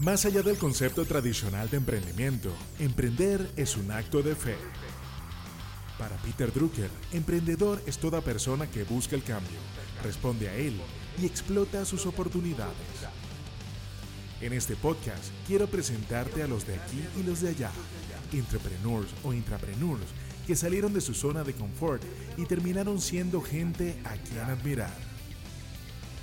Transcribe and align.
Más 0.00 0.24
allá 0.24 0.40
del 0.40 0.56
concepto 0.56 1.04
tradicional 1.04 1.68
de 1.68 1.76
emprendimiento, 1.76 2.50
emprender 2.78 3.50
es 3.54 3.76
un 3.76 3.90
acto 3.90 4.22
de 4.22 4.34
fe. 4.34 4.56
Para 5.98 6.16
Peter 6.16 6.50
Drucker, 6.50 6.88
emprendedor 7.12 7.82
es 7.84 7.98
toda 7.98 8.22
persona 8.22 8.66
que 8.70 8.84
busca 8.84 9.14
el 9.14 9.22
cambio, 9.22 9.58
responde 10.02 10.48
a 10.48 10.54
él 10.54 10.80
y 11.20 11.26
explota 11.26 11.84
sus 11.84 12.06
oportunidades. 12.06 12.72
En 14.40 14.54
este 14.54 14.74
podcast 14.74 15.32
quiero 15.46 15.66
presentarte 15.66 16.42
a 16.42 16.46
los 16.46 16.66
de 16.66 16.76
aquí 16.76 17.04
y 17.18 17.22
los 17.22 17.42
de 17.42 17.50
allá, 17.50 17.70
entrepreneurs 18.32 19.10
o 19.22 19.34
intrapreneurs 19.34 20.06
que 20.46 20.56
salieron 20.56 20.94
de 20.94 21.02
su 21.02 21.12
zona 21.12 21.44
de 21.44 21.52
confort 21.52 22.02
y 22.38 22.46
terminaron 22.46 23.02
siendo 23.02 23.42
gente 23.42 24.00
a 24.06 24.14
quien 24.14 24.40
admirar. 24.44 25.09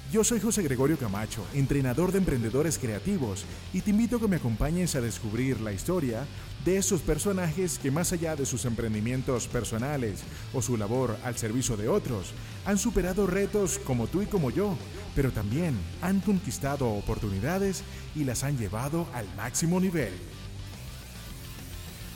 Yo 0.10 0.24
soy 0.24 0.40
José 0.40 0.64
Gregorio 0.64 0.98
Camacho, 0.98 1.46
entrenador 1.54 2.14
de 2.14 2.20
emprendedores 2.20 2.78
creativos, 2.78 3.44
y 3.74 3.82
te 3.82 3.90
invito 3.90 4.16
a 4.16 4.20
que 4.22 4.30
me 4.30 4.38
acompañes 4.38 4.96
a 4.96 5.02
descubrir 5.02 5.60
la 5.60 5.74
historia 5.74 6.26
de 6.64 6.78
esos 6.78 7.02
personajes 7.02 7.78
que 7.78 7.92
más 7.92 8.14
allá 8.14 8.38
de 8.38 8.46
sus 8.46 8.64
emprendimientos 8.64 9.50
personales 9.50 10.24
o 10.54 10.62
su 10.62 10.78
labor 10.78 11.18
al 11.26 11.38
servicio 11.38 11.76
de 11.76 11.90
otros, 11.90 12.32
han 12.66 12.78
superado 12.78 13.28
retos 13.28 13.80
como 13.80 14.08
tú 14.08 14.22
y 14.22 14.28
como 14.28 14.50
yo, 14.50 14.78
pero 15.14 15.32
también 15.32 15.78
han 16.02 16.22
conquistado 16.22 16.90
oportunidades 16.90 17.84
y 18.16 18.24
las 18.24 18.46
han 18.46 18.58
llevado 18.58 19.08
al 19.14 19.26
máximo 19.36 19.78
nivel. 19.82 20.14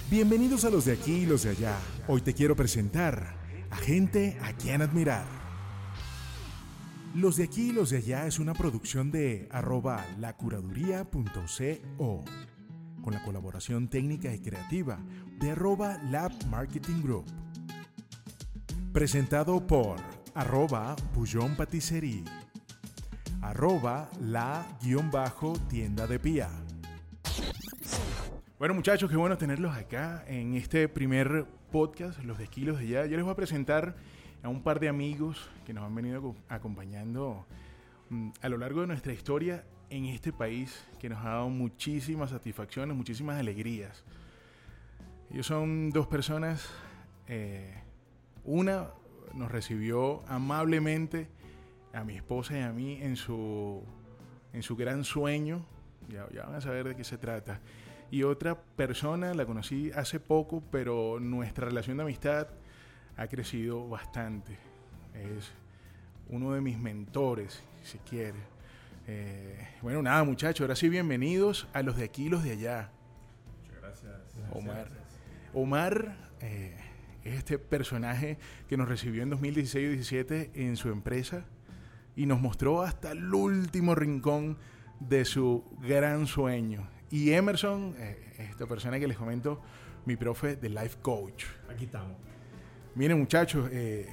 Bienvenidos 0.09 0.63
a 0.63 0.69
los 0.69 0.85
de 0.85 0.93
aquí 0.93 1.11
y 1.11 1.25
los 1.25 1.43
de 1.43 1.49
allá. 1.49 1.77
Hoy 2.07 2.21
te 2.21 2.33
quiero 2.33 2.55
presentar 2.55 3.35
a 3.69 3.75
gente 3.75 4.37
a 4.41 4.53
quien 4.53 4.81
admirar. 4.81 5.40
Los 7.13 7.35
de 7.35 7.43
aquí 7.43 7.69
y 7.69 7.71
los 7.73 7.89
de 7.89 7.97
allá 7.97 8.25
es 8.25 8.39
una 8.39 8.53
producción 8.53 9.11
de 9.11 9.49
arroba 9.51 10.05
lacuraduría.co 10.17 12.23
con 13.03 13.13
la 13.13 13.21
colaboración 13.23 13.89
técnica 13.89 14.33
y 14.33 14.39
creativa 14.39 14.97
de 15.37 15.51
arroba 15.51 15.97
Lab 16.09 16.31
Marketing 16.47 17.01
Group. 17.03 17.25
Presentado 18.93 19.67
por 19.67 19.97
arroba 20.33 20.95
Bullón 21.13 21.57
Patisserie, 21.57 22.23
arroba 23.41 24.09
la-tienda 24.21 26.07
de 26.07 26.17
Pía. 26.17 26.49
Bueno 28.57 28.73
muchachos, 28.73 29.09
qué 29.09 29.17
bueno 29.17 29.37
tenerlos 29.37 29.75
acá 29.75 30.23
en 30.27 30.53
este 30.53 30.87
primer 30.87 31.45
podcast, 31.73 32.23
los 32.23 32.37
de 32.37 32.45
aquí 32.45 32.61
y 32.61 32.65
los 32.65 32.79
de 32.79 32.85
allá. 32.85 33.05
Yo 33.07 33.17
les 33.17 33.25
voy 33.25 33.33
a 33.33 33.35
presentar 33.35 33.97
a 34.43 34.49
un 34.49 34.63
par 34.63 34.79
de 34.79 34.89
amigos 34.89 35.49
que 35.65 35.73
nos 35.73 35.83
han 35.83 35.93
venido 35.93 36.35
acompañando 36.49 37.45
mm, 38.09 38.29
a 38.41 38.49
lo 38.49 38.57
largo 38.57 38.81
de 38.81 38.87
nuestra 38.87 39.13
historia 39.13 39.63
en 39.89 40.05
este 40.05 40.31
país, 40.31 40.87
que 40.99 41.09
nos 41.09 41.19
ha 41.19 41.29
dado 41.29 41.49
muchísimas 41.49 42.29
satisfacciones, 42.29 42.95
muchísimas 42.95 43.39
alegrías. 43.39 44.03
Ellos 45.29 45.45
son 45.45 45.89
dos 45.91 46.07
personas, 46.07 46.69
eh, 47.27 47.75
una 48.45 48.87
nos 49.33 49.51
recibió 49.51 50.23
amablemente 50.27 51.27
a 51.93 52.03
mi 52.03 52.15
esposa 52.15 52.57
y 52.57 52.61
a 52.61 52.71
mí 52.71 52.99
en 53.01 53.15
su, 53.17 53.83
en 54.53 54.63
su 54.63 54.75
gran 54.75 55.03
sueño, 55.03 55.65
ya, 56.09 56.27
ya 56.33 56.43
van 56.43 56.55
a 56.55 56.61
saber 56.61 56.87
de 56.87 56.95
qué 56.95 57.03
se 57.03 57.17
trata. 57.17 57.59
Y 58.09 58.23
otra 58.23 58.61
persona 58.61 59.33
la 59.33 59.45
conocí 59.45 59.91
hace 59.91 60.19
poco, 60.19 60.63
pero 60.71 61.19
nuestra 61.19 61.65
relación 61.65 61.97
de 61.97 62.03
amistad 62.03 62.47
ha 63.21 63.27
crecido 63.27 63.87
bastante. 63.87 64.57
Es 65.13 65.51
uno 66.29 66.53
de 66.53 66.61
mis 66.61 66.79
mentores, 66.79 67.61
si 67.83 67.99
quiere. 67.99 68.39
Eh, 69.07 69.67
bueno, 69.81 70.01
nada, 70.01 70.23
muchachos, 70.23 70.61
ahora 70.61 70.75
sí, 70.75 70.89
bienvenidos 70.89 71.67
a 71.73 71.83
los 71.83 71.97
de 71.97 72.05
aquí 72.05 72.25
y 72.25 72.29
los 72.29 72.43
de 72.43 72.51
allá. 72.51 72.89
Muchas 73.59 73.79
gracias. 73.79 74.13
Omar. 74.51 74.87
Omar 75.53 76.17
eh, 76.39 76.75
es 77.23 77.35
este 77.35 77.59
personaje 77.59 78.39
que 78.67 78.75
nos 78.75 78.89
recibió 78.89 79.21
en 79.21 79.29
2016 79.29 79.75
y 79.75 79.87
2017 79.97 80.51
en 80.55 80.75
su 80.75 80.89
empresa 80.89 81.45
y 82.15 82.25
nos 82.25 82.41
mostró 82.41 82.81
hasta 82.81 83.11
el 83.11 83.31
último 83.31 83.93
rincón 83.93 84.57
de 84.99 85.25
su 85.25 85.63
gran 85.79 86.25
sueño. 86.25 86.89
Y 87.11 87.33
Emerson, 87.33 87.93
eh, 87.99 88.33
esta 88.49 88.65
persona 88.65 88.99
que 88.99 89.07
les 89.07 89.17
comento, 89.17 89.61
mi 90.05 90.15
profe 90.15 90.55
de 90.55 90.69
Life 90.69 90.97
Coach. 91.03 91.45
Aquí 91.69 91.85
estamos. 91.85 92.30
Miren 92.93 93.19
muchachos, 93.19 93.69
eh, 93.71 94.05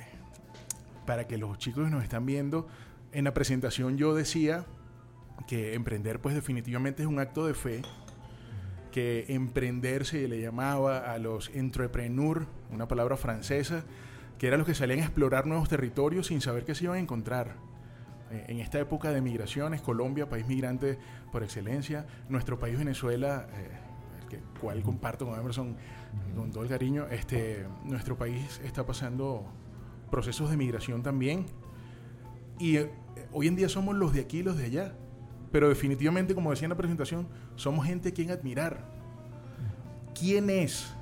para 1.04 1.26
que 1.26 1.36
los 1.36 1.58
chicos 1.58 1.90
nos 1.90 2.04
están 2.04 2.24
viendo, 2.26 2.68
en 3.10 3.24
la 3.24 3.34
presentación 3.34 3.96
yo 3.98 4.14
decía 4.14 4.66
que 5.48 5.74
emprender 5.74 6.20
pues 6.20 6.36
definitivamente 6.36 7.02
es 7.02 7.08
un 7.08 7.18
acto 7.18 7.44
de 7.44 7.54
fe, 7.54 7.82
que 8.92 9.26
emprender 9.28 10.06
se 10.06 10.28
le 10.28 10.40
llamaba 10.40 11.12
a 11.12 11.18
los 11.18 11.50
entrepreneurs, 11.50 12.46
una 12.70 12.86
palabra 12.86 13.16
francesa, 13.16 13.82
que 14.38 14.46
eran 14.46 14.60
los 14.60 14.66
que 14.68 14.74
salían 14.74 15.00
a 15.00 15.02
explorar 15.02 15.46
nuevos 15.46 15.68
territorios 15.68 16.28
sin 16.28 16.40
saber 16.40 16.64
qué 16.64 16.76
se 16.76 16.84
iban 16.84 16.98
a 16.98 17.00
encontrar. 17.00 17.56
Eh, 18.30 18.44
en 18.48 18.60
esta 18.60 18.78
época 18.78 19.10
de 19.10 19.20
migraciones, 19.20 19.80
Colombia, 19.80 20.28
país 20.28 20.46
migrante 20.46 20.98
por 21.32 21.42
excelencia, 21.42 22.06
nuestro 22.28 22.60
país 22.60 22.78
Venezuela, 22.78 23.48
eh, 23.54 23.87
que 24.28 24.40
cual 24.60 24.82
comparto 24.82 25.26
con 25.26 25.38
Emerson 25.38 25.76
con 26.36 26.50
todo 26.50 26.62
el 26.62 26.68
cariño, 26.68 27.06
este, 27.10 27.66
nuestro 27.84 28.16
país 28.16 28.60
está 28.64 28.86
pasando 28.86 29.44
procesos 30.10 30.50
de 30.50 30.56
migración 30.56 31.02
también. 31.02 31.46
Y 32.58 32.76
eh, 32.76 32.90
hoy 33.32 33.48
en 33.48 33.56
día 33.56 33.68
somos 33.68 33.96
los 33.96 34.12
de 34.12 34.20
aquí 34.20 34.38
y 34.38 34.42
los 34.42 34.56
de 34.56 34.64
allá. 34.64 34.94
Pero 35.50 35.68
definitivamente, 35.68 36.34
como 36.34 36.50
decía 36.50 36.66
en 36.66 36.70
la 36.70 36.76
presentación, 36.76 37.26
somos 37.56 37.86
gente 37.86 38.10
a 38.10 38.12
quien 38.12 38.30
admirar. 38.30 38.84
¿Quién 40.18 40.50
es? 40.50 40.94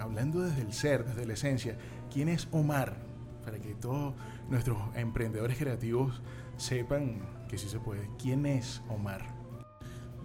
Hablando 0.00 0.40
desde 0.40 0.62
el 0.62 0.72
ser, 0.72 1.04
desde 1.04 1.26
la 1.26 1.34
esencia, 1.34 1.76
¿quién 2.12 2.28
es 2.28 2.48
Omar? 2.50 2.96
Para 3.44 3.58
que 3.58 3.74
todos 3.74 4.14
nuestros 4.48 4.78
emprendedores 4.96 5.58
creativos 5.58 6.22
sepan 6.56 7.20
que 7.48 7.58
sí 7.58 7.68
se 7.68 7.78
puede. 7.78 8.08
¿Quién 8.18 8.46
es 8.46 8.82
Omar? 8.88 9.22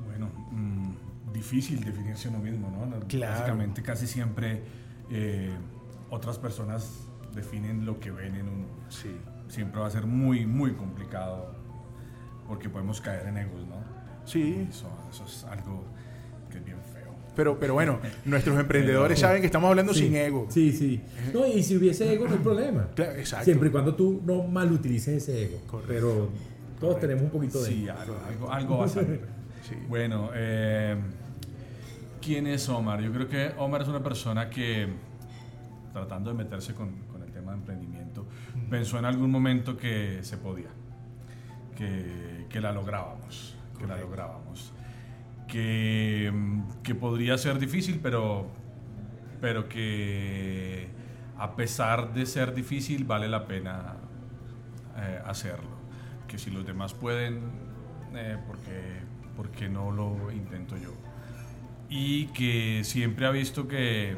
Bueno, 0.06 0.30
mmm 0.52 1.09
difícil 1.34 1.84
definirse 1.84 2.30
uno 2.30 2.40
mismo, 2.40 2.70
¿no? 2.72 3.08
Claro. 3.08 3.34
Básicamente 3.34 3.82
casi 3.82 4.08
siempre 4.08 4.62
eh, 5.10 5.52
otras 6.10 6.38
personas 6.38 7.08
definen 7.34 7.86
lo 7.86 8.00
que 8.00 8.12
ven 8.12 8.36
en 8.36 8.48
uno. 8.48 8.66
Sí. 8.90 9.16
Siempre 9.48 9.82
va 9.82 9.88
a 9.88 9.92
ser 9.92 10.06
muy, 10.06 10.46
muy 10.46 10.74
complicado 10.74 11.56
porque 12.48 12.70
podemos 12.70 13.02
caer 13.02 13.28
en 13.28 13.38
egos, 13.38 13.68
¿no? 13.68 13.76
Sí. 14.26 14.68
Eso, 14.70 14.90
es 15.26 15.44
algo 15.46 15.84
que 16.52 16.58
es 16.58 16.66
bien 16.66 16.78
feo. 16.94 17.14
Pero, 17.36 17.60
pero 17.60 17.74
bueno, 17.74 18.00
nuestros 18.26 18.60
emprendedores 18.60 19.20
saben 19.20 19.42
que 19.42 19.48
estamos 19.48 19.70
hablando 19.70 19.94
sin 19.94 20.16
ego. 20.16 20.48
Sí, 20.50 20.72
sí. 20.72 21.02
No, 21.34 21.46
y 21.46 21.64
si 21.64 21.78
hubiese 21.78 22.12
ego 22.12 22.28
no 22.28 22.34
hay 22.34 22.40
problema. 22.40 22.88
Claro, 22.96 23.14
exacto. 23.14 23.46
Siempre 23.46 23.70
y 23.70 23.72
cuando 23.72 23.96
tú 23.96 24.22
no 24.26 24.44
mal 24.44 24.72
utilices 24.72 25.24
ese 25.24 25.46
ego. 25.46 25.60
Correcto. 25.68 25.94
Pero 25.94 26.30
todos 26.80 27.00
tenemos 27.00 27.24
un 27.24 27.30
poquito 27.30 27.62
de 27.62 27.70
Sí, 27.70 27.90
algo, 27.90 28.16
algo, 28.28 28.52
algo 28.52 28.78
va 28.78 28.86
a 28.86 28.90
salir. 28.90 29.22
Bueno, 29.88 30.32
eh, 30.34 30.96
¿quién 32.22 32.48
es 32.48 32.68
Omar? 32.70 33.02
Yo 33.02 33.12
creo 33.12 33.28
que 33.28 33.54
Omar 33.58 33.82
es 33.82 33.88
una 33.88 34.04
persona 34.04 34.50
que, 34.50 34.88
tratando 35.94 36.32
de 36.32 36.38
meterse 36.38 36.74
con, 36.74 37.10
el 37.24 37.32
tema 37.32 37.52
de 37.52 37.58
emprendimiento, 37.60 38.26
pensó 38.70 38.98
en 39.00 39.06
algún 39.06 39.32
momento 39.32 39.78
que 39.78 40.20
se 40.24 40.38
podía, 40.38 40.70
que, 41.76 42.62
la 42.62 42.72
lográbamos, 42.72 43.56
que 43.78 43.88
la 43.88 43.98
lográbamos. 43.98 44.74
Que, 45.48 46.32
que, 46.84 46.94
podría 46.94 47.38
ser 47.38 47.58
difícil, 47.58 48.00
pero, 48.04 48.48
pero 49.42 49.68
que 49.68 50.88
a 51.38 51.56
pesar 51.56 52.14
de 52.14 52.28
ser 52.28 52.54
difícil 52.54 53.04
vale 53.04 53.28
la 53.28 53.48
pena 53.48 53.96
eh, 54.98 55.22
hacerlo. 55.26 55.80
Que 56.28 56.38
si 56.38 56.52
los 56.52 56.66
demás 56.66 56.94
pueden, 56.94 57.42
eh, 58.14 58.38
porque 58.46 59.10
porque 59.40 59.70
no 59.70 59.90
lo 59.90 60.34
intento 60.34 60.76
yo. 60.76 60.92
Y 61.90 62.28
que 62.28 62.84
siempre 62.84 63.26
ha 63.26 63.32
visto 63.32 63.68
que, 63.68 64.16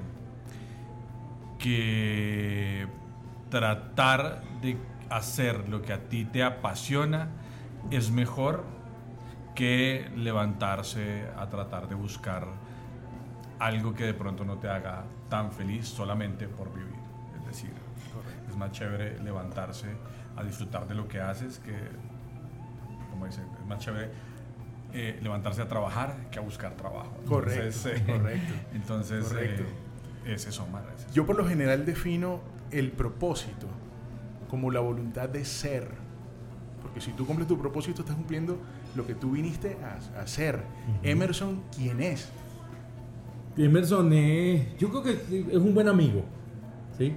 que 1.57 2.87
tratar 3.49 4.43
de 4.61 4.77
hacer 5.09 5.69
lo 5.69 5.81
que 5.81 5.93
a 5.93 6.09
ti 6.09 6.25
te 6.25 6.43
apasiona 6.43 7.29
es 7.89 8.11
mejor 8.11 8.63
que 9.55 10.09
levantarse 10.15 11.25
a 11.37 11.47
tratar 11.49 11.87
de 11.87 11.95
buscar 11.95 12.47
algo 13.59 13.93
que 13.93 14.05
de 14.05 14.13
pronto 14.13 14.43
no 14.43 14.57
te 14.57 14.69
haga 14.69 15.03
tan 15.29 15.51
feliz 15.51 15.87
solamente 15.87 16.47
por 16.47 16.73
vivir. 16.73 16.95
Es 17.39 17.45
decir, 17.45 17.71
es 18.49 18.55
más 18.55 18.71
chévere 18.71 19.21
levantarse 19.21 19.87
a 20.35 20.43
disfrutar 20.43 20.87
de 20.87 20.95
lo 20.95 21.07
que 21.07 21.19
haces 21.19 21.59
que, 21.59 21.75
como 23.11 23.25
dicen, 23.25 23.45
es 23.59 23.65
más 23.67 23.79
chévere 23.79 24.09
eh, 24.93 25.19
levantarse 25.21 25.61
a 25.61 25.67
trabajar 25.67 26.29
que 26.31 26.39
a 26.39 26.41
buscar 26.41 26.75
trabajo. 26.75 27.15
Correcto, 27.27 27.63
entonces, 27.63 28.01
correcto. 28.01 28.53
Entonces, 28.73 29.23
correcto. 29.25 29.63
Eh, 30.25 30.33
es 30.33 30.45
eso, 30.45 30.67
Yo 31.13 31.25
por 31.25 31.37
lo 31.37 31.47
general 31.47 31.85
defino 31.85 32.41
el 32.71 32.91
propósito 32.91 33.67
como 34.49 34.69
la 34.69 34.81
voluntad 34.81 35.29
de 35.29 35.45
ser 35.45 35.87
Porque 36.81 36.99
si 36.99 37.11
tú 37.11 37.25
cumples 37.25 37.47
tu 37.47 37.57
propósito, 37.57 38.01
estás 38.01 38.15
cumpliendo 38.15 38.57
lo 38.95 39.07
que 39.07 39.15
tú 39.15 39.31
viniste 39.31 39.77
a, 39.83 40.21
hacer. 40.21 40.61
Emerson, 41.03 41.63
¿quién 41.75 42.01
es? 42.01 42.29
Emerson 43.57 44.11
es, 44.13 44.77
yo 44.77 44.89
creo 44.89 45.03
que 45.03 45.45
es 45.51 45.57
un 45.57 45.73
buen 45.73 45.87
amigo, 45.87 46.23
¿sí? 46.97 47.15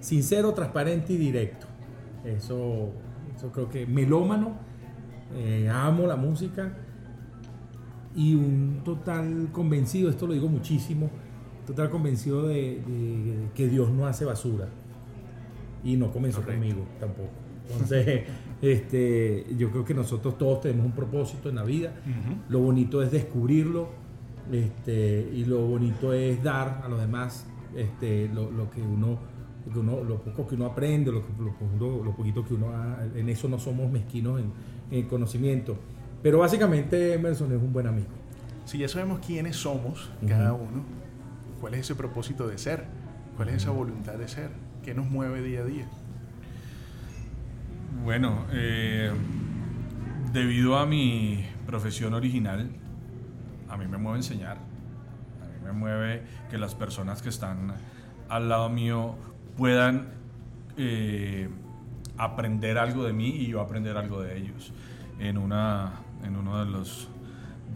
Sincero, 0.00 0.52
transparente 0.52 1.14
y 1.14 1.16
directo. 1.16 1.66
Eso, 2.24 2.92
eso 3.34 3.50
creo 3.52 3.68
que 3.68 3.86
melómano, 3.86 4.56
eh, 5.34 5.70
amo 5.72 6.06
la 6.06 6.16
música 6.16 6.72
y 8.16 8.34
un 8.34 8.80
total 8.82 9.50
convencido, 9.52 10.10
esto 10.10 10.26
lo 10.26 10.32
digo 10.32 10.48
muchísimo, 10.48 11.10
total 11.66 11.90
convencido 11.90 12.48
de, 12.48 12.80
que 13.54 13.68
Dios 13.68 13.90
no 13.90 14.06
hace 14.06 14.24
basura. 14.24 14.68
Y 15.84 15.96
no 15.96 16.10
comenzó 16.10 16.42
conmigo 16.42 16.84
tampoco. 16.98 17.30
Entonces, 17.70 18.24
este, 18.62 19.46
yo 19.56 19.70
creo 19.70 19.84
que 19.84 19.94
nosotros 19.94 20.36
todos 20.38 20.62
tenemos 20.62 20.86
un 20.86 20.92
propósito 20.92 21.48
en 21.48 21.56
la 21.56 21.62
vida. 21.62 21.92
Lo 22.48 22.60
bonito 22.60 23.02
es 23.02 23.12
descubrirlo 23.12 23.90
este, 24.50 25.28
y 25.32 25.44
lo 25.44 25.66
bonito 25.66 26.12
es 26.12 26.42
dar 26.42 26.80
a 26.84 26.88
los 26.88 27.00
demás 27.00 27.46
este, 27.76 28.28
lo, 28.28 28.70
que 28.70 28.80
uno, 28.80 29.18
lo, 29.74 30.22
poco 30.22 30.46
que 30.46 30.54
uno 30.54 30.66
aprende, 30.66 31.12
lo, 31.12 31.22
lo, 31.78 32.16
poquito 32.16 32.44
que 32.44 32.54
uno 32.54 32.68
en 33.14 33.28
eso 33.28 33.48
no 33.48 33.58
somos 33.58 33.90
mezquinos 33.90 34.40
en, 34.90 35.02
conocimiento. 35.08 35.76
Pero 36.26 36.40
básicamente 36.40 37.14
Emerson 37.14 37.52
es 37.52 37.62
un 37.62 37.72
buen 37.72 37.86
amigo. 37.86 38.08
Si 38.64 38.78
ya 38.78 38.88
sabemos 38.88 39.20
quiénes 39.24 39.54
somos, 39.54 40.10
cada 40.26 40.54
uno, 40.54 40.82
cuál 41.60 41.74
es 41.74 41.82
ese 41.82 41.94
propósito 41.94 42.48
de 42.48 42.58
ser, 42.58 42.82
cuál 43.36 43.50
es 43.50 43.62
esa 43.62 43.70
voluntad 43.70 44.14
de 44.14 44.26
ser, 44.26 44.50
qué 44.82 44.92
nos 44.92 45.08
mueve 45.08 45.40
día 45.40 45.60
a 45.60 45.64
día. 45.64 45.86
Bueno, 48.02 48.44
eh, 48.50 49.12
debido 50.32 50.76
a 50.76 50.84
mi 50.84 51.46
profesión 51.64 52.12
original, 52.12 52.70
a 53.68 53.76
mí 53.76 53.86
me 53.86 53.96
mueve 53.96 54.18
enseñar. 54.18 54.56
A 54.56 55.46
mí 55.46 55.64
me 55.64 55.70
mueve 55.70 56.24
que 56.50 56.58
las 56.58 56.74
personas 56.74 57.22
que 57.22 57.28
están 57.28 57.72
al 58.28 58.48
lado 58.48 58.68
mío 58.68 59.14
puedan 59.56 60.08
eh, 60.76 61.48
aprender 62.18 62.78
algo 62.78 63.04
de 63.04 63.12
mí 63.12 63.28
y 63.28 63.46
yo 63.46 63.60
aprender 63.60 63.96
algo 63.96 64.22
de 64.22 64.38
ellos. 64.38 64.72
En, 65.18 65.38
una, 65.38 66.02
en 66.26 66.36
uno 66.36 66.64
de 66.64 66.70
los 66.70 67.08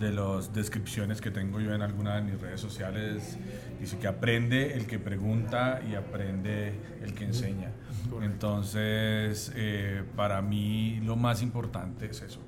de 0.01 0.11
las 0.13 0.53
descripciones 0.55 1.21
que 1.21 1.31
tengo 1.31 1.61
yo 1.61 1.75
en 1.75 1.83
alguna 1.83 2.17
de 2.17 2.23
mis 2.23 2.41
redes 2.41 2.61
sociales, 2.61 3.37
dice 3.79 3.99
que 3.99 4.09
aprende 4.09 4.73
el 4.75 4.87
que 4.87 4.99
pregunta 4.99 5.83
y 5.89 5.95
aprende 5.95 6.73
el 7.03 7.13
que 7.15 7.25
enseña. 7.25 7.71
Entonces, 8.23 9.53
eh, 9.55 10.03
para 10.17 10.41
mí 10.41 11.01
lo 11.05 11.17
más 11.17 11.43
importante 11.43 12.07
es 12.07 12.23
eso, 12.23 12.41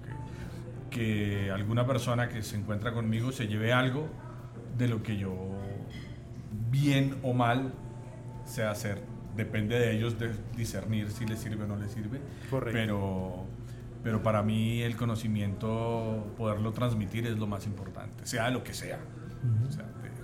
que, 0.90 0.96
que 0.98 1.50
alguna 1.50 1.86
persona 1.86 2.28
que 2.28 2.42
se 2.42 2.56
encuentra 2.56 2.92
conmigo 2.92 3.32
se 3.32 3.46
lleve 3.46 3.72
algo 3.72 4.08
de 4.78 4.88
lo 4.88 5.02
que 5.02 5.18
yo, 5.18 5.34
bien 6.70 7.16
o 7.22 7.34
mal, 7.34 7.74
sé 8.46 8.64
hacer. 8.64 9.02
Depende 9.36 9.78
de 9.78 9.92
ellos 9.92 10.18
de 10.18 10.30
discernir 10.56 11.10
si 11.10 11.26
les 11.26 11.38
sirve 11.38 11.64
o 11.64 11.66
no 11.66 11.76
les 11.76 11.92
sirve. 11.92 12.20
Pero 12.50 13.46
pero 14.02 14.22
para 14.22 14.42
mí 14.42 14.82
el 14.82 14.96
conocimiento, 14.96 16.32
poderlo 16.36 16.72
transmitir 16.72 17.26
es 17.26 17.38
lo 17.38 17.46
más 17.46 17.66
importante, 17.66 18.26
sea 18.26 18.50
lo 18.50 18.64
que 18.64 18.74
sea. 18.74 18.98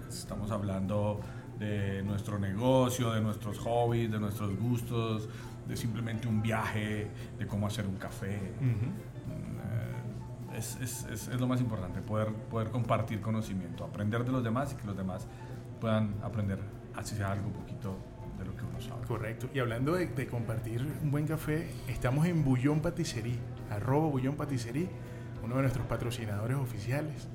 estamos 0.08 0.50
hablando 0.50 1.20
de 1.58 2.02
nuestro 2.02 2.38
negocio, 2.38 3.12
de 3.12 3.20
nuestros 3.20 3.58
hobbies, 3.58 4.10
de 4.10 4.18
nuestros 4.18 4.56
gustos, 4.56 5.28
de 5.66 5.76
simplemente 5.76 6.26
un 6.28 6.40
viaje, 6.40 7.10
de 7.38 7.46
cómo 7.46 7.66
hacer 7.66 7.86
un 7.86 7.96
café. 7.96 8.54
Mm, 8.60 10.54
es, 10.56 10.76
es, 10.80 11.04
es, 11.04 11.28
es, 11.28 11.40
lo 11.40 11.46
más 11.46 11.60
importante, 11.60 12.00
poder, 12.00 12.32
poder 12.32 12.70
compartir 12.70 13.20
conocimiento, 13.20 13.84
aprender 13.84 14.24
de 14.24 14.32
los 14.32 14.42
demás 14.42 14.72
y 14.72 14.76
que 14.76 14.86
los 14.86 14.96
demás 14.96 15.26
puedan 15.80 16.14
aprender, 16.22 16.58
así 16.96 17.14
sea 17.14 17.32
algo 17.32 17.50
poquito 17.50 17.96
que. 18.78 19.06
Correcto. 19.06 19.48
Y 19.54 19.58
hablando 19.58 19.94
de, 19.94 20.06
de 20.06 20.26
compartir 20.26 20.86
un 21.02 21.10
buen 21.10 21.26
café, 21.26 21.68
estamos 21.88 22.26
en 22.26 22.44
Bullón 22.44 22.80
Patisserie 22.80 23.38
arroba 23.70 24.08
Bullón 24.08 24.36
Patisserie, 24.36 24.88
uno 25.44 25.56
de 25.56 25.62
nuestros 25.62 25.86
patrocinadores 25.86 26.56
oficiales. 26.56 27.28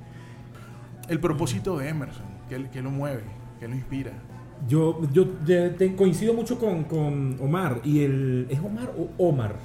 El 1.09 1.19
propósito 1.19 1.77
de 1.77 1.89
Emerson, 1.89 2.25
¿qué, 2.49 2.81
lo 2.81 2.91
mueve? 2.91 3.23
¿Qué 3.59 3.67
lo 3.67 3.75
inspira? 3.75 4.11
Yo, 4.67 5.01
yo 5.11 5.27
coincido 5.97 6.33
mucho 6.33 6.57
con, 6.57 6.85
con, 6.85 7.37
Omar. 7.41 7.81
y 7.83 8.03
el 8.03 8.47
¿Es 8.49 8.59
Omar 8.59 8.91
o 8.97 9.09
Omar? 9.17 9.55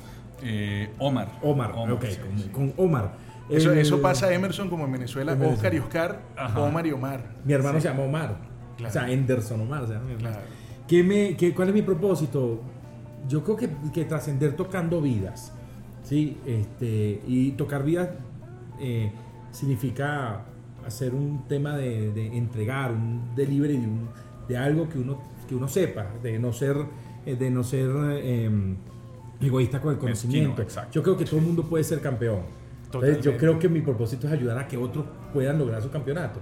Eh, 0.43 0.91
Omar. 0.99 1.39
Omar, 1.43 1.73
ok, 1.73 2.05
con, 2.53 2.73
Omar. 2.77 3.13
Eso, 3.49 3.73
eso, 3.73 4.03
pasa 4.03 4.33
Emerson 4.33 4.69
como 4.69 4.85
en 4.85 4.93
Venezuela, 4.93 5.33
Oscar 5.33 5.73
y 5.73 5.79
Oscar, 5.79 6.21
Omar 6.57 6.87
y 6.87 6.93
Omar. 6.93 7.23
Mi 7.45 7.53
hermano 7.53 7.81
se 7.81 7.89
llama 7.89 8.03
Omar. 8.03 8.37
O 8.85 8.91
sea, 8.91 9.05
Anderson 9.05 9.61
Omar. 9.61 9.87
¿Qué 10.89 11.05
me, 11.05 11.37
qué, 11.37 11.55
¿Cuál 11.55 11.69
es 11.69 11.75
mi 11.75 11.83
propósito? 11.83 12.61
Yo 13.29 13.45
creo 13.45 13.57
que, 13.57 13.69
que 13.93 14.07
trascender 14.07 14.57
tocando 14.57 15.03
vidas. 15.03 15.53
Sí, 16.03 16.39
este, 16.47 17.21
y 17.27 17.51
tocar 17.53 17.85
vidas 17.85 18.09
eh, 18.81 19.13
significa 19.53 20.47
hacer 20.87 21.15
un 21.15 21.47
tema 21.47 21.77
de, 21.77 22.29
entregar, 22.35 22.93
un 22.93 23.35
delivery 23.37 23.77
de, 23.77 23.89
de, 24.49 24.57
algo 24.57 24.89
que 24.89 24.99
uno, 24.99 25.21
que 25.47 25.55
uno 25.55 25.69
sepa, 25.69 26.07
de 26.23 26.39
no 26.39 26.55
ser, 26.55 26.77
eh, 27.27 27.37
de 27.37 27.51
no 27.51 27.63
ser 27.63 27.91
em, 28.23 28.77
egoísta 29.39 29.83
con 29.83 29.93
el 29.93 29.99
conocimiento. 29.99 30.65
yo 30.91 31.03
creo 31.03 31.17
que 31.17 31.27
todo 31.27 31.37
el 31.37 31.45
mundo 31.45 31.65
puede 31.65 31.85
ser 31.85 32.01
campeón. 32.01 32.41
yo 33.21 33.37
creo 33.37 33.59
que 33.59 33.69
mi 33.69 33.83
propósito 33.83 34.27
es 34.27 34.33
ayudar 34.33 34.57
a 34.57 34.67
que 34.67 34.79
otros 34.79 35.05
puedan 35.35 35.59
lograr 35.59 35.83
su 35.83 35.91
campeonato. 35.91 36.41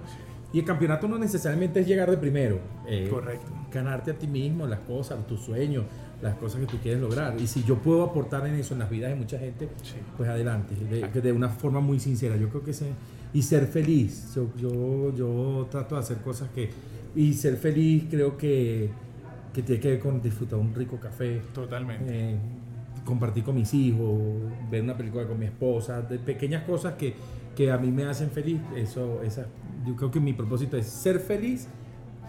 Y 0.52 0.60
el 0.60 0.64
campeonato 0.64 1.08
no 1.08 1.18
necesariamente 1.18 1.80
es 1.80 1.86
llegar 1.86 2.10
de 2.10 2.16
primero. 2.16 2.58
Eh, 2.86 3.08
Correcto. 3.10 3.52
Ganarte 3.72 4.12
a 4.12 4.14
ti 4.14 4.26
mismo 4.26 4.66
las 4.66 4.80
cosas, 4.80 5.26
tus 5.26 5.40
sueños, 5.40 5.84
las 6.22 6.34
cosas 6.36 6.60
que 6.60 6.66
tú 6.66 6.78
quieres 6.78 7.00
lograr. 7.00 7.38
Y 7.40 7.46
si 7.46 7.62
yo 7.64 7.76
puedo 7.76 8.04
aportar 8.04 8.46
en 8.46 8.54
eso, 8.54 8.74
en 8.74 8.80
las 8.80 8.90
vidas 8.90 9.10
de 9.10 9.16
mucha 9.16 9.38
gente, 9.38 9.68
pues 10.16 10.28
adelante, 10.28 10.74
de, 10.74 11.20
de, 11.20 11.32
una 11.32 11.48
forma 11.48 11.80
muy 11.80 12.00
sincera. 12.00 12.36
Yo 12.36 12.48
creo 12.48 12.62
que 12.62 12.72
se, 12.72 12.86
y 13.32 13.42
ser 13.42 13.66
feliz, 13.66 14.32
yo, 14.34 14.48
yo, 14.56 15.14
yo, 15.14 15.68
trato 15.70 15.96
de 15.96 16.00
hacer 16.00 16.18
cosas 16.18 16.48
que, 16.54 16.70
y 17.14 17.34
ser 17.34 17.56
feliz 17.56 18.04
creo 18.08 18.36
que, 18.38 18.88
que 19.52 19.62
tiene 19.62 19.80
que 19.80 19.88
ver 19.88 20.00
con 20.00 20.22
disfrutar 20.22 20.58
un 20.58 20.74
rico 20.74 20.98
café. 20.98 21.42
Totalmente. 21.52 22.04
Eh, 22.08 22.36
compartir 23.04 23.44
con 23.44 23.54
mis 23.54 23.72
hijos, 23.74 24.18
ver 24.70 24.82
una 24.82 24.96
película 24.96 25.26
con 25.26 25.38
mi 25.38 25.46
esposa, 25.46 26.02
de 26.02 26.18
pequeñas 26.18 26.64
cosas 26.64 26.94
que, 26.94 27.14
que 27.56 27.72
a 27.72 27.78
mí 27.78 27.90
me 27.90 28.04
hacen 28.04 28.30
feliz. 28.30 28.60
Eso, 28.76 29.22
esa, 29.22 29.46
yo 29.84 29.96
creo 29.96 30.10
que 30.12 30.20
mi 30.20 30.32
propósito 30.32 30.76
es 30.76 30.86
ser 30.86 31.18
feliz 31.18 31.66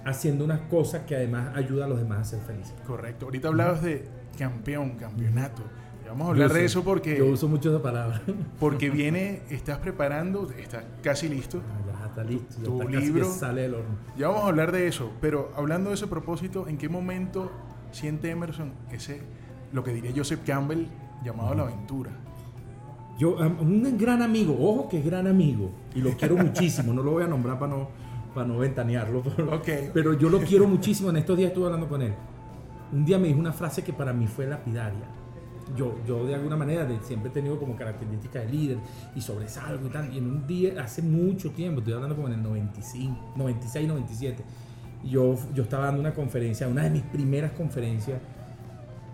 haciendo 0.06 0.46
unas 0.46 0.62
cosas 0.62 1.02
que 1.04 1.16
además 1.16 1.56
ayuda 1.56 1.86
a 1.86 1.88
los 1.88 2.00
demás 2.00 2.20
a 2.20 2.24
ser 2.24 2.40
felices. 2.40 2.74
Correcto. 2.88 3.26
Ahorita 3.26 3.50
hablabas 3.50 3.84
de 3.84 4.06
campeón, 4.38 4.92
campeonato. 4.92 5.62
vamos 6.08 6.28
a 6.28 6.30
hablar 6.32 6.54
de 6.54 6.66
eso 6.66 6.84
porque... 6.84 7.18
Yo 7.18 7.28
uso 7.28 7.50
mucho 7.50 7.70
esa 7.70 7.84
palabra. 7.84 8.22
Porque 8.60 8.90
viene, 8.90 9.42
estás 9.50 9.78
preparando, 9.80 10.50
estás 10.58 10.86
casi 11.04 11.28
listo. 11.28 11.62
Ah, 11.70 12.00
ya 12.00 12.08
está 12.08 12.24
listo. 12.24 12.62
Tu 12.64 12.88
libro. 12.88 13.30
sale 13.30 13.64
del 13.64 13.76
horno. 13.76 13.98
Ya 14.18 14.30
vamos 14.30 14.46
a 14.46 14.48
hablar 14.48 14.72
de 14.72 14.88
eso. 14.88 15.12
Pero 15.20 15.52
hablando 15.56 15.90
de 15.90 15.96
ese 15.96 16.08
propósito, 16.08 16.68
¿en 16.68 16.78
qué 16.78 16.88
momento 16.88 17.52
siente 17.92 18.30
Emerson 18.30 18.72
ese, 18.92 19.22
lo 19.74 19.84
que 19.84 19.92
diría 19.92 20.12
Joseph 20.16 20.40
Campbell, 20.46 20.88
llamado 21.24 21.54
la 21.54 21.64
aventura? 21.64 22.12
Yo, 23.18 23.36
un 23.36 23.98
gran 23.98 24.22
amigo, 24.22 24.56
ojo 24.60 24.88
que 24.90 25.00
es 25.00 25.06
gran 25.06 25.26
amigo, 25.28 25.72
y 25.96 26.02
lo 26.02 26.12
quiero 26.12 26.36
muchísimo, 26.38 26.94
no 26.94 27.02
lo 27.02 27.12
voy 27.12 27.24
a 27.24 27.28
nombrar 27.28 27.58
para 27.58 27.72
no 27.72 28.08
para 28.38 28.48
no 28.48 28.60
ventanearlo. 28.60 29.24
Pero, 29.36 29.62
pero 29.92 30.14
yo 30.14 30.30
lo 30.30 30.40
quiero 30.40 30.68
muchísimo. 30.76 31.10
En 31.10 31.18
estos 31.18 31.36
días 31.36 31.50
estuve 31.50 31.66
hablando 31.66 31.90
con 31.90 32.04
él. 32.04 32.14
Un 32.94 33.04
día 33.04 33.18
me 33.18 33.28
dijo 33.30 33.40
una 33.40 33.52
frase 33.52 33.84
que 33.84 33.94
para 33.94 34.14
mí 34.14 34.28
fue 34.28 34.46
lapidaria. 34.46 35.08
Yo, 35.76 35.96
yo 36.08 36.24
de 36.24 36.36
alguna 36.36 36.56
manera 36.56 36.88
siempre 37.02 37.32
he 37.32 37.34
tenido 37.34 37.60
como 37.60 37.76
característica 37.76 38.40
de 38.40 38.50
líder 38.50 38.78
y 39.16 39.22
sobresalgo 39.22 39.88
y 39.88 39.90
tal. 39.90 40.14
Y 40.14 40.20
en 40.20 40.28
un 40.28 40.46
día, 40.46 40.82
hace 40.82 41.02
mucho 41.02 41.50
tiempo, 41.50 41.80
estoy 41.80 41.96
hablando 41.96 42.16
como 42.16 42.28
en 42.28 42.36
el 42.36 42.44
95, 42.44 43.34
96, 43.36 43.88
97, 43.88 44.44
yo, 45.04 45.36
yo 45.56 45.64
estaba 45.64 45.86
dando 45.86 46.02
una 46.02 46.14
conferencia, 46.14 46.68
una 46.68 46.84
de 46.84 46.92
mis 46.92 47.04
primeras 47.04 47.52
conferencias, 47.54 48.22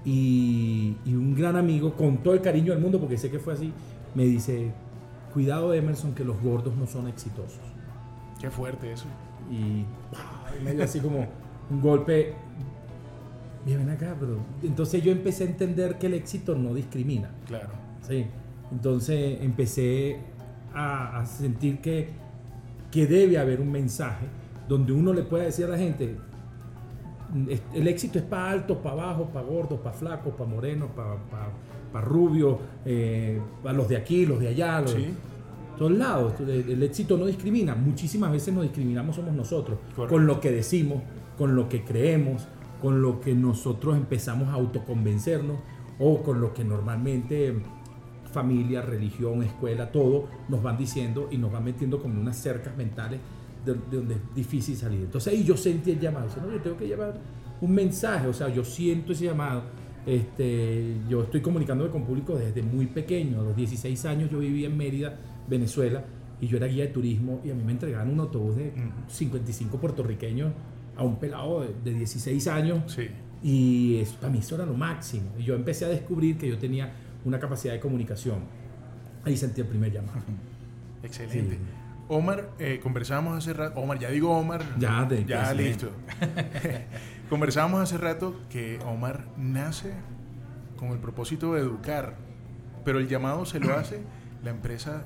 y, 0.05 0.97
y 1.05 1.15
un 1.15 1.33
gran 1.33 1.55
amigo, 1.55 1.93
con 1.93 2.17
todo 2.17 2.33
el 2.33 2.41
cariño 2.41 2.73
del 2.73 2.81
mundo, 2.81 2.99
porque 2.99 3.17
sé 3.17 3.31
que 3.31 3.39
fue 3.39 3.53
así, 3.53 3.71
me 4.15 4.23
dice, 4.25 4.71
cuidado 5.33 5.73
Emerson, 5.73 6.13
que 6.13 6.23
los 6.23 6.41
gordos 6.41 6.75
no 6.75 6.87
son 6.87 7.07
exitosos. 7.07 7.59
Qué 8.39 8.49
fuerte 8.49 8.91
eso. 8.91 9.05
Y 9.49 9.85
medio 10.63 10.83
así 10.83 10.99
como 10.99 11.27
un 11.69 11.81
golpe. 11.81 12.33
Bien, 13.65 13.89
acá, 13.89 14.15
pero. 14.19 14.37
Entonces 14.61 15.03
yo 15.03 15.11
empecé 15.11 15.45
a 15.45 15.47
entender 15.47 15.97
que 15.97 16.07
el 16.07 16.15
éxito 16.15 16.55
no 16.55 16.73
discrimina. 16.73 17.31
Claro. 17.47 17.69
Sí. 18.07 18.25
Entonces 18.71 19.39
empecé 19.41 20.19
a, 20.73 21.25
sentir 21.25 21.79
que, 21.79 22.09
que 22.91 23.05
debe 23.05 23.37
haber 23.37 23.61
un 23.61 23.71
mensaje 23.71 24.25
donde 24.67 24.91
uno 24.93 25.13
le 25.13 25.23
pueda 25.23 25.43
decir 25.43 25.65
a 25.65 25.69
la 25.69 25.77
gente, 25.77 26.17
el 27.73 27.87
éxito 27.87 28.19
es 28.19 28.25
para 28.25 28.51
altos, 28.51 28.77
para 28.77 28.95
bajos, 28.95 29.27
para 29.29 29.45
gordos, 29.45 29.79
para 29.79 29.95
flacos, 29.95 30.33
para 30.35 30.49
para, 30.49 31.17
para 31.93 32.05
rubios, 32.05 32.57
eh, 32.83 33.39
a 33.63 33.71
los 33.71 33.87
de 33.87 33.95
aquí, 33.95 34.25
los 34.25 34.39
de 34.39 34.49
allá, 34.49 34.81
los, 34.81 34.97
todos 35.77 35.91
lados. 35.91 36.33
El, 36.41 36.83
éxito 36.83 37.17
no 37.17 37.25
discrimina. 37.25 37.75
Muchísimas 37.75 38.31
veces 38.31 38.53
nos 38.53 38.63
discriminamos 38.63 39.15
somos 39.15 39.33
nosotros, 39.33 39.77
con 39.95 40.27
lo 40.27 40.41
que 40.41 40.51
decimos, 40.51 41.03
con 41.37 41.55
lo 41.55 41.69
que 41.69 41.83
creemos, 41.85 42.47
con 42.81 43.01
lo 43.01 43.21
que 43.21 43.33
nosotros 43.33 43.95
empezamos 43.95 44.49
a 44.49 44.53
autoconvencernos 44.53 45.57
o 45.99 46.21
con 46.21 46.41
lo 46.41 46.53
que 46.53 46.63
normalmente 46.65 47.55
familia, 48.33 48.81
religión, 48.81 49.43
escuela, 49.43 49.91
todo 49.91 50.27
nos 50.49 50.61
van 50.61 50.75
diciendo 50.75 51.29
y 51.31 51.37
nos 51.37 51.51
van 51.51 51.63
metiendo 51.63 52.01
como 52.01 52.19
unas 52.19 52.35
cercas 52.35 52.75
mentales 52.75 53.19
de, 53.63 53.75
donde 53.91 54.15
es 54.15 54.35
difícil 54.35 54.75
salir. 54.75 55.01
Entonces 55.01 55.31
ahí 55.31 55.43
yo 55.43 55.55
sentí 55.55 55.91
el 55.91 55.99
llamado. 55.99 56.27
no, 56.41 56.51
yo 56.51 56.61
tengo 56.61 56.75
que 56.75 56.87
llevar 56.87 57.21
un 57.61 57.71
mensaje, 57.71 58.27
o 58.27 58.33
sea, 58.33 58.49
yo 58.49 58.65
siento 58.65 59.13
ese 59.13 59.25
llamado. 59.25 59.63
Este, 60.05 60.95
yo 61.07 61.23
estoy 61.23 61.41
comunicándome 61.41 61.89
con 61.89 62.03
público 62.03 62.35
desde 62.35 62.61
muy 62.61 62.87
pequeño. 62.87 63.39
A 63.41 63.43
los 63.43 63.55
16 63.55 64.05
años 64.05 64.29
yo 64.29 64.39
vivía 64.39 64.67
en 64.67 64.77
Mérida, 64.77 65.17
Venezuela, 65.47 66.03
y 66.41 66.47
yo 66.47 66.57
era 66.57 66.67
guía 66.67 66.83
de 66.83 66.89
turismo 66.89 67.41
y 67.43 67.51
a 67.51 67.53
mí 67.53 67.63
me 67.63 67.71
entregaban 67.71 68.09
un 68.09 68.19
autobús 68.19 68.57
de 68.57 68.73
55 69.07 69.77
puertorriqueños 69.77 70.51
a 70.97 71.03
un 71.03 71.17
pelado 71.17 71.65
de, 71.83 71.93
16 71.93 72.47
años. 72.47 72.91
Sí. 72.91 73.07
Y 73.41 73.97
eso, 73.97 74.15
para 74.19 74.31
mí 74.31 74.39
eso 74.39 74.55
era 74.55 74.65
lo 74.65 74.73
máximo. 74.73 75.31
Y 75.37 75.43
yo 75.43 75.55
empecé 75.55 75.85
a 75.85 75.89
descubrir 75.89 76.37
que 76.37 76.47
yo 76.49 76.57
tenía 76.57 76.91
una 77.23 77.39
capacidad 77.39 77.73
de 77.73 77.79
comunicación. 77.79 78.39
Ahí 79.23 79.37
sentí 79.37 79.61
el 79.61 79.67
primer 79.67 79.91
llamado. 79.91 80.19
Excelente. 81.01 81.57
Omar, 82.09 82.49
eh, 82.59 82.79
conversábamos 82.83 83.37
hace 83.37 83.53
rato, 83.53 83.79
Omar, 83.79 83.97
ya 83.97 84.09
digo 84.09 84.29
Omar, 84.37 84.61
ya, 84.77 85.05
de, 85.05 85.23
ya 85.23 85.53
listo. 85.53 85.89
conversábamos 87.29 87.81
hace 87.81 87.97
rato 87.97 88.39
que 88.49 88.79
Omar 88.85 89.25
nace 89.37 89.93
con 90.77 90.89
el 90.89 90.99
propósito 90.99 91.53
de 91.53 91.61
educar, 91.61 92.15
pero 92.83 92.99
el 92.99 93.07
llamado 93.07 93.45
se 93.45 93.59
lo 93.59 93.75
hace 93.75 94.03
la 94.43 94.49
empresa 94.49 95.05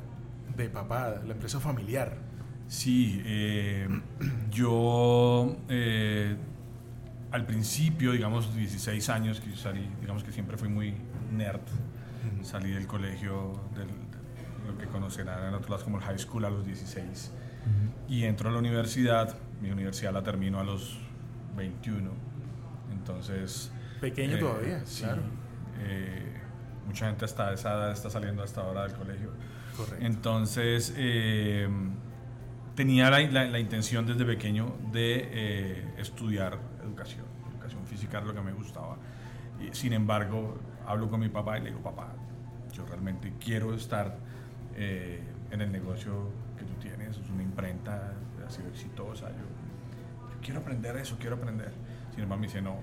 de 0.56 0.70
papá, 0.70 1.22
la 1.26 1.34
empresa 1.34 1.60
familiar. 1.60 2.18
Sí, 2.68 3.22
eh, 3.26 3.88
yo 4.52 5.56
eh, 5.70 6.36
al 7.32 7.46
principio, 7.46 8.12
digamos 8.12 8.56
16 8.56 9.10
años, 9.10 9.40
que 9.40 9.56
salí, 9.56 9.88
digamos 10.02 10.24
que 10.24 10.32
siempre 10.32 10.58
fui 10.58 10.70
muy 10.70 10.96
nerd, 11.32 11.62
salí 12.42 12.72
del 12.72 12.88
colegio, 12.88 13.54
del, 13.76 13.88
lo 14.68 14.78
que 14.78 14.88
conocerán 14.88 15.48
en 15.48 15.54
otros 15.54 15.70
lados 15.70 15.84
como 15.84 15.98
el 15.98 16.04
high 16.04 16.20
school 16.20 16.46
a 16.46 16.50
los 16.50 16.66
16. 16.66 17.32
Y 18.08 18.24
entro 18.24 18.50
a 18.50 18.54
la 18.54 18.60
universidad, 18.60 19.38
mi 19.62 19.70
universidad 19.72 20.14
la 20.14 20.24
termino 20.24 20.60
a 20.60 20.64
los 20.64 20.98
21. 21.58 22.10
Entonces... 22.94 23.72
Pequeño 24.00 24.38
eh, 24.38 24.40
todavía, 24.40 24.86
sí, 24.86 25.04
claro. 25.04 25.24
Eh, 25.80 26.34
mucha 26.86 27.08
gente 27.08 27.26
hasta 27.26 27.52
esa 27.52 27.74
edad 27.74 27.92
está 27.92 28.10
saliendo 28.10 28.44
hasta 28.44 28.62
ahora 28.62 28.84
del 28.84 28.94
colegio. 28.94 29.32
Correcto. 29.76 30.06
Entonces, 30.06 30.94
eh, 30.96 31.68
tenía 32.76 33.10
la, 33.10 33.20
la, 33.20 33.60
intención 33.60 34.06
desde 34.06 34.24
pequeño 34.24 34.78
de 34.92 35.94
estudiar 35.98 36.58
educación. 36.84 37.26
Educación 37.52 37.86
física 37.86 38.20
era 38.20 38.28
lo 38.28 38.34
que 38.34 38.42
me 38.42 38.54
gustaba. 38.54 38.98
Y, 39.60 39.76
sin 39.76 39.92
embargo, 39.94 40.58
hablo 40.86 41.10
con 41.10 41.20
mi 41.20 41.30
papá 41.30 41.58
y 41.58 41.62
le 41.62 41.70
digo, 41.70 41.82
papá, 41.82 42.14
yo 42.72 42.86
realmente 42.86 43.34
quiero 43.40 43.74
estar 43.74 44.18
eh, 44.76 45.20
en 45.52 45.62
el 45.62 45.72
negocio 45.72 46.30
que 46.58 46.64
tú 46.64 46.74
tienes, 46.76 47.18
es 47.18 47.30
una 47.30 47.44
imprenta, 47.44 48.14
ha 48.46 48.50
sido 48.50 48.70
exitosa, 48.70 49.30
yo, 49.30 49.44
quiero 50.42 50.60
aprender 50.60 50.96
eso, 50.98 51.18
quiero 51.20 51.36
aprender. 51.36 51.72
Sin 52.12 52.24
embargo, 52.24 52.42
me 52.42 52.48
dice, 52.48 52.62
no, 52.62 52.78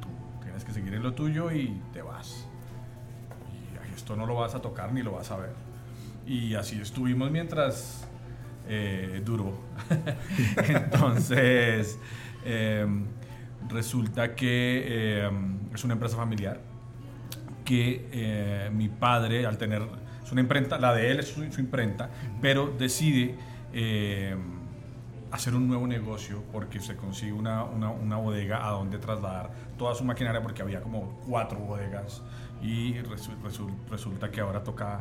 tú 0.00 0.08
tienes 0.42 0.64
que 0.64 0.72
seguir 0.72 0.94
en 0.94 1.02
lo 1.02 1.14
tuyo 1.14 1.50
y 1.50 1.80
te 1.92 2.02
vas. 2.02 2.46
Y 3.90 3.94
esto 3.94 4.16
no 4.16 4.26
lo 4.26 4.34
vas 4.34 4.54
a 4.54 4.60
tocar 4.60 4.92
ni 4.92 5.02
lo 5.02 5.12
vas 5.12 5.30
a 5.30 5.36
ver. 5.36 5.52
Y 6.26 6.54
así 6.54 6.80
estuvimos 6.80 7.30
mientras 7.30 8.08
eh, 8.68 9.22
duró. 9.24 9.58
Entonces, 10.68 11.98
em, 12.44 13.06
resulta 13.68 14.34
que 14.34 15.24
em, 15.24 15.58
es 15.74 15.84
una 15.84 15.94
empresa 15.94 16.16
familiar 16.16 16.60
que 17.64 18.08
eh, 18.12 18.70
mi 18.72 18.88
padre, 18.88 19.46
al 19.46 19.58
tener 19.58 19.82
una 20.32 20.40
imprenta, 20.40 20.78
la 20.78 20.94
de 20.94 21.10
él 21.10 21.20
es 21.20 21.28
su, 21.28 21.42
imprenta, 21.60 22.08
pero 22.40 22.74
decide 22.78 23.34
eh, 23.72 24.34
hacer 25.32 25.54
un 25.54 25.66
nuevo 25.66 25.86
negocio 25.86 26.42
porque 26.52 26.78
se 26.78 26.94
consigue 26.94 27.32
una, 27.32 27.64
una, 27.64 28.16
bodega 28.16 28.66
a 28.68 28.72
donde 28.72 28.98
trasladar 28.98 29.50
toda 29.78 29.94
su 29.94 30.04
maquinaria 30.04 30.42
porque 30.42 30.60
había 30.60 30.82
como 30.82 31.18
cuatro 31.26 31.58
bodegas 31.58 32.22
y 32.62 32.94
resulta 33.90 34.30
que 34.30 34.40
ahora 34.40 34.62
toca 34.62 35.00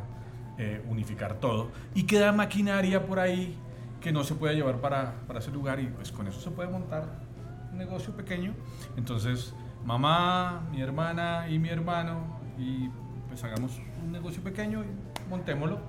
eh, 0.58 0.82
unificar 0.88 1.36
todo 1.36 1.70
y 1.94 2.04
queda 2.04 2.32
maquinaria 2.32 3.06
por 3.06 3.20
ahí 3.20 3.58
que 4.00 4.12
no 4.14 4.24
se 4.24 4.34
puede 4.36 4.56
llevar 4.56 4.80
para, 4.80 5.14
para 5.28 5.40
ese 5.40 5.52
lugar 5.52 5.80
y 5.82 5.88
pues 5.88 6.12
con 6.12 6.28
eso 6.28 6.40
se 6.40 6.50
puede 6.50 6.70
montar 6.70 7.20
un 7.72 7.78
negocio 7.78 8.16
pequeño. 8.16 8.54
Entonces, 8.98 9.54
mamá, 9.86 10.68
mi 10.72 10.82
hermana 10.82 11.48
y 11.50 11.60
mi 11.60 11.70
hermano 11.70 12.40
y 12.58 12.90
pues 13.28 13.44
hagamos 13.44 13.80
un 14.04 14.12
negocio 14.12 14.42
pequeño 14.42 14.84
y 14.84 15.30
montémoslo. 15.30 15.80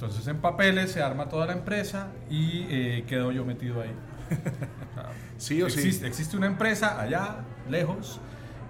Entonces 0.00 0.26
en 0.28 0.38
papeles 0.38 0.92
se 0.92 1.02
arma 1.02 1.28
toda 1.28 1.44
la 1.44 1.52
empresa 1.52 2.08
y 2.30 2.64
eh, 2.70 3.04
quedo 3.06 3.32
yo 3.32 3.44
metido 3.44 3.82
ahí. 3.82 3.90
sí 5.36 5.60
o 5.60 5.66
existe, 5.66 6.06
Existe 6.06 6.38
una 6.38 6.46
empresa 6.46 6.98
allá, 6.98 7.44
lejos, 7.68 8.18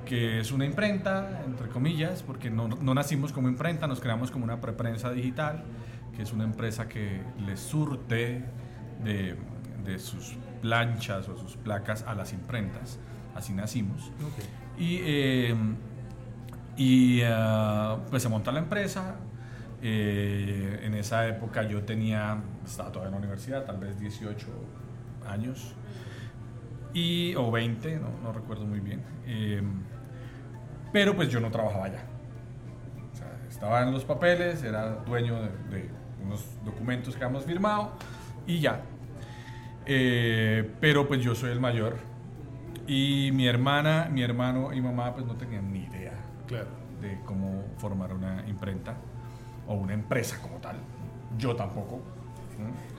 que 0.05 0.41
es 0.41 0.51
una 0.51 0.65
imprenta, 0.65 1.45
entre 1.47 1.69
comillas, 1.69 2.25
porque 2.25 2.51
no, 2.51 2.67
no 2.67 2.95
nacimos 2.95 3.33
como 3.33 3.49
imprenta, 3.49 3.87
nos 3.87 4.01
creamos 4.01 4.33
como 4.33 4.43
una 4.43 4.61
preprensa 4.61 5.13
digital, 5.13 5.63
que 6.17 6.23
es 6.23 6.33
una 6.33 6.43
empresa 6.43 6.89
que 6.89 7.23
le 7.47 7.57
surte 7.57 8.43
de, 9.05 9.37
de, 9.85 9.99
sus 10.01 10.35
planchas 10.63 11.29
o 11.29 11.39
sus 11.39 11.57
placas 11.57 12.03
a 12.09 12.17
las 12.17 12.33
imprentas. 12.33 12.99
Así 13.37 13.53
nacimos. 13.53 14.11
Y 14.77 14.99
eh, 15.05 15.55
y 16.77 17.21
ah, 17.23 17.99
pues 18.11 18.23
se 18.23 18.29
monta 18.29 18.51
la 18.51 18.59
empresa. 18.59 19.15
Eh, 19.83 20.81
en 20.83 20.95
esa 20.95 21.27
época 21.27 21.63
yo 21.63 21.83
tenía, 21.85 22.39
estaba 22.65 22.91
todavía 22.91 23.09
en 23.09 23.13
la 23.13 23.19
universidad, 23.19 23.65
tal 23.65 23.79
vez 23.79 23.99
18 23.99 24.47
años, 25.27 25.75
y, 26.93 27.35
o 27.37 27.51
20, 27.51 27.97
no, 27.97 28.11
no 28.23 28.33
recuerdo 28.33 28.67
muy 28.67 28.81
bien. 28.81 29.03
Eh, 29.27 29.63
pero 30.93 31.15
pues 31.15 31.29
yo 31.29 31.41
no 31.41 31.51
trabajaba 31.51 31.87
allá. 31.87 32.03
O 33.13 33.17
sea, 33.17 33.29
estaba 33.49 33.83
en 33.83 33.93
los 33.93 34.05
papeles, 34.05 34.63
era 34.63 34.97
dueño 34.97 35.41
de, 35.41 35.89
unos 36.23 36.45
documentos 36.65 37.17
que 37.17 37.25
habíamos 37.25 37.47
firmado 37.47 37.93
y 38.47 38.61
ya. 38.61 38.83
Eh, 39.87 40.71
pero 40.81 41.09
pues 41.09 41.23
yo 41.23 41.35
soy 41.35 41.53
el 41.53 41.61
mayor 41.61 41.97
y 42.87 43.31
mi 43.33 43.47
hermana, 43.47 44.09
mi 44.13 44.23
hermano 44.23 44.75
y 44.75 44.81
mamá 44.81 45.15
pues 45.15 45.25
no 45.25 45.37
tenían 45.37 45.73
ni 45.73 45.85
idea 45.85 46.13
de 47.01 47.19
cómo 47.25 47.65
formar 47.79 48.13
una 48.13 48.47
imprenta 48.47 48.97
o 49.71 49.75
una 49.75 49.95
empresa 49.95 50.39
como 50.43 50.57
tal. 50.57 50.77
Yo 51.39 51.55
tampoco. 51.55 52.01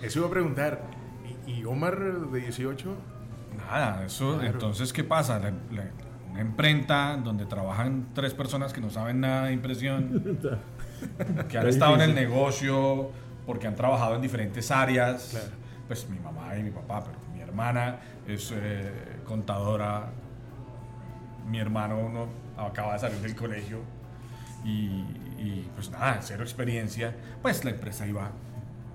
Eso 0.02 0.20
iba 0.20 0.28
a 0.28 0.32
preguntar. 0.32 0.82
¿Y, 1.46 1.66
Omar 1.66 2.00
de 2.00 2.40
18? 2.40 2.96
Nada, 3.58 4.06
eso. 4.06 4.42
Entonces, 4.42 4.94
¿qué 4.94 5.04
pasa? 5.04 5.40
una 6.32 6.40
imprenta 6.40 7.18
donde 7.18 7.46
trabajan 7.46 8.08
tres 8.14 8.34
personas 8.34 8.72
que 8.72 8.80
no 8.80 8.90
saben 8.90 9.20
nada 9.20 9.48
de 9.48 9.54
impresión, 9.54 10.40
que 11.50 11.58
han 11.58 11.68
estado 11.68 11.96
en 11.96 12.02
el 12.02 12.16
negocio 12.16 13.12
porque 13.46 13.68
han 13.68 13.76
trabajado 13.76 14.16
en 14.16 14.22
diferentes 14.22 14.72
áreas. 14.72 15.52
Pues 15.88 16.08
mi 16.10 16.20
mamá 16.20 16.56
y 16.58 16.64
mi 16.64 16.72
papá, 16.72 17.04
pero 17.04 17.18
mi 17.34 17.42
hermana 17.42 17.98
es 18.26 18.54
eh, 18.56 19.20
contadora, 19.26 20.06
mi 21.50 21.60
hermano 21.60 22.08
no 22.08 22.28
acaba 22.64 22.94
de 22.94 23.00
salir 23.00 23.20
del 23.20 23.36
colegio 23.36 23.82
y, 24.64 25.04
pues 25.76 25.90
nada, 25.90 26.20
cero 26.22 26.44
experiencia, 26.44 27.16
pues 27.42 27.64
la 27.64 27.72
empresa 27.72 28.08
iba 28.08 28.32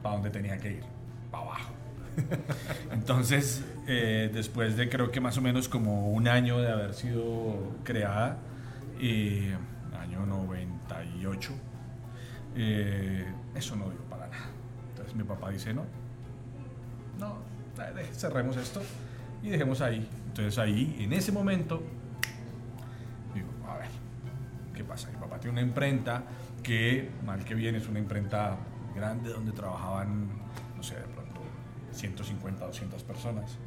para 0.03 0.15
donde 0.17 0.31
tenía 0.31 0.59
que 0.59 0.73
ir, 0.73 0.85
para 1.31 1.45
abajo. 1.45 1.73
Entonces, 2.93 3.65
eh, 3.87 4.31
después 4.33 4.77
de 4.77 4.89
creo 4.89 5.11
que 5.11 5.21
más 5.21 5.37
o 5.39 5.43
menos 5.43 5.69
como 5.69 6.11
un 6.11 6.29
año 6.29 6.59
de 6.61 6.71
haber 6.71 6.95
sido 6.95 7.77
creada, 7.85 8.39
eh, 9.01 9.55
año 10.01 10.25
98, 10.25 11.53
eh, 12.57 13.27
eso 13.55 13.77
no 13.77 13.91
dio 13.91 14.01
para 14.09 14.29
nada. 14.29 14.47
Entonces 14.91 15.15
mi 15.15 15.25
papá 15.25 15.51
dice, 15.51 15.75
no, 15.75 15.85
no, 17.19 17.39
cerremos 18.13 18.57
esto 18.57 18.83
y 19.43 19.51
dejemos 19.51 19.81
ahí. 19.81 20.09
Entonces 20.29 20.59
ahí, 20.59 20.97
en 21.01 21.13
ese 21.13 21.33
momento, 21.33 21.83
¿Qué 21.83 22.06
pasa? 24.87 25.11
Mi 25.11 25.17
papá 25.17 25.39
tiene 25.39 25.53
una 25.53 25.63
imprenta 25.63 26.23
que, 26.63 27.11
mal 27.25 27.45
que 27.45 27.55
bien, 27.55 27.75
es 27.75 27.89
una 27.89 27.99
imprenta 27.99 28.57
grande 28.95 29.31
donde 29.31 29.53
trabajaban, 29.53 30.29
no 30.77 30.83
sé, 30.83 30.97
de 30.97 31.03
pronto 31.03 31.41
150, 31.93 32.67
200 32.67 33.03
personas. 33.03 33.59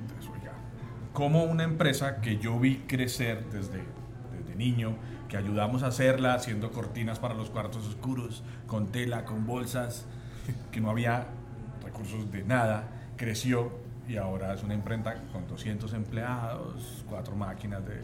Entonces, 0.00 0.30
oiga, 0.30 0.52
como 1.12 1.44
una 1.44 1.64
empresa 1.64 2.20
que 2.20 2.38
yo 2.38 2.58
vi 2.58 2.78
crecer 2.86 3.44
desde, 3.50 3.82
desde 4.36 4.54
niño, 4.56 4.96
que 5.28 5.36
ayudamos 5.36 5.82
a 5.82 5.88
hacerla 5.88 6.34
haciendo 6.34 6.70
cortinas 6.70 7.18
para 7.18 7.34
los 7.34 7.50
cuartos 7.50 7.86
oscuros, 7.86 8.42
con 8.66 8.88
tela, 8.88 9.24
con 9.24 9.46
bolsas, 9.46 10.06
que 10.70 10.80
no 10.80 10.90
había 10.90 11.26
recursos 11.82 12.30
de 12.30 12.44
nada, 12.44 12.88
creció 13.16 13.72
y 14.08 14.16
ahora 14.16 14.54
es 14.54 14.62
una 14.62 14.74
imprenta 14.74 15.14
con 15.32 15.48
200 15.48 15.92
empleados, 15.94 17.04
cuatro 17.08 17.34
máquinas 17.34 17.84
de, 17.84 18.00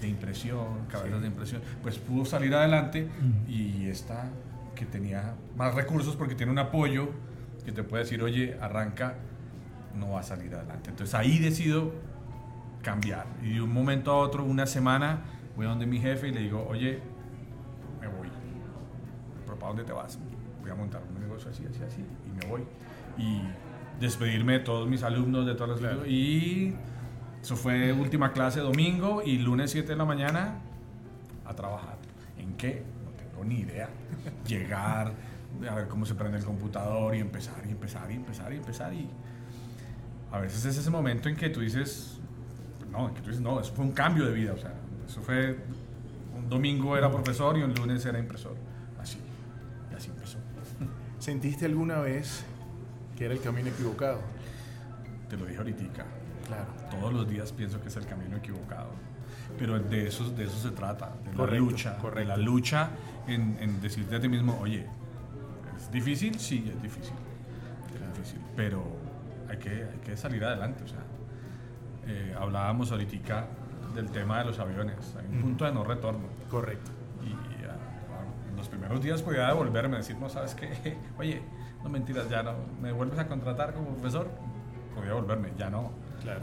de 0.00 0.08
impresión, 0.08 0.86
cabezas 0.88 1.20
de 1.20 1.26
impresión, 1.26 1.62
pues 1.82 1.98
pudo 1.98 2.24
salir 2.24 2.54
adelante 2.54 3.08
y 3.48 3.86
esta 3.88 4.30
que 4.74 4.86
tenía 4.86 5.34
más 5.56 5.74
recursos 5.74 6.14
porque 6.14 6.34
tiene 6.34 6.52
un 6.52 6.58
apoyo 6.58 7.10
que 7.64 7.72
te 7.72 7.82
puede 7.82 8.04
decir, 8.04 8.22
oye, 8.22 8.56
arranca, 8.60 9.16
no 9.94 10.12
va 10.12 10.20
a 10.20 10.22
salir 10.22 10.54
adelante. 10.54 10.90
Entonces 10.90 11.14
ahí 11.14 11.38
decido 11.38 11.92
cambiar. 12.82 13.26
Y 13.42 13.54
de 13.54 13.60
un 13.60 13.72
momento 13.72 14.12
a 14.12 14.16
otro, 14.16 14.44
una 14.44 14.66
semana, 14.66 15.20
voy 15.56 15.66
a 15.66 15.70
donde 15.70 15.86
mi 15.86 15.98
jefe 15.98 16.28
y 16.28 16.32
le 16.32 16.40
digo, 16.40 16.66
oye, 16.68 17.00
me 18.00 18.06
voy. 18.06 18.28
¿Pero 19.44 19.58
para 19.58 19.68
dónde 19.68 19.84
te 19.84 19.92
vas? 19.92 20.18
Voy 20.62 20.70
a 20.70 20.74
montar 20.74 21.02
un 21.14 21.20
negocio 21.20 21.50
así, 21.50 21.64
así, 21.66 21.82
así, 21.82 22.04
y 22.26 22.30
me 22.40 22.50
voy. 22.50 22.62
Y 23.18 23.42
despedirme 24.00 24.54
de 24.54 24.60
todos 24.60 24.88
mis 24.88 25.02
alumnos, 25.02 25.44
de 25.44 25.54
todas 25.54 25.80
las... 25.80 26.06
Y 26.06 26.74
eso 27.42 27.56
fue 27.56 27.92
última 27.92 28.32
clase 28.32 28.60
domingo 28.60 29.22
y 29.24 29.38
lunes 29.38 29.70
7 29.70 29.88
de 29.88 29.96
la 29.96 30.04
mañana 30.04 30.60
a 31.44 31.54
trabajar. 31.54 31.96
¿En 32.36 32.54
qué? 32.54 32.84
No 33.04 33.10
tengo 33.12 33.44
ni 33.44 33.60
idea. 33.60 33.88
Llegar, 34.46 35.12
a 35.68 35.74
ver 35.74 35.88
cómo 35.88 36.04
se 36.04 36.14
prende 36.14 36.38
el 36.38 36.44
computador 36.44 37.14
y 37.14 37.20
empezar 37.20 37.62
y 37.66 37.70
empezar 37.70 38.10
y 38.10 38.14
empezar 38.14 38.52
y 38.52 38.56
empezar 38.56 38.94
y 38.94 39.08
a 40.30 40.38
veces 40.38 40.64
es 40.64 40.76
ese 40.76 40.90
momento 40.90 41.28
en 41.28 41.36
que 41.36 41.48
tú 41.48 41.60
dices, 41.60 42.18
no, 42.90 43.08
en 43.08 43.14
que 43.14 43.20
tú 43.22 43.28
dices, 43.28 43.42
no, 43.42 43.60
eso 43.60 43.72
fue 43.72 43.84
un 43.84 43.92
cambio 43.92 44.26
de 44.26 44.32
vida, 44.32 44.52
o 44.52 44.58
sea, 44.58 44.74
eso 45.06 45.22
fue, 45.22 45.58
un 46.36 46.48
domingo 46.48 46.96
era 46.96 47.10
profesor 47.10 47.56
y 47.56 47.62
un 47.62 47.74
lunes 47.74 48.04
era 48.04 48.18
impresor, 48.18 48.54
así, 49.00 49.18
y 49.90 49.94
así 49.94 50.10
empezó. 50.10 50.38
¿Sentiste 51.18 51.64
alguna 51.64 51.98
vez 52.00 52.44
que 53.16 53.24
era 53.24 53.34
el 53.34 53.40
camino 53.40 53.68
equivocado? 53.68 54.20
Te 55.28 55.36
lo 55.36 55.46
dije 55.46 55.58
ahorita. 55.58 56.04
Claro. 56.48 56.66
Todos 56.90 57.12
los 57.12 57.28
días 57.28 57.52
pienso 57.52 57.80
que 57.80 57.88
es 57.88 57.96
el 57.96 58.06
camino 58.06 58.36
equivocado. 58.36 58.90
Pero 59.58 59.78
de 59.78 60.08
eso, 60.08 60.30
de 60.30 60.44
eso 60.44 60.58
se 60.58 60.70
trata, 60.70 61.12
de 61.24 61.36
la 61.36 61.54
lucha, 61.54 61.98
de 62.14 62.24
la 62.24 62.36
lucha 62.36 62.90
en, 63.26 63.56
en, 63.60 63.80
decirte 63.80 64.16
a 64.16 64.20
ti 64.20 64.28
mismo, 64.28 64.58
oye, 64.60 64.86
¿es 65.76 65.90
difícil? 65.90 66.38
Sí, 66.38 66.70
es 66.74 66.82
difícil. 66.82 67.14
Es 67.94 68.16
difícil, 68.16 68.40
pero 68.56 68.84
hay 69.48 69.58
que, 69.58 69.70
hay 69.70 69.98
que 70.04 70.16
salir 70.16 70.44
adelante. 70.44 70.84
O 70.84 70.88
sea, 70.88 71.00
eh, 72.06 72.34
hablábamos 72.38 72.90
ahorita 72.92 73.46
del 73.94 74.10
tema 74.10 74.38
de 74.38 74.46
los 74.46 74.58
aviones, 74.58 74.96
hay 75.18 75.26
un 75.26 75.40
punto 75.40 75.64
de 75.64 75.72
no 75.72 75.84
retorno. 75.84 76.26
Correcto. 76.50 76.90
Y 77.22 77.32
uh, 77.32 78.50
en 78.50 78.56
los 78.56 78.68
primeros 78.68 79.02
días 79.02 79.22
podía 79.22 79.46
devolverme, 79.48 79.96
decir, 79.96 80.16
no, 80.16 80.28
¿sabes 80.28 80.54
qué? 80.54 80.96
Oye, 81.18 81.42
no 81.82 81.88
mentiras, 81.88 82.28
ya 82.28 82.42
no, 82.42 82.54
¿me 82.80 82.92
vuelves 82.92 83.18
a 83.18 83.26
contratar 83.26 83.74
como 83.74 83.90
profesor? 83.90 84.28
Podía 84.94 85.14
volverme, 85.14 85.52
ya 85.58 85.70
no. 85.70 85.92
Claro. 86.28 86.42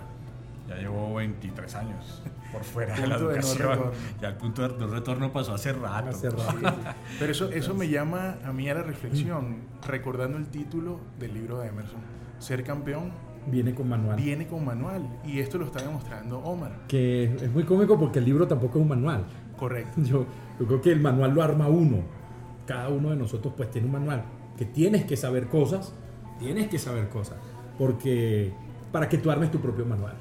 Ya 0.67 0.77
llevo 0.77 1.13
23 1.13 1.75
años 1.75 2.23
por 2.51 2.63
fuera 2.63 2.95
de 2.99 3.05
la 3.05 3.17
educación. 3.17 3.69
De 3.69 3.75
no 3.75 3.91
ya 4.19 4.29
el 4.29 4.35
punto 4.35 4.67
de 4.67 4.87
retorno 4.87 5.31
pasó 5.31 5.53
hace 5.53 5.73
rato. 5.73 6.09
Hace 6.09 6.31
rato. 6.31 6.73
Pero 7.19 7.31
eso, 7.31 7.49
eso 7.51 7.75
me 7.75 7.87
llama 7.87 8.37
a 8.43 8.51
mí 8.51 8.67
a 8.67 8.73
la 8.73 8.81
reflexión, 8.81 9.57
recordando 9.87 10.39
el 10.39 10.47
título 10.47 10.99
del 11.19 11.35
libro 11.35 11.59
de 11.59 11.67
Emerson. 11.67 11.99
Ser 12.39 12.63
campeón 12.63 13.11
Viene 13.47 13.75
con 13.75 13.87
manual. 13.87 14.15
Viene 14.17 14.47
con 14.47 14.65
manual. 14.65 15.07
Y 15.23 15.39
esto 15.39 15.59
lo 15.59 15.65
está 15.65 15.79
demostrando 15.79 16.39
Omar. 16.39 16.87
Que 16.87 17.25
es 17.25 17.51
muy 17.51 17.63
cómico 17.63 17.99
porque 17.99 18.17
el 18.17 18.25
libro 18.25 18.47
tampoco 18.47 18.79
es 18.79 18.81
un 18.81 18.89
manual. 18.89 19.25
Correcto. 19.55 20.01
Yo, 20.03 20.25
yo, 20.59 20.65
creo 20.65 20.81
que 20.81 20.91
el 20.91 20.99
manual 20.99 21.35
lo 21.35 21.43
arma 21.43 21.67
uno. 21.67 21.99
Cada 22.65 22.89
uno 22.89 23.11
de 23.11 23.15
nosotros 23.15 23.53
pues 23.55 23.69
tiene 23.69 23.85
un 23.85 23.93
manual. 23.93 24.23
Que 24.57 24.65
tienes 24.65 25.05
que 25.05 25.15
saber 25.15 25.47
cosas. 25.47 25.93
Tienes 26.39 26.69
que 26.69 26.79
saber 26.79 27.09
cosas. 27.09 27.37
Porque 27.77 28.51
para 28.91 29.09
que 29.09 29.17
tú 29.17 29.29
armes 29.31 29.51
tu 29.51 29.59
propio 29.59 29.85
manual. 29.85 30.13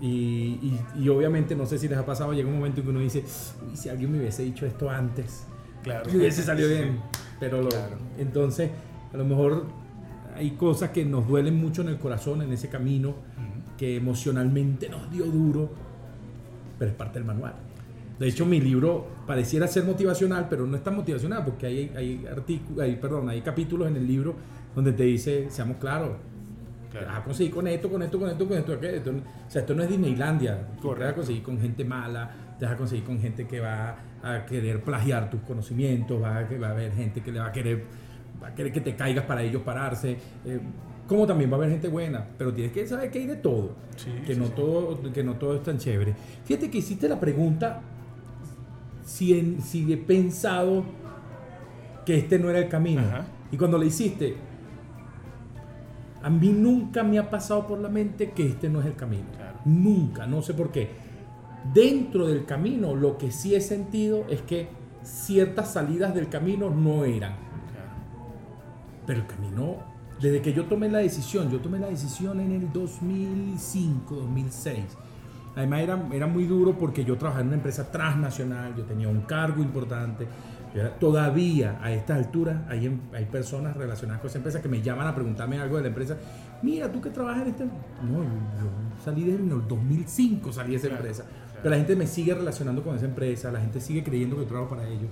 Y, 0.00 0.06
y, 0.06 0.80
y 1.00 1.08
obviamente, 1.08 1.56
no 1.56 1.66
sé 1.66 1.78
si 1.78 1.88
les 1.88 1.98
ha 1.98 2.06
pasado, 2.06 2.32
llega 2.32 2.48
un 2.48 2.56
momento 2.56 2.80
en 2.80 2.84
que 2.84 2.90
uno 2.90 3.00
dice, 3.00 3.24
Uy, 3.68 3.76
si 3.76 3.88
alguien 3.88 4.12
me 4.12 4.18
hubiese 4.18 4.44
dicho 4.44 4.64
esto 4.64 4.88
antes, 4.88 5.46
claro. 5.82 6.08
hubiese 6.14 6.42
salido 6.42 6.68
bien. 6.68 7.00
Pero 7.40 7.62
lo, 7.62 7.68
claro. 7.68 7.96
entonces, 8.16 8.70
a 9.12 9.16
lo 9.16 9.24
mejor 9.24 9.66
hay 10.36 10.52
cosas 10.52 10.90
que 10.90 11.04
nos 11.04 11.26
duelen 11.26 11.56
mucho 11.56 11.82
en 11.82 11.88
el 11.88 11.98
corazón, 11.98 12.42
en 12.42 12.52
ese 12.52 12.68
camino, 12.68 13.08
uh 13.08 13.12
-huh. 13.12 13.76
que 13.76 13.96
emocionalmente 13.96 14.88
nos 14.88 15.10
dio 15.10 15.24
duro, 15.26 15.70
pero 16.78 16.90
es 16.90 16.96
parte 16.96 17.18
del 17.18 17.26
manual. 17.26 17.54
De 18.18 18.26
hecho, 18.28 18.44
sí. 18.44 18.50
mi 18.50 18.60
libro 18.60 19.06
pareciera 19.26 19.66
ser 19.66 19.84
motivacional, 19.84 20.46
pero 20.48 20.66
no 20.66 20.76
es 20.76 20.82
tan 20.82 20.96
motivacional 20.96 21.44
porque 21.44 21.66
hay, 21.66 21.92
hay, 21.96 22.26
hay, 22.80 22.96
perdón, 22.96 23.28
hay 23.28 23.40
capítulos 23.42 23.88
en 23.88 23.96
el 23.96 24.06
libro 24.06 24.34
donde 24.74 24.92
te 24.92 25.04
dice, 25.04 25.50
seamos 25.50 25.78
claros, 25.78 26.12
claro. 26.90 27.06
vas 27.06 27.18
a 27.18 27.24
conseguir 27.24 27.54
con 27.54 27.66
esto, 27.66 27.90
con 27.90 28.02
esto, 28.02 28.18
con 28.18 28.28
esto, 28.28 28.48
con 28.48 28.56
esto, 28.56 28.72
esto. 28.74 29.10
O 29.10 29.50
sea, 29.50 29.60
esto 29.62 29.74
no 29.74 29.82
es 29.82 29.88
Disneylandia. 29.88 30.68
Correcto. 30.80 30.94
Te 30.94 31.04
vas 31.04 31.12
a 31.12 31.16
conseguir 31.16 31.42
con 31.42 31.60
gente 31.60 31.84
mala, 31.84 32.30
te 32.58 32.64
vas 32.64 32.74
a 32.74 32.76
conseguir 32.76 33.04
con 33.04 33.20
gente 33.20 33.46
que 33.46 33.60
va 33.60 33.96
a 34.22 34.44
querer 34.46 34.82
plagiar 34.82 35.30
tus 35.30 35.40
conocimientos, 35.42 36.20
va 36.22 36.38
a, 36.38 36.58
va 36.58 36.68
a 36.68 36.70
haber 36.70 36.92
gente 36.92 37.20
que 37.20 37.32
le 37.32 37.40
va 37.40 37.46
a 37.46 37.52
querer 37.52 37.84
va 38.42 38.48
a 38.48 38.54
querer 38.54 38.72
que 38.72 38.80
te 38.80 38.94
caigas 38.94 39.24
para 39.24 39.42
ellos 39.42 39.62
pararse. 39.62 40.16
Eh, 40.44 40.60
como 41.06 41.26
también 41.26 41.50
va 41.50 41.54
a 41.54 41.58
haber 41.58 41.70
gente 41.70 41.88
buena, 41.88 42.26
pero 42.36 42.52
tienes 42.52 42.72
que 42.72 42.86
saber 42.86 43.10
que 43.10 43.20
hay 43.20 43.26
de 43.26 43.36
todo. 43.36 43.74
Sí, 43.96 44.10
que, 44.26 44.34
sí, 44.34 44.40
no 44.40 44.46
sí. 44.46 44.52
Todo, 44.54 45.12
que 45.12 45.24
no 45.24 45.34
todo 45.34 45.56
es 45.56 45.62
tan 45.62 45.78
chévere. 45.78 46.14
Fíjate 46.44 46.70
que 46.70 46.78
hiciste 46.78 47.08
la 47.08 47.18
pregunta 47.18 47.80
si, 49.04 49.38
en, 49.38 49.62
si 49.62 49.90
he 49.90 49.96
pensado 49.96 50.84
que 52.04 52.18
este 52.18 52.38
no 52.38 52.50
era 52.50 52.58
el 52.58 52.68
camino. 52.68 53.00
Ajá. 53.00 53.26
Y 53.50 53.56
cuando 53.56 53.78
le 53.78 53.86
hiciste, 53.86 54.36
a 56.22 56.30
mí 56.30 56.48
nunca 56.48 57.02
me 57.02 57.18
ha 57.18 57.30
pasado 57.30 57.66
por 57.66 57.78
la 57.78 57.88
mente 57.88 58.32
que 58.32 58.46
este 58.46 58.68
no 58.68 58.80
es 58.80 58.86
el 58.86 58.94
camino. 58.94 59.26
Claro. 59.36 59.58
Nunca, 59.64 60.26
no 60.26 60.42
sé 60.42 60.54
por 60.54 60.70
qué. 60.70 60.90
Dentro 61.72 62.26
del 62.26 62.44
camino, 62.44 62.94
lo 62.94 63.18
que 63.18 63.30
sí 63.30 63.54
he 63.54 63.60
sentido 63.60 64.24
es 64.28 64.42
que 64.42 64.68
ciertas 65.02 65.72
salidas 65.72 66.14
del 66.14 66.28
camino 66.28 66.70
no 66.70 67.04
eran. 67.04 67.34
Pero 69.06 69.20
el 69.20 69.26
camino, 69.26 69.76
desde 70.20 70.42
que 70.42 70.52
yo 70.52 70.64
tomé 70.66 70.88
la 70.88 70.98
decisión, 70.98 71.50
yo 71.50 71.60
tomé 71.60 71.78
la 71.78 71.88
decisión 71.88 72.40
en 72.40 72.52
el 72.52 72.72
2005, 72.72 74.14
2006. 74.14 74.84
Además 75.56 75.80
era, 75.80 76.08
era 76.12 76.26
muy 76.26 76.44
duro 76.44 76.78
porque 76.78 77.04
yo 77.04 77.16
trabajaba 77.16 77.42
en 77.42 77.48
una 77.48 77.56
empresa 77.56 77.90
transnacional, 77.90 78.76
yo 78.76 78.84
tenía 78.84 79.08
un 79.08 79.22
cargo 79.22 79.62
importante. 79.62 80.26
Todavía 81.00 81.78
a 81.82 81.92
esta 81.92 82.14
altura 82.14 82.64
hay, 82.68 82.86
em, 82.86 82.98
hay 83.12 83.24
personas 83.26 83.76
relacionadas 83.76 84.20
con 84.20 84.28
esa 84.28 84.38
empresa 84.38 84.60
que 84.62 84.68
me 84.68 84.80
llaman 84.82 85.06
a 85.06 85.14
preguntarme 85.14 85.58
algo 85.58 85.76
de 85.76 85.82
la 85.82 85.88
empresa. 85.88 86.16
Mira, 86.62 86.90
tú 86.90 87.00
que 87.00 87.10
trabajas 87.10 87.42
en 87.42 87.48
este... 87.48 87.64
No, 87.64 88.22
yo 88.22 89.02
salí 89.04 89.24
desde 89.24 89.42
el 89.42 89.48
2005, 89.68 90.52
salí 90.52 90.70
de 90.72 90.76
esa 90.76 90.88
Claro, 90.88 91.02
empresa. 91.02 91.22
claro. 91.24 91.58
Pero 91.62 91.70
la 91.70 91.76
gente 91.76 91.96
me 91.96 92.06
sigue 92.06 92.34
relacionando 92.34 92.82
con 92.82 92.94
esa 92.96 93.06
empresa, 93.06 93.50
la 93.52 93.60
gente 93.60 93.80
sigue 93.80 94.02
creyendo 94.04 94.36
que 94.36 94.42
yo 94.42 94.48
trabajo 94.48 94.70
para 94.70 94.86
ellos 94.88 95.08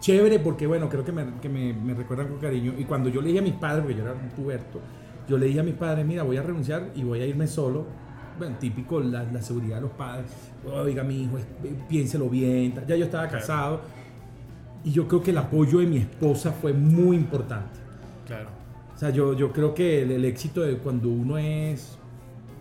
chévere 0.00 0.38
porque, 0.38 0.66
bueno, 0.66 0.88
creo 0.88 1.04
que 1.04 1.10
me, 1.10 1.24
que 1.42 1.48
me, 1.48 1.72
me 1.72 1.92
recuerdan 1.94 2.28
con 2.28 2.38
cariño. 2.38 2.72
Y 2.78 2.84
cuando 2.84 3.08
yo 3.08 3.20
le 3.20 3.28
dije 3.28 3.40
a 3.40 3.42
mis 3.42 3.54
padres, 3.54 3.80
porque 3.82 3.96
yo 3.96 4.04
era 4.04 4.12
un 4.12 4.28
puberto, 4.30 4.80
yo 5.28 5.36
le 5.36 5.46
dije 5.46 5.58
a 5.60 5.64
mis 5.64 5.74
padres, 5.74 6.06
mira, 6.06 6.22
voy 6.22 6.36
a 6.36 6.42
renunciar 6.42 6.90
y 6.94 7.02
voy 7.02 7.20
a 7.20 7.26
irme 7.26 7.46
solo. 7.48 7.84
Bueno, 8.38 8.56
típico 8.60 9.00
la, 9.00 9.24
la 9.24 9.42
seguridad 9.42 9.76
de 9.76 9.82
los 9.82 9.90
padres. 9.90 10.30
Oiga, 10.72 11.02
mi 11.02 11.24
hijo, 11.24 11.38
es- 11.38 11.46
piénselo 11.88 12.28
bien. 12.30 12.72
Ya 12.86 12.94
yo 12.94 13.06
estaba 13.06 13.26
casado. 13.26 13.80
Y 14.84 14.92
yo 14.92 15.06
creo 15.08 15.22
que 15.22 15.30
el 15.32 15.38
apoyo 15.38 15.78
de 15.80 15.86
mi 15.86 15.98
esposa 15.98 16.52
fue 16.52 16.72
muy 16.72 17.16
importante. 17.16 17.78
Claro. 18.26 18.48
O 18.94 18.98
sea, 18.98 19.10
yo, 19.10 19.32
yo 19.34 19.52
creo 19.52 19.74
que 19.74 20.02
el, 20.02 20.10
el 20.12 20.24
éxito 20.24 20.62
de 20.62 20.78
cuando 20.78 21.08
uno 21.08 21.38
es 21.38 21.98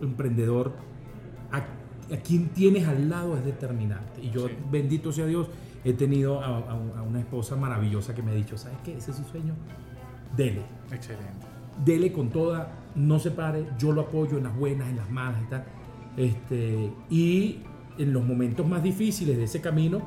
emprendedor, 0.02 0.74
a, 1.52 1.58
a 2.14 2.18
quien 2.20 2.50
tienes 2.50 2.88
al 2.88 3.10
lado 3.10 3.38
es 3.38 3.46
determinante. 3.46 4.22
Y 4.22 4.30
yo, 4.32 4.48
Sí. 4.48 4.54
bendito 4.72 5.12
sea 5.12 5.26
Dios, 5.26 5.48
he 5.84 5.94
tenido 5.94 6.42
a, 6.42 6.58
a- 6.58 6.72
a 7.00 7.02
una 7.04 7.20
esposa 7.20 7.56
maravillosa 7.56 8.14
que 8.14 8.22
me 8.22 8.32
ha 8.32 8.36
dicho, 8.36 8.58
¿sabes 8.58 8.78
qué? 8.84 8.98
Ese 8.98 9.12
es 9.12 9.18
su 9.18 9.24
sueño. 9.24 9.54
Dele. 10.36 10.62
Excelente. 10.92 11.46
Dele 11.86 12.12
con 12.12 12.30
toda, 12.30 12.72
no 12.96 13.20
se 13.20 13.32
pare, 13.32 13.66
yo 13.78 13.92
lo 13.92 14.02
apoyo 14.02 14.38
en 14.38 14.44
las 14.46 14.56
buenas, 14.58 14.90
en 14.90 14.98
las 14.98 15.10
malas 15.10 15.42
y 15.46 15.50
tal. 15.50 15.64
Este, 16.18 16.92
y 17.10 17.60
en 17.98 18.14
los 18.14 18.24
momentos 18.26 18.68
más 18.68 18.82
difíciles 18.84 19.38
de 19.38 19.44
ese 19.46 19.62
camino 19.62 20.02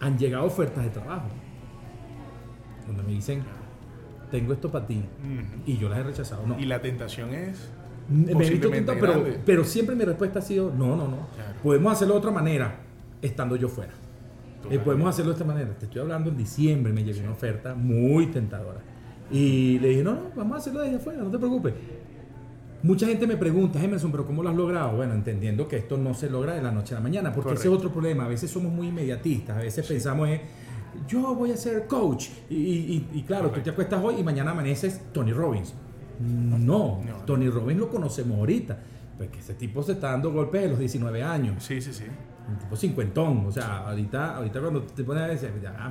han 0.00 0.18
llegado 0.18 0.44
ofertas 0.44 0.84
de 0.84 0.90
trabajo. 0.90 1.28
Donde 2.86 3.02
me 3.02 3.12
dicen, 3.12 3.42
tengo 4.30 4.52
esto 4.52 4.70
para 4.70 4.86
ti. 4.86 5.02
Y 5.64 5.76
yo 5.76 5.88
las 5.88 5.98
he 5.98 6.02
rechazado. 6.02 6.46
No. 6.46 6.58
Y 6.58 6.66
la 6.66 6.80
tentación 6.80 7.34
es. 7.34 7.70
Me 8.08 8.32
he 8.32 8.50
visto 8.50 8.70
tentado, 8.70 8.98
pero, 9.00 9.24
pero 9.44 9.64
siempre 9.64 9.96
mi 9.96 10.04
respuesta 10.04 10.38
ha 10.38 10.42
sido, 10.42 10.72
no, 10.72 10.96
no, 10.96 11.08
no. 11.08 11.26
Claro. 11.34 11.58
Podemos 11.62 11.92
hacerlo 11.92 12.14
de 12.14 12.18
otra 12.18 12.30
manera, 12.30 12.76
estando 13.20 13.56
yo 13.56 13.68
fuera. 13.68 13.92
Eh, 14.70 14.78
podemos 14.78 15.08
hacerlo 15.08 15.32
de 15.32 15.38
esta 15.38 15.44
manera. 15.44 15.76
Te 15.76 15.86
estoy 15.86 16.00
hablando 16.00 16.30
en 16.30 16.36
diciembre, 16.36 16.92
me 16.92 17.02
llegó 17.02 17.20
una 17.20 17.32
oferta 17.32 17.74
muy 17.74 18.26
tentadora. 18.26 18.80
Y 19.30 19.78
le 19.80 19.88
dije, 19.88 20.02
no, 20.04 20.14
no, 20.14 20.22
vamos 20.36 20.54
a 20.54 20.58
hacerlo 20.58 20.80
desde 20.80 20.96
afuera, 20.96 21.22
no 21.22 21.30
te 21.30 21.38
preocupes. 21.38 21.74
Mucha 22.86 23.04
gente 23.08 23.26
me 23.26 23.36
pregunta, 23.36 23.82
Emerson, 23.82 24.12
pero 24.12 24.24
¿cómo 24.24 24.44
lo 24.44 24.48
has 24.48 24.54
logrado? 24.54 24.94
Bueno, 24.94 25.12
entendiendo 25.12 25.66
que 25.66 25.76
esto 25.76 25.98
no 25.98 26.14
se 26.14 26.30
logra 26.30 26.54
de 26.54 26.62
la 26.62 26.70
noche 26.70 26.94
a 26.94 26.98
la 26.98 27.02
mañana, 27.02 27.32
porque 27.32 27.54
ese 27.54 27.66
es 27.66 27.74
otro 27.74 27.90
problema. 27.90 28.26
A 28.26 28.28
veces 28.28 28.48
somos 28.48 28.72
muy 28.72 28.86
inmediatistas, 28.86 29.56
a 29.56 29.60
veces 29.60 29.84
pensamos 29.84 30.28
en, 30.28 30.42
yo 31.08 31.34
voy 31.34 31.50
a 31.50 31.56
ser 31.56 31.88
coach. 31.88 32.28
Y, 32.48 33.24
claro, 33.26 33.50
tú 33.50 33.58
te 33.58 33.70
acuestas 33.70 34.00
hoy 34.04 34.20
y 34.20 34.22
mañana 34.22 34.52
amaneces 34.52 35.00
Tony 35.12 35.32
Robbins. 35.32 35.74
No, 36.20 37.00
Tony 37.26 37.48
Robbins 37.48 37.80
lo 37.80 37.90
conocemos 37.90 38.38
ahorita. 38.38 38.78
Pues 39.16 39.30
que 39.30 39.40
ese 39.40 39.54
tipo 39.54 39.82
se 39.82 39.92
está 39.92 40.12
dando 40.12 40.30
golpes 40.30 40.62
de 40.62 40.68
los 40.68 40.78
19 40.78 41.24
años. 41.24 41.64
Sí, 41.64 41.80
sí, 41.80 41.92
sí. 41.92 42.04
Un 42.48 42.56
tipo 42.56 42.76
cincuentón. 42.76 43.46
O 43.46 43.50
sea, 43.50 43.78
ahorita, 43.78 44.36
ahorita 44.36 44.60
cuando 44.60 44.82
te 44.82 45.02
pones 45.02 45.24
a 45.24 45.26
decir, 45.26 45.50
ya, 45.60 45.90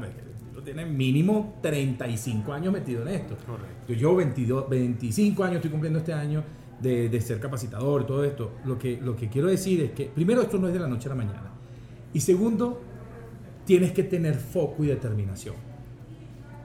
tiene 0.64 0.86
mínimo 0.86 1.60
35 1.62 2.54
años 2.54 2.72
metido 2.72 3.02
en 3.02 3.10
esto. 3.10 3.36
Correcto. 3.46 3.94
Yo 3.94 4.16
22, 4.16 4.70
25 4.70 5.44
años 5.44 5.56
estoy 5.58 5.72
cumpliendo 5.72 6.00
este 6.00 6.14
año 6.14 6.42
de, 6.80 7.22
ser 7.22 7.40
capacitador 7.40 8.06
todo 8.06 8.24
esto. 8.24 8.54
Lo 8.66 8.78
que, 8.78 9.00
lo 9.02 9.16
que 9.16 9.30
quiero 9.30 9.48
decir 9.48 9.82
es 9.82 9.92
que, 9.92 10.06
primero, 10.06 10.42
esto 10.42 10.58
no 10.58 10.68
es 10.68 10.74
de 10.74 10.80
la 10.80 10.88
noche 10.88 11.08
a 11.08 11.10
la 11.10 11.16
mañana. 11.16 11.52
Y 12.14 12.20
segundo, 12.20 12.82
tienes 13.66 13.92
que 13.92 14.04
tener 14.04 14.36
foco 14.36 14.84
y 14.84 14.88
determinación. 14.88 15.56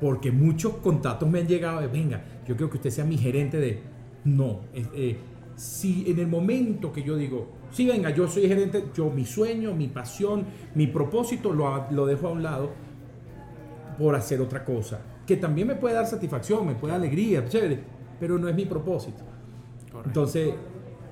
Porque 0.01 0.31
muchos 0.31 0.77
contactos 0.77 1.29
me 1.29 1.41
han 1.41 1.47
llegado 1.47 1.81
de, 1.81 1.89
venga, 1.89 2.25
yo 2.47 2.57
creo 2.57 2.71
que 2.71 2.77
usted 2.77 2.91
sea 2.91 3.05
mi 3.05 3.19
gerente 3.19 3.59
de, 3.59 3.81
no. 4.25 4.61
Eh, 4.75 5.19
si 5.57 6.11
en 6.11 6.19
el 6.19 6.27
momento 6.27 6.93
que 6.93 7.03
yo 7.03 7.17
digo, 7.17 7.49
sí, 7.71 7.87
venga, 7.87 8.11
yo 8.11 8.27
soy 8.29 8.49
gerente, 8.49 8.85
yo 8.95 9.11
mi 9.11 9.27
sueño, 9.27 9.75
mi 9.75 9.89
pasión, 9.89 10.47
mi 10.75 10.87
propósito 10.87 11.53
lo, 11.53 11.87
lo 11.91 12.07
dejo 12.07 12.29
a 12.29 12.31
un 12.31 12.43
lado 12.43 12.71
por 13.99 14.15
hacer 14.15 14.41
otra 14.41 14.65
cosa, 14.65 15.01
que 15.27 15.37
también 15.37 15.69
me 15.69 15.75
puede 15.75 15.95
dar 15.95 16.07
satisfacción, 16.07 16.67
me 16.67 16.75
puede 16.75 16.93
dar 16.93 17.01
alegría, 17.03 17.45
chévere, 17.47 17.79
pero 18.19 18.39
no 18.39 18.49
es 18.49 18.55
mi 18.55 18.65
propósito. 18.65 19.30
Entonces, 20.05 20.55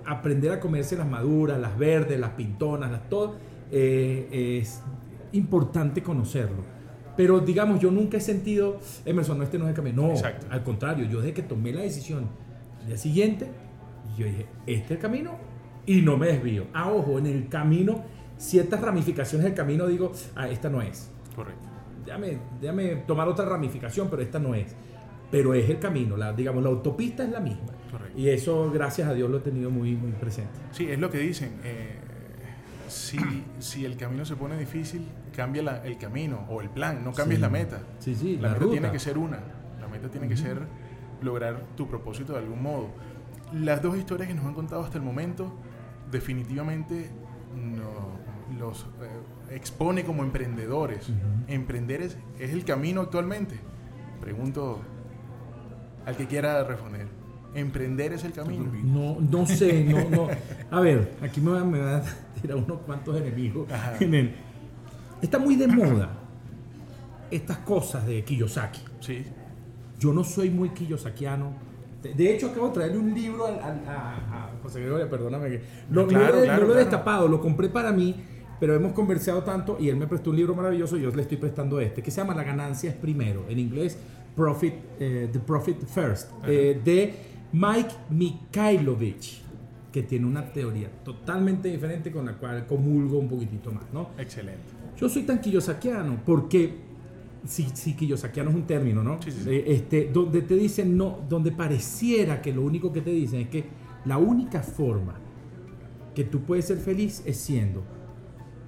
aprender 0.05 0.53
a 0.53 0.61
comerse 0.61 0.96
las 0.96 1.09
maduras, 1.09 1.59
las 1.61 1.77
verdes, 1.79 2.18
las 2.18 2.31
pintonas, 2.31 2.90
las 2.90 3.09
todo, 3.09 3.37
eh, 3.70 4.61
es 4.61 4.83
importante 5.33 6.03
conocerlo. 6.03 6.62
Pero 7.16 7.40
digamos, 7.40 7.81
yo 7.81 7.90
nunca 7.90 8.16
he 8.16 8.20
sentido, 8.20 8.79
Emerson, 9.05 9.38
no, 9.38 9.44
este 9.44 9.59
no 9.59 9.64
es 9.64 9.70
el 9.70 9.77
camino. 9.77 10.09
No, 10.09 10.14
al 10.51 10.62
contrario, 10.62 11.07
yo 11.07 11.20
desde 11.20 11.35
que 11.35 11.42
tomé 11.42 11.72
la 11.72 11.83
decisión, 11.83 12.29
al 12.81 12.87
día 12.87 12.96
siguiente, 12.96 13.48
yo 14.16 14.27
dije, 14.27 14.46
este 14.66 14.85
es 14.85 14.90
el 14.92 14.98
camino 14.98 15.33
y 15.85 16.01
no 16.03 16.16
me 16.16 16.29
desvío. 16.29 16.66
Ah, 16.72 16.90
ojo, 16.90 17.18
en 17.18 17.27
el 17.27 17.48
camino, 17.48 18.05
ciertas 18.37 18.81
ramificaciones 18.81 19.44
del 19.44 19.55
camino 19.55 19.87
digo, 19.88 20.12
ah, 20.37 20.48
esta 20.48 20.70
no 20.70 20.81
es. 20.81 21.11
Correcto 21.35 21.68
déjame, 22.09 22.38
déjame 22.61 22.96
tomar 23.07 23.29
otra 23.29 23.44
ramificación, 23.44 24.09
pero 24.11 24.22
esta 24.22 24.38
no 24.38 24.55
es. 24.55 24.74
Pero 25.31 25.55
es 25.55 25.69
el 25.69 25.79
camino, 25.79 26.17
la, 26.17 26.33
digamos, 26.33 26.62
la 26.62 26.71
autopista 26.71 27.23
es 27.23 27.31
la 27.31 27.41
misma. 27.41 27.69
Y 28.17 28.29
eso, 28.29 28.71
gracias 28.71 29.09
a 29.09 29.14
Dios, 29.14 29.31
lo 29.31 29.38
he 29.38 29.41
tenido 29.41 29.71
muy, 29.71 29.95
muy 29.95 30.12
presente. 30.12 30.59
Sí, 30.73 30.91
es 30.91 30.99
lo 30.99 31.11
que 31.11 31.19
dicen. 31.19 31.61
Eh, 31.64 31.99
si, 32.88 33.19
si, 33.59 33.85
el 33.85 33.97
camino 33.97 34.25
se 34.25 34.37
pone 34.37 34.59
difícil, 34.59 35.07
cambia 35.35 35.83
el 35.85 35.99
camino 35.99 36.47
o 36.49 36.61
el 36.62 36.71
plan, 36.71 37.05
no 37.05 37.12
cambies 37.12 37.41
la 37.41 37.51
meta. 37.51 37.83
Sí, 37.99 38.14
sí, 38.14 38.38
la, 38.38 38.51
meta 38.51 38.71
tiene 38.71 38.91
que 38.91 38.99
ser 38.99 39.19
una. 39.19 39.41
La 39.81 39.88
meta 39.88 40.09
tiene 40.09 40.29
que 40.29 40.37
ser 40.37 40.67
lograr 41.23 41.62
tu 41.77 41.87
propósito 41.88 42.33
de 42.33 42.41
algún 42.41 42.62
modo. 42.62 42.88
Las 43.53 43.83
dos 43.83 43.97
historias 43.97 44.29
que 44.29 44.35
nos 44.35 44.45
han 44.45 44.55
contado 44.55 44.83
hasta 44.83 44.99
el 44.99 45.05
momento, 45.05 45.55
definitivamente 46.11 47.11
los 48.59 48.87
eh, 49.03 49.55
expone 49.55 50.05
como 50.05 50.23
emprendedores. 50.23 51.11
Emprender 51.47 52.03
es, 52.03 52.17
el 52.38 52.64
camino 52.64 53.03
actualmente. 53.03 53.57
Pregunto 54.21 54.81
al 56.09 56.16
que 56.16 56.27
quiera 56.27 56.64
responder. 56.64 57.07
¿Emprender 57.55 58.14
es 58.14 58.25
el 58.25 58.33
camino? 58.33 58.73
No, 58.83 59.18
no 59.21 59.47
sé, 59.47 59.85
no, 59.85 60.09
no. 60.09 60.29
A 60.71 60.81
ver, 60.81 61.16
aquí 61.21 61.38
me 61.40 61.51
van, 61.51 61.75
a 61.75 62.03
tirar 62.40 62.57
unos 62.57 62.79
cuantos 62.81 63.21
enemigos. 63.21 63.68
Está 65.21 65.38
muy 65.38 65.57
de 65.57 65.68
moda 65.68 66.11
estas 67.31 67.59
cosas 67.59 68.07
de 68.07 68.25
Kiyosaki. 68.25 68.81
Sí. 69.01 69.23
Yo 69.99 70.14
no 70.14 70.25
soy 70.25 70.49
muy 70.49 70.71
kiyosakiano. 70.71 71.53
De 72.03 72.35
hecho, 72.35 72.47
acabo 72.47 72.68
de 72.68 72.75
traerle 72.75 72.99
un 72.99 73.12
libro 73.12 73.47
a, 73.47 74.51
José 74.62 74.81
Gregorio, 74.81 75.11
perdóname. 75.11 75.51
Que, 75.51 75.62
lo, 75.90 76.07
lo, 76.07 76.75
he 76.75 76.79
destapado, 76.79 77.29
lo 77.29 77.38
compré 77.38 77.68
para 77.68 77.92
mí 77.92 78.14
pero 78.61 78.75
hemos 78.75 78.92
conversado 78.92 79.42
tanto 79.42 79.77
y 79.79 79.88
él 79.88 79.97
me 79.97 80.07
prestó 80.07 80.31
un 80.31 80.37
libro 80.37 80.55
maravilloso 80.55 80.97
y 80.97 81.03
yo 81.03 81.11
le 81.11 81.23
estoy 81.23 81.37
prestando 81.37 81.81
este, 81.81 82.03
que 82.03 82.11
se 82.11 82.21
llama 82.21 82.35
La 82.35 82.42
ganancia 82.42 82.90
es 82.90 82.97
primero, 82.97 83.44
en 83.49 83.59
inglés 83.59 83.99
Profit, 84.35 84.75
eh, 84.99 85.29
The 85.33 85.38
Profit 85.41 85.85
First, 85.87 86.31
eh, 86.47 86.81
de 86.85 87.14
Mike 87.53 87.95
Mikhailovich, 88.11 89.43
que 89.93 90.03
tiene 90.03 90.27
una 90.27 90.53
teoría 90.53 90.88
totalmente 91.03 91.69
diferente 91.69 92.12
con 92.12 92.27
la 92.27 92.35
cual 92.35 92.67
comulgo 92.67 93.19
un 93.19 93.29
poquitito 93.29 93.73
más, 93.73 93.85
¿no? 93.93 94.11
Excelente. 94.19 94.62
Yo 94.97 95.09
soy 95.09 95.23
tan 95.23 95.41
kiyosakiano 95.41 96.21
porque 96.25 96.75
sí, 97.47 97.69
sí, 97.73 97.95
kiyosakiano 97.95 98.51
es 98.51 98.57
un 98.57 98.67
término, 98.67 99.03
¿no? 99.03 99.21
Sí, 99.23 99.31
sí, 99.31 99.51
eh, 99.51 99.64
este, 99.67 100.11
donde 100.12 100.43
te 100.43 100.55
dicen 100.55 100.97
no, 100.97 101.21
donde 101.29 101.53
pareciera 101.53 102.43
que 102.43 102.53
lo 102.53 102.62
único 102.62 102.93
que 102.93 103.01
te 103.01 103.11
dicen 103.11 103.41
es 103.41 103.49
que 103.49 103.64
la 104.05 104.19
única 104.19 104.62
forma 104.62 105.14
que 106.14 106.25
tú 106.25 106.41
puedes 106.41 106.67
ser 106.67 106.79
feliz 106.79 107.23
es 107.27 107.37
siendo 107.37 107.85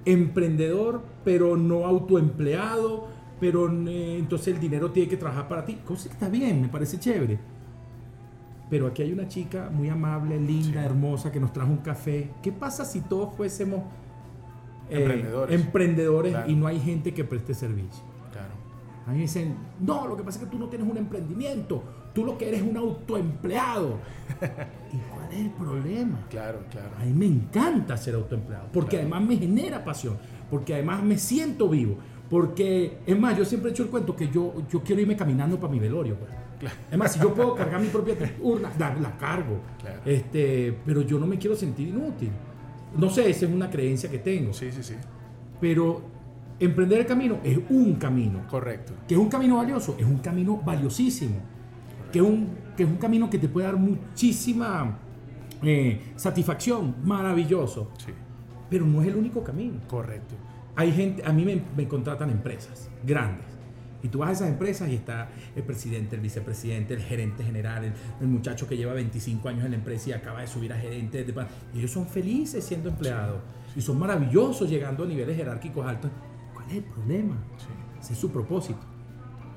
emprendedor, 0.05 1.01
pero 1.23 1.57
no 1.57 1.85
autoempleado, 1.85 3.07
pero 3.41 3.67
eh, 3.87 4.19
entonces 4.19 4.53
el 4.53 4.59
dinero 4.59 4.91
tiene 4.91 5.09
que 5.09 5.17
trabajar 5.17 5.47
para 5.47 5.65
ti. 5.65 5.79
Cosa 5.83 6.07
que 6.07 6.13
está 6.13 6.29
bien, 6.29 6.61
me 6.61 6.67
parece 6.69 6.99
chévere. 6.99 7.39
Pero 8.69 8.85
aquí 8.85 9.01
hay 9.01 9.11
una 9.11 9.27
chica 9.27 9.71
muy 9.73 9.89
amable, 9.89 10.39
linda, 10.39 10.85
hermosa, 10.85 11.31
que 11.31 11.39
nos 11.39 11.51
trajo 11.51 11.71
un 11.71 11.79
café. 11.79 12.29
¿Qué 12.43 12.51
pasa 12.51 12.85
si 12.85 13.01
todos 13.01 13.33
fuésemos 13.35 13.81
eh, 14.91 15.25
emprendedores, 15.49 16.35
y 16.47 16.55
no 16.55 16.67
hay 16.67 16.79
gente 16.79 17.15
que 17.15 17.23
preste 17.23 17.55
servicio? 17.55 18.03
Claro. 19.01 19.07
A 19.07 19.11
mí 19.11 19.17
me 19.17 19.21
dicen, 19.23 19.55
no, 19.79 20.07
lo 20.07 20.15
que 20.15 20.23
pasa 20.23 20.39
es 20.39 20.45
que 20.45 20.51
tú 20.51 20.59
no 20.59 20.67
tienes 20.67 20.87
un 20.89 20.97
emprendimiento, 20.97 21.83
tú 22.13 22.25
lo 22.25 22.37
que 22.37 22.47
eres 22.47 22.61
es 22.61 22.67
un 22.67 22.77
autoempleado. 22.77 23.97
¿Y 24.93 24.97
cuál 24.97 25.31
es 25.31 25.39
el 25.39 25.51
problema? 25.51 26.25
Claro, 26.29 26.59
claro. 26.69 26.89
A 26.99 27.05
mí 27.05 27.13
me 27.13 27.25
encanta 27.25 27.97
ser 27.97 28.15
autoempleado, 28.15 28.67
porque 28.71 28.97
además 28.97 29.23
me 29.23 29.37
genera 29.37 29.83
pasión, 29.83 30.17
porque 30.49 30.75
además 30.75 31.03
me 31.03 31.17
siento 31.17 31.69
vivo, 31.69 31.97
porque, 32.29 32.99
es 33.05 33.19
más, 33.19 33.37
yo 33.37 33.43
siempre 33.43 33.69
he 33.69 33.73
hecho 33.73 33.83
el 33.83 33.89
cuento 33.89 34.15
que 34.15 34.29
yo, 34.29 34.53
yo 34.69 34.81
quiero 34.81 35.01
irme 35.01 35.15
caminando 35.15 35.59
para 35.59 35.73
mi 35.73 35.79
velorio. 35.79 36.15
Pues. 36.15 36.31
Es 36.91 36.97
más, 36.97 37.13
si 37.13 37.19
yo 37.19 37.33
puedo 37.33 37.55
cargar 37.55 37.81
mi 37.81 37.87
propia 37.87 38.15
urna, 38.41 38.71
la, 38.77 39.17
cargo. 39.17 39.59
Este, 40.05 40.77
pero 40.85 41.01
yo 41.01 41.19
no 41.19 41.25
me 41.25 41.37
quiero 41.37 41.55
sentir 41.55 41.89
inútil. 41.89 42.31
No 42.97 43.09
sé, 43.09 43.29
esa 43.29 43.45
es 43.45 43.51
una 43.51 43.69
creencia 43.69 44.09
que 44.09 44.19
tengo. 44.19 44.53
Sí, 44.53 44.71
sí, 44.71 44.83
sí. 44.83 44.95
Pero 45.59 46.01
emprender 46.61 46.99
el 46.99 47.05
camino 47.05 47.39
es 47.43 47.59
un 47.69 47.95
camino. 47.95 48.47
Correcto. 48.47 48.93
Que 49.07 49.15
es 49.15 49.19
un 49.19 49.29
camino 49.29 49.57
valioso, 49.57 49.95
es 49.99 50.05
un 50.05 50.19
camino 50.19 50.61
valiosísimo 50.63 51.41
que 52.11 52.19
es 52.19 52.25
un, 52.25 52.49
que 52.75 52.83
es 52.83 52.89
un 52.89 52.97
camino 52.97 53.29
que 53.29 53.39
te 53.39 53.47
puede 53.47 53.67
dar 53.67 53.77
muchísima 53.77 54.99
eh, 55.63 56.13
satisfacción, 56.15 56.95
maravilloso. 57.03 57.91
Sí. 57.97 58.11
Pero 58.69 58.85
no 58.85 59.01
es 59.01 59.07
el 59.07 59.15
único 59.15 59.43
camino. 59.43 59.79
Correcto. 59.87 60.35
Hay 60.75 60.91
gente, 60.91 61.23
a 61.25 61.31
mí 61.31 61.45
me, 61.75 61.87
contratan 61.87 62.29
empresas 62.29 62.89
grandes. 63.03 63.45
Y 64.03 64.07
tú 64.07 64.19
vas 64.19 64.29
a 64.29 64.31
esas 64.31 64.47
empresas 64.49 64.89
y 64.89 64.95
está 64.95 65.29
el 65.55 65.61
presidente, 65.61 66.15
el 66.15 66.21
vicepresidente, 66.21 66.95
el 66.95 67.01
gerente 67.01 67.43
general, 67.43 67.93
el, 68.19 68.27
muchacho 68.27 68.67
que 68.67 68.75
lleva 68.75 68.93
25 68.93 69.47
años 69.47 69.65
en 69.65 69.71
la 69.71 69.77
empresa 69.77 70.09
y 70.09 70.13
acaba 70.13 70.41
de 70.41 70.47
subir 70.47 70.73
a 70.73 70.77
gerente. 70.77 71.23
y 71.73 71.77
ellos 71.77 71.91
son 71.91 72.07
felices 72.07 72.63
siendo 72.63 72.89
empleados. 72.89 73.41
Y 73.75 73.81
son 73.81 73.99
maravillosos 73.99 74.69
llegando 74.69 75.03
a 75.03 75.07
niveles 75.07 75.37
jerárquicos 75.37 75.85
altos. 75.85 76.09
¿Cuál 76.71 76.77
es 76.77 76.77
el 76.77 76.83
problema? 76.83 77.35
Sí. 77.57 77.99
Ese 77.99 78.13
es 78.13 78.19
su 78.19 78.31
propósito. 78.31 78.79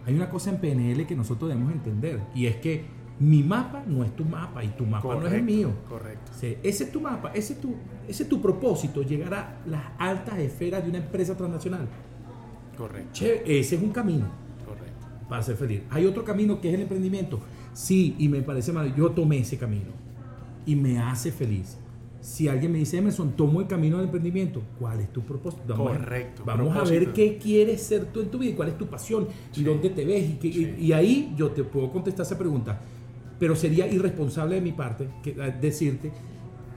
Hay 0.07 0.15
una 0.15 0.29
cosa 0.29 0.51
en 0.51 0.59
PNL 0.59 1.07
que 1.07 1.15
nosotros 1.15 1.49
debemos 1.49 1.73
entender 1.73 2.21
y 2.35 2.47
es 2.47 2.57
que 2.57 2.85
mi 3.21 3.43
mapa 3.43 3.85
no 3.87 4.05
es 4.05 4.15
tu 4.15 4.25
mapa 4.25 4.63
y 4.65 4.69
tu 4.69 4.85
mapa 4.85 5.15
no 5.15 5.27
es 5.27 5.33
el 5.33 5.43
mío. 5.43 5.71
Correcto. 5.89 6.33
ese 6.43 6.85
es 6.85 6.93
tu 6.93 7.01
mapa, 7.01 7.31
ese 7.33 7.55
es 7.55 7.61
tu, 7.61 7.75
ese 8.09 8.25
tu 8.25 8.43
propósito, 8.43 9.03
llegar 9.03 9.35
a 9.35 9.61
las 9.67 9.83
altas 9.99 10.39
esferas 10.39 10.83
de 10.83 10.91
una 10.91 10.99
empresa 10.99 11.37
transnacional. 11.37 11.89
Correcto. 12.77 13.25
ese 13.25 13.77
es 13.77 13.83
un 13.83 13.91
camino. 13.91 14.27
Correcto. 14.67 15.07
Para 15.29 15.43
ser 15.43 15.57
feliz. 15.57 15.83
Hay 15.91 16.05
otro 16.05 16.25
camino 16.25 16.61
que 16.61 16.69
es 16.69 16.75
el 16.75 16.83
emprendimiento. 16.83 17.41
Sí, 17.73 18.17
y 18.19 18.29
me 18.29 18.43
parece 18.43 18.73
mal. 18.73 18.95
Yo 18.95 19.13
tomé 19.13 19.39
ese 19.39 19.57
camino 19.57 19.93
y 20.67 20.75
me 20.77 20.99
hace 20.99 21.31
feliz 21.31 21.79
si 22.25 22.49
alguien 22.49 22.73
me 22.73 22.79
dice, 22.79 22.97
Emerson, 22.97 23.33
tomo 23.33 23.61
el 23.61 23.67
camino 23.67 23.99
del 23.99 24.07
emprendimiento, 24.07 24.63
¿cuál 24.79 24.99
es 24.99 25.13
tu 25.13 25.21
propósito? 25.21 25.63
Vamos 25.69 25.99
Correcto. 25.99 26.43
A, 26.45 26.57
vamos 26.57 26.75
a 26.75 26.83
ver 26.91 27.13
qué 27.13 27.37
quieres 27.37 27.83
ser 27.83 28.07
tú 28.07 28.23
en 28.23 28.31
tu 28.31 28.39
vida 28.39 28.53
y 28.53 28.55
cuál 28.55 28.71
es 28.71 28.79
tu 28.79 28.87
pasión 28.87 29.29
y 29.55 29.63
dónde 29.63 29.91
te 29.91 30.07
ves. 30.07 30.43
Y, 30.43 30.93
ahí 30.93 31.35
yo 31.37 31.51
te 31.51 31.65
puedo 31.65 31.93
contestar 31.93 32.25
esa 32.25 32.39
pregunta. 32.39 32.81
Pero 33.39 33.55
sería 33.55 33.87
irresponsable 33.87 34.55
de 34.55 34.63
mi 34.63 34.73
parte 34.73 35.07
decirte 35.61 36.13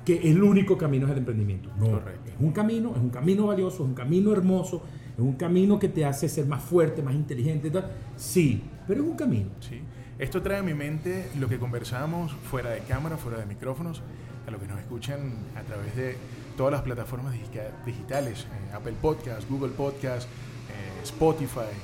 que 0.03 0.29
el 0.29 0.43
único 0.43 0.77
camino 0.77 1.05
es 1.05 1.13
el 1.13 1.19
emprendimiento. 1.19 1.69
No, 1.79 1.91
Correcto. 1.91 2.29
es 2.29 2.41
un 2.41 2.51
camino, 2.51 2.91
es 2.93 3.01
un 3.01 3.09
camino 3.09 3.47
valioso, 3.47 3.83
es 3.83 3.89
un 3.89 3.93
camino 3.93 4.33
hermoso, 4.33 4.83
es 5.13 5.21
un 5.21 5.35
camino 5.35 5.79
que 5.79 5.87
te 5.87 6.03
hace 6.03 6.27
ser 6.27 6.45
más 6.45 6.61
fuerte, 6.61 7.01
más 7.01 7.15
inteligente. 7.15 7.71
Sí, 8.17 8.61
pero 8.85 9.01
es 9.01 9.09
un 9.09 9.15
camino. 9.15 9.47
Sí. 9.61 9.79
Esto 10.19 10.41
trae 10.41 10.59
a 10.59 10.63
mi 10.63 10.73
mente 10.73 11.29
lo 11.39 11.47
que 11.47 11.57
conversamos 11.57 12.33
fuera 12.33 12.71
de 12.71 12.81
cámara, 12.81 13.15
fuera 13.15 13.37
de 13.37 13.45
micrófonos, 13.45 14.01
a 14.47 14.51
lo 14.51 14.59
que 14.59 14.67
nos 14.67 14.79
escuchan 14.79 15.33
a 15.55 15.61
través 15.61 15.95
de 15.95 16.15
todas 16.55 16.71
las 16.71 16.81
plataformas 16.81 17.35
digitales, 17.85 18.45
eh, 18.45 18.73
Apple 18.73 18.95
Podcast, 19.01 19.47
Google 19.49 19.73
Podcast, 19.73 20.27
eh, 20.27 21.03
Spotify. 21.03 21.75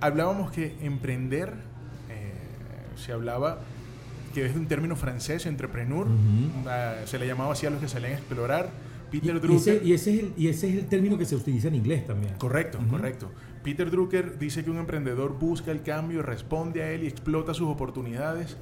Hablábamos 0.00 0.52
que 0.52 0.76
emprender, 0.80 1.54
eh, 2.08 2.32
se 2.96 3.12
hablaba 3.12 3.58
que 4.32 4.46
es 4.46 4.54
de 4.54 4.60
un 4.60 4.68
término 4.68 4.94
francés, 4.94 5.46
entrepreneur, 5.46 6.06
ah, 6.66 6.94
se 7.04 7.18
le 7.18 7.26
llamaba 7.26 7.52
así 7.52 7.66
a 7.66 7.70
los 7.70 7.80
que 7.80 7.88
salían 7.88 8.12
a 8.12 8.16
explorar. 8.16 8.70
Peter 9.10 9.34
y, 9.34 9.38
Drucker. 9.40 9.84
Y 9.84 9.94
ese, 9.94 10.14
es 10.14 10.20
el, 10.20 10.32
y 10.36 10.48
ese 10.48 10.68
es 10.68 10.76
el 10.76 10.86
término 10.86 11.18
que 11.18 11.24
se 11.24 11.34
utiliza 11.34 11.66
en 11.66 11.74
inglés 11.74 12.06
también. 12.06 12.34
Correcto, 12.34 12.78
correcto. 12.88 13.30
Peter 13.64 13.90
Drucker 13.90 14.38
dice 14.38 14.62
que 14.62 14.70
un 14.70 14.78
emprendedor 14.78 15.36
busca 15.36 15.72
el 15.72 15.82
cambio, 15.82 16.22
responde 16.22 16.82
a 16.82 16.92
él 16.92 17.02
y 17.02 17.08
explota 17.08 17.54
sus 17.54 17.68
oportunidades. 17.68 18.56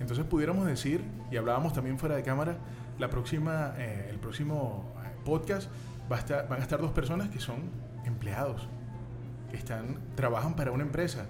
Entonces 0.00 0.24
pudiéramos 0.24 0.66
decir, 0.66 1.02
y 1.30 1.36
hablábamos 1.36 1.74
también 1.74 1.98
fuera 1.98 2.16
de 2.16 2.22
cámara, 2.22 2.56
la 2.98 3.10
próxima, 3.10 3.74
eh, 3.78 4.08
el 4.10 4.18
próximo 4.18 4.92
eh, 5.04 5.08
podcast 5.24 5.70
va 6.10 6.16
a 6.16 6.18
estar, 6.18 6.48
van 6.48 6.60
a 6.60 6.62
estar 6.62 6.80
dos 6.80 6.90
personas 6.90 7.28
que 7.28 7.38
son 7.38 7.58
empleados, 8.04 8.66
que 9.50 9.56
están, 9.58 9.98
trabajan 10.14 10.56
para 10.56 10.72
una 10.72 10.82
empresa. 10.82 11.26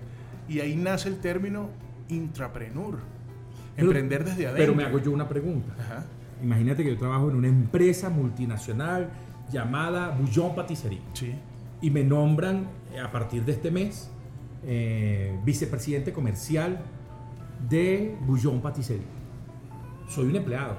Y 0.48 0.60
ahí 0.60 0.76
nace 0.76 1.08
el 1.08 1.18
término 1.18 1.68
intrapreneur, 2.08 2.98
emprender 3.76 4.24
desde 4.24 4.46
adentro. 4.46 4.56
Pero 4.56 4.74
me 4.74 4.84
hago 4.84 4.98
yo 4.98 5.10
una 5.10 5.28
pregunta. 5.28 5.74
Imagínate 6.42 6.82
que 6.84 6.90
yo 6.90 6.98
trabajo 6.98 7.28
en 7.28 7.36
una 7.36 7.48
empresa 7.48 8.08
multinacional 8.08 9.10
llamada 9.52 10.10
Bouillon 10.10 10.54
Patisserie. 10.54 11.00
Sí. 11.12 11.34
Y 11.82 11.90
me 11.90 12.02
nombran 12.02 12.66
eh, 12.92 13.00
a 13.00 13.10
partir 13.10 13.44
de 13.44 13.52
este 13.52 13.70
mes 13.70 14.10
vicepresidente 15.42 16.12
comercial 16.12 16.82
de 17.68 18.16
Bouillon 18.22 18.60
Patisserie. 18.60 19.06
Soy 20.08 20.26
un 20.26 20.36
empleado. 20.36 20.76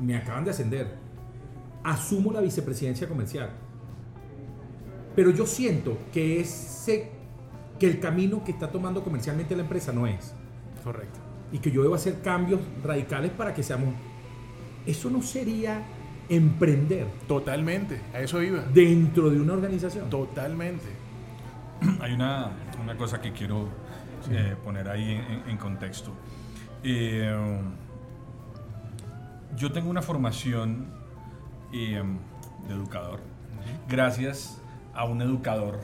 Me 0.00 0.16
acaban 0.16 0.44
de 0.44 0.50
ascender. 0.50 0.96
Asumo 1.82 2.32
la 2.32 2.40
vicepresidencia 2.40 3.08
comercial. 3.08 3.50
Pero 5.14 5.30
yo 5.30 5.46
siento 5.46 5.98
que 6.12 6.40
ese 6.40 7.10
que 7.78 7.86
el 7.86 8.00
camino 8.00 8.42
que 8.42 8.50
está 8.50 8.70
tomando 8.70 9.04
comercialmente 9.04 9.54
la 9.54 9.62
empresa 9.62 9.92
no 9.92 10.06
es. 10.06 10.34
Correcto. 10.82 11.20
Y 11.52 11.58
que 11.58 11.70
yo 11.70 11.82
debo 11.82 11.94
hacer 11.94 12.20
cambios 12.20 12.60
radicales 12.82 13.30
para 13.30 13.54
que 13.54 13.62
seamos 13.62 13.94
eso 14.86 15.10
no 15.10 15.22
sería 15.22 15.82
emprender. 16.28 17.06
Totalmente, 17.26 18.00
a 18.14 18.20
eso 18.20 18.42
iba. 18.42 18.62
Dentro 18.62 19.30
de 19.30 19.40
una 19.40 19.52
organización. 19.52 20.08
Totalmente. 20.08 20.86
Hay 22.00 22.12
una, 22.12 22.50
una 22.82 22.96
cosa 22.96 23.20
que 23.20 23.32
quiero 23.32 23.68
eh, 24.30 24.56
poner 24.62 24.88
ahí 24.88 25.20
en, 25.46 25.56
contexto. 25.56 26.12
Eh, 26.82 27.60
yo 29.56 29.72
tengo 29.72 29.90
una 29.90 30.02
formación 30.02 30.86
eh, 31.72 32.02
de 32.66 32.74
educador, 32.74 33.20
gracias 33.88 34.60
a 34.94 35.04
un 35.04 35.22
educador 35.22 35.80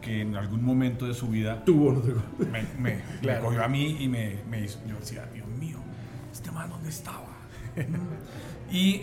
que 0.00 0.22
en 0.22 0.36
algún 0.36 0.64
momento 0.64 1.06
de 1.06 1.14
su 1.14 1.28
vida 1.28 1.64
tuvo 1.64 2.02
me, 2.50 3.00
me, 3.22 3.38
cogió 3.40 3.64
a 3.64 3.68
mí 3.68 3.98
y 4.00 4.08
me, 4.08 4.38
me 4.50 4.64
hizo, 4.64 4.80
yo 4.88 4.96
decía, 4.96 5.28
Dios 5.32 5.46
mío, 5.46 5.78
este 6.32 6.50
man 6.50 6.70
dónde 6.70 6.88
estaba. 6.88 7.28
y 8.70 8.98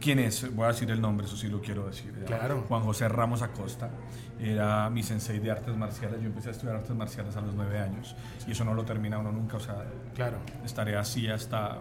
quién 0.00 0.18
es, 0.18 0.54
voy 0.54 0.64
a 0.64 0.68
decir 0.68 0.90
el 0.90 1.00
nombre, 1.00 1.26
eso 1.26 1.36
sí 1.36 1.48
lo 1.48 1.60
quiero 1.60 1.86
decir. 1.86 2.12
Claro. 2.26 2.64
Juan 2.68 2.82
José 2.82 3.08
Ramos 3.08 3.42
Acosta 3.42 3.90
era 4.38 4.90
mi 4.90 5.02
sensei 5.02 5.38
de 5.38 5.50
artes 5.50 5.76
marciales. 5.76 6.20
Yo 6.20 6.26
empecé 6.26 6.48
a 6.48 6.52
estudiar 6.52 6.76
artes 6.76 6.94
marciales 6.94 7.36
a 7.36 7.40
los 7.40 7.54
nueve 7.54 7.78
años 7.78 8.14
y 8.46 8.52
eso 8.52 8.64
no 8.64 8.74
lo 8.74 8.84
termina 8.84 9.18
uno 9.18 9.32
nunca. 9.32 9.56
O 9.56 9.60
sea, 9.60 9.84
claro. 10.14 10.38
estaré 10.64 10.96
así 10.96 11.28
hasta 11.28 11.78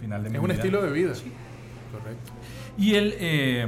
final 0.00 0.22
de 0.22 0.30
mi 0.30 0.38
vida. 0.38 0.38
Es 0.38 0.44
un 0.44 0.50
estilo 0.50 0.82
de 0.82 0.92
vida. 0.92 1.14
Sí. 1.14 1.32
Correcto. 1.92 2.32
Y 2.78 2.94
él 2.94 3.14
eh, 3.18 3.66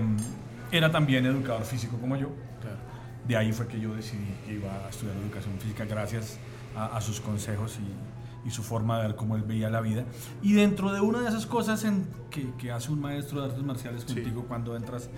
era 0.70 0.90
también 0.90 1.26
educador 1.26 1.64
físico 1.64 1.98
como 1.98 2.16
yo. 2.16 2.28
Claro. 2.60 2.78
De 3.26 3.36
ahí 3.36 3.52
fue 3.52 3.66
que 3.66 3.78
yo 3.78 3.94
decidí 3.94 4.34
que 4.46 4.54
iba 4.54 4.86
a 4.86 4.88
estudiar 4.88 5.16
educación 5.16 5.58
física 5.58 5.84
gracias 5.84 6.38
a, 6.74 6.98
sus 7.02 7.20
consejos 7.20 7.78
y, 7.78 8.48
y, 8.48 8.50
su 8.50 8.62
forma 8.62 8.96
de 8.98 9.08
ver 9.08 9.16
cómo 9.16 9.36
él 9.36 9.42
veía 9.42 9.68
la 9.68 9.82
vida. 9.82 10.04
Y 10.40 10.54
dentro 10.54 10.90
de 10.92 11.00
una 11.00 11.20
de 11.20 11.28
esas 11.28 11.44
cosas 11.44 11.84
en 11.84 12.06
que, 12.30 12.50
que 12.56 12.72
hace 12.72 12.90
un 12.90 13.00
maestro 13.00 13.42
de 13.42 13.48
artes 13.48 13.62
marciales 13.62 14.04
contigo 14.04 14.46
cuando 14.48 14.74
entras 14.74 15.10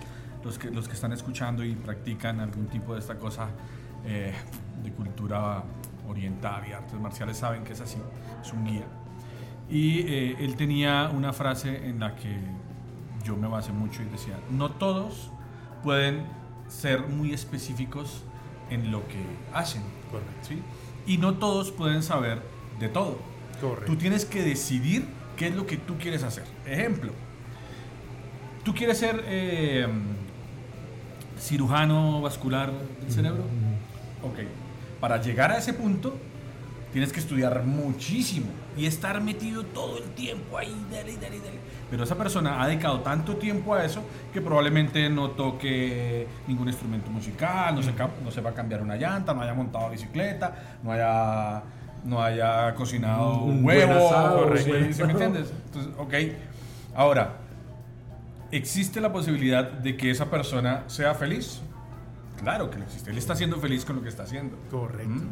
los 0.45 0.59
que, 0.59 0.69
los 0.69 0.87
que 0.87 0.93
están 0.93 1.11
escuchando 1.11 1.63
y 1.63 1.75
practican 1.75 2.39
algún 2.39 2.67
tipo 2.67 2.93
de 2.93 2.99
esta 2.99 3.17
cosa 3.17 3.49
eh, 4.05 4.31
de 4.83 4.91
cultura 4.91 5.63
oriental 6.07 6.63
y 6.69 6.71
artes 6.71 6.99
marciales 6.99 7.37
saben 7.37 7.63
que 7.63 7.73
es 7.73 7.81
así, 7.81 7.97
es 8.41 8.53
un 8.53 8.63
guía. 8.63 8.85
Y 9.67 10.01
eh, 10.01 10.35
él 10.39 10.55
tenía 10.55 11.09
una 11.11 11.33
frase 11.33 11.89
en 11.89 11.99
la 11.99 12.15
que 12.15 12.37
yo 13.23 13.35
me 13.35 13.47
basé 13.47 13.71
mucho 13.71 14.03
y 14.03 14.05
decía, 14.05 14.39
no 14.51 14.69
todos 14.69 15.31
pueden 15.83 16.27
ser 16.67 17.07
muy 17.07 17.33
específicos 17.33 18.23
en 18.69 18.91
lo 18.91 19.07
que 19.07 19.25
hacen. 19.51 19.81
Correcto. 20.11 20.63
Y 21.07 21.17
no 21.17 21.35
todos 21.35 21.71
pueden 21.71 22.03
saber 22.03 22.43
de 22.79 22.89
todo. 22.89 23.17
Correcto. 23.59 23.91
Tú 23.91 23.97
tienes 23.97 24.25
que 24.25 24.43
decidir 24.43 25.07
qué 25.37 25.47
es 25.47 25.55
lo 25.55 25.65
que 25.65 25.77
tú 25.77 25.97
quieres 25.97 26.21
hacer. 26.21 26.43
Ejemplo, 26.67 27.11
tú 28.63 28.75
quieres 28.75 28.99
ser 28.99 29.23
eh, 29.25 29.87
cirujano 31.39 32.21
vascular 32.21 32.71
del 33.01 33.11
cerebro. 33.11 33.43
Ok, 34.23 34.39
para 34.99 35.21
llegar 35.21 35.51
a 35.51 35.57
ese 35.57 35.73
punto 35.73 36.15
tienes 36.95 37.11
que 37.11 37.19
estudiar 37.19 37.63
muchísimo 37.63 38.47
y 38.77 38.85
estar 38.85 39.19
metido 39.21 39.63
todo 39.65 39.97
el 39.97 40.05
tiempo 40.11 40.57
ahí, 40.57 40.73
dale, 40.89 41.13
dale, 41.17 41.39
dale. 41.39 41.59
Pero 41.89 42.05
esa 42.05 42.15
persona 42.15 42.63
ha 42.63 42.67
dedicado 42.67 43.01
tanto 43.01 43.35
tiempo 43.35 43.75
a 43.75 43.83
eso 43.83 44.01
que 44.33 44.39
probablemente 44.39 45.09
no 45.09 45.31
toque 45.31 46.25
ningún 46.47 46.69
instrumento 46.69 47.11
musical, 47.11 47.75
no, 47.75 47.83
se, 47.83 47.91
no 48.23 48.31
sepa 48.31 48.53
cambiar 48.53 48.81
una 48.81 48.95
llanta, 48.95 49.33
no 49.33 49.41
haya 49.41 49.53
montado 49.53 49.89
bicicleta, 49.89 50.79
no 50.83 50.93
haya, 50.93 51.63
no 52.05 52.23
haya 52.23 52.73
cocinado 52.75 53.39
un, 53.39 53.63
huevo. 53.65 54.49
me 54.49 55.11
entiendes? 55.11 55.53
Entonces, 55.65 55.93
ok. 55.97 56.13
Ahora, 56.95 57.44
¿existe 58.55 59.01
la 59.01 59.11
posibilidad 59.11 59.69
de 59.69 59.97
que 59.97 60.11
esa 60.11 60.29
persona 60.29 60.83
sea 60.87 61.13
feliz? 61.13 61.61
Claro 62.41 62.69
que 62.69 62.77
lo 62.77 62.85
existe. 62.85 63.11
Él 63.11 63.17
está 63.17 63.35
siendo 63.35 63.59
feliz 63.59 63.85
con 63.85 63.97
lo 63.97 64.01
que 64.01 64.09
está 64.09 64.23
haciendo. 64.23 64.57
Correcto. 64.71 65.09
¿Mm? 65.09 65.29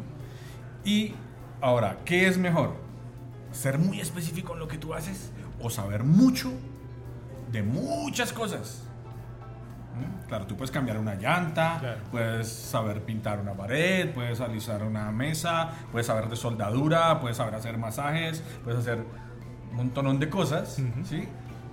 Y 0.84 1.14
ahora, 1.60 1.98
¿qué 2.04 2.26
es 2.26 2.38
mejor? 2.38 2.74
¿Ser 3.52 3.78
muy 3.78 4.00
específico 4.00 4.54
en 4.54 4.58
lo 4.58 4.68
que 4.68 4.78
tú 4.78 4.94
haces 4.94 5.32
o 5.60 5.70
saber 5.70 6.04
mucho 6.04 6.52
de 7.50 7.62
muchas 7.62 8.32
cosas? 8.32 8.82
¿Mm? 9.94 10.26
Claro, 10.28 10.46
tú 10.46 10.56
puedes 10.56 10.70
cambiar 10.70 10.98
una 10.98 11.14
llanta, 11.14 11.98
puedes 12.10 12.48
saber 12.48 13.02
pintar 13.04 13.40
una 13.40 13.54
pared, 13.54 14.12
puedes 14.12 14.40
alisar 14.40 14.82
una 14.82 15.10
mesa, 15.12 15.70
puedes 15.92 16.06
saber 16.06 16.28
de 16.28 16.36
soldadura, 16.36 17.20
puedes 17.20 17.36
saber 17.36 17.54
hacer 17.54 17.78
masajes, 17.78 18.42
puedes 18.64 18.80
hacer 18.80 19.04
un 19.70 19.76
montón 19.76 20.18
de 20.18 20.28
cosas, 20.28 20.78
¿sí? 21.04 21.28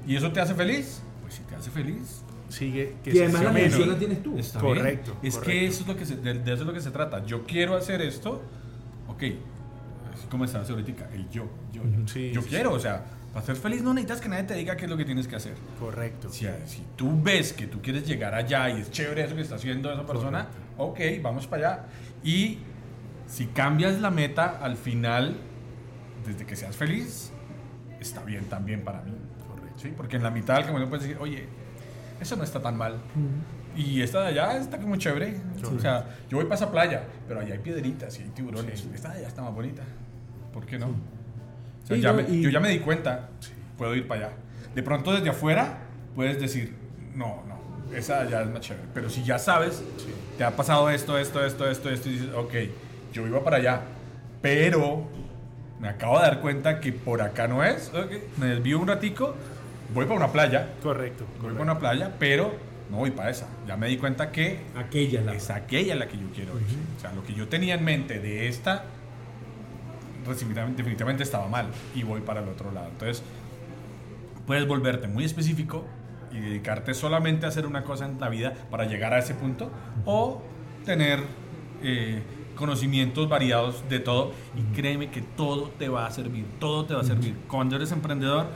¿Y 0.05 0.15
eso 0.15 0.31
te 0.31 0.39
hace 0.39 0.53
feliz? 0.53 1.01
Si 1.31 1.43
te 1.43 1.55
hace 1.55 1.71
feliz, 1.71 2.23
sigue 2.49 2.95
que 3.03 3.11
y 3.13 3.19
además 3.19 3.43
la 3.43 3.51
mención 3.51 3.89
la 3.89 3.97
tienes 3.97 4.21
tú. 4.21 4.37
correcto. 4.59 5.17
Es 5.23 5.37
que 5.37 5.65
eso 5.65 5.81
es 5.81 5.87
lo 5.87 5.95
que 5.95 6.05
se, 6.05 6.17
de, 6.17 6.31
eso 6.31 6.53
es 6.53 6.67
lo 6.67 6.73
que 6.73 6.81
se 6.81 6.91
trata. 6.91 7.25
Yo 7.25 7.43
quiero 7.43 7.75
hacer 7.75 8.01
esto, 8.01 8.41
ok. 9.07 9.23
Así 10.13 10.27
como 10.29 10.45
está 10.45 10.59
ahorita, 10.59 11.09
el 11.13 11.29
yo. 11.29 11.47
Yo, 11.71 11.81
yo, 12.31 12.41
quiero, 12.43 12.73
o 12.73 12.79
sea, 12.79 13.05
para 13.33 13.45
ser 13.45 13.55
feliz 13.55 13.81
no 13.81 13.93
necesitas 13.93 14.19
que 14.19 14.29
nadie 14.29 14.43
te 14.43 14.53
diga 14.55 14.75
qué 14.75 14.85
es 14.85 14.91
lo 14.91 14.97
que 14.97 15.05
tienes 15.05 15.27
que 15.27 15.37
hacer. 15.37 15.55
Correcto. 15.79 16.29
Si, 16.29 16.45
si 16.65 16.83
tú 16.95 17.21
ves 17.21 17.53
que 17.53 17.67
tú 17.67 17.81
quieres 17.81 18.05
llegar 18.05 18.35
allá 18.35 18.69
y 18.69 18.81
es 18.81 18.91
chévere 18.91 19.23
eso 19.23 19.35
que 19.35 19.41
está 19.41 19.55
haciendo 19.55 19.91
esa 19.91 20.05
persona, 20.05 20.47
ok, 20.77 20.99
vamos 21.21 21.47
para 21.47 21.73
allá. 21.73 21.85
Y 22.23 22.59
si 23.27 23.47
cambias 23.47 24.01
la 24.01 24.11
meta 24.11 24.59
al 24.61 24.75
final, 24.75 25.37
desde 26.25 26.45
que 26.45 26.55
seas 26.55 26.75
feliz, 26.75 27.31
está 27.99 28.23
bien 28.23 28.45
también 28.45 28.83
para 28.83 29.01
mí. 29.03 29.13
¿Sí? 29.81 29.93
Porque 29.95 30.17
en 30.17 30.23
la 30.23 30.29
mitad 30.29 30.55
del 30.55 30.65
camino 30.65 30.87
puedes 30.87 31.03
decir, 31.03 31.17
oye, 31.19 31.45
eso 32.19 32.35
no 32.35 32.43
está 32.43 32.61
tan 32.61 32.77
mal. 32.77 32.97
Y 33.75 34.01
esta 34.01 34.21
de 34.21 34.27
allá 34.27 34.57
está 34.57 34.77
como 34.77 34.95
chévere. 34.97 35.37
O 35.75 35.79
sea, 35.79 36.05
yo 36.29 36.37
voy 36.37 36.45
para 36.45 36.55
esa 36.55 36.71
playa, 36.71 37.03
pero 37.27 37.39
allá 37.39 37.53
hay 37.53 37.59
piedritas 37.59 38.19
y 38.19 38.23
hay 38.23 38.29
tiburones. 38.29 38.85
Esta 38.93 39.09
de 39.09 39.19
allá 39.19 39.27
está 39.27 39.41
más 39.41 39.53
bonita. 39.53 39.81
¿Por 40.53 40.65
qué 40.65 40.77
no? 40.77 40.87
O 40.87 41.87
sea, 41.87 41.97
ya 41.97 42.15
yo 42.27 42.49
ya 42.49 42.59
me 42.59 42.69
di 42.69 42.79
cuenta, 42.79 43.29
puedo 43.77 43.95
ir 43.95 44.07
para 44.07 44.27
allá. 44.27 44.35
De 44.75 44.83
pronto 44.83 45.13
desde 45.13 45.29
afuera 45.29 45.79
puedes 46.15 46.39
decir, 46.39 46.75
no, 47.15 47.43
no, 47.47 47.95
esa 47.95 48.23
de 48.23 48.27
allá 48.27 48.43
es 48.43 48.49
más 48.49 48.61
chévere. 48.61 48.87
Pero 48.93 49.09
si 49.09 49.23
ya 49.23 49.39
sabes, 49.39 49.81
te 50.37 50.43
ha 50.43 50.55
pasado 50.55 50.89
esto, 50.89 51.17
esto, 51.17 51.43
esto, 51.43 51.69
esto, 51.69 51.89
esto, 51.89 52.09
y 52.09 52.13
dices, 52.13 52.29
ok, 52.35 52.53
yo 53.13 53.25
iba 53.25 53.43
para 53.43 53.57
allá, 53.57 53.81
pero 54.41 55.07
me 55.79 55.89
acabo 55.89 56.19
de 56.19 56.25
dar 56.25 56.41
cuenta 56.41 56.79
que 56.79 56.93
por 56.93 57.21
acá 57.21 57.47
no 57.47 57.63
es. 57.63 57.89
Okay, 57.89 58.23
me 58.37 58.47
desvío 58.47 58.79
un 58.79 58.87
ratico 58.87 59.35
voy 59.93 60.05
para 60.05 60.17
una 60.17 60.31
playa. 60.31 60.73
Correcto. 60.81 61.25
Voy 61.41 61.51
para 61.51 61.63
una 61.63 61.79
playa, 61.79 62.15
pero 62.19 62.53
no 62.89 62.97
voy 62.97 63.11
para 63.11 63.29
esa. 63.29 63.47
Ya 63.67 63.77
me 63.77 63.87
di 63.87 63.97
cuenta 63.97 64.31
que 64.31 64.59
aquella 64.75 65.21
es 65.33 65.49
aquella 65.49 65.95
la 65.95 66.07
que 66.07 66.17
yo 66.17 66.27
quiero 66.33 66.59
ir. 66.59 66.65
O 66.97 66.99
sea, 66.99 67.13
lo 67.13 67.23
que 67.23 67.33
yo 67.33 67.47
tenía 67.47 67.75
en 67.75 67.83
mente 67.83 68.19
de 68.19 68.47
esta 68.47 68.83
definitivamente 70.27 71.23
estaba 71.23 71.47
mal 71.47 71.67
y 71.95 72.03
voy 72.03 72.21
para 72.21 72.41
el 72.41 72.49
otro 72.49 72.71
lado. 72.71 72.89
Entonces, 72.89 73.23
puedes 74.45 74.67
volverte 74.67 75.07
muy 75.07 75.23
específico 75.23 75.85
y 76.31 76.39
dedicarte 76.39 76.93
solamente 76.93 77.45
a 77.45 77.49
hacer 77.49 77.65
una 77.65 77.83
cosa 77.83 78.05
en 78.05 78.19
la 78.19 78.29
vida 78.29 78.53
para 78.69 78.85
llegar 78.85 79.13
a 79.13 79.19
ese 79.19 79.33
punto 79.33 79.69
o 80.05 80.41
tener 80.85 81.19
eh, 81.83 82.21
conocimientos 82.55 83.27
variados 83.27 83.87
de 83.89 83.99
todo 83.99 84.33
y 84.55 84.75
créeme 84.75 85.09
que 85.09 85.21
todo 85.21 85.69
te 85.77 85.89
va 85.89 86.05
a 86.05 86.11
servir, 86.11 86.45
todo 86.59 86.85
te 86.85 86.93
va 86.93 87.01
a 87.01 87.03
servir. 87.03 87.35
Cuando 87.47 87.75
eres 87.75 87.91
emprendedor, 87.91 88.47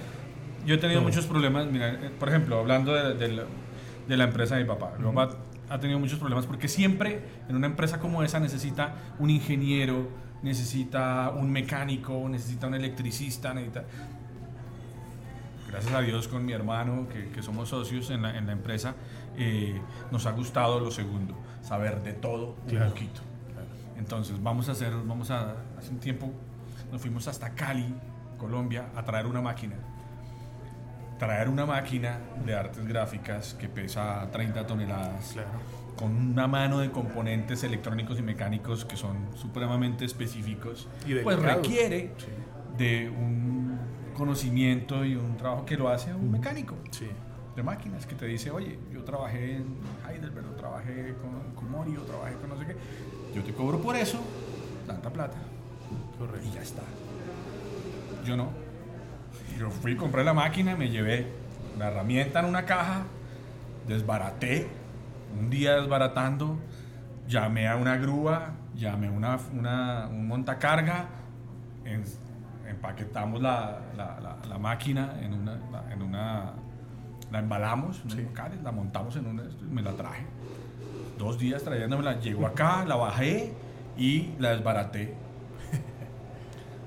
yo 0.65 0.75
he 0.75 0.77
tenido 0.77 1.01
muchos 1.01 1.25
problemas, 1.25 1.67
mira, 1.67 1.89
eh, 1.89 2.11
por 2.19 2.29
ejemplo, 2.29 2.59
hablando 2.59 2.93
de, 2.93 3.47
la, 4.07 4.23
empresa 4.23 4.55
de 4.55 4.63
mi 4.63 4.67
papá, 4.67 4.93
mi 4.97 5.05
papá 5.05 5.37
ha 5.69 5.79
tenido 5.79 5.99
muchos 5.99 6.19
problemas 6.19 6.45
porque 6.45 6.67
siempre 6.67 7.21
en 7.49 7.55
una 7.55 7.67
empresa 7.67 7.99
como 7.99 8.23
esa 8.23 8.39
necesita 8.39 8.95
un 9.19 9.29
ingeniero, 9.29 10.09
necesita 10.43 11.31
un 11.35 11.51
mecánico, 11.51 12.27
necesita 12.29 12.67
un 12.67 12.75
electricista, 12.75 13.53
necesita 13.53 13.83
gracias 15.69 15.93
a 15.93 16.01
Dios 16.01 16.27
con 16.27 16.45
mi 16.45 16.53
hermano, 16.53 17.07
que, 17.09 17.41
somos 17.41 17.69
socios 17.69 18.09
en 18.09 18.21
la, 18.21 18.51
empresa, 18.51 18.95
eh, 19.37 19.81
nos 20.11 20.25
ha 20.25 20.31
gustado 20.31 20.79
lo 20.79 20.91
segundo, 20.91 21.35
saber 21.61 22.01
de 22.03 22.13
todo 22.13 22.55
un 22.71 22.79
poquito. 22.89 23.21
Entonces 23.97 24.41
vamos 24.41 24.69
a 24.69 24.73
hacer, 24.73 24.93
vamos 25.05 25.31
a, 25.31 25.55
hace 25.77 25.89
un 25.89 25.99
tiempo 25.99 26.31
nos 26.91 27.01
fuimos 27.01 27.27
hasta 27.27 27.53
Cali, 27.53 27.93
Colombia, 28.37 28.89
a 28.95 29.03
traer 29.03 29.25
una 29.25 29.41
máquina. 29.41 29.75
Traer 31.19 31.47
una 31.49 31.65
máquina 31.65 32.19
de 32.45 32.53
artes 32.55 32.85
gráficas 32.85 33.53
que 33.53 33.69
pesa 33.69 34.29
30 34.31 34.67
toneladas. 34.67 35.35
Con 35.95 36.11
una 36.31 36.47
mano 36.47 36.79
de 36.79 36.91
componentes 36.91 37.63
electrónicos 37.63 38.19
y 38.19 38.21
mecánicos 38.21 38.83
que 38.83 38.97
son 38.97 39.29
supremamente 39.35 40.03
específicos, 40.03 40.89
pues 41.23 41.39
requiere 41.39 42.11
de 42.77 43.09
un 43.09 43.79
conocimiento 44.13 45.05
y 45.05 45.15
un 45.15 45.37
trabajo 45.37 45.65
que 45.65 45.77
lo 45.77 45.87
hace 45.87 46.13
un 46.13 46.31
mecánico 46.31 46.75
de 47.55 47.63
máquinas 47.63 48.05
que 48.05 48.15
te 48.15 48.25
dice, 48.25 48.51
oye, 48.51 48.77
yo 48.93 49.03
trabajé 49.03 49.55
en 49.55 49.77
Heidelberg, 50.05 50.47
o 50.47 50.55
trabajé 50.55 51.15
con, 51.21 51.55
con 51.55 51.71
Mori, 51.71 51.95
o 51.95 52.01
trabajé 52.01 52.35
con 52.35 52.49
no 52.49 52.59
sé 52.59 52.65
qué, 52.65 52.75
yo 53.33 53.41
te 53.43 53.53
cobro 53.53 53.79
por 53.79 53.95
eso 53.95 54.19
tanta 54.85 55.09
plata. 55.09 55.37
Y 56.43 56.51
ya 56.51 56.61
está. 56.61 56.81
Yo 58.25 58.37
no. 58.37 58.49
Yo 59.57 59.69
fui, 59.69 59.95
compré 59.95 60.23
la 60.23 60.33
máquina, 60.33 60.75
me 60.75 60.89
llevé 60.89 61.27
la 61.77 61.87
herramienta 61.87 62.39
en 62.39 62.45
una 62.45 62.65
caja, 62.65 63.03
desbaraté, 63.87 64.67
un 65.39 65.49
día 65.49 65.75
desbaratando, 65.75 66.59
llamé 67.27 67.67
a 67.67 67.77
una 67.77 67.95
grúa, 67.95 68.51
llamé 68.75 69.07
a 69.07 69.11
una, 69.11 69.39
una, 69.53 70.07
un 70.07 70.27
montacarga, 70.27 71.07
empaquetamos 72.67 73.41
la, 73.41 73.79
la, 73.95 74.57
máquina 74.57 75.13
en 75.21 75.33
una, 75.33 75.57
en 75.91 76.01
una, 76.01 76.53
la 77.31 77.39
embalamos, 77.39 78.03
la 78.61 78.71
montamos 78.71 79.15
en 79.15 79.27
una, 79.27 79.43
me 79.71 79.81
la 79.81 79.93
traje. 79.93 80.25
Dos 81.17 81.39
días 81.39 81.63
trayéndomela, 81.63 82.19
llegó 82.19 82.45
acá, 82.45 82.83
la 82.85 82.95
bajé 82.95 83.53
y 83.97 84.33
la 84.37 84.51
desbaraté. 84.51 85.24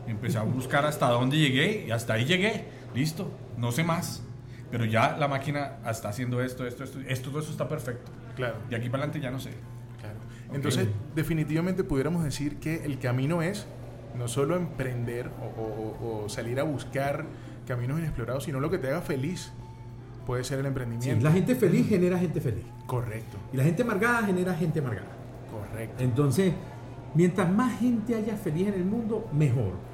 Empecé 0.08 0.38
a 0.38 0.42
buscar 0.42 0.84
hasta 0.86 1.08
dónde 1.08 1.36
llegué 1.36 1.84
y 1.86 1.90
hasta 1.90 2.14
ahí 2.14 2.24
llegué. 2.24 2.64
Listo, 2.94 3.30
no 3.56 3.72
sé 3.72 3.84
más. 3.84 4.22
Pero 4.70 4.84
ya 4.84 5.16
la 5.16 5.28
máquina 5.28 5.78
está 5.88 6.08
haciendo 6.08 6.42
esto, 6.42 6.66
esto, 6.66 6.84
esto, 6.84 6.98
esto, 7.06 7.30
todo 7.30 7.40
eso 7.40 7.50
está 7.50 7.68
perfecto. 7.68 8.10
Claro. 8.36 8.56
De 8.68 8.76
aquí 8.76 8.88
para 8.88 9.04
adelante 9.04 9.20
ya 9.20 9.30
no 9.30 9.40
sé. 9.40 9.50
Claro. 10.00 10.18
Entonces, 10.52 10.88
definitivamente 11.14 11.84
pudiéramos 11.84 12.24
decir 12.24 12.56
que 12.56 12.84
el 12.84 12.98
camino 12.98 13.42
es 13.42 13.66
no 14.16 14.28
solo 14.28 14.56
emprender 14.56 15.30
o, 15.56 16.26
salir 16.28 16.60
a 16.60 16.64
buscar 16.64 17.24
caminos 17.66 17.98
inexplorados, 17.98 18.44
sino 18.44 18.60
lo 18.60 18.70
que 18.70 18.78
te 18.78 18.88
haga 18.88 19.00
feliz 19.00 19.52
puede 20.26 20.44
ser 20.44 20.58
el 20.58 20.66
emprendimiento. 20.66 21.24
la 21.24 21.32
gente 21.32 21.54
feliz 21.54 21.88
genera 21.88 22.18
gente 22.18 22.40
feliz. 22.40 22.64
Correcto. 22.86 23.38
Y 23.52 23.56
la 23.56 23.64
gente 23.64 23.82
amargada 23.82 24.26
genera 24.26 24.54
gente 24.54 24.80
amargada. 24.80 25.08
Correcto. 25.50 26.02
Entonces, 26.02 26.52
mientras 27.14 27.50
más 27.50 27.78
gente 27.78 28.14
haya 28.14 28.36
feliz 28.36 28.68
en 28.68 28.74
el 28.74 28.84
mundo, 28.84 29.28
mejor. 29.32 29.87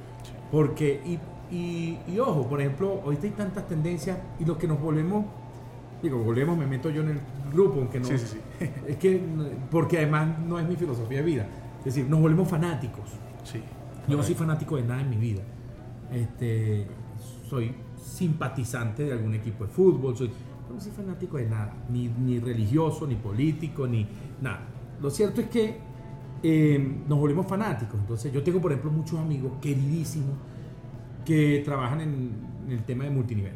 Porque, 0.55 1.19
y, 1.51 1.99
y, 2.07 2.19
ojo, 2.21 2.49
por 2.49 2.61
ejemplo, 2.61 3.01
ahorita 3.05 3.25
hay 3.27 3.33
tantas 3.33 3.67
tendencias 3.67 4.17
y 4.38 4.45
lo 4.45 4.57
que 4.57 4.69
nos 4.69 4.81
volvemos, 4.81 5.25
digo, 6.01 6.19
volvemos, 6.19 6.57
me 6.57 6.64
meto 6.64 6.90
yo 6.90 7.03
en 7.03 7.09
el 7.09 7.21
grupo, 7.53 7.81
aunque 7.81 7.99
no. 7.99 8.07
Sí, 8.07 8.19
sí, 8.19 8.38
sí. 8.61 8.71
Es 8.87 8.97
que, 8.99 9.21
porque 9.69 9.99
además 9.99 10.38
no 10.47 10.61
es 10.61 10.69
mi 10.69 10.77
filosofía 10.77 11.19
de 11.19 11.25
vida. 11.25 11.49
Es 11.81 11.87
decir, 11.87 12.09
nos 12.09 12.21
volvemos 12.21 12.49
fanáticos. 12.49 13.03
Sí. 13.43 13.61
Yo 14.07 14.17
no 14.17 14.23
soy 14.23 14.37
fanático 14.37 14.77
de 14.77 14.85
nada 14.85 15.01
en 15.01 15.11
mi 15.11 15.17
vida. 15.17 15.43
Este, 16.12 16.87
soy 17.51 17.75
simpatizante 18.01 19.03
de 19.03 19.12
algún 19.12 19.35
equipo 19.35 19.64
de 19.64 19.71
fútbol, 19.71 20.17
soy, 20.17 20.31
no 20.73 20.81
soy 20.81 20.93
fanático 20.93 21.37
de 21.37 21.47
nada, 21.47 21.75
ni, 21.90 22.07
ni 22.07 22.38
religioso, 22.38 23.09
ni 23.09 23.17
político, 23.17 23.88
ni 23.88 24.07
nada. 24.40 24.61
Lo 25.03 25.11
cierto 25.11 25.40
es 25.40 25.49
que 25.49 25.79
eh, 26.47 26.79
nos 27.09 27.19
volvemos 27.19 27.47
fanáticos. 27.47 27.99
Entonces, 27.99 28.31
yo 28.31 28.43
tengo, 28.43 28.61
por 28.61 28.71
ejemplo, 28.71 28.91
muchos 28.91 29.19
amigos 29.19 29.53
queridísimos 29.63 30.37
que 31.25 31.63
trabajan 31.65 32.03
en, 32.03 32.33
el 32.69 32.85
tema 32.85 33.05
de 33.05 33.11
multinivel. 33.11 33.55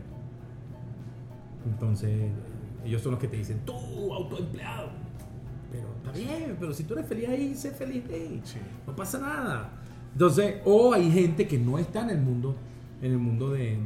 Entonces, 1.66 2.30
ellos 2.86 3.02
son 3.02 3.12
los 3.12 3.20
que 3.20 3.28
te 3.28 3.36
dicen, 3.36 3.60
tú, 3.66 3.74
autoempleado. 4.14 4.88
Pero 5.70 5.88
está 5.96 6.12
bien, 6.12 6.56
pero 6.58 6.72
si 6.72 6.84
tú 6.84 6.94
eres 6.94 7.06
feliz 7.06 7.28
ahí, 7.28 7.54
sé 7.54 7.72
feliz 7.72 8.04
ahí. 8.10 8.42
No 8.86 8.96
pasa 8.96 9.18
nada. 9.18 9.70
Entonces, 10.14 10.56
o 10.64 10.94
hay 10.94 11.10
gente 11.10 11.46
que 11.46 11.58
no 11.58 11.78
está 11.78 12.04
en 12.04 12.10
el 12.10 12.20
mundo, 12.22 12.56
en 13.02 13.12
el 13.12 13.18
mundo 13.18 13.50
de, 13.50 13.78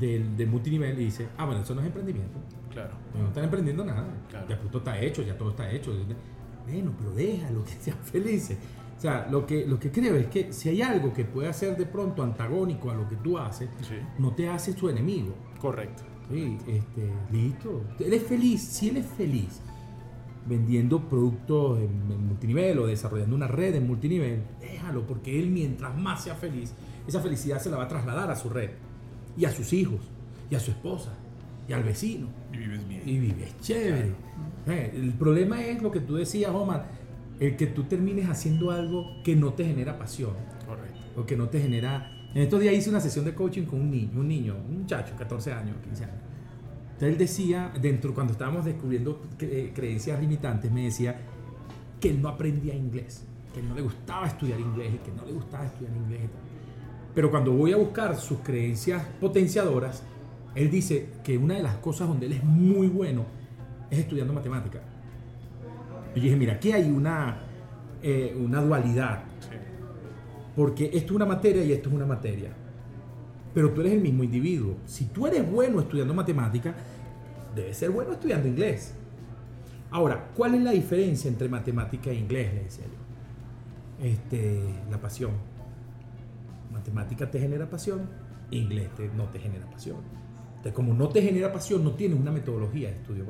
de, 0.00 0.46
multinivel 0.46 0.98
y 0.98 1.04
dice, 1.04 1.28
ah, 1.36 1.44
bueno, 1.44 1.60
eso 1.60 1.74
no 1.74 1.82
es 1.82 1.86
emprendimiento. 1.88 2.38
Claro. 2.72 2.94
No 3.18 3.28
están 3.28 3.44
emprendiendo 3.44 3.84
nada. 3.84 4.06
Ya 4.48 4.58
todo 4.58 4.78
está 4.78 4.98
hecho, 4.98 5.22
ya 5.22 5.36
todo 5.36 5.50
está 5.50 5.70
hecho. 5.70 5.92
Bueno, 6.70 6.92
pero 6.98 7.12
déjalo, 7.12 7.64
que 7.64 7.72
sean 7.80 7.98
felices. 7.98 8.58
O 8.96 9.00
sea, 9.00 9.28
lo 9.30 9.46
que, 9.46 9.64
lo 9.64 9.78
que 9.78 9.92
creo 9.92 10.16
es 10.16 10.26
que 10.26 10.52
si 10.52 10.70
hay 10.70 10.82
algo 10.82 11.12
que 11.12 11.24
puede 11.24 11.52
ser 11.52 11.76
de 11.76 11.86
pronto 11.86 12.22
antagónico 12.22 12.90
a 12.90 12.94
lo 12.94 13.08
que 13.08 13.16
tú 13.16 13.38
haces, 13.38 13.68
no 14.18 14.32
te 14.32 14.48
hace 14.48 14.72
su 14.72 14.88
enemigo. 14.88 15.34
Correcto. 15.60 16.02
Sí, 16.30 16.58
este, 16.66 17.10
listo. 17.30 17.84
Él 18.00 18.12
es 18.12 18.22
feliz, 18.24 18.60
si 18.60 18.88
él 18.88 18.98
es 18.98 19.06
feliz 19.06 19.60
vendiendo 20.48 21.08
productos 21.08 21.78
en, 21.78 22.26
multinivel 22.26 22.78
o 22.78 22.86
desarrollando 22.86 23.36
una 23.36 23.46
red 23.46 23.74
en 23.74 23.86
multinivel, 23.86 24.42
déjalo, 24.60 25.06
porque 25.06 25.38
él 25.38 25.50
mientras 25.50 25.96
más 25.96 26.24
sea 26.24 26.34
feliz, 26.34 26.72
esa 27.06 27.20
felicidad 27.20 27.60
se 27.60 27.70
la 27.70 27.76
va 27.76 27.84
a 27.84 27.88
trasladar 27.88 28.30
a 28.30 28.36
su 28.36 28.48
red 28.48 28.70
y 29.36 29.44
a 29.44 29.52
sus 29.52 29.72
hijos 29.72 30.00
y 30.50 30.54
a 30.54 30.60
su 30.60 30.70
esposa 30.70 31.12
y 31.68 31.72
al 31.72 31.82
vecino. 31.82 32.28
Y 32.52 32.56
vives 32.56 32.88
bien. 32.88 33.02
Y 33.04 33.18
vives 33.18 33.60
chévere. 33.60 34.14
El 34.74 35.12
problema 35.12 35.64
es 35.64 35.82
lo 35.82 35.90
que 35.90 36.00
tú 36.00 36.16
decías, 36.16 36.50
Omar, 36.52 36.86
el 37.40 37.56
que 37.56 37.66
tú 37.66 37.84
termines 37.84 38.28
haciendo 38.28 38.70
algo 38.70 39.22
que 39.22 39.36
no 39.36 39.52
te 39.52 39.64
genera 39.64 39.98
pasión. 39.98 40.32
Correcto. 40.66 41.20
O 41.20 41.26
que 41.26 41.36
no 41.36 41.48
te 41.48 41.60
genera... 41.60 42.12
En 42.34 42.42
estos 42.42 42.60
días 42.60 42.74
hice 42.74 42.90
una 42.90 43.00
sesión 43.00 43.24
de 43.24 43.34
coaching 43.34 43.62
con 43.62 43.80
un 43.80 43.90
niño, 43.90 44.20
un 44.20 44.28
niño, 44.28 44.56
un 44.68 44.80
muchacho, 44.80 45.14
14 45.16 45.52
años, 45.52 45.76
15 45.82 46.04
años 46.04 46.28
entonces 46.98 47.12
él 47.12 47.18
decía, 47.18 47.72
dentro 47.80 48.12
cuando 48.12 48.32
estábamos 48.32 48.64
descubriendo 48.64 49.22
eh, 49.38 49.70
creencias 49.72 50.20
limitantes, 50.20 50.68
me 50.72 50.82
decía 50.82 51.16
que 52.00 52.10
él 52.10 52.20
no 52.20 52.28
aprendía 52.28 52.74
inglés, 52.74 53.24
que 53.54 53.62
no 53.62 53.76
le 53.76 53.82
gustaba 53.82 54.26
estudiar 54.26 54.58
inglés 54.58 54.94
que 55.04 55.12
no 55.12 55.24
le 55.24 55.30
gustaba 55.30 55.66
estudiar 55.66 55.96
inglés. 55.96 56.22
Pero 57.14 57.30
cuando 57.30 57.52
voy 57.52 57.72
a 57.72 57.76
buscar 57.76 58.16
sus 58.16 58.40
creencias 58.40 59.00
potenciadoras, 59.20 60.02
él 60.56 60.72
dice 60.72 61.10
que 61.22 61.38
una 61.38 61.54
de 61.54 61.62
las 61.62 61.76
cosas 61.76 62.08
donde 62.08 62.26
él 62.26 62.32
es 62.32 62.42
muy 62.42 62.88
bueno 62.88 63.26
es 63.90 63.98
estudiando 63.98 64.32
matemática. 64.32 64.80
Y 66.14 66.18
yo 66.18 66.24
dije, 66.24 66.36
mira, 66.36 66.54
aquí 66.54 66.72
hay 66.72 66.90
una, 66.90 67.40
eh, 68.02 68.36
una 68.38 68.62
dualidad. 68.62 69.24
Porque 70.56 70.86
esto 70.86 70.96
es 70.96 71.10
una 71.12 71.26
materia 71.26 71.62
y 71.64 71.72
esto 71.72 71.88
es 71.88 71.94
una 71.94 72.06
materia 72.06 72.50
pero 73.58 73.72
tú 73.72 73.80
eres 73.80 73.94
el 73.94 74.00
mismo 74.00 74.22
individuo. 74.22 74.76
Si 74.86 75.06
tú 75.06 75.26
eres 75.26 75.50
bueno 75.50 75.80
estudiando 75.80 76.14
matemática, 76.14 76.76
debes 77.56 77.76
ser 77.76 77.90
bueno 77.90 78.12
estudiando 78.12 78.46
inglés. 78.46 78.94
Ahora, 79.90 80.28
¿cuál 80.36 80.54
es 80.54 80.62
la 80.62 80.70
diferencia 80.70 81.28
entre 81.28 81.48
matemática 81.48 82.10
e 82.10 82.14
inglés? 82.14 82.54
Le 82.54 82.62
decía 82.62 82.84
yo. 82.84 84.04
Este, 84.06 84.62
la 84.88 85.00
pasión. 85.00 85.32
Matemática 86.72 87.28
te 87.28 87.40
genera 87.40 87.68
pasión, 87.68 88.08
inglés 88.52 88.90
no 89.16 89.24
te 89.24 89.40
genera 89.40 89.68
pasión. 89.68 89.96
Entonces, 90.50 90.72
como 90.72 90.94
no 90.94 91.08
te 91.08 91.20
genera 91.20 91.52
pasión, 91.52 91.82
no 91.82 91.92
tienes 91.92 92.16
una 92.16 92.30
metodología 92.30 92.90
de 92.90 92.94
estudio. 92.94 93.24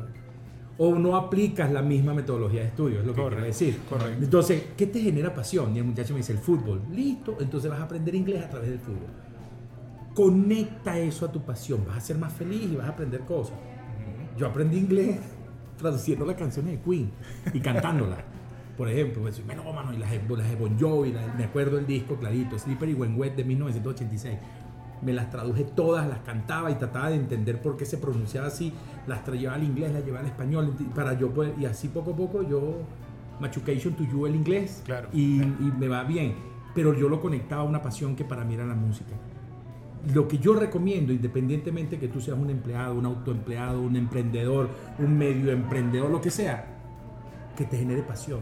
O 0.81 0.95
no 0.95 1.17
aplicas 1.17 1.73
la 1.73 1.83
misma 1.83 2.15
metodología 2.15 2.61
de 2.61 2.69
estudio, 2.69 3.01
es 3.01 3.07
lo 3.07 3.13
que 3.15 3.21
quiero 3.21 3.43
decir. 3.43 3.81
Correcto. 3.89 4.23
Entonces, 4.25 4.63
¿qué 4.77 4.87
te 4.87 5.01
genera 5.01 5.35
pasión? 5.35 5.75
Y 5.75 5.79
el 5.81 5.85
muchacho 5.85 6.13
me 6.15 6.19
dice, 6.19 6.33
el 6.33 6.39
fútbol. 6.39 6.83
Listo, 6.93 7.37
entonces 7.41 7.69
vas 7.71 7.81
a 7.81 7.85
aprender 7.85 8.15
inglés 8.15 8.45
a 8.45 8.49
través 8.49 8.71
del 8.71 8.79
fútbol 8.79 9.09
Conecta 10.15 10.99
eso 10.99 11.27
a 11.27 11.33
tu 11.33 11.41
pasión, 11.43 11.85
vas 11.87 11.99
a 11.99 12.01
ser 12.01 12.19
más 12.19 12.33
feliz 12.33 12.65
y 12.73 12.77
vas 12.77 12.87
a 12.87 12.91
aprender 12.91 13.21
cosas. 13.21 13.57
Yo 14.37 14.47
aprendí 14.47 14.79
inglés 14.79 15.19
traduciendo 15.79 16.25
las 16.27 16.37
canciones 16.37 16.73
de 16.73 16.81
Queen 16.81 17.11
y 17.53 17.61
cantándolas. 17.61 18.19
por 18.77 18.89
ejemplo, 18.89 19.23
pues, 19.23 19.35
soy 19.37 19.45
melómano 19.45 19.93
y 19.93 19.97
las, 19.99 20.11
de- 20.11 20.37
las 20.37 20.49
de 20.49 20.55
Bon 20.57 20.79
Jovi, 20.79 21.13
las- 21.13 21.35
me 21.37 21.45
acuerdo 21.45 21.79
el 21.79 21.87
disco 21.87 22.17
clarito, 22.17 22.57
Slippery 22.59 22.95
When 22.95 23.17
Wet 23.19 23.35
de 23.37 23.45
1986. 23.45 24.39
Me 25.03 25.13
las 25.13 25.31
traduje 25.31 25.65
todas, 25.65 26.09
las 26.09 26.19
cantaba 26.21 26.71
y 26.71 26.75
trataba 26.75 27.11
de 27.11 27.17
entender 27.17 27.61
por 27.63 27.77
qué 27.77 27.85
se 27.85 27.99
pronunciaba 27.99 28.49
así, 28.49 28.73
las 29.07 29.25
traía 29.25 29.55
al 29.55 29.63
inglés, 29.65 29.93
las 29.93 30.05
llevaba 30.05 30.21
al 30.21 30.27
español, 30.31 30.75
para 30.95 31.15
yo 31.15 31.31
poder, 31.31 31.55
y 31.59 31.67
así 31.67 31.89
poco 31.89 32.13
a 32.13 32.17
poco 32.17 32.43
yo 32.43 32.75
machucation 33.41 33.95
to 33.95 34.05
you 34.05 34.27
el 34.27 34.35
inglés 34.35 34.83
Claro. 34.85 35.09
y, 35.13 35.41
y 35.43 35.73
me 35.79 35.87
va 35.89 36.03
bien, 36.05 36.35
pero 36.75 36.93
yo 36.95 37.09
lo 37.09 37.21
conectaba 37.21 37.63
a 37.63 37.65
una 37.65 37.81
pasión 37.83 38.17
que 38.17 38.25
para 38.25 38.45
mí 38.45 38.55
era 38.55 38.67
la 38.67 38.75
música. 38.75 39.13
Lo 40.15 40.27
que 40.29 40.39
yo 40.39 40.55
recomiendo, 40.55 41.13
independientemente 41.13 41.99
que 41.99 42.09
tú 42.09 42.21
seas 42.21 42.39
un 42.39 42.51
empleado, 42.51 42.95
un 42.95 43.05
autoempleado, 43.07 43.81
un 43.81 43.97
emprendedor, 43.97 44.69
un 44.99 45.17
medio 45.19 45.51
emprendedor, 45.53 46.11
lo 46.11 46.21
que 46.21 46.31
sea, 46.31 46.67
que 47.57 47.65
te 47.65 47.77
genere 47.79 48.03
pasión. 48.03 48.41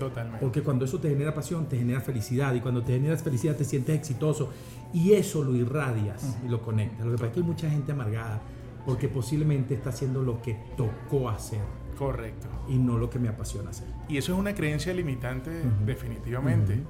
Totalmente. 0.00 0.40
Porque 0.40 0.62
cuando 0.62 0.86
eso 0.86 0.98
te 0.98 1.10
genera 1.10 1.34
pasión, 1.34 1.68
te 1.68 1.76
genera 1.76 2.00
felicidad. 2.00 2.54
Y 2.54 2.60
cuando 2.60 2.82
te 2.82 2.94
generas 2.94 3.22
felicidad, 3.22 3.54
te 3.54 3.66
sientes 3.66 3.94
exitoso. 3.94 4.50
Y 4.94 5.12
eso 5.12 5.44
lo 5.44 5.54
irradias 5.54 6.38
y 6.44 6.48
lo 6.48 6.62
conectas. 6.62 7.04
Lo 7.04 7.12
que 7.12 7.16
pasa 7.18 7.26
es 7.26 7.32
que 7.34 7.40
hay 7.40 7.46
mucha 7.46 7.70
gente 7.70 7.92
amargada 7.92 8.40
porque 8.86 9.08
posiblemente 9.08 9.74
está 9.74 9.90
haciendo 9.90 10.22
lo 10.22 10.40
que 10.40 10.58
tocó 10.74 11.28
hacer 11.28 11.60
Correcto. 11.98 12.48
y 12.66 12.78
no 12.78 12.96
lo 12.96 13.10
que 13.10 13.18
me 13.18 13.28
apasiona 13.28 13.70
hacer. 13.70 13.88
Y 14.08 14.16
eso 14.16 14.32
es 14.32 14.38
una 14.38 14.54
creencia 14.54 14.94
limitante, 14.94 15.50
definitivamente. 15.84 16.82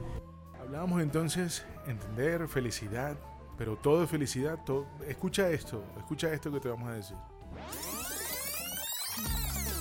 Hablábamos 0.61 1.03
entonces, 1.03 1.67
entender, 1.89 2.47
felicidad, 2.47 3.17
pero 3.59 3.77
todo 3.77 4.05
es 4.05 4.09
felicidad. 4.09 4.61
Todo... 4.65 4.87
Escucha 5.09 5.51
esto, 5.51 5.83
escucha 5.99 6.33
esto 6.33 6.53
que 6.53 6.61
te 6.61 6.69
vamos 6.69 6.89
a 6.89 6.93
decir. 6.93 7.17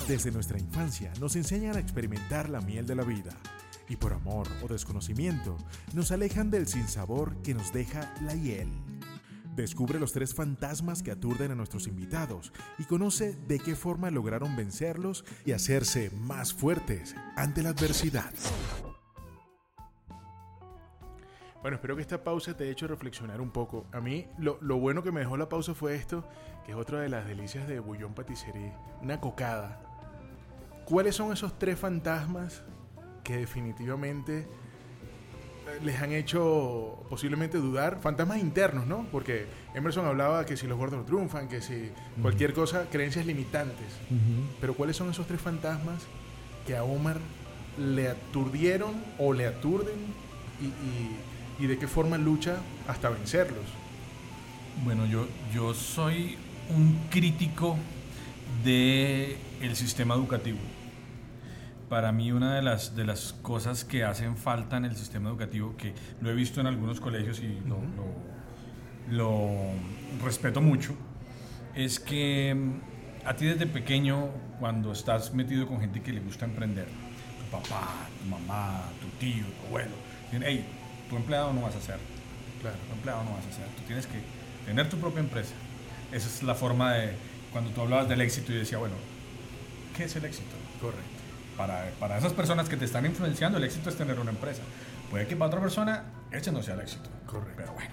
Desde 0.10 0.32
nuestra 0.32 0.57
infancia 0.57 1.14
nos 1.20 1.36
enseñan 1.36 1.78
a 1.78 1.80
experimentar 1.80 2.49
la 2.49 2.62
miel 2.62 2.88
de 2.88 2.95
la 2.95 3.03
vida 3.03 3.30
y 3.88 3.95
por 3.95 4.12
amor 4.12 4.47
o 4.64 4.68
desconocimiento 4.68 5.55
nos 5.93 6.12
alejan 6.12 6.49
del 6.49 6.66
sinsabor 6.66 7.39
que 7.43 7.53
nos 7.53 7.72
deja 7.72 8.12
la 8.24 8.34
hiel. 8.34 8.70
Descubre 9.55 9.99
los 9.99 10.12
tres 10.12 10.34
fantasmas 10.34 11.03
que 11.03 11.12
aturden 11.12 11.51
a 11.51 11.55
nuestros 11.55 11.86
invitados 11.86 12.51
y 12.80 12.86
conoce 12.86 13.36
de 13.47 13.60
qué 13.60 13.76
forma 13.76 14.10
lograron 14.10 14.55
vencerlos 14.55 15.26
y 15.45 15.51
hacerse 15.51 16.10
más 16.10 16.55
fuertes 16.55 17.16
ante 17.36 17.62
la 17.62 17.70
adversidad. 17.70 18.34
Bueno, 21.62 21.76
espero 21.76 21.95
que 21.95 22.01
esta 22.01 22.24
pausa 22.24 22.57
te 22.57 22.64
haya 22.64 22.72
hecho 22.72 22.88
reflexionar 22.88 23.41
un 23.41 23.51
poco. 23.51 23.86
A 23.91 24.01
mí, 24.01 24.26
lo, 24.39 24.57
lo 24.62 24.80
bueno 24.80 25.03
que 25.03 25.12
me 25.12 25.20
dejó 25.20 25.38
la 25.38 25.49
pausa 25.49 25.76
fue 25.76 25.93
esto, 25.93 26.28
que 26.66 26.72
es 26.72 26.78
otra 26.80 26.99
de 26.99 27.10
las 27.10 27.28
delicias 27.28 27.68
de 27.68 27.80
Bouillon 27.80 28.16
Patisserie, 28.16 28.74
una 29.03 29.22
cocada. 29.22 29.88
¿Cuáles 30.89 31.15
son 31.15 31.31
esos 31.31 31.57
tres 31.59 31.77
fantasmas 31.77 32.63
que 33.23 33.37
definitivamente 33.37 34.39
eh, 34.39 34.47
les 35.83 36.01
han 36.01 36.11
hecho 36.11 37.03
posiblemente 37.09 37.57
dudar? 37.59 37.99
Fantasmas 38.01 38.39
internos, 38.39 38.87
¿no? 38.87 39.05
Porque 39.11 39.45
Emerson 39.75 40.05
hablaba 40.07 40.45
que 40.45 40.57
si 40.57 40.65
los 40.67 40.77
gordos 40.77 40.99
no 40.99 41.05
triunfan, 41.05 41.47
que 41.47 41.61
si 41.61 41.91
cualquier 42.21 42.53
cosa, 42.53 42.87
creencias 42.91 43.25
limitantes. 43.25 43.87
Pero 44.59 44.73
¿cuáles 44.73 44.95
son 44.97 45.09
esos 45.11 45.27
tres 45.27 45.39
fantasmas 45.39 46.01
que 46.65 46.75
a 46.75 46.83
Omar 46.83 47.17
le 47.77 48.09
aturdieron 48.09 48.95
o 49.19 49.31
le 49.33 49.45
aturden 49.45 49.95
y, 50.59 50.65
y- 50.65 51.63
y 51.63 51.67
de 51.67 51.77
qué 51.77 51.87
forma 51.87 52.17
lucha 52.17 52.57
hasta 52.87 53.09
vencerlos? 53.09 53.65
Bueno, 54.83 55.05
yo, 55.05 55.27
yo 55.53 55.73
soy 55.73 56.37
un 56.69 56.97
crítico 57.11 57.77
del 58.63 59.37
el 59.61 59.75
sistema 59.75 60.15
educativo. 60.15 60.57
Para 61.89 62.11
mí 62.11 62.31
una 62.31 62.55
de 62.55 62.61
las, 62.61 62.95
de 62.95 63.03
las 63.03 63.33
cosas 63.41 63.83
que 63.83 64.03
hacen 64.03 64.37
falta 64.37 64.77
en 64.77 64.85
el 64.85 64.95
sistema 64.95 65.29
educativo, 65.29 65.75
que 65.75 65.93
lo 66.21 66.29
he 66.29 66.35
visto 66.35 66.61
en 66.61 66.67
algunos 66.67 66.99
colegios 66.99 67.39
y 67.39 67.59
lo, 67.67 67.77
lo- 67.97 68.29
lo 69.09 69.49
respeto 70.23 70.61
mucho, 70.61 70.95
es 71.73 71.99
que 71.99 72.53
mm, 72.55 73.27
a 73.27 73.33
ti 73.35 73.45
desde 73.45 73.65
pequeño, 73.65 74.27
cuando 74.59 74.91
estás 74.91 75.33
metido 75.33 75.67
con 75.67 75.79
gente 75.79 76.01
que 76.01 76.13
le 76.13 76.19
gusta 76.19 76.45
emprender, 76.45 76.85
tu 77.39 77.57
papá, 77.57 77.87
tu 78.21 78.29
mamá, 78.29 78.83
tu 79.01 79.07
tío, 79.17 79.45
tu 79.61 79.67
abuelo, 79.67 79.95
dicen, 80.25 80.43
hey, 80.45 80.63
tu 81.09 81.15
empleado 81.17 81.51
no 81.53 81.61
vas 81.61 81.75
a 81.75 81.81
ser, 81.81 81.97
Claro. 82.61 82.77
tu 82.87 82.93
empleado 82.93 83.23
no 83.23 83.31
vas 83.31 83.47
a 83.47 83.51
ser, 83.51 83.65
tú 83.75 83.81
tienes 83.87 84.05
que 84.05 84.19
tener 84.65 84.87
tu 84.89 84.97
propia 84.97 85.21
empresa. 85.21 85.53
Esa 86.11 86.27
es 86.27 86.43
la 86.43 86.53
forma 86.53 86.93
de, 86.93 87.13
cuando 87.51 87.71
tú 87.71 87.81
hablabas 87.81 88.07
del 88.09 88.21
éxito 88.21 88.51
y 88.51 88.57
decía, 88.57 88.77
bueno, 88.77 88.95
¿qué 89.97 90.03
es 90.03 90.15
el 90.15 90.25
éxito? 90.25 90.55
Correcto. 90.79 91.18
Para, 91.60 91.91
para 91.99 92.18
esas 92.18 92.32
personas 92.32 92.70
que 92.70 92.78
te 92.78 92.86
están 92.86 93.05
influenciando, 93.05 93.57
el 93.57 93.66
éxito 93.66 93.89
es 93.89 93.97
tener 93.97 94.18
una 94.18 94.32
empresa. 94.32 94.62
Puede 95.12 95.28
que 95.28 95.36
para 95.36 95.47
otra 95.47 95.60
persona 95.60 96.05
ese 96.32 96.53
no 96.53 96.64
sea 96.64 96.76
el 96.76 96.80
éxito. 96.80 97.10
Correcto. 97.26 97.53
Pero 97.57 97.74
bueno, 97.74 97.91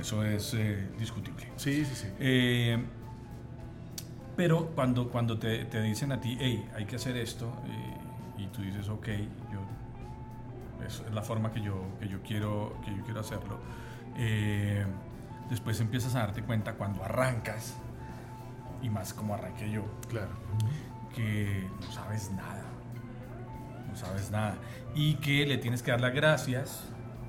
eso 0.00 0.24
es 0.24 0.54
eh, 0.54 0.88
discutible. 0.98 1.52
Sí, 1.56 1.84
sí, 1.84 1.94
sí. 1.94 2.08
Eh, 2.18 2.82
pero 4.36 4.68
cuando, 4.74 5.10
cuando 5.10 5.38
te, 5.38 5.66
te 5.66 5.82
dicen 5.82 6.12
a 6.12 6.20
ti, 6.22 6.38
hey, 6.40 6.66
hay 6.74 6.86
que 6.86 6.96
hacer 6.96 7.14
esto, 7.18 7.52
eh, 7.66 8.42
y 8.42 8.46
tú 8.46 8.62
dices, 8.62 8.88
ok, 8.88 9.06
yo, 9.52 9.60
es 10.86 11.02
la 11.12 11.20
forma 11.20 11.52
que 11.52 11.60
yo, 11.60 11.84
que 12.00 12.08
yo, 12.08 12.22
quiero, 12.22 12.80
que 12.86 12.90
yo 12.96 13.04
quiero 13.04 13.20
hacerlo, 13.20 13.58
eh, 14.16 14.86
después 15.50 15.78
empiezas 15.78 16.14
a 16.14 16.20
darte 16.20 16.42
cuenta 16.42 16.72
cuando 16.72 17.04
arrancas, 17.04 17.74
y 18.80 18.88
más 18.88 19.12
como 19.12 19.34
arranqué 19.34 19.70
yo, 19.70 19.84
Claro. 20.08 20.32
que 21.14 21.68
no 21.82 21.92
sabes 21.92 22.30
nada. 22.32 22.64
No 23.94 24.00
sabes 24.00 24.30
nada. 24.32 24.56
Y 24.96 25.14
que 25.14 25.46
le 25.46 25.56
tienes 25.56 25.84
que 25.84 25.92
dar 25.92 26.00
las 26.00 26.12
gracias 26.12 26.82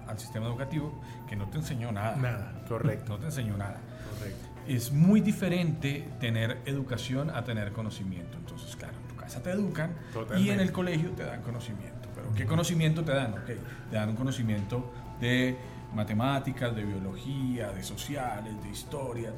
al 0.08 0.18
sistema 0.18 0.48
educativo 0.48 1.00
que 1.30 1.36
no 1.36 1.48
te 1.48 1.58
enseñó 1.58 1.92
nada. 1.92 2.16
Nada. 2.16 2.64
Correcto. 2.68 3.14
No 3.14 3.20
te 3.20 3.26
enseñó 3.26 3.56
nada. 3.56 3.80
Correcto. 4.12 4.48
Es 4.68 4.92
muy 4.92 5.22
diferente 5.22 6.10
tener 6.20 6.58
educación 6.66 7.30
a 7.30 7.44
tener 7.44 7.72
conocimiento. 7.72 8.36
Entonces, 8.38 8.76
claro, 8.76 8.96
en 9.00 9.08
tu 9.10 9.16
casa 9.16 9.44
te 9.44 9.52
educan 9.52 9.96
y 10.40 10.50
en 10.50 10.60
el 10.60 10.72
colegio 10.72 11.12
te 11.12 11.24
dan 11.24 11.44
conocimiento. 11.44 12.10
Pero 12.16 12.34
¿qué 12.34 12.48
conocimiento 12.48 13.04
te 13.04 13.14
dan? 13.14 13.34
Ok, 13.34 13.52
te 13.92 13.96
dan 13.96 14.10
un 14.10 14.16
conocimiento 14.16 14.92
de 15.20 15.56
matemáticas, 15.94 16.76
de 16.76 16.84
biología, 16.84 17.70
de 17.70 17.84
sociales, 17.84 18.54
de 18.64 18.70
historia, 18.70 19.32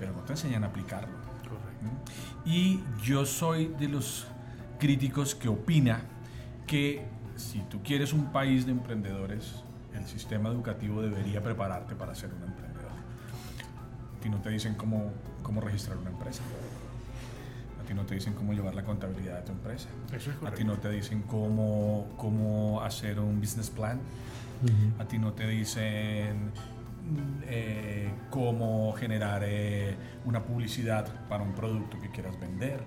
pero 0.00 0.12
no 0.12 0.22
te 0.22 0.32
enseñan 0.32 0.64
a 0.64 0.66
aplicarlo. 0.66 1.14
Correcto. 1.48 2.10
Y 2.44 2.82
yo 3.04 3.24
soy 3.24 3.68
de 3.78 3.86
los 3.86 4.26
críticos 4.80 5.36
que 5.36 5.48
opina 5.48 6.02
que 6.66 7.02
si 7.36 7.60
tú 7.60 7.82
quieres 7.82 8.12
un 8.12 8.32
país 8.32 8.66
de 8.66 8.72
emprendedores, 8.72 9.62
el 9.94 10.04
sistema 10.06 10.48
educativo 10.48 11.02
debería 11.02 11.40
prepararte 11.40 11.94
para 11.94 12.14
ser 12.14 12.32
un 12.34 12.42
emprendedor. 12.42 12.90
A 14.16 14.20
ti 14.20 14.28
no 14.28 14.40
te 14.40 14.50
dicen 14.50 14.74
cómo, 14.74 15.12
cómo 15.42 15.60
registrar 15.60 15.96
una 15.96 16.10
empresa. 16.10 16.42
A 17.82 17.86
ti 17.86 17.94
no 17.94 18.04
te 18.04 18.14
dicen 18.14 18.34
cómo 18.34 18.52
llevar 18.52 18.74
la 18.74 18.84
contabilidad 18.84 19.38
de 19.38 19.42
tu 19.42 19.52
empresa. 19.52 19.88
Eso 20.12 20.30
es 20.30 20.36
A 20.44 20.50
ti 20.52 20.64
no 20.64 20.74
te 20.74 20.90
dicen 20.90 21.22
cómo, 21.22 22.08
cómo 22.16 22.82
hacer 22.82 23.20
un 23.20 23.40
business 23.40 23.70
plan. 23.70 24.00
A 24.98 25.04
ti 25.06 25.18
no 25.18 25.32
te 25.34 25.46
dicen 25.46 26.50
eh, 27.42 28.10
cómo 28.30 28.92
generar 28.94 29.42
eh, 29.44 29.94
una 30.24 30.42
publicidad 30.42 31.06
para 31.28 31.44
un 31.44 31.52
producto 31.54 32.00
que 32.00 32.10
quieras 32.10 32.38
vender. 32.40 32.82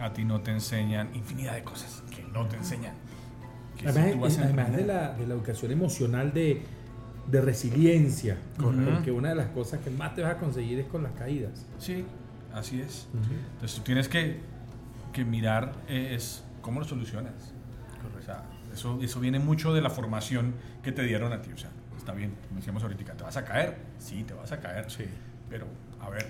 A 0.00 0.12
ti 0.12 0.24
no 0.24 0.40
te 0.40 0.50
enseñan 0.52 1.14
infinidad 1.14 1.54
de 1.54 1.64
cosas 1.64 2.02
que 2.10 2.22
no 2.22 2.46
te 2.46 2.56
enseñan. 2.56 2.94
Que 3.80 3.90
si 3.92 3.98
Además, 3.98 4.12
tú 4.12 4.20
vas 4.20 4.38
a 4.38 4.42
además 4.44 4.76
de, 4.76 4.84
la, 4.86 5.12
de 5.14 5.26
la 5.26 5.34
educación 5.34 5.72
emocional 5.72 6.32
de, 6.34 6.62
de 7.30 7.40
resiliencia, 7.40 8.36
Correcto. 8.58 8.90
porque 8.92 9.10
una 9.10 9.30
de 9.30 9.34
las 9.36 9.46
cosas 9.48 9.80
que 9.80 9.90
más 9.90 10.14
te 10.14 10.22
vas 10.22 10.32
a 10.34 10.38
conseguir 10.38 10.78
es 10.80 10.86
con 10.86 11.02
las 11.02 11.12
caídas. 11.12 11.64
Sí, 11.78 12.04
así 12.52 12.80
es. 12.80 13.08
Entonces 13.54 13.78
tú 13.78 13.82
tienes 13.84 14.08
que, 14.08 14.40
que 15.12 15.24
mirar 15.24 15.72
eh, 15.88 16.12
es 16.14 16.44
cómo 16.60 16.80
lo 16.80 16.86
solucionas. 16.86 17.32
O 18.18 18.22
sea, 18.22 18.42
eso, 18.72 18.98
eso 19.02 19.18
viene 19.18 19.38
mucho 19.38 19.72
de 19.72 19.80
la 19.80 19.88
formación 19.90 20.54
que 20.82 20.92
te 20.92 21.02
dieron 21.02 21.32
a 21.32 21.40
ti. 21.40 21.50
O 21.52 21.56
sea, 21.56 21.70
está 21.96 22.12
bien, 22.12 22.34
como 22.48 22.58
decíamos 22.58 22.82
ahorita, 22.82 23.14
¿te 23.14 23.24
vas 23.24 23.36
a 23.38 23.44
caer? 23.44 23.76
Sí, 23.98 24.24
te 24.24 24.34
vas 24.34 24.52
a 24.52 24.60
caer. 24.60 24.90
Sí. 24.90 25.04
Pero, 25.48 25.66
a 26.00 26.10
ver, 26.10 26.26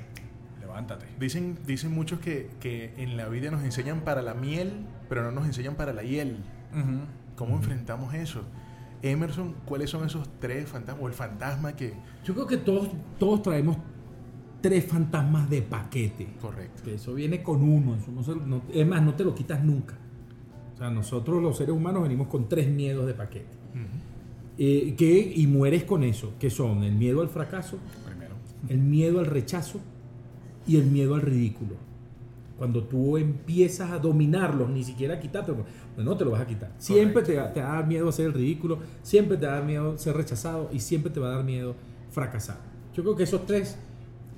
levántate. 0.60 1.06
Dicen, 1.18 1.58
dicen 1.66 1.92
muchos 1.92 2.20
que, 2.20 2.48
que 2.60 2.94
en 2.96 3.16
la 3.16 3.28
vida 3.28 3.50
nos 3.50 3.64
enseñan 3.64 4.00
para 4.02 4.22
la 4.22 4.34
miel, 4.34 4.86
pero 5.08 5.22
no 5.22 5.32
nos 5.32 5.46
enseñan 5.46 5.74
para 5.74 5.92
la 5.92 6.02
hiel. 6.04 6.38
Ujú. 6.72 7.00
¿Cómo 7.40 7.56
enfrentamos 7.56 8.12
eso? 8.12 8.42
Emerson, 9.02 9.54
¿cuáles 9.64 9.88
son 9.88 10.04
esos 10.06 10.28
tres 10.40 10.68
fantasmas? 10.68 11.02
O 11.04 11.08
el 11.08 11.14
fantasma 11.14 11.74
que... 11.74 11.94
Yo 12.22 12.34
creo 12.34 12.46
que 12.46 12.58
todos, 12.58 12.88
todos 13.18 13.40
traemos 13.42 13.78
tres 14.60 14.84
fantasmas 14.84 15.48
de 15.48 15.62
paquete. 15.62 16.28
Correcto. 16.38 16.82
Que 16.84 16.96
eso 16.96 17.14
viene 17.14 17.42
con 17.42 17.62
uno. 17.62 17.96
eso 17.96 18.12
no 18.12 18.22
se- 18.22 18.34
no- 18.36 18.60
es 18.72 18.86
más, 18.86 19.02
no 19.02 19.14
te 19.14 19.24
lo 19.24 19.34
quitas 19.34 19.64
nunca. 19.64 19.96
O 20.74 20.76
sea, 20.76 20.90
nosotros 20.90 21.42
los 21.42 21.56
seres 21.56 21.74
humanos 21.74 22.02
venimos 22.02 22.28
con 22.28 22.46
tres 22.46 22.68
miedos 22.68 23.06
de 23.06 23.14
paquete. 23.14 23.56
Eh, 24.58 24.94
que, 24.98 25.32
y 25.34 25.46
mueres 25.46 25.84
con 25.84 26.04
eso, 26.04 26.34
que 26.38 26.50
son 26.50 26.82
el 26.84 26.92
miedo 26.94 27.22
al 27.22 27.30
fracaso, 27.30 27.78
Primero. 28.06 28.34
el 28.68 28.78
miedo 28.80 29.18
al 29.20 29.24
rechazo 29.26 29.80
y 30.66 30.76
el 30.76 30.84
miedo 30.84 31.14
al 31.14 31.22
ridículo. 31.22 31.76
Cuando 32.58 32.84
tú 32.84 33.16
empiezas 33.16 33.90
a 33.90 33.98
dominarlos, 33.98 34.68
ni 34.68 34.84
siquiera 34.84 35.14
a 35.14 35.20
quitártelo, 35.20 35.64
pues 36.00 36.06
no 36.06 36.16
te 36.16 36.24
lo 36.24 36.30
vas 36.30 36.40
a 36.40 36.46
quitar. 36.46 36.72
Siempre 36.78 37.22
te, 37.22 37.34
te 37.34 37.60
va 37.60 37.72
a 37.72 37.76
dar 37.76 37.86
miedo 37.86 38.08
hacer 38.08 38.24
el 38.24 38.32
ridículo, 38.32 38.78
siempre 39.02 39.36
te 39.36 39.44
va 39.44 39.52
a 39.52 39.54
dar 39.56 39.64
miedo 39.64 39.98
ser 39.98 40.16
rechazado 40.16 40.70
y 40.72 40.80
siempre 40.80 41.12
te 41.12 41.20
va 41.20 41.28
a 41.28 41.34
dar 41.36 41.44
miedo 41.44 41.74
fracasar. 42.10 42.56
Yo 42.94 43.02
creo 43.02 43.16
que 43.16 43.24
esos 43.24 43.44
tres, 43.44 43.76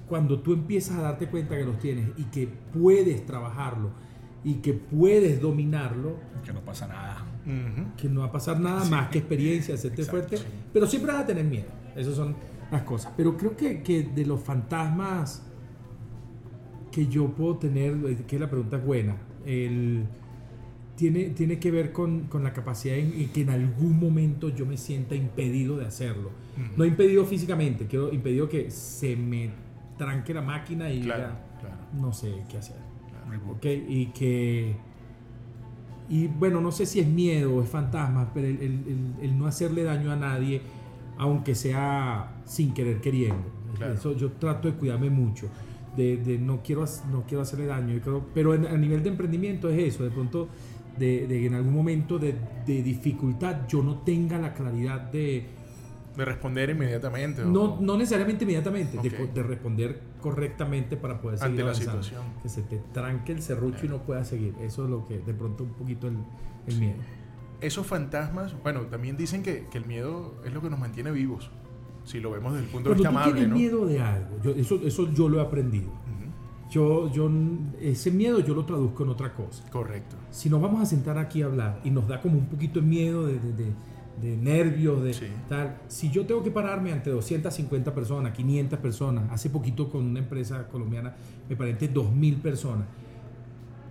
cuando 0.09 0.41
tú 0.41 0.55
empiezas 0.55 0.99
a 0.99 1.03
darte 1.03 1.29
cuenta 1.29 1.57
que 1.57 1.65
los 1.65 1.79
tienes 1.79 2.09
y 2.17 2.25
que 2.25 2.49
puedes 2.49 3.25
trabajarlo 3.25 3.91
y 4.43 4.55
que 4.55 4.75
puedes 4.75 5.41
dominarlo, 5.41 6.17
Que 6.45 6.53
no 6.53 6.63
pasa 6.63 6.89
nada. 6.89 7.25
Que 7.97 8.09
no 8.09 8.23
va 8.23 8.27
a 8.27 8.33
pasar 8.33 8.59
nada 8.59 8.85
más 8.87 9.09
que 9.11 9.19
experiencia, 9.19 9.77
hacerte 9.77 10.03
Exacto, 10.03 10.19
fuerte, 10.19 10.37
sí. 10.39 10.45
pero 10.73 10.89
siempre 10.89 11.13
vas 11.13 11.23
a 11.23 11.27
tener 11.27 11.45
miedo. 11.45 11.69
Esas 11.95 12.17
son 12.17 12.35
las 12.73 12.83
cosas. 12.83 13.13
Pero 13.17 13.37
creo 13.37 13.57
que, 13.57 13.85
que 13.85 14.03
de 14.03 14.27
los 14.27 14.41
fantasmas 14.41 15.45
que 16.91 17.07
yo 17.07 17.29
puedo 17.29 17.57
tener, 17.59 17.93
eh, 18.05 18.25
que 18.27 18.37
la 18.41 18.51
pregunta 18.51 18.79
es 18.79 18.85
buena, 18.85 19.17
el, 19.47 20.07
tiene, 20.97 21.30
tiene 21.30 21.59
que 21.59 21.70
ver 21.70 21.93
con, 21.93 22.24
con 22.24 22.43
la 22.45 22.53
capacidad 22.53 22.97
en, 22.97 23.12
en 23.20 23.28
que 23.30 23.43
en 23.43 23.51
algún 23.51 23.99
momento 23.99 24.49
yo 24.51 24.66
me 24.66 24.76
sienta 24.76 25.14
impedido 25.14 25.76
de 25.78 25.86
hacerlo. 25.86 26.30
No 26.76 26.84
impedido 26.84 27.24
físicamente, 27.24 27.86
quiero 27.86 28.12
impedido 28.12 28.49
que 28.49 28.70
se 28.70 29.16
me 29.16 29.51
tranque 29.99 30.34
la 30.34 30.43
máquina 30.43 30.90
y 30.93 31.01
Claro, 31.01 31.22
diga, 31.22 31.40
claro. 31.61 31.76
no 32.01 32.12
sé 32.12 32.32
qué 32.51 32.59
hacer. 32.59 32.76
Reboot. 33.30 33.57
¿ok? 33.57 33.64
Y 33.88 34.07
que. 34.07 34.76
Y 36.11 36.26
bueno, 36.26 36.61
no 36.61 36.72
sé 36.72 36.84
si 36.84 37.01
es 37.01 37.07
miedo 37.07 37.55
o 37.57 37.62
es 37.62 37.68
fantasma, 37.68 38.30
pero 38.34 38.47
el, 38.47 38.61
el- 38.61 39.14
el- 39.22 39.38
no 39.38 39.47
hacerle 39.47 39.82
daño 39.84 40.11
a 40.12 40.16
nadie, 40.16 40.61
aunque 41.16 41.55
sea 41.55 42.43
sin 42.45 42.74
querer 42.74 43.01
queriendo. 43.01 43.45
Claro. 43.76 43.95
Eso 43.95 44.14
yo 44.16 44.32
trato 44.32 44.68
de 44.68 44.74
cuidarme 44.74 45.09
mucho. 45.09 45.49
De, 45.97 46.16
de 46.18 46.38
no, 46.38 46.62
quiero, 46.62 46.84
no 47.11 47.22
quiero 47.26 47.43
hacerle 47.43 47.66
daño. 47.66 47.99
creo- 48.03 48.26
pero 48.34 48.55
en- 48.55 48.66
a 48.66 48.76
nivel 48.76 49.03
de 49.03 49.09
emprendimiento 49.11 49.70
es 49.70 49.95
eso. 49.95 50.05
De 50.05 50.11
pronto, 50.11 50.49
de, 50.99 51.26
de 51.26 51.47
en 51.47 51.55
algún 51.55 51.74
momento 51.74 52.18
de, 52.18 52.34
de 52.66 52.82
dificultad, 52.82 53.66
yo 53.68 53.82
no 53.82 53.99
tenga 53.99 54.38
la 54.38 54.55
claridad 54.55 55.01
de. 55.12 55.47
De 56.16 56.24
responder 56.26 56.68
inmediatamente. 56.68 57.43
o- 57.43 57.47
No, 57.47 57.78
no 57.80 57.97
necesariamente 57.97 58.45
inmediatamente, 58.45 58.99
de 58.99 59.09
Ok. 59.09 59.14
co- 59.16 59.32
de, 59.34 59.43
responder 59.43 59.99
correctamente 60.20 60.97
para 60.99 61.20
poder 61.22 61.38
seguir 61.38 61.53
Ante 61.53 61.64
la 61.64 61.74
situación. 61.74 62.22
Que 62.43 62.49
se 62.51 62.61
te 62.62 62.76
tranque 62.93 63.32
el 63.32 63.40
serrucho 63.40 63.86
y 63.86 63.88
no 63.88 64.03
puedas 64.03 64.28
seguir. 64.28 64.55
Eso 64.61 64.84
es 64.84 64.90
lo 64.90 65.07
que 65.09 65.18
de 65.20 65.32
pronto 65.32 65.64
un 65.64 65.70
poquito 65.72 66.09
el, 66.09 66.18
el 66.66 66.78
miedo. 66.78 66.99
Esos 67.62 67.86
fantasmas, 67.86 68.55
bueno, 68.62 68.82
también 68.82 69.16
dicen 69.16 69.43
que, 69.43 69.66
que 69.70 69.78
el 69.78 69.86
miedo 69.86 70.34
es 70.45 70.53
lo 70.53 70.61
que 70.61 70.68
nos 70.68 70.78
mantiene 70.78 71.12
vivos. 71.12 71.51
Si 72.05 72.20
lo 72.20 72.30
vemos 72.32 72.53
desde 72.53 72.66
el 72.66 72.72
punto 72.72 72.88
de 72.90 72.95
vista 72.97 73.09
tú 73.11 73.16
amable, 73.16 73.32
tienes 73.32 73.49
¿no? 73.51 73.57
miedo 73.57 73.86
de 73.86 74.01
algo, 74.01 74.36
yo- 74.43 74.51
eso, 74.51 74.80
eso 74.84 75.11
yo 75.14 75.28
lo 75.30 75.38
he 75.38 75.43
aprendido. 75.43 75.88
Yo, 76.73 77.12
yo, 77.12 77.31
ese 77.83 78.11
miedo 78.11 78.41
yo 78.41 78.55
lo 78.55 78.64
traduzco 78.64 79.03
en 79.03 79.11
otra 79.11 79.35
cosa. 79.35 79.62
Correcto. 79.70 80.16
Si 80.31 80.49
nos 80.49 80.62
vamos 80.62 80.81
a 80.81 80.87
sentar 80.87 81.18
aquí 81.18 81.43
a 81.43 81.47
hablar 81.47 81.81
y 81.85 81.91
nos 81.91 82.09
da 82.09 82.20
como 82.23 82.39
un 82.39 82.47
poquito 82.47 82.81
de 82.81 82.87
miedo, 82.87 83.27
de, 83.27 83.39
de, 83.39 83.53
de- 83.53 83.73
de 84.20 84.37
nervios, 84.37 85.03
de 85.03 85.14
Sí. 85.14 85.27
tal, 85.49 85.79
si 85.89 86.11
yo 86.11 86.25
tengo 86.27 86.43
que 86.45 86.51
pararme 86.51 86.93
ante 86.93 87.11
250 87.11 87.95
personas, 87.95 88.33
500 88.33 88.79
personas, 88.79 89.25
hace 89.33 89.49
poquito 89.51 89.89
con 89.91 90.05
una 90.05 90.18
empresa 90.20 90.68
colombiana 90.68 91.14
me 91.49 91.57
paré 91.57 91.73
ante 91.73 91.89
2.000 91.93 92.41
personas 92.41 92.87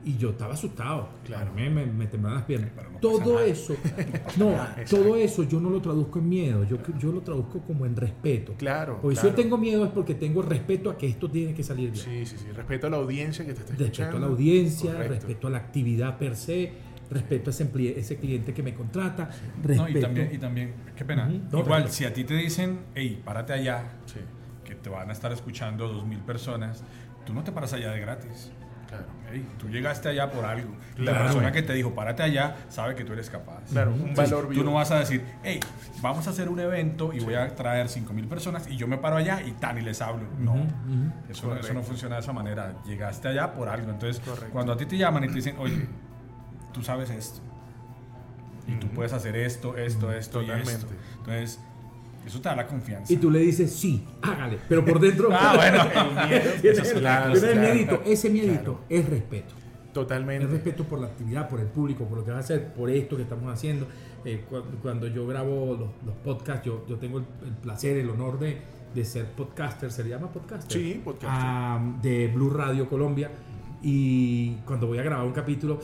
y 0.04 0.18
yo 0.18 0.32
estaba 0.32 0.54
asustado, 0.56 1.10
Claro. 1.26 1.52
me, 1.54 1.70
me, 1.70 1.86
me 1.86 2.08
temblaban 2.08 2.40
las 2.40 2.46
piernas. 2.48 2.72
Pero 2.76 2.90
no 2.90 2.96
pasa 3.00 3.02
todo 3.24 3.34
nada. 3.36 3.46
eso, 3.46 3.76
no, 4.38 4.50
Exacto. 4.52 4.98
todo 4.98 5.16
eso 5.16 5.44
yo 5.44 5.60
no 5.60 5.70
lo 5.70 5.82
traduzco 5.82 6.20
en 6.20 6.30
miedo, 6.30 6.64
yo, 6.64 6.78
yo 7.00 7.12
lo 7.12 7.22
traduzco 7.22 7.60
como 7.62 7.86
en 7.86 7.96
respeto. 7.96 8.54
Claro. 8.58 9.00
Porque 9.02 9.16
si 9.16 9.22
claro. 9.22 9.38
yo 9.38 9.44
tengo 9.44 9.58
miedo 9.58 9.86
es 9.86 9.92
porque 9.92 10.16
tengo 10.16 10.42
respeto 10.42 10.90
a 10.90 10.98
que 10.98 11.08
esto 11.08 11.30
tiene 11.30 11.54
que 11.54 11.64
salir 11.64 11.92
bien. 11.92 12.04
Sí, 12.04 12.26
sí, 12.26 12.38
sí. 12.38 12.52
Respeto 12.52 12.88
a 12.88 12.90
la 12.90 12.98
audiencia 12.98 13.46
que 13.46 13.54
te 13.54 13.60
está 13.60 13.72
Respeto 13.74 13.86
escuchando. 13.92 14.18
a 14.18 14.20
la 14.22 14.28
audiencia, 14.28 14.92
Correcto. 14.94 15.14
respeto 15.16 15.48
a 15.48 15.50
la 15.52 15.58
actividad 15.60 16.18
per 16.18 16.36
se, 16.36 16.74
respeto 17.10 17.50
a 17.50 17.54
ese, 17.54 18.00
ese 18.00 18.18
cliente 18.18 18.54
que 18.54 18.64
me 18.64 18.74
contrata, 18.74 19.30
respeto. 19.62 19.82
No, 19.84 19.90
y 19.90 20.02
también, 20.02 20.30
y 20.34 20.38
también, 20.38 20.74
qué 20.96 21.06
pena. 21.06 21.26
No, 21.28 21.60
Igual, 21.60 21.84
respeto. 21.84 21.94
si 21.94 22.06
a 22.06 22.14
ti 22.14 22.24
te 22.24 22.34
dicen, 22.36 22.80
hey, 22.96 23.22
párate 23.24 23.54
allá, 23.54 23.84
Sí, 24.06 24.20
que 24.64 24.76
te 24.76 24.90
van 24.90 25.10
a 25.10 25.14
estar 25.14 25.32
escuchando 25.32 25.88
dos 25.88 26.08
mil 26.08 26.20
personas, 26.20 26.84
tú 27.26 27.34
no 27.34 27.44
te 27.44 27.52
paras 27.52 27.74
allá 27.74 27.92
de 27.92 28.00
gratis. 28.00 28.52
Claro. 28.92 29.06
Tú 29.58 29.70
llegaste 29.70 30.10
allá 30.10 30.30
por 30.30 30.44
algo. 30.44 30.70
Y 30.98 31.04
Claro. 31.04 31.20
La 31.20 31.24
persona 31.26 31.52
que 31.54 31.62
te 31.64 31.74
dijo, 31.74 31.96
párate 31.96 32.22
allá, 32.22 32.58
sabe 32.70 32.96
que 32.96 33.04
tú 33.06 33.14
eres 33.14 33.30
capaz. 33.30 33.62
Claro, 33.72 33.92
un 33.94 34.10
Entonces, 34.10 34.30
valor 34.32 34.54
Tú 34.54 34.64
no 34.64 34.74
vas 34.74 34.92
a 34.92 35.00
decir, 35.00 35.24
hey, 35.42 35.60
vamos 36.02 36.28
a 36.28 36.32
hacer 36.32 36.50
un 36.50 36.60
evento 36.60 37.14
y 37.14 37.20
voy 37.22 37.36
a 37.36 37.56
traer 37.56 37.88
5 37.88 38.12
mil 38.14 38.28
personas 38.28 38.68
y 38.68 38.76
yo 38.76 38.88
me 38.88 38.98
paro 38.98 39.16
allá 39.16 39.42
y 39.42 39.52
tan 39.54 39.78
y 39.78 39.82
les 39.82 40.02
hablo. 40.02 40.28
No, 40.38 40.56
eso, 41.30 41.48
no- 41.48 41.56
eso 41.56 41.74
no 41.74 41.82
funciona 41.82 42.16
de 42.16 42.22
esa 42.22 42.34
manera. 42.34 42.74
Llegaste 42.86 43.30
allá 43.30 43.54
por 43.54 43.70
algo. 43.70 43.90
Entonces, 43.90 44.20
Correcto. 44.22 44.52
cuando 44.52 44.74
a 44.74 44.78
ti 44.78 44.86
te 44.86 44.98
llaman 44.98 45.24
y 45.24 45.28
te 45.30 45.36
dicen, 45.36 45.56
oye, 45.60 45.88
tú 46.74 46.84
sabes 46.84 47.10
esto. 47.10 47.40
Y 48.68 48.74
tú 48.76 48.88
puedes 48.90 49.14
hacer 49.14 49.36
esto, 49.38 49.76
esto, 49.78 50.12
esto 50.12 50.42
y 50.42 50.46
Totalmente. 50.48 50.72
esto. 50.74 50.88
Entonces, 51.20 51.60
eso 52.26 52.40
te 52.42 52.50
da 52.50 52.56
la 52.56 52.68
confianza. 52.68 53.12
Y 53.12 53.18
tú 53.18 53.30
le 53.32 53.40
dices, 53.40 53.72
sí, 53.72 54.04
hágale. 54.22 54.58
Pero 54.70 54.84
por 54.86 55.00
dentro. 55.00 55.30
Ah, 55.32 55.54
bueno. 55.56 55.84
El 56.24 56.30
miedo. 56.30 56.52
Eso 56.72 56.82
es 56.82 56.92
el- 56.92 57.00
claro, 57.00 57.32
tienes 57.34 57.44
el 57.44 57.52
claro. 57.60 57.74
miedito. 57.74 58.02
Ese 58.06 58.30
miedito 58.30 58.62
Claro. 58.64 58.80
es 58.90 59.10
respeto. 59.10 59.54
Totalmente. 59.94 60.46
Es 60.46 60.52
respeto 60.52 60.84
por 60.86 61.00
la 61.00 61.08
actividad, 61.08 61.50
por 61.50 61.60
el 61.60 61.68
público, 61.68 62.06
por 62.06 62.20
lo 62.20 62.24
que 62.24 62.32
vas 62.32 62.38
a 62.38 62.44
hacer, 62.56 62.74
por 62.74 62.90
esto 62.90 63.18
que 63.18 63.24
estamos 63.24 63.52
haciendo. 63.52 63.88
Eh, 64.24 64.46
cu- 64.50 64.62
cuando, 64.82 65.08
yo 65.08 65.28
grabo 65.28 65.76
los, 65.78 65.90
los 66.06 66.16
podcasts, 66.24 66.66
yo, 66.66 66.86
yo 66.88 66.96
tengo 66.98 67.18
el, 67.18 67.26
el 67.46 67.54
placer, 67.56 67.98
el 67.98 68.10
honor 68.10 68.40
de, 68.40 68.62
de 68.96 69.04
ser 69.06 69.26
podcaster. 69.32 69.92
¿Se 69.92 70.04
le 70.04 70.10
llama 70.12 70.32
podcaster? 70.32 70.72
Sí, 70.82 71.02
podcaster. 71.04 71.30
Ah, 71.32 71.82
de 72.02 72.28
Blue 72.28 72.50
Radio 72.52 72.88
Colombia. 72.88 73.32
Y 73.84 74.54
cuando 74.66 74.88
voy 74.88 75.00
a 75.00 75.04
grabar 75.04 75.26
un 75.26 75.34
capítulo, 75.34 75.80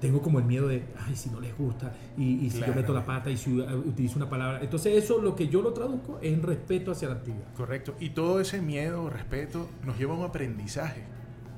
tengo 0.00 0.20
como 0.22 0.38
el 0.38 0.44
miedo 0.44 0.68
de, 0.68 0.84
ay, 1.06 1.16
si 1.16 1.30
no 1.30 1.40
les 1.40 1.56
gusta, 1.56 1.92
y, 2.18 2.44
y 2.46 2.50
si 2.50 2.58
Claro. 2.58 2.72
yo 2.74 2.80
meto 2.80 2.92
la 2.92 3.04
pata 3.04 3.30
y 3.30 3.36
si 3.36 3.58
uh, 3.58 3.64
utilizo 3.78 4.16
una 4.16 4.28
palabra. 4.28 4.60
Entonces, 4.60 5.02
eso 5.02 5.20
lo 5.22 5.34
que 5.34 5.48
yo 5.48 5.62
lo 5.62 5.72
traduzco 5.72 6.18
es 6.22 6.32
en 6.34 6.42
respeto 6.42 6.92
hacia 6.92 7.08
la 7.08 7.14
actividad. 7.14 7.46
Correcto. 7.56 7.94
Y 8.00 8.10
todo 8.10 8.40
ese 8.40 8.60
miedo, 8.60 9.08
respeto, 9.10 9.68
nos 9.84 9.98
lleva 9.98 10.14
a 10.14 10.18
un 10.18 10.24
aprendizaje. 10.24 11.02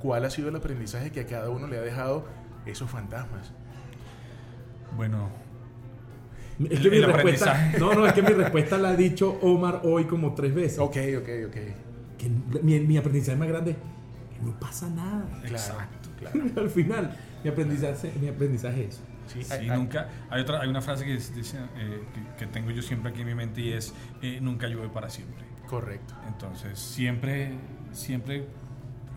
¿Cuál 0.00 0.24
ha 0.24 0.30
sido 0.30 0.48
el 0.50 0.56
aprendizaje 0.56 1.10
que 1.10 1.20
a 1.20 1.26
cada 1.26 1.50
uno 1.50 1.66
le 1.66 1.78
ha 1.78 1.80
dejado 1.82 2.24
esos 2.66 2.88
fantasmas? 2.90 3.52
Bueno, 4.96 5.28
Es 6.60 6.72
El- 6.72 6.82
que 6.82 6.90
mi 6.90 6.96
el 6.96 7.04
respuesta, 7.12 7.72
no, 7.78 7.94
no, 7.94 8.06
es 8.06 8.12
que 8.14 8.22
mi 8.22 8.30
respuesta 8.30 8.78
la 8.78 8.90
ha 8.90 8.96
dicho 8.96 9.38
Omar 9.42 9.82
hoy 9.84 10.04
como 10.06 10.34
tres 10.34 10.54
veces. 10.54 10.78
Ok, 10.80 10.96
ok, 11.18 11.28
ok. 11.48 11.56
Que 12.18 12.30
mi, 12.62 12.80
mi 12.80 12.96
aprendizaje 12.96 13.38
más 13.38 13.48
grande 13.48 13.72
es 13.72 13.76
que 14.38 14.44
no 14.44 14.58
pasa 14.58 14.88
nada. 14.88 15.24
Claro, 15.42 15.46
Exacto. 15.54 16.08
claro. 16.18 16.40
Al 16.56 16.70
final, 16.70 17.16
mi 17.44 17.50
aprendizaje, 17.50 18.12
mi 18.20 18.28
aprendizaje 18.28 18.84
es 18.84 18.94
eso. 18.94 19.02
Sí, 19.26 19.42
Sí, 19.44 19.52
hay- 19.52 19.66
nunca. 19.68 20.08
Hay 20.30 20.40
otra, 20.40 20.60
hay 20.62 20.68
una 20.68 20.80
frase 20.80 21.04
que, 21.04 21.14
es- 21.14 21.34
dice, 21.34 21.58
eh, 21.76 22.02
que, 22.14 22.46
que 22.46 22.52
tengo 22.52 22.70
yo 22.70 22.80
siempre 22.82 23.10
aquí 23.10 23.20
en 23.20 23.26
mi 23.26 23.34
mente 23.34 23.60
y 23.60 23.72
es 23.72 23.92
eh, 24.22 24.38
nunca 24.40 24.66
llueve 24.68 24.88
para 24.88 25.10
siempre. 25.10 25.44
Correcto. 25.66 26.14
Entonces 26.26 26.78
siempre, 26.78 27.52
siempre 27.92 28.46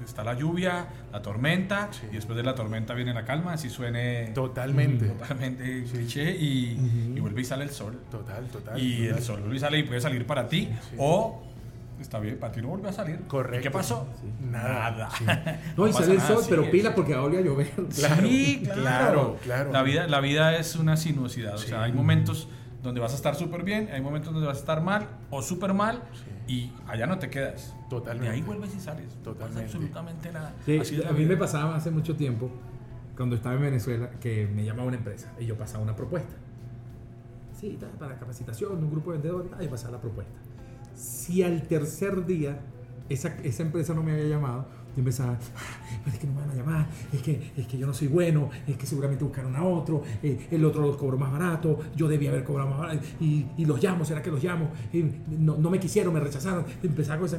está 0.04 0.24
la 0.24 0.34
lluvia, 0.34 0.88
la 1.14 1.22
tormenta 1.22 1.88
Sí. 1.92 2.08
y 2.12 2.16
después 2.16 2.36
de 2.36 2.44
la 2.44 2.56
tormenta 2.56 2.94
viene 2.94 3.14
la 3.14 3.24
calma, 3.24 3.54
así 3.54 3.70
suene 3.70 4.32
Totalmente. 4.34 5.06
totalmente 5.06 5.84
cliché 5.90 6.32
y, 6.36 7.14
y 7.16 7.20
vuelve 7.20 7.42
y 7.42 7.46
sale 7.46 7.64
el 7.64 7.70
sol. 7.70 8.02
Total, 8.10 8.48
total. 8.48 8.78
Y 8.82 9.04
total. 9.04 9.18
el 9.18 9.24
sol 9.24 9.40
vuelve 9.42 9.56
y 9.56 9.60
sale 9.60 9.78
y 9.80 9.84
puede 9.84 10.02
salir 10.02 10.26
para 10.26 10.48
ti 10.50 10.68
Sí. 10.90 10.96
o 10.98 11.44
está 12.02 12.20
bien, 12.20 12.38
para 12.40 12.52
ti 12.52 12.62
no 12.62 12.70
vuelve 12.70 12.90
a 12.90 12.94
salir. 12.94 13.22
Correcto. 13.28 13.60
¿Y 13.60 13.64
qué 13.64 13.72
pasó? 13.72 14.08
Sí. 14.22 14.28
Nada. 14.50 15.10
No, 15.78 15.88
y 15.88 15.94
sale 15.94 16.14
el 16.14 16.22
sol, 16.22 16.44
pero 16.50 16.64
es- 16.64 16.70
pila 16.70 16.94
porque 16.96 17.14
ahora 17.14 17.40
a 17.40 17.42
llover. 17.42 17.68
Claro, 17.72 18.28
sí, 18.28 18.62
claro, 18.64 18.76
claro, 18.84 19.38
claro. 19.44 19.72
La 19.72 19.84
vida, 19.84 20.08
la 20.08 20.20
vida 20.20 20.56
es 20.58 20.76
una 20.76 20.98
sinuosidad. 20.98 21.56
O 21.56 21.58
sea, 21.60 21.84
hay 21.84 21.94
momentos 21.94 22.48
donde 22.84 23.00
vas 23.00 23.12
a 23.12 23.16
estar 23.16 23.36
súper 23.36 23.64
bien, 23.64 23.90
hay 23.94 24.02
momentos 24.02 24.34
donde 24.34 24.48
vas 24.48 24.58
a 24.58 24.60
estar 24.60 24.82
mal 24.82 25.08
o 25.30 25.42
súper 25.42 25.74
mal 25.74 26.02
y 26.48 26.72
allá 26.88 27.06
no 27.08 27.20
te 27.20 27.30
quedas. 27.30 27.76
Totalmente. 27.90 28.28
Y 28.36 28.40
ahí 28.40 28.42
vuelves 28.42 28.74
y 28.76 28.80
sales. 28.80 29.06
No 29.18 29.22
Totalmente. 29.24 29.62
pasa 29.64 29.66
absolutamente 29.78 30.32
nada. 30.32 30.54
Sí, 30.66 30.80
Así 30.80 30.96
es 30.96 31.06
a 31.06 31.12
mí 31.12 31.26
me 31.26 31.38
pasaba 31.38 31.76
hace 31.76 31.92
mucho 31.92 32.16
tiempo, 32.16 32.50
cuando 33.16 33.36
estaba 33.36 33.56
en 33.56 33.62
Venezuela, 33.62 34.10
que 34.20 34.48
me 34.48 34.64
llamaba 34.66 34.88
una 34.88 34.98
empresa 34.98 35.32
y 35.40 35.46
yo 35.46 35.58
pasaba 35.58 35.84
una 35.84 35.96
propuesta. 35.96 36.34
Sí, 37.60 37.78
para 38.00 38.18
capacitación, 38.18 38.84
un 38.84 38.90
grupo 38.90 39.12
de 39.12 39.20
vendedores, 39.20 39.52
y 39.64 39.68
pasaba 39.68 39.92
la 39.98 40.02
propuesta. 40.02 40.34
Si 40.96 41.44
al 41.44 41.64
tercer 41.64 42.26
día 42.26 42.60
esa, 43.10 43.36
esa 43.44 43.64
empresa 43.64 43.94
no 43.94 44.04
me 44.04 44.12
había 44.14 44.26
llamado, 44.28 44.66
yo 44.96 45.00
empezaba, 45.00 45.34
"Ah, 45.56 46.10
es 46.10 46.20
que 46.20 46.28
no 46.28 46.34
me 46.34 46.42
van 46.42 46.50
a 46.50 46.54
llamar, 46.56 46.86
es 47.14 47.22
que, 47.22 47.52
es 47.56 47.66
que 47.68 47.78
yo 47.78 47.88
no 47.88 47.94
soy 47.94 48.08
bueno, 48.10 48.50
es 48.68 48.76
que 48.78 48.86
seguramente 48.86 49.24
buscaron 49.24 49.56
a 49.56 49.64
otro, 49.64 50.02
eh, 50.22 50.48
el 50.52 50.66
otro 50.66 50.82
los 50.82 50.98
cobró 50.98 51.18
más 51.18 51.32
barato, 51.32 51.80
yo 51.96 52.08
debía 52.10 52.30
haber 52.30 52.44
cobrado 52.44 52.70
más 52.70 52.80
barato, 52.80 53.00
y, 53.22 53.46
y 53.58 53.66
los 53.66 53.82
llamo, 53.82 54.04
¿será 54.04 54.22
que 54.22 54.30
los 54.32 54.44
llamo? 54.44 54.70
No, 55.40 55.56
no 55.58 55.70
me 55.70 55.80
quisieron, 55.80 56.14
me 56.14 56.20
rechazaron, 56.20 56.66
empezaba 56.84 57.20
con 57.20 57.26
esa... 57.28 57.38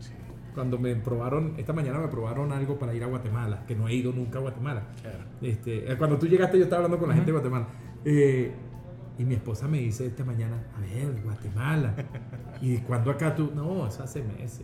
Sí, 0.00 0.12
Cuando 0.54 0.78
me 0.78 0.94
probaron, 0.96 1.54
esta 1.56 1.72
mañana 1.72 1.98
me 1.98 2.08
probaron 2.08 2.52
algo 2.52 2.78
para 2.78 2.94
ir 2.94 3.02
a 3.02 3.06
Guatemala, 3.06 3.64
que 3.66 3.74
no 3.74 3.88
he 3.88 3.94
ido 3.94 4.12
nunca 4.12 4.38
a 4.38 4.42
Guatemala. 4.42 4.82
claro. 5.00 5.18
Este, 5.40 5.90
eh, 5.90 5.96
cuando 5.96 6.18
tú 6.18 6.26
llegaste, 6.26 6.58
yo 6.58 6.64
estaba 6.64 6.84
hablando 6.84 6.98
con 6.98 7.08
la 7.08 7.14
gente 7.14 7.26
de 7.32 7.38
Guatemala. 7.38 7.66
Eh, 8.04 8.52
y 9.18 9.24
mi 9.24 9.34
esposa 9.34 9.68
me 9.68 9.78
dice 9.78 10.06
esta 10.06 10.24
mañana, 10.24 10.56
a 10.76 10.80
ver, 10.80 11.22
Guatemala. 11.22 11.94
¿Y 12.60 12.78
cuando 12.78 13.10
acá 13.10 13.34
tú? 13.34 13.50
No, 13.54 13.86
eso 13.86 14.02
hace 14.02 14.22
meses. 14.22 14.62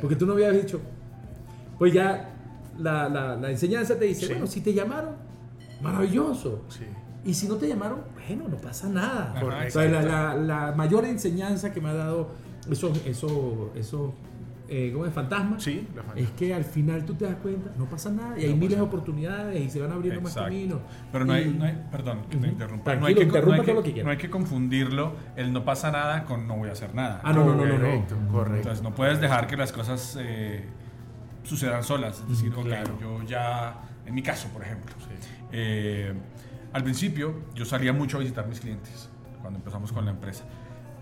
Porque 0.00 0.16
tú 0.16 0.26
no 0.26 0.32
habías 0.32 0.54
dicho. 0.54 0.80
Pues 1.78 1.92
ya 1.92 2.30
la, 2.78 3.08
la, 3.08 3.36
la 3.36 3.50
enseñanza 3.50 3.98
te 3.98 4.06
dice, 4.06 4.26
Sí. 4.26 4.32
bueno, 4.32 4.46
si 4.46 4.60
te 4.60 4.72
llamaron, 4.74 5.14
maravilloso. 5.80 6.62
Sí. 6.68 6.84
Y 7.24 7.34
si 7.34 7.46
no 7.46 7.56
te 7.56 7.68
llamaron, 7.68 8.00
bueno, 8.14 8.48
no 8.48 8.56
pasa 8.56 8.88
nada. 8.88 9.34
Correcto. 9.40 9.78
O 9.78 9.82
sea, 9.82 9.90
la, 9.90 10.02
la- 10.02 10.34
la 10.36 10.72
mayor 10.72 11.04
enseñanza 11.04 11.72
que 11.72 11.80
me 11.80 11.90
ha 11.90 11.94
dado 11.94 12.30
esos, 12.70 12.96
esos, 13.06 13.32
esos 13.76 14.10
eh, 14.74 14.90
¿cómo 14.92 15.04
es? 15.04 15.12
fantasmas 15.12 15.62
Sí, 15.62 15.86
la 15.94 16.02
fan- 16.02 16.16
es 16.16 16.30
que 16.30 16.54
al 16.54 16.64
final 16.64 17.04
tú 17.04 17.12
te 17.14 17.26
das 17.26 17.36
cuenta, 17.36 17.70
no 17.76 17.84
pasa 17.84 18.10
nada. 18.10 18.38
Y 18.38 18.44
hay 18.44 18.50
No 18.50 18.56
miles 18.56 18.76
de 18.78 18.82
oportunidades 18.82 19.60
y 19.60 19.68
se 19.68 19.80
van 19.82 19.92
abriendo 19.92 20.20
más 20.22 20.34
caminos. 20.34 20.78
Pero 21.12 21.24
no 21.26 21.32
hay, 21.34 21.44
Y- 21.44 21.52
no 21.58 21.64
hay- 21.64 21.78
perdón 21.92 22.22
que 22.30 22.36
te 22.38 22.46
interrumpa. 22.48 22.94
No 22.96 23.06
hay, 23.06 23.14
que, 23.14 23.22
interrumpa 23.24 23.56
no 23.56 23.60
hay 23.62 23.66
que- 23.66 23.74
lo 23.74 23.82
que 23.82 23.92
quieras. 23.92 24.04
no 24.06 24.10
hay 24.12 24.16
que 24.16 24.30
confundirlo, 24.30 25.12
el 25.36 25.52
no 25.52 25.64
pasa 25.64 25.90
nada 25.90 26.24
con 26.24 26.46
no 26.48 26.56
voy 26.56 26.70
a 26.70 26.72
hacer 26.72 26.94
nada. 26.94 27.20
Ah, 27.22 27.32
no, 27.34 27.44
no, 27.44 27.54
no, 27.54 27.66
no, 27.66 27.72
no. 27.74 27.78
Correcto, 27.80 28.16
correcto. 28.30 28.56
Entonces 28.56 28.82
no 28.82 28.94
puedes 28.94 29.20
dejar 29.20 29.46
que 29.46 29.56
las 29.58 29.72
cosas 29.72 30.16
eh, 30.18 30.64
sucedan 31.42 31.82
solas. 31.82 32.20
Es 32.20 32.28
decir, 32.28 32.52
ok, 32.56 32.64
claro. 32.64 32.98
yo 33.00 33.22
ya, 33.24 33.80
en 34.06 34.14
mi 34.14 34.22
caso, 34.22 34.48
por 34.48 34.62
ejemplo, 34.62 34.94
Sí. 35.00 35.28
eh, 35.52 36.12
al 36.72 36.82
principio 36.82 37.34
yo 37.54 37.64
salía 37.66 37.92
mucho 37.92 38.16
a 38.16 38.20
visitar 38.20 38.46
mis 38.48 38.60
clientes 38.60 39.10
cuando 39.40 39.58
empezamos 39.58 39.92
con 39.92 40.04
la 40.06 40.12
empresa. 40.12 40.44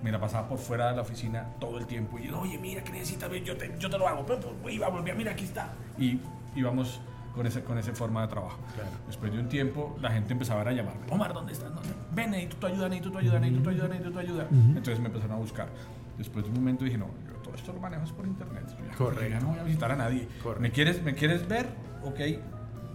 Me 0.03 0.11
la 0.11 0.19
pasaba 0.19 0.49
por 0.49 0.59
fuera 0.59 0.91
de 0.91 0.97
la 0.97 1.03
oficina 1.03 1.45
todo 1.61 1.77
el 1.79 1.87
tiempo 1.87 2.19
y 2.19 2.31
oye, 2.31 2.57
mira, 2.59 2.83
¿qué 2.83 2.93
necesitas? 2.93 3.31
Yo 3.45 3.57
te, 3.57 3.75
yo 3.79 3.91
te 3.91 3.99
lo 3.99 4.09
hago. 4.09 4.25
Pum, 4.25 4.39
Iba, 4.71 4.89
volvía, 4.89 5.15
mira, 5.15 5.33
aquí 5.33 5.45
está. 5.45 5.73
Y 5.99 6.19
íbamos 6.57 7.01
con, 7.35 7.47
ese, 7.47 7.63
con 7.63 7.77
esa 7.79 7.93
forma 7.93 8.23
de 8.23 8.29
trabajo. 8.29 8.59
Claro. 8.75 8.91
Después 9.07 9.31
de 9.33 9.39
un 9.41 9.49
tiempo, 9.49 9.97
la 10.01 10.11
gente 10.11 10.33
empezaba 10.33 10.63
a 10.63 10.73
llamarme. 10.73 11.03
Omar, 11.11 11.35
¿dónde 11.35 11.53
estás? 11.53 11.75
¿Dónde? 11.75 11.91
Ven, 12.15 12.31
necesito 12.31 12.57
tu 12.57 12.67
ayuda, 12.67 12.89
necesito 12.89 13.13
tu 13.13 13.19
ayuda, 13.19 13.39
necesito 13.41 13.63
tu 13.63 13.71
ayuda, 13.71 13.89
necesito 13.89 14.13
tu 14.13 14.19
ayuda. 14.19 14.47
Entonces 14.51 15.01
me 15.01 15.07
empezaron 15.07 15.37
a 15.37 15.39
buscar. 15.39 15.69
Después 16.17 16.45
de 16.45 16.51
un 16.51 16.57
momento 16.57 16.85
dije, 16.85 16.97
no, 16.99 17.07
yo 17.27 17.35
todo 17.43 17.55
esto 17.55 17.73
lo 17.73 17.81
manejo 17.81 18.05
es 18.05 18.13
por 18.13 18.27
internet. 18.27 18.65
Yo 18.79 18.87
ya- 18.87 18.95
Correcto. 18.97 19.29
ya 19.29 19.41
no 19.41 19.49
voy 19.49 19.59
a 19.59 19.63
visitar 19.65 19.93
a 19.93 19.97
nadie. 19.97 20.27
Correcto. 20.43 20.61
¿Me 20.63 20.71
quieres, 20.71 21.03
¿Me 21.03 21.15
quieres 21.15 21.47
ver? 21.47 21.67
Ok, 22.05 22.21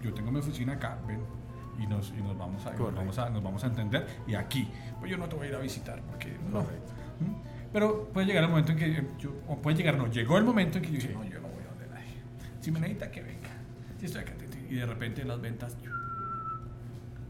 yo 0.02 0.14
tengo 0.14 0.32
mi 0.32 0.40
oficina 0.40 0.74
acá, 0.74 0.98
ven. 1.08 1.22
Y 1.78 1.88
nos, 1.88 2.10
y 2.18 2.22
nos, 2.22 2.38
vamos, 2.38 2.66
a, 2.66 2.72
nos, 2.72 2.96
vamos 2.96 3.18
a, 3.20 3.30
nos 3.30 3.44
vamos 3.44 3.64
a 3.64 3.68
entender. 3.68 4.08
Y 4.28 4.36
aquí, 4.36 4.68
pues 5.00 5.12
yo 5.12 5.18
no 5.18 5.28
te 5.28 5.36
voy 5.36 5.48
a 5.48 5.50
ir 5.50 5.56
a 5.56 5.60
visitar 5.60 6.02
porque 6.10 6.38
no. 6.50 6.60
Correcto. 6.64 6.92
Pero 7.74 8.10
puede 8.14 8.28
llegar 8.28 8.44
el 8.44 8.50
momento 8.50 8.72
en 8.72 8.78
que 8.78 8.86
eh, 8.86 9.08
yo, 9.20 9.34
o 9.48 9.58
puede 9.58 9.76
llegar, 9.78 9.98
no, 9.98 10.08
llegó 10.10 10.38
el 10.38 10.44
momento 10.46 10.78
en 10.78 10.84
que 10.84 10.90
yo 10.92 10.96
dije, 10.96 11.08
Sí. 11.10 11.14
no, 11.14 11.24
yo 11.26 11.40
no 11.42 11.48
voy 11.50 11.64
a 11.64 11.70
donde 11.70 11.88
nadie. 11.94 12.16
Si 12.62 12.72
me 12.72 12.80
necesita, 12.80 13.12
que 13.12 13.22
venga. 13.22 13.50
Si 14.00 14.06
estoy 14.06 14.22
acá, 14.22 14.34
y 14.70 14.76
de 14.76 14.86
repente 14.86 15.24
las 15.26 15.40
ventas, 15.42 15.76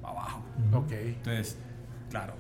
para 0.02 0.14
abajo. 0.14 0.44
Ok. 0.74 0.92
Entonces, 0.92 1.58
claro, 2.10 2.34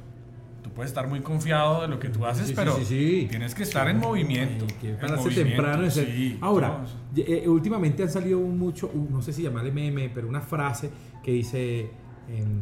tú 0.64 0.70
puedes 0.72 0.92
estar 0.92 1.08
muy 1.08 1.22
confiado 1.22 1.82
de 1.82 1.88
lo 1.88 2.00
que 2.00 2.10
tú 2.10 2.26
haces, 2.26 2.48
Sí, 2.48 2.54
pero 2.56 2.76
sí, 2.78 2.86
sí. 2.86 3.28
tienes 3.30 3.56
que 3.56 3.64
estar 3.64 3.88
en 3.90 4.00
movimiento. 4.00 4.66
Pararse 4.68 5.16
movimiento, 5.16 5.44
temprano. 5.56 5.84
es 5.86 5.98
el- 5.98 6.06
sí, 6.06 6.38
Ahora, 6.42 6.86
eh, 7.16 7.42
eh, 7.44 7.50
últimamente 7.50 8.04
han 8.04 8.10
salido 8.10 8.40
mucho, 8.40 8.92
no 9.10 9.22
sé 9.22 9.34
si 9.34 9.42
llamarle 9.44 9.72
meme, 9.72 10.10
pero 10.14 10.28
una 10.28 10.42
frase 10.42 10.90
que 11.24 11.32
dice: 11.32 11.90
em, 12.30 12.62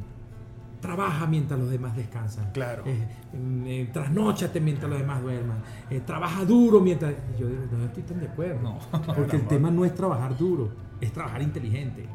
trabaja 0.84 1.26
mientras 1.26 1.58
los 1.58 1.70
demás 1.70 1.96
descansan. 1.96 2.52
Claro. 2.52 2.84
Eh, 2.86 3.08
em, 3.34 3.66
eh, 3.66 3.90
trasnóchate 3.92 4.60
mientras 4.60 4.90
los 4.90 5.00
demás 5.00 5.22
duerman. 5.22 5.58
Eh, 5.90 6.02
trabaja 6.06 6.44
duro 6.44 6.82
mientras. 6.82 7.14
Yo 7.40 7.48
digo, 7.48 7.62
no 7.72 7.86
estoy 7.86 8.04
tan 8.04 8.20
de 8.20 8.28
acuerdo. 8.28 8.62
No. 8.62 8.80
Porque 9.16 9.38
el 9.38 9.48
tema 9.48 9.72
no 9.72 9.86
es 9.86 9.96
trabajar 9.96 10.38
duro, 10.38 10.70
es 11.00 11.14
trabajar 11.14 11.42
inteligente. 11.42 12.06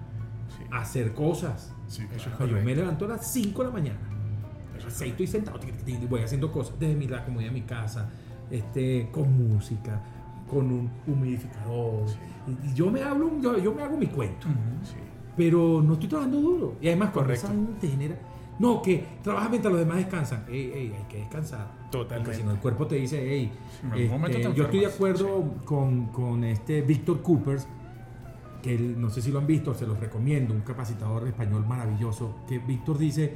Sí. 0.57 0.65
Hacer 0.71 1.15
cosas. 1.15 1.75
Sí, 1.87 2.07
Eso 2.15 2.31
claro. 2.37 2.59
Yo 2.59 2.63
me 2.63 2.77
levanto 2.77 3.07
a 3.07 3.09
las 3.09 3.33
5 3.33 3.63
de 3.63 3.69
la 3.69 3.75
mañana. 3.75 3.99
Eso 4.77 4.89
es 4.89 4.95
Así 4.97 5.09
estoy 5.09 5.27
sentado 5.27 5.59
y 5.87 6.07
voy 6.07 6.21
haciendo 6.21 6.53
cosas 6.53 6.79
desde 6.79 6.95
mi, 6.95 7.09
la 7.09 7.25
comodidad 7.25 7.51
de 7.51 7.55
mi 7.55 7.63
casa, 7.67 8.11
este, 8.51 9.09
con 9.11 9.33
música, 9.33 10.03
con 10.49 10.71
un 10.71 10.91
humidificador. 11.07 12.07
Y, 12.47 12.69
y 12.69 12.75
yo 12.75 12.91
me 12.91 13.03
hablo, 13.03 13.33
yo, 13.41 13.59
yo 13.59 13.75
me 13.75 13.83
hago 13.83 13.97
mi 13.97 14.09
cuento, 14.09 14.47
pero 15.37 15.83
no 15.83 15.95
estoy 15.95 16.09
trabajando 16.09 16.41
duro. 16.41 16.77
Y 16.83 16.89
además, 16.89 17.11
Correcto. 17.13 17.47
esa 17.47 17.49
vaina 17.49 17.79
te 17.81 17.89
genera. 17.89 18.17
No, 18.59 18.83
que 18.83 19.05
trabaja 19.23 19.49
mientras 19.49 19.73
los 19.73 19.81
demás 19.81 19.99
descansan. 19.99 20.45
Ey, 20.49 20.73
ey, 20.75 20.95
hay 20.97 21.05
que 21.09 21.19
descansar. 21.19 21.71
Totalmente. 21.91 22.25
Porque 22.25 22.37
si 22.39 22.45
no, 22.45 22.53
el 22.53 22.59
cuerpo 22.59 22.87
te 22.87 22.97
dice, 22.97 23.25
hey, 23.29 23.53
En 23.85 23.93
algún 23.93 24.11
momento 24.11 24.39
te 24.39 24.55
yo 24.55 24.65
estoy 24.65 24.81
de 24.81 24.87
acuerdo 24.87 25.55
con, 25.65 26.07
con 26.07 26.45
este 26.45 26.83
Víctor 26.83 27.23
Coopers, 27.23 27.67
que 28.63 28.75
él- 28.75 29.01
no 29.01 29.11
sé 29.11 29.23
si 29.23 29.31
lo 29.31 29.39
han 29.39 29.47
visto, 29.47 29.75
se 29.75 29.87
los 29.87 29.99
recomiendo, 30.01 30.53
un 30.55 30.63
capacitador 30.63 31.27
español 31.29 31.65
maravilloso, 31.67 32.37
que 32.49 32.59
Víctor 32.59 32.99
dice 32.99 33.33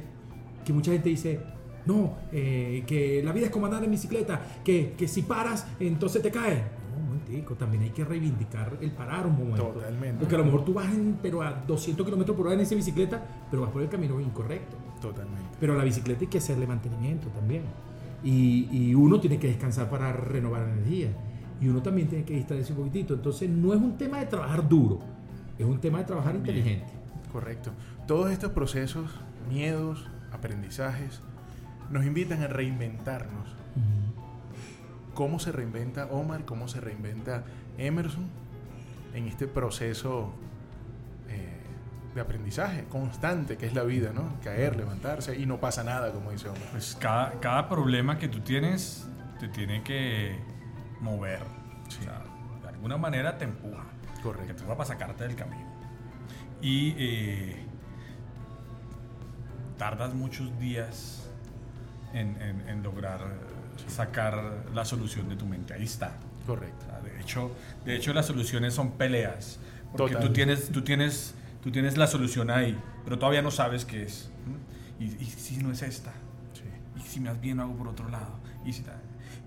que 0.65 0.73
mucha 0.73 0.91
gente 0.91 1.09
dice, 1.09 1.39
no, 1.85 2.17
eh, 2.31 2.83
que 2.85 3.21
la 3.23 3.31
vida 3.31 3.45
es 3.45 3.51
como 3.51 3.65
andar 3.65 3.83
en 3.83 3.91
bicicleta, 3.91 4.41
que, 4.63 4.93
que 4.97 5.07
si 5.07 5.21
paras, 5.21 5.65
entonces 5.79 6.21
te 6.21 6.31
caes. 6.31 6.61
No, 6.93 6.99
momentico, 7.05 7.55
también 7.55 7.83
hay 7.83 7.89
que 7.89 8.03
reivindicar 8.05 8.77
el 8.81 8.91
parar 8.91 9.25
un 9.25 9.33
momento. 9.37 9.63
Totalmente. 9.67 10.19
Porque 10.19 10.35
a 10.35 10.37
lo 10.37 10.45
mejor 10.45 10.63
tú 10.65 10.73
vas 10.73 10.93
en, 10.93 11.17
pero 11.21 11.41
a 11.41 11.51
200 11.65 12.05
kilómetros 12.05 12.35
por 12.37 12.45
hora 12.47 12.55
en 12.55 12.61
esa 12.61 12.75
bicicleta, 12.75 13.25
pero 13.49 13.63
vas 13.63 13.71
por 13.71 13.81
el 13.81 13.89
camino 13.89 14.19
incorrecto. 14.19 14.77
Totalmente. 15.03 15.57
Pero 15.59 15.73
a 15.73 15.75
la 15.75 15.83
bicicleta 15.83 16.21
hay 16.21 16.27
que 16.27 16.37
hacerle 16.37 16.65
mantenimiento 16.65 17.27
también. 17.27 17.63
Y, 18.23 18.69
y 18.71 18.95
uno 18.95 19.19
tiene 19.19 19.37
que 19.37 19.47
descansar 19.47 19.89
para 19.89 20.13
renovar 20.13 20.63
energía. 20.63 21.09
Y 21.59 21.67
uno 21.67 21.81
también 21.81 22.07
tiene 22.07 22.23
que 22.23 22.33
distraerse 22.33 22.71
un 22.71 22.79
poquitito. 22.79 23.13
Entonces 23.13 23.49
no 23.49 23.73
es 23.73 23.79
un 23.79 23.97
tema 23.97 24.19
de 24.19 24.27
trabajar 24.27 24.67
duro, 24.67 24.99
es 25.59 25.65
un 25.65 25.79
tema 25.79 25.99
de 25.99 26.05
trabajar 26.05 26.35
inteligente. 26.35 26.87
Correcto. 27.31 27.71
Todos 28.07 28.31
estos 28.31 28.51
procesos, 28.51 29.11
miedos, 29.49 30.07
aprendizajes, 30.31 31.21
nos 31.89 32.05
invitan 32.05 32.41
a 32.41 32.47
reinventarnos. 32.47 33.49
¿Cómo 35.13 35.39
se 35.39 35.51
reinventa 35.51 36.05
Omar? 36.07 36.45
¿Cómo 36.45 36.67
se 36.67 36.79
reinventa 36.79 37.43
Emerson 37.77 38.25
en 39.13 39.27
este 39.27 39.47
proceso 39.47 40.31
de 42.15 42.21
aprendizaje 42.21 42.83
constante 42.85 43.57
que 43.57 43.65
es 43.65 43.73
la 43.73 43.83
vida, 43.83 44.11
¿no? 44.13 44.39
Caer, 44.43 44.75
levantarse 44.75 45.37
y 45.37 45.45
no 45.45 45.59
pasa 45.59 45.83
nada, 45.83 46.11
como 46.11 46.31
dice 46.31 46.47
Omar. 46.49 46.61
Pues 46.71 46.95
cada, 46.99 47.39
cada 47.39 47.67
problema 47.69 48.17
que 48.19 48.27
tú 48.27 48.39
tienes 48.41 49.07
te 49.39 49.47
tiene 49.47 49.81
que 49.83 50.35
mover. 51.01 51.39
Sí. 51.89 51.97
O 52.01 52.03
sea, 52.03 52.21
de 52.61 52.67
alguna 52.69 52.97
manera 52.97 53.37
te 53.37 53.45
empuja. 53.45 53.83
Te 54.15 54.21
Correcto. 54.21 54.51
empuja 54.51 54.77
para 54.77 54.87
sacarte 54.87 55.23
del 55.27 55.35
camino. 55.35 55.65
Y 56.61 56.95
eh, 56.97 57.65
tardas 59.77 60.13
muchos 60.13 60.57
días 60.59 61.27
en, 62.13 62.39
en- 62.41 62.69
en 62.69 62.83
lograr 62.83 63.19
eh, 63.21 63.89
sacar 63.89 64.63
la 64.73 64.85
solución 64.85 65.29
de 65.29 65.35
tu 65.35 65.45
mente. 65.45 65.73
Ahí 65.73 65.83
está. 65.83 66.11
Correcto. 66.45 66.85
O 66.85 66.89
sea, 66.89 66.99
de, 67.01 67.19
hecho, 67.21 67.51
de 67.85 67.95
hecho, 67.95 68.13
las 68.13 68.27
soluciones 68.27 68.73
son 68.73 68.91
peleas. 68.91 69.59
Porque 69.91 70.13
Total. 70.15 70.27
tú 70.27 70.33
tienes, 70.33 70.69
tú, 70.71 70.81
tienes, 70.83 71.33
tú 71.63 71.71
tienes 71.71 71.97
la 71.97 72.07
solución 72.07 72.49
ahí, 72.49 72.77
pero 73.03 73.17
todavía 73.17 73.41
no 73.41 73.51
sabes 73.51 73.85
qué 73.85 74.03
es. 74.03 74.31
Y, 74.99 75.05
y 75.05 75.25
si 75.25 75.57
no 75.57 75.71
es 75.71 75.81
esta, 75.81 76.11
Sí. 76.53 76.63
y 76.97 77.01
si 77.01 77.19
más 77.19 77.39
bien 77.41 77.59
hago 77.59 77.75
por 77.75 77.87
otro 77.87 78.09
lado. 78.09 78.39
Y 78.65 78.73
si 78.73 78.83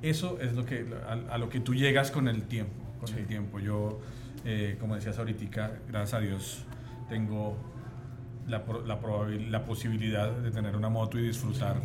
eso 0.03 0.39
es 0.41 0.55
lo 0.55 0.65
que, 0.67 0.87
a, 1.09 1.35
a 1.35 1.39
lo 1.39 1.49
que 1.49 1.61
tú 1.61 1.75
llegas 1.75 2.11
con 2.11 2.29
el 2.29 2.43
tiempo. 2.43 2.75
Con 2.99 3.09
Sí. 3.09 3.15
el 3.19 3.27
tiempo. 3.27 3.59
Yo, 3.61 4.01
eh, 4.45 4.77
como 4.81 4.95
decías 4.97 5.19
ahorita, 5.19 5.73
gracias 5.89 6.15
a 6.15 6.21
Dios, 6.21 6.65
tengo 7.09 7.57
la, 8.47 8.63
la, 8.87 8.99
la 9.51 9.65
posibilidad 9.65 10.31
de 10.33 10.51
tener 10.51 10.77
una 10.77 10.89
moto 10.89 11.19
y 11.19 11.23
disfrutar 11.27 11.81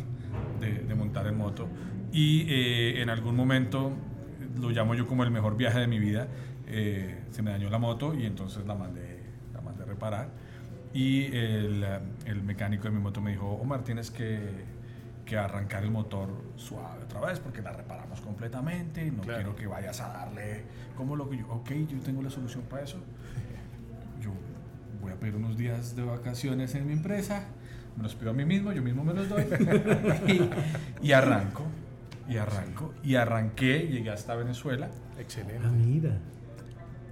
de, 0.60 0.72
de 0.80 0.94
montar 0.94 1.26
en 1.26 1.36
moto. 1.38 1.68
Y 2.12 2.42
eh, 2.48 3.00
en 3.02 3.08
algún 3.10 3.34
momento, 3.36 3.92
lo 4.60 4.70
llamo 4.70 4.94
yo 4.94 5.06
como 5.06 5.24
el 5.24 5.30
mejor 5.30 5.56
viaje 5.56 5.78
de 5.80 5.86
mi 5.86 5.98
vida, 5.98 6.28
eh, 6.66 7.22
se 7.30 7.42
me 7.42 7.50
dañó 7.50 7.68
la 7.70 7.78
moto 7.78 8.14
y 8.14 8.26
entonces 8.26 8.66
la 8.66 8.74
mandé, 8.74 9.11
reparar. 9.92 10.28
Y 10.94 11.24
el, 11.34 11.84
el 12.26 12.42
mecánico 12.42 12.84
de 12.84 12.90
mi 12.90 13.00
moto 13.00 13.20
me 13.20 13.30
dijo, 13.32 13.46
Omar, 13.52 13.82
tienes 13.82 14.10
que, 14.10 14.40
que 15.24 15.38
arrancar 15.38 15.84
el 15.84 15.90
motor 15.90 16.28
suave 16.56 17.04
otra 17.04 17.20
vez 17.20 17.38
porque 17.40 17.62
la 17.62 17.72
reparamos 17.72 18.20
completamente, 18.20 19.10
no 19.10 19.22
Claro. 19.22 19.38
quiero 19.38 19.56
que 19.56 19.66
vayas 19.66 20.00
a 20.00 20.08
darle 20.12 20.64
como 20.96 21.16
lo 21.16 21.30
que 21.30 21.38
yo, 21.38 21.46
ok, 21.48 21.70
yo 21.88 21.98
tengo 22.00 22.20
la 22.22 22.28
solución 22.30 22.64
para 22.64 22.82
eso. 22.82 22.98
Yo 24.20 24.30
voy 25.00 25.12
a 25.12 25.16
pedir 25.16 25.36
unos 25.36 25.56
días 25.56 25.96
de 25.96 26.02
vacaciones 26.02 26.74
en 26.74 26.86
mi 26.86 26.92
empresa, 26.92 27.44
me 27.96 28.02
los 28.02 28.14
pido 28.14 28.30
a 28.30 28.34
mí 28.34 28.44
mismo, 28.44 28.72
yo 28.72 28.82
mismo 28.82 29.02
me 29.04 29.14
los 29.14 29.28
doy 29.30 29.44
y, 31.02 31.06
y 31.08 31.12
arranco, 31.12 31.64
y 32.28 32.36
arranco, 32.36 32.92
y 33.02 33.14
arranqué, 33.14 33.88
llegué 33.88 34.10
hasta 34.10 34.34
Venezuela, 34.36 34.90
Excelente. 35.18 35.62
Ah, 35.66 35.70
mira. 35.70 36.18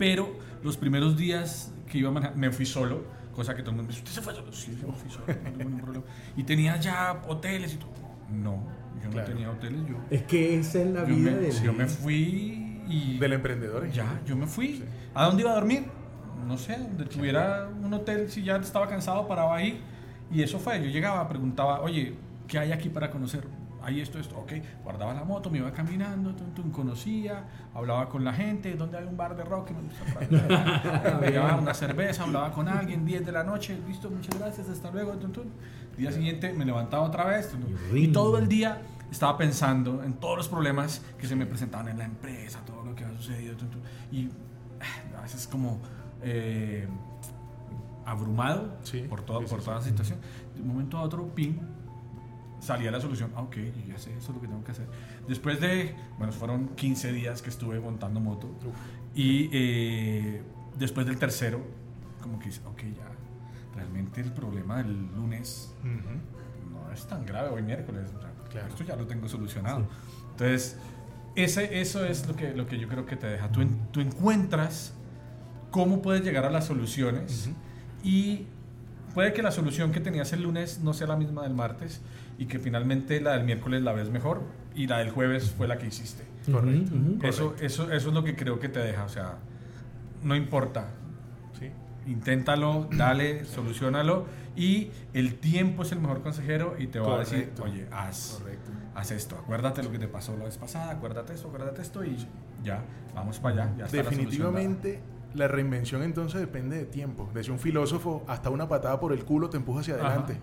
Pero 0.00 0.32
los 0.64 0.78
primeros 0.78 1.14
días 1.18 1.72
que 1.86 1.98
iba 1.98 2.08
a 2.08 2.12
manejar, 2.12 2.34
me 2.36 2.50
fui 2.50 2.64
solo, 2.64 3.04
cosa 3.34 3.54
que 3.54 3.60
todo 3.60 3.72
el 3.72 3.76
mundo 3.76 3.88
me 3.92 3.94
dice, 3.94 4.00
¿usted 4.02 4.14
se 4.14 4.22
fue 4.22 4.34
solo? 4.34 4.50
Sí, 4.52 4.78
yo 4.80 4.88
me 4.88 4.94
fui 4.94 5.10
solo, 5.10 5.26
no 5.28 5.34
tengo 5.52 5.58
ningún 5.70 5.80
problema. 5.82 6.04
Y 6.36 6.42
tenía 6.44 6.76
ya 6.78 7.22
hoteles 7.28 7.74
y 7.74 7.76
todo. 7.76 7.90
No, 8.30 8.64
yo 9.02 9.10
Claro. 9.10 9.28
no 9.28 9.34
tenía 9.34 9.50
hoteles, 9.50 9.80
yo, 9.86 9.96
Es 10.10 10.22
que 10.22 10.58
esa 10.58 10.80
es 10.80 10.86
la 10.90 11.00
yo, 11.06 11.14
vida 11.14 11.30
me, 11.32 11.36
del- 11.36 11.62
yo 11.62 11.72
me 11.74 11.86
fui 11.86 12.82
y... 12.88 13.18
Del 13.18 13.34
emprendedor. 13.34 13.84
¿eh? 13.86 13.90
Ya, 13.92 14.20
yo 14.26 14.36
me 14.36 14.46
fui. 14.46 14.68
Sí. 14.78 14.84
¿A 15.14 15.26
dónde 15.26 15.42
iba 15.42 15.52
a 15.52 15.54
dormir? 15.56 15.84
No 16.46 16.56
sé, 16.56 16.76
donde 16.78 17.04
tuviera 17.04 17.68
un 17.68 17.92
hotel, 17.92 18.30
si 18.30 18.42
ya 18.42 18.56
estaba 18.56 18.88
cansado, 18.88 19.28
paraba 19.28 19.56
ahí. 19.56 19.80
Y 20.32 20.42
eso 20.42 20.58
fue, 20.58 20.82
yo 20.82 20.88
llegaba, 20.88 21.28
preguntaba, 21.28 21.82
oye, 21.82 22.14
¿qué 22.48 22.58
hay 22.58 22.72
aquí 22.72 22.88
para 22.88 23.10
conocer? 23.10 23.44
Hay 23.82 24.00
esto, 24.00 24.18
esto, 24.18 24.38
ok. 24.38 24.52
Guardaba 24.82 25.14
la 25.14 25.24
moto, 25.24 25.50
me 25.50 25.58
iba 25.58 25.72
caminando, 25.72 26.34
tum, 26.34 26.70
conocía, 26.70 27.44
hablaba 27.74 28.08
con 28.08 28.24
la 28.24 28.32
gente, 28.32 28.74
¿dónde 28.74 28.98
hay 28.98 29.04
un 29.04 29.16
bar 29.16 29.36
de 29.36 29.44
rock? 29.44 29.70
Me 31.20 31.30
llevaba 31.30 31.56
una 31.56 31.74
cerveza, 31.74 32.24
hablaba 32.24 32.52
con 32.52 32.68
alguien, 32.68 33.04
10 33.04 33.26
de 33.26 33.32
la 33.32 33.44
noche, 33.44 33.78
listo, 33.88 34.10
muchas 34.10 34.38
gracias, 34.38 34.68
hasta 34.68 34.90
luego. 34.90 35.12
Tum, 35.14 35.44
Día 35.96 36.12
siguiente 36.12 36.52
me 36.54 36.64
levantaba 36.64 37.02
otra 37.02 37.24
vez 37.24 37.54
y 37.92 38.08
todo 38.08 38.38
el 38.38 38.48
día 38.48 38.80
estaba 39.10 39.36
pensando 39.36 40.02
en 40.02 40.14
todos 40.14 40.38
los 40.38 40.48
problemas 40.48 41.02
que 41.18 41.26
se 41.26 41.36
me 41.36 41.44
presentaban 41.44 41.88
en 41.88 41.98
la 41.98 42.04
empresa, 42.04 42.60
todo 42.64 42.84
lo 42.84 42.94
que 42.94 43.04
había 43.04 43.18
sucedido. 43.18 43.54
Y 44.10 44.28
ah, 44.80 45.18
a 45.18 45.22
veces 45.22 45.46
como 45.46 45.78
eh, 46.22 46.88
abrumado 48.06 48.78
por, 49.08 49.22
todo, 49.22 49.44
por 49.44 49.62
toda 49.62 49.76
la 49.76 49.82
situación. 49.82 50.18
De 50.54 50.62
un 50.62 50.68
momento 50.68 50.96
a 50.96 51.02
otro, 51.02 51.26
ping, 51.34 51.54
salía 52.60 52.90
la 52.90 53.00
solución. 53.00 53.32
Ah, 53.34 53.42
ok, 53.42 53.56
ya 53.88 53.98
sé, 53.98 54.10
eso 54.16 54.30
es 54.30 54.34
lo 54.34 54.40
que 54.40 54.46
tengo 54.46 54.62
que 54.64 54.72
hacer. 54.72 54.86
Después 55.26 55.60
de, 55.60 55.94
bueno, 56.18 56.32
fueron 56.32 56.68
15 56.76 57.12
días 57.12 57.42
que 57.42 57.50
estuve 57.50 57.80
montando 57.80 58.20
moto. 58.20 58.48
Y 59.14 59.48
eh, 59.52 60.42
después 60.78 61.06
del 61.06 61.18
tercero, 61.18 61.60
como 62.22 62.38
que 62.38 62.46
dice, 62.46 62.60
ok, 62.66 62.82
ya, 62.96 63.10
realmente 63.74 64.20
el 64.20 64.32
problema 64.32 64.78
del 64.78 65.06
lunes 65.14 65.74
no 66.70 66.92
es 66.92 67.06
tan 67.06 67.24
grave 67.24 67.48
hoy 67.48 67.62
miércoles. 67.62 68.10
claro. 68.50 68.68
Esto 68.68 68.84
ya 68.84 68.96
lo 68.96 69.06
tengo 69.06 69.28
solucionado. 69.28 69.86
Entonces, 70.32 70.76
ese, 71.34 71.80
eso 71.80 72.04
es 72.04 72.26
lo 72.26 72.34
que, 72.34 72.54
lo 72.54 72.66
que 72.66 72.78
yo 72.78 72.88
creo 72.88 73.06
que 73.06 73.16
te 73.16 73.26
deja. 73.26 73.50
Tú, 73.50 73.64
tú 73.92 74.00
encuentras 74.00 74.94
cómo 75.70 76.02
puedes 76.02 76.24
llegar 76.24 76.44
a 76.44 76.50
las 76.50 76.66
soluciones 76.66 77.50
y 78.02 78.46
puede 79.14 79.32
que 79.32 79.42
la 79.42 79.50
solución 79.50 79.92
que 79.92 80.00
tenías 80.00 80.32
el 80.32 80.42
lunes 80.42 80.80
no 80.80 80.92
sea 80.92 81.06
la 81.06 81.16
misma 81.16 81.42
del 81.42 81.54
martes 81.54 82.00
y 82.40 82.46
que 82.46 82.58
finalmente 82.58 83.20
la 83.20 83.32
del 83.34 83.44
miércoles 83.44 83.82
la 83.82 83.92
ves 83.92 84.08
mejor 84.08 84.42
y 84.74 84.86
la 84.86 84.98
del 84.98 85.10
jueves 85.10 85.50
fue 85.50 85.68
la 85.68 85.76
que 85.76 85.86
hiciste. 85.86 86.24
Correcto. 86.50 86.94
Eso, 87.22 87.54
eso, 87.60 87.92
eso 87.92 88.08
es 88.08 88.14
lo 88.14 88.24
que 88.24 88.34
creo 88.34 88.58
que 88.58 88.70
te 88.70 88.80
deja. 88.80 89.04
O 89.04 89.08
sea, 89.10 89.36
no 90.24 90.34
importa. 90.34 90.88
Inténtalo, 92.06 92.88
dale, 92.90 93.44
solucionalo 93.44 94.24
y 94.56 94.90
el 95.12 95.34
tiempo 95.34 95.82
es 95.82 95.92
el 95.92 96.00
mejor 96.00 96.22
consejero 96.22 96.74
y 96.78 96.86
te 96.86 96.98
va 96.98 97.16
a 97.16 97.18
decir, 97.20 97.52
oye, 97.62 97.86
haz, 97.92 98.42
haz 98.94 99.10
esto, 99.10 99.36
acuérdate 99.36 99.82
lo 99.82 99.92
que 99.92 99.98
te 99.98 100.08
pasó 100.08 100.34
la 100.36 100.44
vez 100.44 100.56
pasada, 100.56 100.90
acuérdate 100.92 101.34
esto, 101.34 101.48
acuérdate 101.48 101.82
esto 101.82 102.02
y 102.02 102.16
ya, 102.64 102.82
vamos 103.14 103.38
para 103.38 103.64
allá. 103.64 103.86
Definitivamente 103.92 105.00
la 105.34 105.46
reinvención 105.46 106.02
entonces 106.02 106.40
depende 106.40 106.78
de 106.78 106.86
tiempo. 106.86 107.30
Decía 107.34 107.52
un 107.52 107.60
filósofo, 107.60 108.24
hasta 108.26 108.48
una 108.48 108.66
patada 108.66 108.98
por 108.98 109.12
el 109.12 109.24
culo 109.24 109.50
te 109.50 109.58
empuja 109.58 109.80
hacia 109.80 109.94
adelante. 109.94 110.38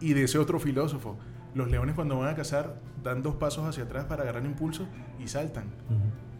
Y 0.00 0.14
de 0.14 0.24
ese 0.24 0.38
otro 0.38 0.58
filósofo, 0.58 1.16
los 1.54 1.70
leones 1.70 1.94
cuando 1.94 2.18
van 2.18 2.28
a 2.28 2.34
cazar 2.34 2.76
dan 3.02 3.22
dos 3.22 3.36
pasos 3.36 3.66
hacia 3.66 3.84
atrás 3.84 4.04
para 4.06 4.22
agarrar 4.22 4.44
impulso 4.44 4.86
y 5.18 5.28
saltan. 5.28 5.64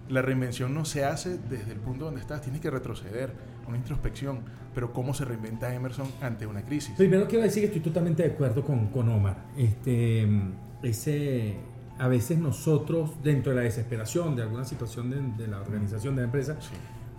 La 0.08 0.22
reinvención 0.22 0.74
no 0.74 0.84
se 0.84 1.04
hace 1.04 1.38
desde 1.38 1.72
el 1.72 1.78
punto 1.78 2.06
donde 2.06 2.20
estás, 2.20 2.42
tienes 2.42 2.61
que 2.61 2.70
retroceder, 2.70 3.32
una 3.68 3.76
introspección. 3.76 4.40
Pero 4.74 4.92
¿cómo 4.92 5.14
se 5.14 5.24
reinventa 5.24 5.72
Emerson 5.74 6.08
ante 6.20 6.46
una 6.46 6.62
crisis? 6.62 6.94
Primero 6.96 7.26
quiero 7.26 7.44
decir 7.44 7.62
que 7.62 7.66
estoy 7.68 7.82
totalmente 7.82 8.22
de 8.22 8.32
acuerdo 8.32 8.64
con, 8.64 8.88
con 8.88 9.08
Omar. 9.08 9.46
Este, 9.56 10.28
ese, 10.82 11.56
a 11.98 12.08
veces 12.08 12.38
nosotros, 12.38 13.11
dentro 13.22 13.50
de 13.50 13.56
la 13.56 13.62
desesperación 13.62 14.36
de 14.36 14.42
alguna 14.42 14.64
situación 14.64 15.36
de, 15.36 15.48
la 15.48 15.61
organización 15.61 16.14
de 16.14 16.22
la 16.22 16.26
empresa, 16.26 16.56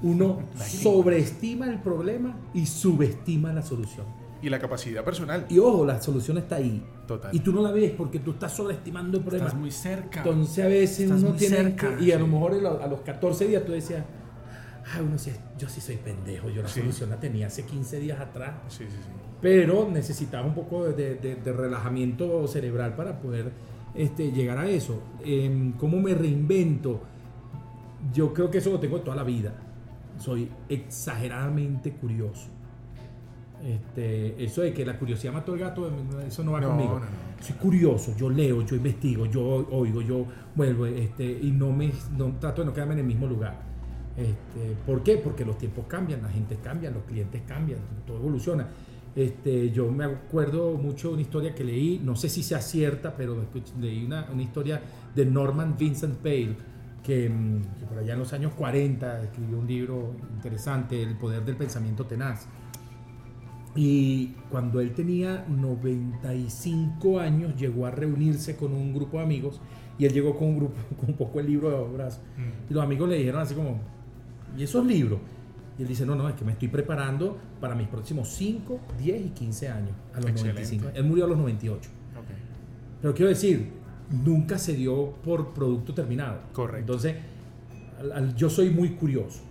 uno 0.02 0.44
sobreestima 0.56 1.68
el 1.68 1.80
problema 1.80 2.36
y 2.54 2.66
subestima 2.66 3.52
la 3.54 3.62
solución. 3.62 4.06
Y 4.42 4.50
la 4.50 4.60
capacidad 4.60 5.04
personal. 5.04 5.46
Y 5.50 5.60
ojo, 5.60 5.86
la 5.86 6.02
solución 6.02 6.38
está 6.38 6.56
ahí. 6.56 6.84
Total. 7.08 7.34
Y 7.34 7.40
tú 7.40 7.52
no 7.52 7.62
la 7.62 7.72
ves 7.72 7.92
porque 7.92 8.20
tú 8.20 8.32
estás 8.32 8.54
sobreestimando 8.56 9.18
el 9.18 9.24
problema. 9.24 9.48
Estás 9.48 9.60
muy 9.60 9.72
cerca. 9.72 10.20
Entonces 10.20 10.66
a 10.66 10.68
veces 10.68 11.12
uno 11.12 11.34
tiene 11.34 11.58
cerca, 11.58 11.98
y 12.00 12.12
a 12.12 12.20
lo 12.20 12.28
mejor 12.28 12.54
a 12.54 12.88
los 12.88 13.02
14 13.02 13.48
días 13.48 13.64
tú 13.66 13.72
decías, 13.72 14.04
ah, 14.94 15.02
uno 15.02 15.18
sí, 15.18 15.32
yo 15.58 15.70
sí 15.70 15.82
soy 15.82 15.98
pendejo, 15.98 16.50
yo 16.50 16.62
la 16.62 16.68
solución 16.68 17.10
la 17.10 17.20
tenía 17.20 17.48
hace 17.48 17.66
15 17.66 18.00
días 18.00 18.20
atrás. 18.20 18.56
Sí, 18.70 18.86
sí, 18.86 18.90
sí. 18.90 19.10
Pero 19.42 19.90
necesitaba 19.90 20.46
un 20.46 20.54
poco 20.54 20.86
de, 20.86 21.16
de, 21.16 21.54
relajamiento 21.54 22.48
cerebral 22.48 22.96
para 22.96 23.20
poder 23.20 23.52
este, 23.96 24.32
llegar 24.32 24.58
a 24.58 24.70
eso. 24.70 25.02
Eh, 25.24 25.74
¿Cómo 25.78 26.00
me 26.00 26.14
reinvento? 26.14 27.02
Yo 28.14 28.34
creo 28.34 28.52
que 28.52 28.60
eso 28.60 28.72
lo 28.72 28.80
tengo 28.80 29.02
toda 29.02 29.16
la 29.16 29.24
vida 29.24 29.54
soy 30.22 30.50
exageradamente 30.70 31.92
curioso. 31.92 32.50
Este, 33.64 34.44
eso 34.44 34.62
de 34.62 34.74
que 34.74 34.84
la 34.86 34.98
curiosidad 34.98 35.34
mató 35.34 35.54
el 35.54 35.60
gato, 35.60 35.92
eso 36.26 36.44
no 36.44 36.54
va 36.54 36.62
conmigo. 36.62 37.00
Soy 37.40 37.56
curioso, 37.56 38.16
yo 38.18 38.30
leo, 38.30 38.64
yo 38.64 38.76
investigo, 38.76 39.26
yo 39.26 39.68
oigo, 39.72 40.02
yo 40.02 40.26
vuelvo, 40.56 40.86
este, 40.86 41.26
y 41.26 41.52
no 41.52 41.72
me 41.72 41.92
no, 42.18 42.36
trato 42.40 42.62
de 42.62 42.68
no 42.68 42.74
quedarme 42.74 42.94
en 42.94 43.00
el 43.00 43.06
mismo 43.06 43.28
lugar. 43.28 43.62
Este, 44.18 44.76
¿Por 44.86 45.04
qué? 45.04 45.18
Porque 45.18 45.46
los 45.46 45.58
tiempos 45.58 45.86
cambian, 45.88 46.22
la 46.22 46.30
gente 46.30 46.58
cambia, 46.64 46.92
los 46.92 47.04
clientes 47.04 47.42
cambian, 47.48 47.80
todo 48.06 48.18
evoluciona. 48.18 48.68
Este, 49.16 49.72
yo 49.72 49.92
me 49.92 50.06
acuerdo 50.06 50.74
mucho 50.74 51.10
de 51.10 51.14
una 51.16 51.22
historia 51.22 51.54
que 51.54 51.64
leí, 51.64 52.00
no 52.04 52.16
sé 52.16 52.30
si 52.30 52.44
sea 52.44 52.62
cierta, 52.62 53.16
pero 53.16 53.36
leí 53.80 54.06
una, 54.06 54.28
una 54.32 54.42
historia 54.42 54.82
de 55.14 55.26
Norman 55.26 55.76
Vincent 55.78 56.18
Pale, 56.18 56.56
Mm, 57.02 57.62
que, 57.62 57.86
por 57.88 57.98
allá 57.98 58.14
en 58.14 58.20
los 58.20 58.32
años 58.34 58.54
40 58.54 59.24
escribió 59.24 59.58
un 59.58 59.68
libro 59.68 60.16
interesante, 60.36 61.02
El 61.02 61.18
poder 61.18 61.44
del 61.44 61.56
pensamiento 61.56 62.06
tenaz. 62.06 62.48
Y 63.76 64.34
cuando 64.50 64.82
él 64.82 64.94
tenía 64.94 65.46
95 65.48 67.20
años 67.20 67.56
llegó 67.56 67.86
a 67.86 67.92
reunirse 67.92 68.56
con 68.56 68.74
un 68.74 68.94
grupo 68.94 69.18
de 69.18 69.24
amigos 69.24 69.62
y 69.98 70.06
él 70.06 70.14
llegó 70.14 70.38
con 70.38 70.50
un 70.50 70.58
grupo, 70.58 70.76
con 71.00 71.10
un 71.10 71.16
poco 71.16 71.40
el 71.40 71.48
libro 71.48 71.70
de 71.70 71.76
obras. 71.76 72.20
Mm. 72.38 72.72
Y 72.72 72.74
los 72.74 72.84
amigos 72.84 73.10
le 73.10 73.18
dijeron 73.18 73.42
así 73.42 73.56
como, 73.56 73.80
¿y 74.58 74.64
esos 74.64 74.86
libros? 74.86 75.20
Y 75.78 75.84
él 75.84 75.88
dice, 75.88 76.06
no, 76.06 76.16
no, 76.16 76.28
es 76.28 76.36
que 76.36 76.44
me 76.44 76.52
estoy 76.52 76.68
preparando 76.68 77.38
para 77.60 77.76
mis 77.76 77.88
próximos 77.88 78.28
5, 78.30 78.80
10 79.00 79.26
y 79.26 79.30
15 79.30 79.70
años, 79.70 79.92
a 80.14 80.20
los 80.20 80.34
95. 80.34 80.90
Él 80.94 81.04
murió 81.06 81.26
a 81.26 81.28
los 81.28 81.38
98. 81.38 81.90
Pero 83.02 83.14
quiero 83.16 83.30
decir, 83.30 83.72
nunca 84.24 84.58
se 84.58 84.74
dio 84.74 85.14
por 85.24 85.54
producto 85.54 85.94
terminado. 85.94 86.42
Correcto. 86.54 86.80
Entonces, 86.80 87.16
yo 88.36 88.50
soy 88.50 88.70
muy 88.70 88.90
curioso. 88.92 89.42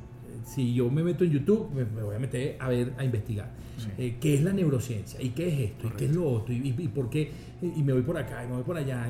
Si 0.45 0.75
yo 0.75 0.91
me 0.91 1.03
meto 1.03 1.25
en 1.25 1.31
YouTube, 1.31 1.71
me, 1.73 1.85
voy 1.85 2.17
a 2.17 2.19
meter 2.19 2.57
a 2.59 2.69
ver, 2.69 2.93
a 2.97 3.05
investigar. 3.05 3.51
Eh, 3.97 4.17
¿Qué 4.21 4.35
es 4.35 4.43
la 4.43 4.53
neurociencia? 4.53 5.21
¿Y 5.23 5.31
qué 5.31 5.49
es 5.49 5.71
esto? 5.71 5.89
¿Y 5.89 5.91
qué 5.91 6.05
es 6.07 6.15
lo 6.15 6.29
otro? 6.29 6.53
¿Y, 6.53 6.73
por 6.89 7.09
qué? 7.09 7.31
Y 7.63 7.83
me 7.83 7.93
voy 7.93 8.03
por 8.03 8.19
acá, 8.19 8.45
y 8.45 8.49
me 8.49 8.55
voy 8.55 8.63
por 8.63 8.77
allá. 8.77 9.07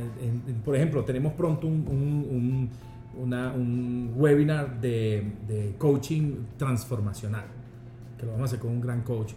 por 0.64 0.76
ejemplo, 0.76 1.04
tenemos 1.04 1.32
pronto 1.32 1.66
un, 1.66 2.70
un, 3.16 4.12
webinar 4.16 4.80
de, 4.80 5.32
de 5.48 5.74
coaching 5.76 6.36
transformacional, 6.56 7.46
que 8.18 8.26
lo 8.26 8.32
vamos 8.32 8.44
a 8.44 8.46
hacer 8.46 8.60
con 8.60 8.70
un 8.70 8.80
gran 8.80 9.02
coach. 9.02 9.32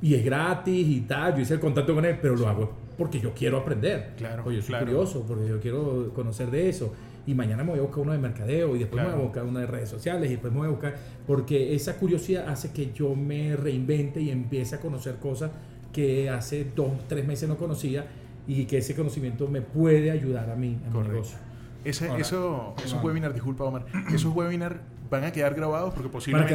Y 0.00 0.14
es 0.14 0.24
gratis 0.24 0.88
y 0.88 1.00
tal. 1.02 1.34
Yo 1.34 1.42
hice 1.42 1.54
el 1.54 1.60
contacto 1.60 1.94
con 1.94 2.04
él, 2.04 2.18
pero 2.20 2.36
lo 2.36 2.48
hago 2.48 2.84
porque 2.96 3.20
yo 3.20 3.32
quiero 3.34 3.58
aprender. 3.58 4.14
Claro. 4.16 4.50
yo 4.50 4.62
soy 4.62 4.78
curioso, 4.78 5.24
porque 5.26 5.48
yo 5.48 5.60
quiero 5.60 6.12
conocer 6.14 6.50
de 6.50 6.68
eso. 6.68 6.92
Y 7.26 7.34
mañana 7.34 7.64
me 7.64 7.70
voy 7.70 7.78
a 7.78 7.82
buscar 7.82 8.00
uno 8.00 8.12
de 8.12 8.18
mercadeo 8.18 8.76
y 8.76 8.80
después 8.80 9.02
me 9.02 9.10
voy 9.10 9.20
a 9.20 9.22
buscar 9.22 9.44
uno 9.44 9.58
de 9.58 9.66
redes 9.66 9.88
sociales 9.88 10.28
y 10.28 10.32
después 10.32 10.52
me 10.52 10.60
voy 10.60 10.68
a 10.68 10.70
buscar. 10.70 10.96
Porque 11.26 11.74
esa 11.74 11.96
curiosidad 11.96 12.48
hace 12.48 12.72
que 12.72 12.92
yo 12.92 13.14
me 13.14 13.56
reinvente 13.56 14.20
y 14.20 14.30
empiece 14.30 14.76
a 14.76 14.80
conocer 14.80 15.16
cosas 15.16 15.50
que 15.92 16.28
hace 16.28 16.66
dos, 16.74 16.92
tres 17.08 17.26
meses 17.26 17.48
no 17.48 17.56
conocía 17.56 18.06
y 18.46 18.66
que 18.66 18.78
ese 18.78 18.94
conocimiento 18.94 19.48
me 19.48 19.62
puede 19.62 20.10
ayudar 20.10 20.50
a 20.50 20.56
mí, 20.56 20.78
a 20.86 20.90
mi 20.90 21.08
negocio. 21.08 21.38
Ese, 21.84 22.08
eso, 22.18 22.74
esos 22.82 23.02
webinars, 23.02 23.34
disculpa 23.34 23.64
Omar, 23.64 23.84
esos 24.12 24.34
webinars 24.34 24.76
van 25.10 25.24
a 25.24 25.32
quedar 25.32 25.54
grabados 25.54 25.92
porque 25.94 26.08
posiblemente 26.08 26.54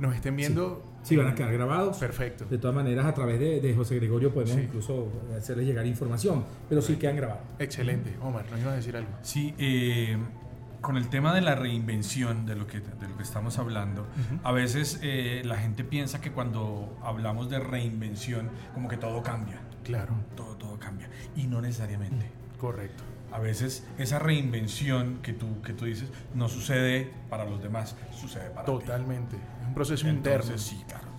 nos 0.00 0.14
estén 0.14 0.36
viendo. 0.36 0.82
Sí. 0.84 0.93
Van 1.16 1.28
a 1.28 1.34
quedar 1.34 1.52
grabados. 1.52 1.98
Perfecto. 1.98 2.44
De 2.46 2.58
todas 2.58 2.74
maneras, 2.74 3.06
a 3.06 3.14
través 3.14 3.38
de, 3.38 3.74
José 3.74 3.96
Gregorio 3.96 4.32
podemos 4.32 4.56
incluso 4.56 5.08
hacerles 5.36 5.66
llegar 5.66 5.86
información, 5.86 6.44
pero 6.68 6.80
sí 6.80 6.96
quedan 6.96 7.16
grabados. 7.16 7.42
Excelente. 7.58 8.16
Omar, 8.22 8.44
¿nos 8.50 8.60
iba 8.60 8.72
a 8.72 8.76
decir 8.76 8.96
algo? 8.96 9.10
Sí, 9.22 9.54
eh, 9.58 10.16
con 10.80 10.96
el 10.96 11.08
tema 11.08 11.34
de 11.34 11.40
la 11.40 11.54
reinvención, 11.54 12.46
de 12.46 12.56
lo 12.56 12.66
que, 12.66 12.80
de 12.80 13.08
lo 13.08 13.16
que 13.16 13.22
estamos 13.22 13.58
hablando, 13.58 14.06
a 14.42 14.52
veces 14.52 15.00
eh, 15.02 15.42
la 15.44 15.56
gente 15.56 15.82
piensa 15.84 16.20
que 16.20 16.30
cuando 16.30 16.96
hablamos 17.02 17.50
de 17.50 17.58
reinvención, 17.58 18.50
como 18.72 18.88
que 18.88 18.96
todo 18.96 19.22
cambia. 19.22 19.60
Claro. 19.82 20.14
Todo, 20.36 20.56
todo 20.56 20.78
cambia. 20.78 21.08
Y 21.36 21.46
no 21.46 21.60
necesariamente. 21.60 22.30
Correcto 22.58 23.04
a 23.34 23.40
veces 23.40 23.84
esa 23.98 24.20
reinvención 24.20 25.18
que 25.20 25.32
tú, 25.32 25.60
que 25.62 25.72
tú 25.72 25.86
dices 25.86 26.08
no 26.34 26.48
sucede 26.48 27.10
para 27.28 27.44
los 27.44 27.60
demás, 27.60 27.96
sucede 28.12 28.48
para 28.50 28.64
Totalmente. 28.64 29.36
Es 29.64 29.68
un 29.68 29.74
proceso 29.74 30.06
Entonces, 30.08 30.42
interno. 30.42 30.58
Sí, 30.58 30.84
claro. 30.88 31.14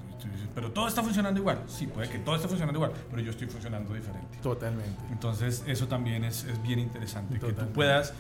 Pero 0.55 0.71
todo 0.71 0.87
está 0.87 1.03
funcionando 1.03 1.37
igual. 1.39 1.63
Sí, 1.67 1.85
puede 1.85 2.09
que 2.09 2.19
todo 2.19 2.35
esté 2.35 2.47
funcionando 2.47 2.79
igual, 2.79 2.93
pero 3.09 3.21
yo 3.21 3.31
estoy 3.31 3.47
funcionando 3.47 3.93
diferente. 3.93 4.37
Totalmente. 4.41 5.01
Entonces, 5.11 5.63
eso 5.67 5.87
también 5.87 6.23
es, 6.23 6.45
es 6.45 6.61
bien 6.63 6.79
interesante. 6.79 7.37
Que 7.39 7.51
tú 7.51 7.65
puedas 7.73 8.13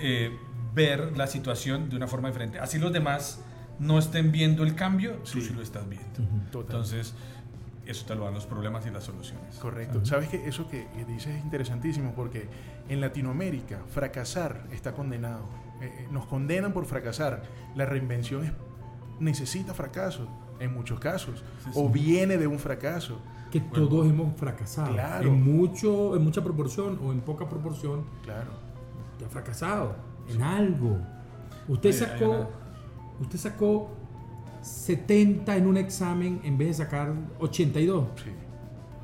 eh, 0.00 0.34
ver 0.74 1.14
la 1.16 1.26
situación 1.26 1.90
de 1.90 1.96
una 1.96 2.08
forma 2.08 2.28
diferente. 2.28 2.58
Así 2.58 2.78
los 2.78 2.90
demás 2.90 3.40
no 3.78 3.98
estén 3.98 4.32
viendo 4.32 4.64
el 4.64 4.74
cambio, 4.74 5.16
tú 5.30 5.42
sí 5.42 5.52
lo 5.52 5.60
estás 5.60 5.86
viendo. 5.86 6.08
Entonces, 6.54 7.14
eso 7.86 8.06
te 8.06 8.14
lo 8.14 8.24
dan 8.24 8.34
los 8.34 8.46
problemas 8.46 8.86
y 8.86 8.90
las 8.90 9.04
soluciones. 9.04 9.56
Correcto. 9.56 10.04
Sabes 10.06 10.30
que 10.30 10.48
eso 10.48 10.68
que 10.68 10.86
dices 11.06 11.36
es 11.36 11.44
interesantísimo 11.44 12.14
porque 12.14 12.48
en 12.88 13.00
Latinoamérica 13.00 13.80
fracasar 13.90 14.62
está 14.72 14.92
condenado. 14.92 15.48
Eh, 15.80 15.92
eh, 15.98 16.08
nos 16.10 16.26
condenan 16.26 16.72
por 16.72 16.86
fracasar. 16.86 17.42
La 17.74 17.84
reinvención 17.84 18.44
es, 18.44 18.52
necesita 19.20 19.74
fracaso 19.74 20.26
en 20.60 20.72
muchos 20.72 21.00
casos 21.00 21.42
o 21.74 21.88
viene 21.88 22.36
de 22.36 22.46
un 22.46 22.58
fracaso. 22.58 23.18
Que 23.50 23.60
todos 23.60 24.06
hemos 24.08 24.34
fracasado. 24.36 24.92
Claro. 24.94 25.28
En, 25.28 25.42
mucho, 25.42 26.16
en 26.16 26.24
mucha 26.24 26.42
proporción 26.42 26.98
o 27.04 27.12
en 27.12 27.20
poca 27.20 27.48
proporción. 27.48 28.04
Claro. 28.24 28.50
Te 29.16 29.24
ha 29.24 29.28
fracasado 29.28 29.94
en 30.28 30.42
algo. 30.42 30.98
Usted 31.68 31.92
sacó, 31.92 32.50
usted 33.20 33.38
sacó 33.38 33.90
70 34.60 35.56
en 35.56 35.66
un 35.66 35.76
examen 35.76 36.40
en 36.42 36.58
vez 36.58 36.68
de 36.68 36.84
sacar 36.84 37.12
82. 37.38 38.08
Sí. 38.16 38.30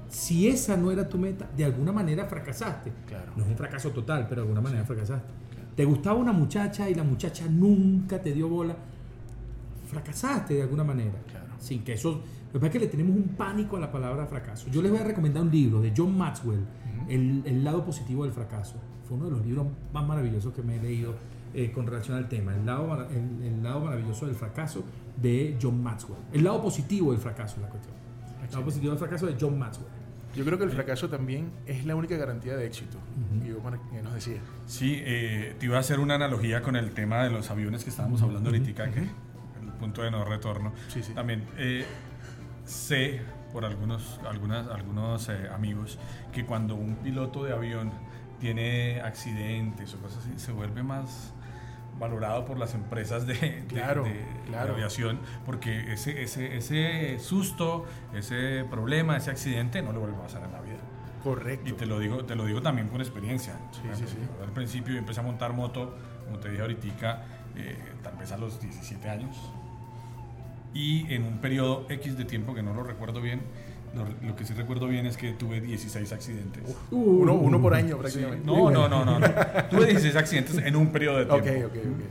Si 0.09 0.49
esa 0.49 0.77
no 0.77 0.91
era 0.91 1.09
tu 1.09 1.17
meta, 1.19 1.49
de 1.57 1.65
alguna 1.65 1.93
manera 1.93 2.27
fracasaste. 2.27 2.93
Claro. 3.07 3.33
No 3.37 3.45
es 3.45 3.51
un 3.51 3.57
fracaso 3.57 3.91
total, 3.91 4.27
pero 4.29 4.43
de 4.43 4.49
alguna 4.49 4.61
manera 4.61 4.85
fracasaste. 4.85 5.33
Te 5.77 5.85
gustaba 5.85 6.19
una 6.19 6.33
muchacha 6.33 6.91
y 6.91 6.95
la 6.95 7.05
muchacha 7.05 7.47
nunca 7.47 8.21
te 8.21 8.33
dio 8.33 8.49
bola. 8.49 8.77
Fracasaste 9.91 10.55
de 10.55 10.63
alguna 10.63 10.85
manera. 10.85 11.19
Claro. 11.31 11.47
Sin 11.59 11.83
que 11.83 11.95
eso. 11.95 12.23
Lo 12.53 12.53
que 12.55 12.59
pasa 12.59 12.67
es 12.67 12.73
que 12.73 12.79
le 12.81 12.87
tenemos 12.87 13.17
un 13.17 13.29
pánico 13.37 13.77
a 13.77 13.81
la 13.81 13.93
palabra 13.93 14.27
fracaso. 14.27 14.69
Yo 14.71 14.83
les 14.83 14.91
voy 14.91 15.01
a 15.01 15.05
recomendar 15.05 15.43
un 15.43 15.51
libro 15.51 15.81
de 15.81 15.93
John 15.97 16.17
Maxwell, 16.17 16.65
el, 17.09 17.43
el 17.45 17.63
lado 17.63 17.85
positivo 17.85 18.25
del 18.25 18.33
fracaso. 18.33 18.77
Fue 19.07 19.17
uno 19.17 19.27
de 19.27 19.33
los 19.33 19.47
libros 19.47 19.67
más 19.93 20.07
maravillosos 20.07 20.53
que 20.53 20.63
me 20.63 20.77
he 20.77 20.83
leído 20.83 21.15
eh, 21.55 21.71
con 21.73 21.87
relación 21.87 22.17
al 22.17 22.29
tema. 22.29 22.55
El 22.55 22.67
lado, 22.67 23.09
el, 23.11 23.47
el 23.47 23.63
lado 23.63 23.81
maravilloso 23.81 24.27
del 24.27 24.35
fracaso 24.35 24.85
de 25.21 25.59
John 25.61 25.83
Maxwell. 25.83 26.19
El 26.33 26.45
lado 26.45 26.63
positivo 26.63 27.13
del 27.13 27.21
fracaso 27.21 27.57
es 27.57 27.63
la 27.63 27.69
cuestión. 27.69 27.95
El 28.43 28.51
lado 28.51 28.65
positivo 28.65 28.91
del 28.91 28.99
fracaso 28.99 29.27
de 29.27 29.37
John 29.39 29.59
Maxwell. 29.59 29.89
Yo 30.35 30.45
creo 30.45 30.59
que 30.59 30.65
el 30.65 30.71
fracaso 30.71 31.09
también 31.09 31.51
es 31.67 31.85
la 31.85 31.97
única 31.97 32.17
garantía 32.17 32.57
de 32.57 32.65
éxito. 32.65 32.99
Y 33.45 33.49
yo, 33.49 33.61
bueno, 33.61 33.81
que 33.91 34.01
nos 34.01 34.15
decía. 34.15 34.41
Sí, 34.67 34.95
eh, 34.99 35.57
te 35.59 35.67
iba 35.67 35.77
a 35.77 35.81
hacer 35.81 35.99
una 35.99 36.15
analogía 36.15 36.63
con 36.63 36.77
el 36.77 36.93
tema 36.93 37.25
de 37.25 37.31
los 37.31 37.51
aviones 37.51 37.83
que 37.83 37.91
estábamos 37.91 38.23
hablando 38.23 38.51
ahorita, 38.51 38.91
que 38.93 39.01
el 39.01 39.11
punto 39.81 40.03
de 40.03 40.11
no 40.11 40.25
retorno. 40.25 40.73
Sí, 40.89 41.03
sí. 41.03 41.13
También 41.15 41.45
eh, 41.57 41.85
sé 42.65 43.21
por 43.53 43.65
algunos, 43.65 44.21
algunas, 44.29 44.69
algunos 44.69 45.29
eh, 45.29 45.49
amigos 45.53 45.99
que 46.33 46.45
cuando 46.47 46.75
un 46.77 46.97
piloto 46.97 47.43
de 47.45 47.53
avión 47.53 47.91
tiene 48.39 49.01
accidentes 49.01 49.93
o 49.95 49.99
cosas 49.99 50.25
así, 50.25 50.39
se 50.39 50.53
vuelve 50.53 50.83
más 50.83 51.35
valorado 51.99 52.45
por 52.47 52.59
las 52.59 52.75
empresas 52.75 53.27
de, 53.27 53.35
de- 53.35 53.65
Claro, 53.67 54.05
de- 54.05 54.11
de 54.15 54.25
claro. 54.47 54.75
aviación 54.75 55.19
porque 55.45 55.93
ese, 55.93 56.23
ese, 56.23 56.57
ese 56.57 57.19
susto, 57.19 57.85
ese 58.15 58.65
problema, 58.71 59.17
ese 59.17 59.31
accidente 59.31 59.83
no 59.83 59.93
le 59.93 59.99
vuelve 59.99 60.17
a 60.17 60.21
pasar 60.23 60.45
en 60.45 60.53
la 60.53 60.61
vida. 60.61 60.79
Correcto. 61.23 61.69
Y 61.69 61.73
te 61.75 61.85
lo 61.85 61.99
digo, 61.99 62.25
te 62.25 62.35
lo 62.37 62.47
digo 62.47 62.63
también 62.63 62.89
con 62.89 63.01
experiencia. 63.03 63.55
Sí, 63.73 63.83
sí, 63.95 64.05
sí. 64.07 64.17
Al 64.43 64.53
principio 64.53 64.95
yo 64.95 64.99
empecé 65.01 65.21
a 65.21 65.23
montar 65.23 65.53
moto, 65.53 65.95
como 66.25 66.39
te 66.39 66.49
dije 66.49 66.63
ahorita, 66.63 67.25
eh, 67.57 67.77
tal 68.03 68.17
vez 68.17 68.33
a 68.33 68.39
los 68.39 68.59
17 68.61 69.11
años. 69.11 69.37
Y 70.75 71.13
en 71.13 71.25
un 71.25 71.39
periodo 71.39 71.87
X 71.89 72.17
de 72.17 72.25
tiempo 72.25 72.55
que 72.55 72.63
no 72.63 72.73
lo 72.75 72.83
recuerdo 72.85 73.21
bien, 73.21 73.41
lo, 73.95 74.05
lo 74.27 74.37
que 74.37 74.45
sí 74.45 74.55
recuerdo 74.55 74.87
bien 74.87 75.07
es 75.07 75.17
que 75.17 75.33
tuve 75.33 75.61
16 75.61 76.13
accidentes. 76.13 76.63
Uno, 76.93 77.35
uno 77.35 77.61
por 77.61 77.75
año 77.75 77.97
Sí. 77.97 78.01
prácticamente. 78.01 78.47
No, 78.47 78.71
no, 78.71 78.89
no, 78.89 79.05
no, 79.05 79.19
no. 79.19 79.27
Tuve 79.71 79.87
16 79.87 80.15
accidentes 80.17 80.59
en 80.59 80.77
un 80.77 80.93
periodo 80.93 81.19
de 81.19 81.27
tiempo. 81.41 81.67
ok, 81.67 81.77
ok. 81.77 82.05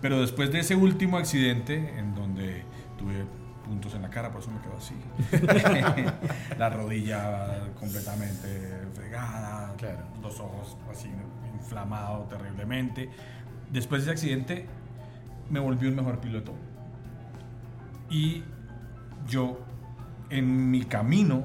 Pero 0.00 0.20
después 0.20 0.50
de 0.50 0.60
ese 0.60 0.74
último 0.76 1.18
accidente, 1.18 1.74
en 1.98 2.14
donde 2.14 2.62
tuve 2.98 3.24
puntos 3.66 3.94
en 3.94 4.02
la 4.02 4.08
cara, 4.10 4.30
por 4.30 4.40
eso 4.40 4.50
me 4.50 4.60
quedo 4.60 4.76
así. 4.78 4.94
la 6.58 6.70
rodilla 6.70 7.60
completamente 7.78 8.48
fregada, 8.94 9.74
Claro. 9.76 9.98
los 10.22 10.38
ojos 10.40 10.76
así 10.90 11.10
inflamados 11.54 12.28
terriblemente. 12.28 13.10
Después 13.72 14.04
de 14.06 14.12
ese 14.12 14.20
accidente, 14.26 14.66
me 15.50 15.58
volví 15.60 15.86
un 15.88 15.96
mejor 15.96 16.18
piloto. 16.20 16.52
Y 18.10 18.42
yo, 19.28 19.58
en 20.30 20.70
mi 20.70 20.84
camino, 20.84 21.44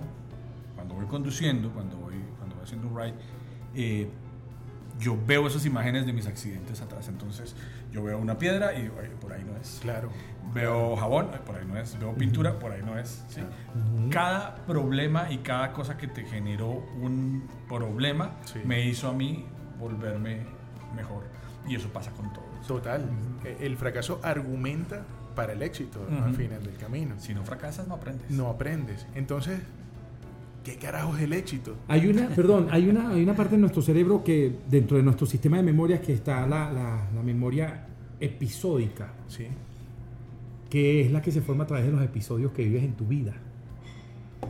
cuando 0.75 0.95
voy 0.95 1.05
conduciendo, 1.05 1.69
cuando 1.71 1.97
voy, 1.97 2.15
cuando 2.37 2.55
voy 2.55 2.63
haciendo 2.63 2.87
un 2.87 2.97
ride, 2.99 3.15
eh, 3.75 4.09
yo 4.99 5.17
veo 5.25 5.47
esas 5.47 5.65
imágenes 5.65 6.05
de 6.05 6.13
mis 6.13 6.27
accidentes 6.27 6.81
atrás. 6.81 7.07
Entonces, 7.07 7.55
yo 7.91 8.03
veo 8.03 8.19
una 8.19 8.37
piedra 8.37 8.73
y 8.77 8.83
digo, 8.83 8.95
"Ay, 9.01 9.09
por 9.19 9.33
ahí 9.33 9.43
no 9.43 9.57
es. 9.57 9.79
Claro. 9.81 10.09
Veo 10.53 10.95
jabón, 10.97 11.29
por 11.45 11.55
ahí 11.55 11.65
no 11.65 11.77
es. 11.77 11.97
Veo 11.99 12.13
pintura, 12.13 12.59
por 12.59 12.71
ahí 12.71 12.81
no 12.85 12.97
es. 12.99 13.23
¿sí? 13.29 13.41
Cada 14.11 14.55
problema 14.65 15.31
y 15.31 15.37
cada 15.39 15.71
cosa 15.73 15.97
que 15.97 16.07
te 16.07 16.23
generó 16.25 16.69
un 17.01 17.47
problema 17.67 18.35
Sí. 18.43 18.59
me 18.65 18.85
hizo 18.85 19.07
a 19.09 19.13
mí 19.13 19.45
volverme 19.79 20.45
mejor. 20.95 21.23
Y 21.67 21.75
eso 21.75 21.89
pasa 21.89 22.11
con 22.11 22.31
todo. 22.33 22.43
Total. 22.67 23.03
Eh, 23.45 23.57
El 23.61 23.77
fracaso 23.77 24.19
argumenta 24.23 25.03
para 25.41 25.53
el 25.53 25.61
éxito 25.63 25.99
al 26.07 26.29
Ujú. 26.29 26.33
final 26.35 26.63
del 26.63 26.75
camino. 26.75 27.15
Si 27.17 27.33
no 27.33 27.43
fracasas, 27.43 27.87
no 27.87 27.95
aprendes. 27.95 28.29
No 28.29 28.47
aprendes. 28.47 29.07
Entonces, 29.15 29.59
¿qué 30.63 30.75
carajo 30.75 31.15
es 31.17 31.23
el 31.23 31.33
éxito? 31.33 31.75
Hay 31.87 32.05
una, 32.05 32.27
perdón, 32.35 32.67
hay 32.69 32.87
una, 32.87 33.09
hay 33.09 33.23
una 33.23 33.35
parte 33.35 33.55
de 33.55 33.61
nuestro 33.61 33.81
cerebro 33.81 34.23
que 34.23 34.55
dentro 34.69 34.97
de 34.97 35.03
nuestro 35.03 35.25
sistema 35.25 35.57
de 35.57 35.63
memorias 35.63 35.99
que 36.01 36.13
está 36.13 36.45
la, 36.45 36.71
la- 36.71 37.07
la 37.15 37.23
memoria 37.23 37.87
episódica, 38.19 39.13
Sí. 39.27 39.47
que 40.69 41.01
es 41.01 41.11
la 41.11 41.23
que 41.23 41.31
se 41.31 41.41
forma 41.41 41.63
a 41.63 41.67
través 41.67 41.87
de 41.87 41.91
los 41.91 42.03
episodios 42.03 42.51
que 42.51 42.63
vives 42.63 42.83
en 42.83 42.93
tu 42.93 43.05
vida. 43.07 43.33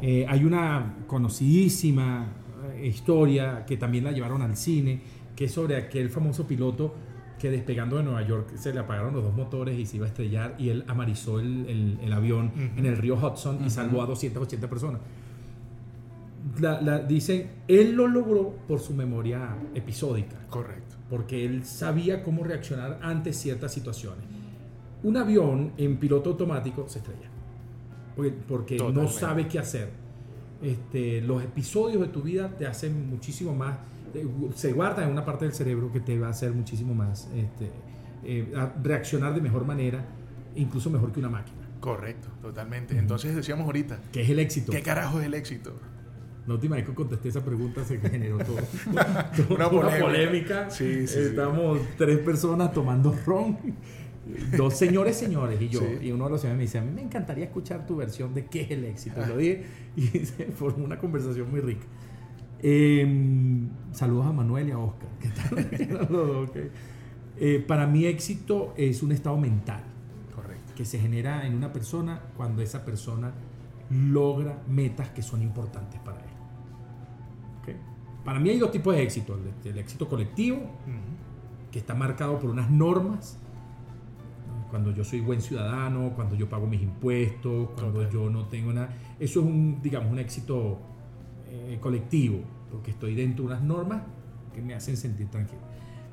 Eh, 0.01 0.25
hay 0.27 0.43
una 0.43 0.95
conocidísima 1.07 2.27
eh, 2.75 2.87
historia 2.87 3.65
que 3.65 3.77
también 3.77 4.03
la 4.03 4.11
llevaron 4.11 4.41
al 4.41 4.57
cine, 4.57 4.99
que 5.37 5.45
es 5.45 5.51
sobre 5.53 5.77
aquel 5.77 6.09
famoso 6.09 6.45
piloto 6.45 6.93
que 7.41 7.49
despegando 7.49 7.97
de 7.97 8.03
Nueva 8.03 8.21
York 8.21 8.55
se 8.55 8.71
le 8.73 8.79
apagaron 8.79 9.13
los 9.13 9.23
dos 9.23 9.33
motores 9.33 9.77
y 9.79 9.85
se 9.85 9.97
iba 9.97 10.05
a 10.05 10.09
estrellar 10.09 10.55
y 10.59 10.69
él 10.69 10.83
amarizó 10.87 11.39
el, 11.39 11.65
el- 11.67 11.99
el 12.03 12.13
avión 12.13 12.51
en 12.77 12.85
el 12.85 12.95
río 12.97 13.15
Hudson 13.15 13.65
y 13.65 13.69
salvó 13.69 14.03
a 14.03 14.05
280 14.05 14.69
personas. 14.69 15.01
La, 16.59 16.81
la- 16.81 16.99
dicen, 16.99 17.49
él 17.67 17.93
lo 17.93 18.07
logró 18.07 18.51
por 18.67 18.79
su 18.79 18.93
memoria 18.93 19.55
episódica 19.75 20.35
Correcto. 20.49 20.95
porque 21.09 21.45
él 21.45 21.63
sabía 21.65 22.23
cómo 22.23 22.43
reaccionar 22.43 22.99
ante 23.01 23.31
ciertas 23.33 23.71
situaciones. 23.73 24.23
Un 25.03 25.17
avión 25.17 25.71
en 25.77 25.97
piloto 25.97 26.31
automático 26.31 26.85
se 26.87 26.99
estrella, 26.99 27.27
porque, 28.15 28.31
porque 28.47 28.77
no 28.93 29.07
sabe 29.07 29.47
qué 29.47 29.59
hacer. 29.59 29.89
Este, 30.61 31.21
los 31.21 31.43
episodios 31.43 32.01
de 32.01 32.07
tu 32.09 32.21
vida 32.21 32.49
te 32.55 32.67
hacen 32.67 33.09
muchísimo 33.09 33.55
más, 33.55 33.77
se 34.55 34.73
guardan 34.73 35.05
en 35.05 35.11
una 35.11 35.25
parte 35.25 35.45
del 35.45 35.53
cerebro 35.53 35.91
que 35.91 35.99
te 35.99 36.17
va 36.19 36.27
a 36.27 36.29
hacer 36.31 36.51
muchísimo 36.51 36.93
más 36.93 37.29
este, 37.35 37.71
eh, 38.23 38.53
a 38.55 38.71
reaccionar 38.81 39.33
de 39.33 39.41
mejor 39.41 39.65
manera, 39.65 40.05
incluso 40.55 40.89
mejor 40.89 41.11
que 41.11 41.19
una 41.19 41.29
máquina, 41.29 41.57
Correcto, 41.79 42.27
totalmente. 42.41 42.95
Entonces 42.95 43.35
decíamos 43.35 43.65
ahorita, 43.65 43.99
que 44.11 44.21
es 44.21 44.29
el 44.29 44.37
éxito. 44.39 44.71
¿qué 44.71 44.83
carajo 44.83 45.19
es 45.19 45.25
el 45.25 45.33
éxito? 45.33 45.73
La 46.47 46.53
última 46.53 46.75
vez 46.75 46.85
que 46.85 46.93
contesté 46.93 47.29
esa 47.29 47.43
pregunta 47.43 47.83
se 47.83 47.99
generó 47.99 48.37
todo, 48.37 48.57
Una 49.49 49.69
toda 49.69 49.69
polémica. 49.69 49.99
polémica. 49.99 50.69
Sí, 50.69 51.07
sí, 51.07 51.13
sí. 51.13 51.19
Estamos 51.19 51.79
tres 51.97 52.19
personas 52.19 52.71
tomando 52.71 53.15
ron. 53.25 53.57
Dos 54.55 54.77
señores, 54.77 55.17
señores, 55.17 55.59
y 55.61 55.69
yo. 55.69 55.79
Sí. 55.79 56.07
Y 56.07 56.11
uno 56.11 56.25
de 56.25 56.31
los 56.31 56.41
señores 56.41 56.57
me 56.57 56.63
dice, 56.63 56.77
a 56.77 56.81
mí 56.83 56.91
me 56.91 57.01
encantaría 57.01 57.45
escuchar 57.45 57.85
tu 57.87 57.97
versión 57.97 58.33
de 58.33 58.45
qué 58.45 58.61
es 58.61 58.71
el 58.71 58.85
éxito. 58.85 59.21
Y 59.23 59.27
lo 59.27 59.37
dije 59.37 59.65
y 59.95 60.01
se 60.25 60.45
formó 60.51 60.85
una 60.85 60.97
conversación 60.99 61.49
muy 61.49 61.61
rica. 61.61 61.85
Eh, 62.63 63.67
saludos 63.91 64.25
a 64.27 64.31
Manuel 64.31 64.69
y 64.69 64.71
a 64.71 64.77
Oscar. 64.77 65.09
¿Qué 65.19 65.29
tal? 65.29 65.89
Los 65.99 66.09
dos, 66.09 66.49
ok. 66.49 66.57
Eh, 67.37 67.63
para 67.67 67.87
mí 67.87 68.05
éxito 68.05 68.73
es 68.77 69.01
un 69.01 69.11
estado 69.11 69.35
mental 69.37 69.81
Correcto. 70.35 70.73
que 70.75 70.85
se 70.85 70.99
genera 70.99 71.47
en 71.47 71.55
una 71.55 71.73
persona 71.73 72.21
cuando 72.37 72.61
esa 72.61 72.85
persona 72.85 73.31
logra 73.89 74.61
metas 74.69 75.09
que 75.09 75.21
son 75.23 75.41
importantes 75.41 75.99
para 76.01 76.19
él. 76.19 76.29
¿Ok? 77.61 77.69
Para 78.23 78.39
mí 78.39 78.49
hay 78.49 78.59
dos 78.59 78.71
tipos 78.71 78.93
de 78.95 79.01
éxito. 79.01 79.39
El, 79.63 79.69
el 79.71 79.77
éxito 79.79 80.07
colectivo, 80.07 80.57
Ujú. 80.57 81.71
que 81.71 81.79
está 81.79 81.95
marcado 81.95 82.37
por 82.39 82.49
unas 82.51 82.69
normas. 82.69 83.39
Cuando 84.69 84.91
yo 84.91 85.03
soy 85.03 85.19
buen 85.19 85.41
ciudadano, 85.41 86.11
cuando 86.15 86.35
yo 86.35 86.47
pago 86.47 86.67
mis 86.67 86.81
impuestos, 86.81 87.71
cuando 87.71 87.99
Total. 88.01 88.11
yo 88.13 88.29
no 88.29 88.45
tengo 88.45 88.71
nada. 88.71 88.93
Eso 89.19 89.39
es 89.41 89.45
un, 89.45 89.81
digamos, 89.81 90.11
un 90.11 90.19
éxito 90.19 90.79
eh, 91.53 91.77
colectivo, 91.81 92.39
porque 92.71 92.91
estoy 92.91 93.13
dentro 93.13 93.43
de 93.43 93.51
unas 93.51 93.61
normas 93.61 94.03
que 94.53 94.61
me 94.61 94.73
hacen 94.73 94.95
sentir 94.95 95.27
tranquilo. 95.29 95.61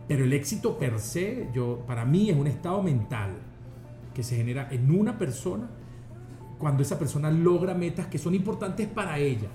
Pero 0.09 0.25
el 0.25 0.33
éxito 0.33 0.77
per 0.79 0.99
se, 0.99 1.49
yo, 1.55 1.85
para 1.87 2.05
mí 2.05 2.29
es 2.29 2.37
un 2.37 2.49
estado 2.49 2.83
mental 2.83 3.37
que 4.15 4.25
se 4.25 4.37
genera 4.37 4.69
en 4.73 4.91
una 4.91 5.17
persona 5.17 5.71
cuando 6.59 6.83
esa 6.83 6.99
persona 6.99 7.31
logra 7.31 7.73
metas 7.73 8.09
que 8.09 8.19
son 8.19 8.35
importantes 8.35 8.89
para 8.89 9.19
ella. 9.19 9.49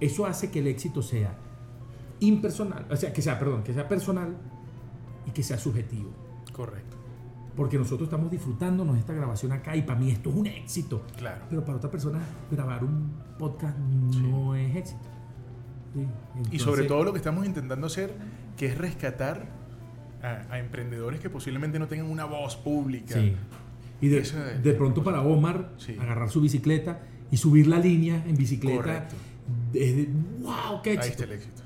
Eso 0.00 0.24
hace 0.24 0.50
que 0.50 0.60
el 0.60 0.68
éxito 0.68 1.02
sea 1.02 1.36
impersonal, 2.20 2.86
o 2.90 2.96
sea, 2.96 3.12
que 3.12 3.20
sea, 3.20 3.38
perdón, 3.38 3.62
que 3.62 3.74
sea 3.74 3.86
personal 3.86 4.34
y 5.26 5.30
que 5.30 5.42
sea 5.42 5.58
subjetivo. 5.58 6.10
Correcto. 6.52 6.89
Porque 7.60 7.76
nosotros 7.76 8.06
estamos 8.06 8.30
disfrutándonos 8.30 8.96
esta 8.96 9.12
grabación 9.12 9.52
acá 9.52 9.76
y 9.76 9.82
para 9.82 10.00
mí 10.00 10.10
esto 10.10 10.30
es 10.30 10.36
un 10.36 10.46
éxito. 10.46 11.04
Claro. 11.18 11.44
Pero 11.50 11.62
para 11.62 11.76
otra 11.76 11.90
persona 11.90 12.18
grabar 12.50 12.82
un 12.82 13.12
podcast 13.38 13.76
no 13.78 14.54
es 14.54 14.74
éxito. 14.76 15.00
Sí, 15.92 16.06
y 16.52 16.58
sobre 16.58 16.84
todo 16.84 17.04
lo 17.04 17.12
que 17.12 17.18
estamos 17.18 17.44
intentando 17.44 17.86
hacer, 17.86 18.14
que 18.56 18.64
es 18.64 18.78
rescatar 18.78 19.44
a, 20.22 20.50
a 20.54 20.58
emprendedores 20.58 21.20
que 21.20 21.28
posiblemente 21.28 21.78
no 21.78 21.86
tengan 21.86 22.10
una 22.10 22.24
voz 22.24 22.56
pública. 22.56 23.16
Sí. 23.16 23.36
Y 24.00 24.08
de, 24.08 24.20
Eso 24.20 24.42
es- 24.42 24.62
de 24.62 24.72
pronto 24.72 25.04
para 25.04 25.20
Omar, 25.20 25.72
agarrar 26.00 26.30
su 26.30 26.40
bicicleta 26.40 27.02
y 27.30 27.36
subir 27.36 27.66
la 27.66 27.78
línea 27.78 28.24
en 28.26 28.36
bicicleta. 28.38 28.76
Correcto. 28.78 29.16
Es 29.74 29.96
de, 29.96 30.08
wow, 30.40 30.80
qué 30.82 30.92
Ahí 30.92 30.96
éxito. 30.96 31.12
está 31.12 31.24
el 31.24 31.32
éxito. 31.32 31.62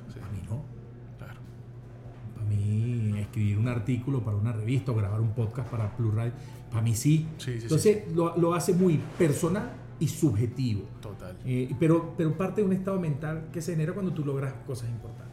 Mí 2.65 3.19
escribir 3.19 3.59
un 3.59 3.69
artículo 3.69 4.21
para 4.23 4.37
una 4.37 4.53
revista 4.53 4.93
o 4.93 4.95
grabar 4.95 5.21
un 5.21 5.31
podcast 5.31 5.69
para 5.69 5.97
Plural, 5.97 6.33
para 6.71 6.83
mí 6.83 6.95
sí. 6.95 7.27
Sí, 7.39 7.45
sí, 7.45 7.53
sí. 7.59 7.63
Entonces 7.65 8.13
Lo, 8.15 8.37
lo 8.37 8.55
hace 8.55 8.73
muy 8.73 9.01
personal 9.19 9.71
y 10.01 10.09
subjetivo. 10.09 10.83
Total. 11.01 11.37
Eh, 11.45 11.75
pero, 11.79 12.15
pero 12.17 12.37
parte 12.37 12.61
de 12.61 12.67
un 12.67 12.73
estado 12.73 13.01
mental 13.01 13.49
que 13.53 13.63
se 13.63 13.73
genera 13.73 13.93
cuando 13.93 14.13
tú 14.13 14.25
logras 14.25 14.53
cosas 14.67 14.89
importantes. 14.89 15.25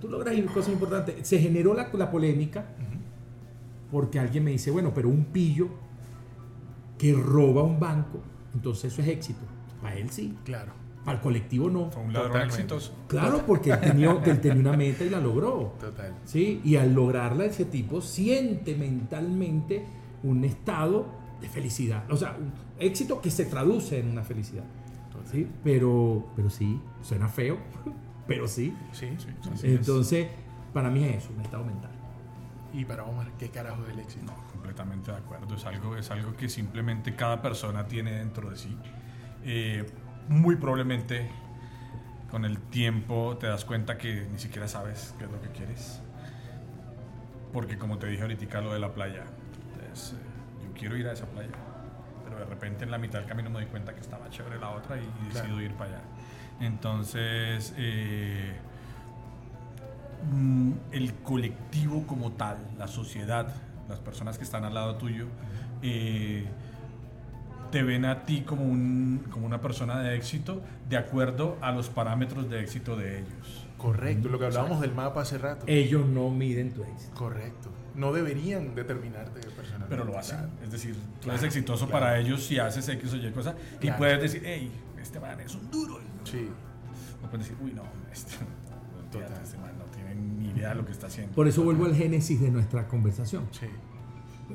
Tú 0.00 0.08
logras 0.08 0.34
cosas 0.52 0.72
importantes. 0.72 1.26
Se 1.26 1.38
generó 1.40 1.74
la, 1.74 1.90
la 1.92 2.10
polémica 2.10 2.66
porque 3.90 4.18
alguien 4.18 4.44
me 4.44 4.50
dice, 4.52 4.70
bueno, 4.70 4.92
pero 4.94 5.08
un 5.08 5.24
pillo 5.24 5.68
que 6.98 7.12
roba 7.14 7.62
un 7.62 7.80
banco, 7.80 8.20
entonces 8.54 8.92
eso 8.92 9.02
es 9.02 9.08
éxito. 9.08 9.40
Para 9.80 9.96
él 9.96 10.10
sí, 10.10 10.36
Claro. 10.44 10.72
Para 11.08 11.16
el 11.16 11.22
colectivo 11.22 11.70
no. 11.70 11.90
Fue 11.90 12.02
un 12.02 12.12
ladrón 12.12 12.42
exitoso. 12.42 12.94
Claro, 13.06 13.42
porque 13.46 13.70
él 13.70 13.80
tenía, 13.80 14.10
él 14.10 14.40
tenía 14.42 14.60
una 14.60 14.76
meta 14.76 15.04
y 15.04 15.08
la 15.08 15.18
logró. 15.18 15.72
Total. 15.80 16.14
¿sí? 16.26 16.60
Y 16.62 16.76
al 16.76 16.92
lograrla, 16.92 17.46
ese 17.46 17.64
tipo 17.64 18.02
siente 18.02 18.76
mentalmente 18.76 19.86
un 20.22 20.44
estado 20.44 21.06
de 21.40 21.48
felicidad. 21.48 22.04
O 22.10 22.16
sea, 22.18 22.36
un 22.38 22.52
éxito 22.78 23.22
que 23.22 23.30
se 23.30 23.46
traduce 23.46 23.98
en 23.98 24.10
una 24.10 24.22
felicidad. 24.22 24.64
Total. 25.10 25.26
¿sí? 25.32 25.48
Pero, 25.64 26.26
pero 26.36 26.50
sí, 26.50 26.78
suena 27.00 27.26
feo, 27.26 27.56
pero 28.26 28.46
sí. 28.46 28.76
Sí, 28.92 29.08
sí. 29.16 29.28
Así 29.50 29.66
es. 29.66 29.78
Entonces, 29.78 30.26
para 30.74 30.90
mí 30.90 31.04
es 31.04 31.24
eso, 31.24 31.32
un 31.34 31.40
estado 31.40 31.64
mental. 31.64 31.90
Y 32.74 32.84
para 32.84 33.04
Omar, 33.04 33.32
¿qué 33.38 33.48
carajo 33.48 33.82
es 33.86 33.94
el 33.94 34.00
éxito? 34.00 34.26
No, 34.26 34.46
completamente 34.52 35.10
de 35.10 35.16
acuerdo. 35.16 35.54
Es 35.54 35.64
algo, 35.64 35.96
es 35.96 36.10
algo 36.10 36.36
que 36.36 36.50
simplemente 36.50 37.16
cada 37.16 37.40
persona 37.40 37.86
tiene 37.86 38.12
dentro 38.12 38.50
de 38.50 38.58
sí. 38.58 38.76
Eh, 39.42 39.86
muy 40.28 40.56
probablemente 40.56 41.30
con 42.30 42.44
el 42.44 42.58
tiempo 42.58 43.36
te 43.38 43.46
das 43.46 43.64
cuenta 43.64 43.96
que 43.96 44.26
ni 44.30 44.38
siquiera 44.38 44.68
sabes 44.68 45.14
qué 45.18 45.24
es 45.24 45.30
lo 45.30 45.40
que 45.40 45.48
quieres. 45.48 46.00
Porque 47.52 47.78
como 47.78 47.98
te 47.98 48.06
dije 48.06 48.22
ahorita 48.22 48.60
lo 48.60 48.72
de 48.72 48.78
la 48.78 48.92
playa, 48.92 49.24
es, 49.92 50.12
eh, 50.12 50.16
yo 50.64 50.72
quiero 50.78 50.96
ir 50.96 51.08
a 51.08 51.12
esa 51.12 51.26
playa, 51.26 51.52
pero 52.24 52.38
de 52.38 52.44
repente 52.44 52.84
en 52.84 52.90
la 52.90 52.98
mitad 52.98 53.20
del 53.20 53.28
camino 53.28 53.48
me 53.48 53.60
doy 53.60 53.66
cuenta 53.66 53.94
que 53.94 54.00
estaba 54.00 54.28
chévere 54.28 54.58
la 54.58 54.70
otra 54.70 54.98
y, 54.98 55.00
y 55.00 55.32
decido 55.32 55.60
ir 55.60 55.72
para 55.72 55.90
allá. 55.90 56.02
Entonces, 56.60 57.72
eh, 57.76 58.52
mm, 60.30 60.72
el 60.92 61.14
colectivo 61.14 62.06
como 62.06 62.32
tal, 62.32 62.58
la 62.76 62.88
sociedad, 62.88 63.54
las 63.88 64.00
personas 64.00 64.36
que 64.36 64.44
están 64.44 64.64
al 64.64 64.74
lado 64.74 64.96
tuyo, 64.96 65.26
eh, 65.82 66.46
te 67.70 67.82
ven 67.82 68.04
a 68.04 68.24
ti 68.24 68.42
como, 68.42 68.64
un, 68.64 69.24
como 69.30 69.46
una 69.46 69.60
persona 69.60 70.00
de 70.00 70.16
éxito 70.16 70.62
de 70.88 70.96
acuerdo 70.96 71.56
a 71.60 71.72
los 71.72 71.88
parámetros 71.88 72.48
de 72.50 72.60
éxito 72.60 72.96
de 72.96 73.18
ellos. 73.20 73.66
Correcto. 73.76 74.28
Lo 74.28 74.38
que 74.38 74.46
hablábamos 74.46 74.80
del 74.80 74.92
mapa 74.94 75.20
hace 75.22 75.38
rato. 75.38 75.64
Ellos 75.68 76.06
no 76.06 76.30
miden 76.30 76.72
tu 76.72 76.82
éxito. 76.82 77.14
Correcto. 77.14 77.70
No 77.94 78.12
deberían 78.12 78.74
determinarte 78.74 79.40
personalmente. 79.40 79.86
Pero 79.88 80.04
lo 80.04 80.18
hacen. 80.18 80.38
Claro. 80.38 80.52
Es 80.64 80.70
decir, 80.72 80.94
tú 80.94 81.00
Claro, 81.24 81.38
eres 81.38 81.44
exitoso 81.44 81.86
claro. 81.86 82.04
para 82.04 82.18
ellos 82.18 82.42
si 82.44 82.58
haces 82.58 82.88
X 82.88 83.12
o 83.12 83.16
Y 83.16 83.30
cosa 83.32 83.54
y 83.80 83.90
puedes 83.92 84.20
decir, 84.22 84.42
hey, 84.44 84.70
este 85.00 85.18
man 85.20 85.40
es 85.40 85.54
un 85.54 85.70
duro. 85.70 85.98
Sí. 86.24 86.48
O 87.24 87.28
puedes 87.28 87.48
decir, 87.48 87.56
uy, 87.64 87.72
no, 87.72 87.82
este, 88.12 88.34
Total. 89.12 89.32
este 89.42 89.58
man 89.58 89.72
no 89.78 89.84
tiene 89.86 90.14
ni 90.14 90.50
idea 90.50 90.70
de 90.70 90.74
lo 90.76 90.84
que 90.86 90.92
está 90.92 91.06
haciendo. 91.08 91.34
Por 91.34 91.48
eso 91.48 91.62
vuelvo 91.62 91.86
al 91.86 91.94
génesis 91.94 92.40
de 92.40 92.50
nuestra 92.50 92.86
conversación. 92.88 93.48
Sí. 93.52 93.66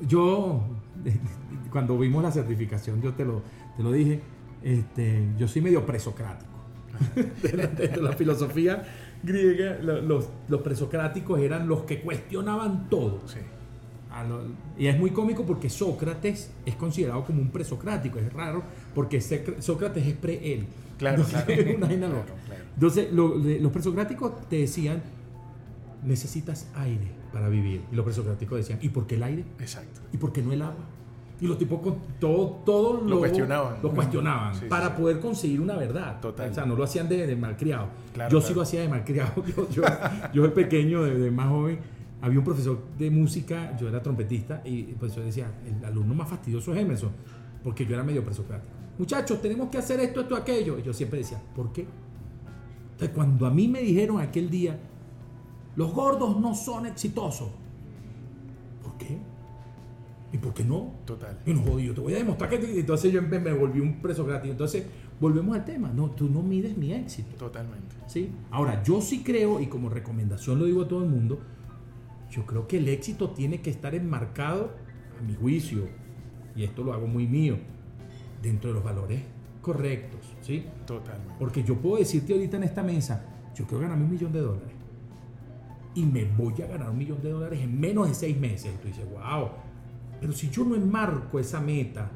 Yo, 0.06 0.62
cuando 1.70 1.98
vimos 1.98 2.22
la 2.22 2.30
certificación, 2.30 3.00
yo 3.02 3.12
te 3.14 3.24
lo, 3.24 3.42
te 3.76 3.82
lo 3.82 3.92
dije, 3.92 4.20
este, 4.62 5.26
yo 5.38 5.48
soy 5.48 5.62
medio 5.62 5.84
presocrático. 5.84 6.50
de, 7.42 7.56
la, 7.56 7.66
de 7.66 7.96
la 8.00 8.12
filosofía 8.12 8.84
griega, 9.22 9.78
lo- 9.82 10.00
los, 10.00 10.28
los 10.48 10.62
presocráticos 10.62 11.40
eran 11.40 11.66
los 11.66 11.82
que 11.82 12.00
cuestionaban 12.00 12.88
todo. 12.88 13.20
Sí. 13.26 13.38
Lo- 14.28 14.42
y 14.78 14.86
es 14.86 14.96
muy 14.96 15.10
cómico 15.10 15.44
porque 15.44 15.68
Sócrates 15.68 16.52
es 16.64 16.76
considerado 16.76 17.24
como 17.24 17.42
un 17.42 17.50
presocrático, 17.50 18.20
es 18.20 18.32
raro, 18.32 18.62
porque 18.94 19.20
Sócrates 19.20 20.06
es 20.06 20.14
pre-él. 20.14 20.66
Claro, 20.98 21.24
Entonces, 21.24 21.42
claro. 21.44 21.62
una 21.76 21.88
Claro, 21.88 22.24
claro. 22.46 22.62
Entonces, 22.74 23.12
lo- 23.12 23.34
los 23.36 23.72
presocráticos 23.72 24.48
te 24.48 24.58
decían, 24.58 25.02
necesitas 26.04 26.68
aire 26.76 27.10
para 27.34 27.48
vivir. 27.48 27.82
Y 27.90 27.96
los 27.96 28.04
presocráticos 28.04 28.56
decían, 28.58 28.78
¿y 28.80 28.88
por 28.90 29.08
qué 29.08 29.16
el 29.16 29.24
aire? 29.24 29.44
Exacto. 29.58 30.00
¿Y 30.12 30.16
por 30.18 30.32
qué 30.32 30.40
no 30.40 30.52
el 30.52 30.62
agua? 30.62 30.84
Y 31.40 31.48
los 31.48 31.58
tipos 31.58 31.80
con 31.80 31.96
todo, 32.20 32.62
todo 32.64 33.02
Lo 33.02 33.18
cuestionaban. 33.18 33.78
Lo 33.82 33.90
cuestionaban 33.90 34.54
Sí, 34.54 34.66
para 34.68 34.86
sí. 34.86 34.92
poder 35.02 35.18
conseguir 35.18 35.60
una 35.60 35.76
verdad. 35.76 36.20
Total. 36.20 36.48
O 36.48 36.54
sea, 36.54 36.64
no 36.64 36.76
lo 36.76 36.84
hacían 36.84 37.08
de, 37.08 37.26
de 37.26 37.34
malcriado. 37.34 37.88
Claro, 38.14 38.30
yo 38.30 38.40
sí 38.40 38.54
lo 38.54 38.62
hacía 38.62 38.82
de 38.82 38.88
malcriado. 38.88 39.32
Yo, 39.56 39.68
yo, 39.68 39.82
yo 40.32 40.42
de 40.44 40.50
pequeño, 40.50 41.02
de, 41.02 41.18
de 41.18 41.30
más 41.32 41.48
joven, 41.48 41.80
había 42.22 42.38
un 42.38 42.44
profesor 42.44 42.78
de 42.96 43.10
música, 43.10 43.76
yo 43.76 43.88
era 43.88 44.00
trompetista, 44.00 44.62
y 44.64 44.90
el 44.90 44.94
profesor 44.94 45.24
decía, 45.24 45.50
el 45.66 45.84
alumno 45.84 46.14
más 46.14 46.28
fastidioso 46.28 46.72
es 46.72 46.80
Emerson, 46.80 47.10
porque 47.64 47.84
yo 47.84 47.94
era 47.94 48.04
medio 48.04 48.24
presocrático. 48.24 48.72
Muchachos, 48.96 49.42
tenemos 49.42 49.68
que 49.70 49.78
hacer 49.78 49.98
esto, 50.00 50.20
esto, 50.20 50.36
aquello. 50.36 50.78
Y 50.78 50.82
yo 50.84 50.92
siempre 50.92 51.18
decía, 51.18 51.42
¿por 51.54 51.72
qué? 51.72 51.84
Entonces, 52.92 53.10
cuando 53.12 53.44
a 53.44 53.50
mí 53.50 53.66
me 53.66 53.80
dijeron 53.80 54.20
aquel 54.20 54.48
día, 54.48 54.78
los 55.76 55.92
gordos 55.92 56.38
no 56.40 56.54
son 56.54 56.86
exitosos. 56.86 57.48
¿Por 58.82 58.96
qué? 58.96 59.18
¿Y 60.32 60.38
por 60.38 60.52
qué 60.52 60.64
no? 60.64 60.94
Total. 61.04 61.38
Y 61.46 61.54
no, 61.54 61.62
jodido, 61.62 61.94
te 61.94 62.00
voy 62.00 62.14
a 62.14 62.18
demostrar 62.18 62.50
que... 62.50 62.58
te-". 62.58 62.80
Entonces 62.80 63.12
yo 63.12 63.22
me, 63.22 63.38
me 63.38 63.52
volví 63.52 63.80
un 63.80 64.00
presocrático. 64.00 64.50
Entonces, 64.50 64.84
volvemos 65.20 65.56
al 65.56 65.64
tema. 65.64 65.90
No, 65.94 66.10
tú 66.10 66.28
no 66.28 66.42
mides 66.42 66.76
mi 66.76 66.92
éxito. 66.92 67.36
Totalmente. 67.36 67.94
¿sí? 68.06 68.30
Ahora, 68.50 68.82
yo 68.82 69.00
sí 69.00 69.22
creo, 69.22 69.60
y 69.60 69.66
como 69.66 69.88
recomendación 69.88 70.58
lo 70.58 70.64
digo 70.66 70.82
a 70.82 70.88
todo 70.88 71.02
el 71.02 71.10
mundo, 71.10 71.40
yo 72.30 72.44
creo 72.46 72.66
que 72.66 72.78
el 72.78 72.88
éxito 72.88 73.30
tiene 73.30 73.60
que 73.60 73.70
estar 73.70 73.94
enmarcado, 73.94 74.72
a 75.18 75.22
mi 75.22 75.34
juicio, 75.34 75.88
y 76.56 76.64
esto 76.64 76.82
lo 76.82 76.92
hago 76.92 77.06
muy 77.06 77.26
mío, 77.26 77.56
dentro 78.42 78.70
de 78.70 78.74
los 78.74 78.84
valores 78.84 79.22
correctos, 79.62 80.20
¿sí? 80.42 80.66
Totalmente. 80.86 81.34
Porque 81.38 81.62
yo 81.62 81.76
puedo 81.76 81.96
decirte 81.96 82.32
ahorita 82.32 82.56
en 82.56 82.64
esta 82.64 82.82
mesa, 82.82 83.24
yo 83.54 83.66
quiero 83.66 83.82
ganarme 83.82 84.04
un 84.04 84.10
millón 84.10 84.32
de 84.32 84.40
dólares. 84.40 84.73
Y 85.94 86.04
me 86.04 86.24
voy 86.24 86.60
a 86.62 86.66
ganar 86.66 86.90
un 86.90 86.98
millón 86.98 87.22
de 87.22 87.30
dólares 87.30 87.60
en 87.62 87.78
menos 87.78 88.08
de 88.08 88.14
seis 88.14 88.38
meses. 88.38 88.72
Y 88.74 88.78
tú 88.82 88.88
dices, 88.88 89.06
wow. 89.10 89.48
Pero 90.20 90.32
si 90.32 90.50
yo 90.50 90.64
no 90.64 90.74
enmarco 90.74 91.38
esa 91.38 91.60
meta 91.60 92.10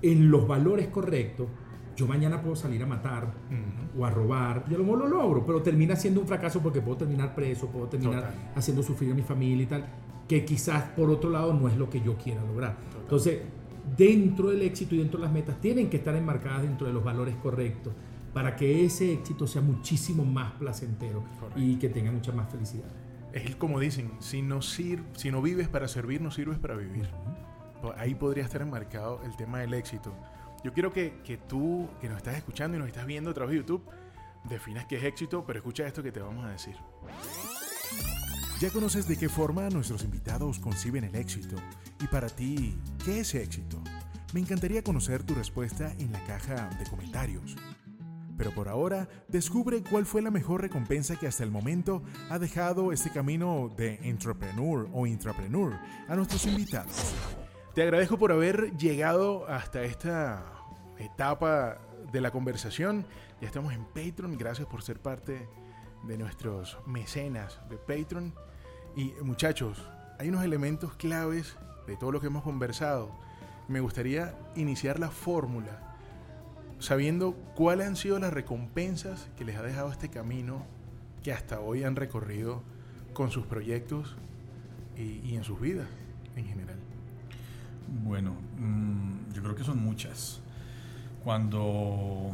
en 0.00 0.30
los 0.30 0.46
valores 0.46 0.88
correctos, 0.88 1.48
yo 1.96 2.06
mañana 2.06 2.40
puedo 2.40 2.56
salir 2.56 2.82
a 2.82 2.86
matar 2.86 3.32
o 3.98 4.04
a 4.04 4.10
robar. 4.10 4.64
Y 4.70 4.74
a 4.74 4.78
lo 4.78 4.84
mejor 4.84 5.00
lo 5.00 5.08
logro, 5.08 5.44
pero 5.44 5.62
termina 5.62 5.96
siendo 5.96 6.20
un 6.20 6.26
fracaso 6.26 6.60
porque 6.60 6.80
puedo 6.80 6.98
terminar 6.98 7.34
preso, 7.34 7.66
puedo 7.68 7.86
terminar 7.86 8.20
Total. 8.20 8.52
haciendo 8.54 8.82
sufrir 8.82 9.12
a 9.12 9.14
mi 9.14 9.22
familia 9.22 9.64
y 9.64 9.66
tal. 9.66 9.86
Que 10.28 10.44
quizás 10.44 10.84
por 10.96 11.10
otro 11.10 11.30
lado 11.30 11.52
no 11.52 11.68
es 11.68 11.76
lo 11.76 11.90
que 11.90 12.00
yo 12.00 12.16
quiera 12.16 12.42
lograr. 12.42 12.76
Total. 12.76 13.00
Entonces, 13.02 13.40
dentro 13.96 14.50
del 14.50 14.62
éxito 14.62 14.94
y 14.94 14.98
dentro 14.98 15.18
de 15.18 15.24
las 15.26 15.32
metas 15.32 15.60
tienen 15.60 15.90
que 15.90 15.98
estar 15.98 16.14
enmarcadas 16.14 16.62
dentro 16.62 16.86
de 16.86 16.92
los 16.92 17.04
valores 17.04 17.34
correctos 17.36 17.92
para 18.32 18.56
que 18.56 18.84
ese 18.84 19.12
éxito 19.12 19.46
sea 19.46 19.60
muchísimo 19.62 20.24
más 20.24 20.52
placentero 20.52 21.22
Correcto. 21.38 21.60
y 21.60 21.76
que 21.76 21.88
tenga 21.88 22.10
mucha 22.10 22.32
más 22.32 22.50
felicidad. 22.50 22.88
Es 23.32 23.56
como 23.56 23.78
dicen, 23.80 24.12
si 24.20 24.42
no, 24.42 24.60
sir 24.62 25.02
si 25.16 25.30
no 25.30 25.40
vives 25.42 25.68
para 25.68 25.88
servir, 25.88 26.20
no 26.20 26.30
sirves 26.30 26.58
para 26.58 26.74
vivir. 26.76 27.08
Po- 27.80 27.94
Ahí 27.96 28.14
podría 28.14 28.44
estar 28.44 28.60
enmarcado 28.62 29.20
el 29.24 29.34
tema 29.36 29.60
del 29.60 29.74
éxito. 29.74 30.14
Yo 30.64 30.72
quiero 30.72 30.92
que, 30.92 31.20
que 31.24 31.36
tú, 31.38 31.88
que 32.00 32.08
nos 32.08 32.18
estás 32.18 32.36
escuchando 32.36 32.76
y 32.76 32.80
nos 32.80 32.88
estás 32.88 33.06
viendo 33.06 33.30
a 33.30 33.34
través 33.34 33.52
de 33.52 33.56
YouTube, 33.58 33.82
definas 34.48 34.84
qué 34.86 34.96
es 34.96 35.04
éxito, 35.04 35.44
pero 35.46 35.58
escucha 35.58 35.86
esto 35.86 36.02
que 36.02 36.12
te 36.12 36.20
vamos 36.20 36.44
a 36.44 36.50
decir. 36.50 36.76
Ya 38.60 38.70
conoces 38.70 39.08
de 39.08 39.16
qué 39.16 39.28
forma 39.28 39.68
nuestros 39.70 40.04
invitados 40.04 40.58
conciben 40.60 41.02
el 41.04 41.16
éxito. 41.16 41.56
Y 42.00 42.06
para 42.06 42.28
ti, 42.28 42.78
¿qué 43.04 43.20
es 43.20 43.34
éxito? 43.34 43.82
Me 44.32 44.40
encantaría 44.40 44.82
conocer 44.84 45.24
tu 45.24 45.34
respuesta 45.34 45.92
en 45.98 46.12
la 46.12 46.22
caja 46.24 46.68
de 46.78 46.84
comentarios. 46.88 47.56
Pero 48.42 48.56
por 48.56 48.68
ahora, 48.68 49.08
descubre 49.28 49.84
cuál 49.88 50.04
fue 50.04 50.20
la 50.20 50.32
mejor 50.32 50.62
recompensa 50.62 51.14
que 51.14 51.28
hasta 51.28 51.44
el 51.44 51.52
momento 51.52 52.02
ha 52.28 52.40
dejado 52.40 52.90
este 52.90 53.08
camino 53.08 53.72
de 53.76 54.00
entrepreneur 54.02 54.88
o 54.92 55.06
intrapreneur 55.06 55.78
a 56.08 56.16
nuestros 56.16 56.44
invitados. 56.46 57.14
Te 57.72 57.82
agradezco 57.82 58.18
por 58.18 58.32
haber 58.32 58.76
llegado 58.76 59.46
hasta 59.46 59.84
esta 59.84 60.44
etapa 60.98 61.78
de 62.10 62.20
la 62.20 62.32
conversación. 62.32 63.06
Ya 63.40 63.46
estamos 63.46 63.74
en 63.74 63.84
Patreon. 63.84 64.36
Gracias 64.36 64.66
por 64.66 64.82
ser 64.82 64.98
parte 64.98 65.48
de 66.02 66.18
nuestros 66.18 66.78
mecenas 66.84 67.60
de 67.70 67.76
Patreon. 67.76 68.34
Y 68.96 69.12
muchachos, 69.22 69.86
hay 70.18 70.30
unos 70.30 70.42
elementos 70.42 70.94
claves 70.94 71.56
de 71.86 71.96
todo 71.96 72.10
lo 72.10 72.20
que 72.20 72.26
hemos 72.26 72.42
conversado, 72.42 73.12
me 73.68 73.78
gustaría 73.78 74.34
iniciar 74.56 74.98
la 74.98 75.10
fórmula 75.10 75.91
sabiendo 76.82 77.34
cuáles 77.54 77.86
han 77.86 77.96
sido 77.96 78.18
las 78.18 78.32
recompensas 78.32 79.28
que 79.38 79.44
les 79.44 79.56
ha 79.56 79.62
dejado 79.62 79.92
este 79.92 80.08
camino 80.08 80.66
que 81.22 81.32
hasta 81.32 81.60
hoy 81.60 81.84
han 81.84 81.94
recorrido 81.94 82.64
con 83.12 83.30
sus 83.30 83.46
proyectos 83.46 84.16
y, 84.96 85.34
en 85.36 85.44
sus 85.44 85.60
vidas 85.60 85.86
en 86.34 86.44
general. 86.44 86.76
Bueno, 88.04 88.34
mm, 88.58 89.32
yo 89.32 89.42
creo 89.42 89.54
que 89.54 89.62
son 89.62 89.78
muchas. 89.78 90.40
Cuando 91.22 92.32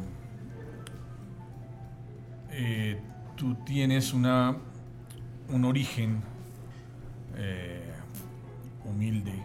eh, 2.50 2.98
tú 3.36 3.54
tienes 3.66 4.14
una, 4.14 4.56
un 5.50 5.64
origen 5.66 6.22
eh, 7.36 7.92
humilde 8.86 9.44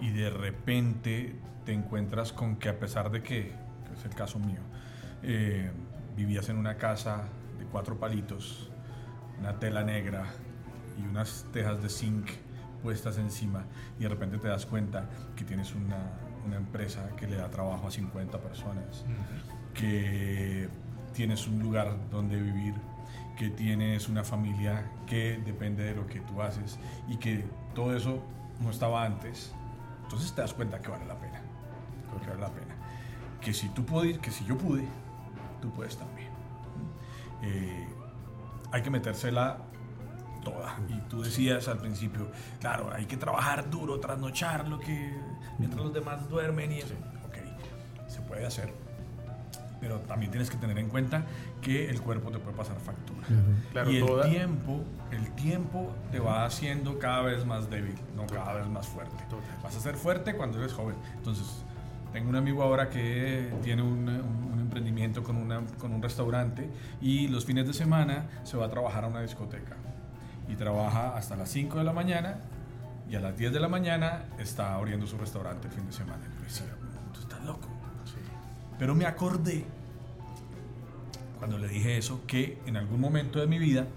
y 0.00 0.10
de 0.10 0.30
repente 0.30 1.34
te 1.64 1.72
encuentras 1.72 2.32
con 2.32 2.56
que 2.56 2.68
a 2.68 2.78
pesar 2.78 3.10
de 3.10 3.22
que, 3.22 3.52
que 3.52 3.63
es 4.04 4.10
el 4.10 4.16
caso 4.16 4.38
mío, 4.38 4.60
eh, 5.22 5.70
vivías 6.16 6.48
en 6.48 6.58
una 6.58 6.76
casa 6.76 7.24
de 7.58 7.64
cuatro 7.64 7.98
palitos, 7.98 8.70
una 9.38 9.58
tela 9.58 9.82
negra 9.82 10.26
y 10.98 11.06
unas 11.06 11.46
tejas 11.52 11.82
de 11.82 11.88
zinc 11.88 12.30
puestas 12.82 13.16
encima 13.16 13.64
y 13.98 14.02
de 14.02 14.10
repente 14.10 14.36
te 14.38 14.48
das 14.48 14.66
cuenta 14.66 15.08
que 15.34 15.44
tienes 15.44 15.74
una, 15.74 16.10
una 16.46 16.56
empresa 16.56 17.08
que 17.16 17.26
le 17.26 17.36
da 17.36 17.50
trabajo 17.50 17.88
a 17.88 17.90
50 17.90 18.38
personas, 18.38 19.04
que 19.72 20.68
tienes 21.14 21.48
un 21.48 21.60
lugar 21.60 21.96
donde 22.10 22.40
vivir, 22.40 22.74
que 23.38 23.48
tienes 23.48 24.08
una 24.08 24.22
familia 24.22 24.90
que 25.06 25.40
depende 25.44 25.82
de 25.82 25.94
lo 25.94 26.06
que 26.06 26.20
tú 26.20 26.42
haces 26.42 26.78
y 27.08 27.16
que 27.16 27.44
todo 27.74 27.96
eso 27.96 28.22
no 28.60 28.70
estaba 28.70 29.04
antes, 29.04 29.52
entonces 30.02 30.32
te 30.34 30.42
das 30.42 30.52
cuenta 30.52 30.80
que 30.80 30.90
vale 30.90 31.06
la 31.06 31.18
pena. 31.18 31.40
Que 32.22 32.30
vale 32.30 32.40
la 32.40 32.50
pena. 32.50 32.73
Que 33.44 33.52
si 33.52 33.68
tú 33.68 33.84
puedes, 33.84 34.18
que 34.18 34.30
si 34.30 34.44
yo 34.44 34.56
pude, 34.56 34.84
tú 35.60 35.70
puedes 35.72 35.96
también. 35.96 36.30
Eh, 37.42 37.86
hay 38.72 38.82
que 38.82 38.90
metérsela 38.90 39.58
toda. 40.42 40.78
Y 40.88 40.98
tú 41.08 41.22
decías 41.22 41.68
al 41.68 41.78
principio, 41.78 42.28
claro, 42.60 42.90
hay 42.92 43.06
que 43.06 43.16
trabajar 43.16 43.70
duro, 43.70 44.00
trasnochar 44.00 44.66
lo 44.66 44.80
que 44.80 45.14
mientras 45.58 45.84
los 45.84 45.92
demás 45.92 46.28
duermen 46.28 46.72
y 46.72 46.78
eso. 46.78 46.94
Ok, 47.26 47.36
se 48.08 48.20
puede 48.22 48.46
hacer 48.46 48.72
pero 49.84 50.00
también 50.00 50.30
tienes 50.30 50.48
que 50.48 50.56
tener 50.56 50.78
en 50.78 50.88
cuenta 50.88 51.26
que 51.60 51.90
el 51.90 52.00
cuerpo 52.00 52.30
te 52.30 52.38
puede 52.38 52.56
pasar 52.56 52.78
factura. 52.80 53.26
y 53.86 53.98
el 53.98 54.30
tiempo, 54.30 54.82
el 55.10 55.30
tiempo 55.34 55.94
te 56.10 56.20
va 56.20 56.46
haciendo 56.46 56.98
cada 56.98 57.20
vez 57.20 57.44
más 57.44 57.68
débil, 57.68 57.94
no 58.16 58.24
cada 58.26 58.54
vez 58.54 58.66
más 58.66 58.86
fuerte. 58.86 59.14
Vas 59.62 59.76
a 59.76 59.80
ser 59.80 59.96
fuerte 59.96 60.34
cuando 60.34 60.58
eres 60.58 60.72
joven. 60.72 60.96
Entonces, 61.18 61.62
tengo 62.14 62.28
un 62.28 62.36
amigo 62.36 62.62
ahora 62.62 62.88
que 62.88 63.52
tiene 63.64 63.82
un, 63.82 64.08
un, 64.08 64.60
emprendimiento 64.60 65.24
con, 65.24 65.36
una, 65.36 65.62
con 65.80 65.92
un 65.92 66.00
restaurante 66.00 66.70
y 67.00 67.26
los 67.26 67.44
fines 67.44 67.66
de 67.66 67.74
semana 67.74 68.28
se 68.44 68.56
va 68.56 68.66
a 68.66 68.70
trabajar 68.70 69.02
a 69.02 69.08
una 69.08 69.20
discoteca. 69.20 69.74
Y 70.48 70.54
trabaja 70.54 71.16
hasta 71.16 71.34
las 71.34 71.50
5 71.50 71.78
de 71.78 71.82
la 71.82 71.92
mañana 71.92 72.36
y 73.10 73.16
a 73.16 73.20
las 73.20 73.36
10 73.36 73.52
de 73.52 73.58
la 73.58 73.66
mañana 73.66 74.26
está 74.38 74.76
abriendo 74.76 75.08
su 75.08 75.18
restaurante 75.18 75.66
el 75.66 75.74
fin 75.74 75.86
de 75.86 75.92
semana. 75.92 76.22
Y 76.24 76.38
yo 76.38 76.44
decía, 76.44 76.66
tú 77.12 77.18
estás 77.18 77.44
loco. 77.44 77.68
Pero 78.78 78.94
me 78.94 79.06
acordé, 79.06 79.64
cuando 81.38 81.58
le 81.58 81.66
dije 81.66 81.98
eso, 81.98 82.22
que 82.28 82.60
en 82.64 82.76
algún 82.76 83.00
momento 83.00 83.40
de 83.40 83.48
mi 83.48 83.58
vida 83.58 83.88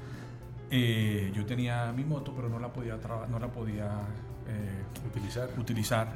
eh, 0.71 1.31
yo 1.35 1.45
tenía 1.45 1.91
mi 1.91 2.03
moto, 2.03 2.33
pero 2.35 2.49
no 2.49 2.57
la 2.57 2.73
podía, 2.73 2.97
no 3.29 3.37
la 3.37 3.47
podía 3.51 3.91
eh, 4.47 4.83
utilizar. 5.07 5.49
utilizar 5.55 6.07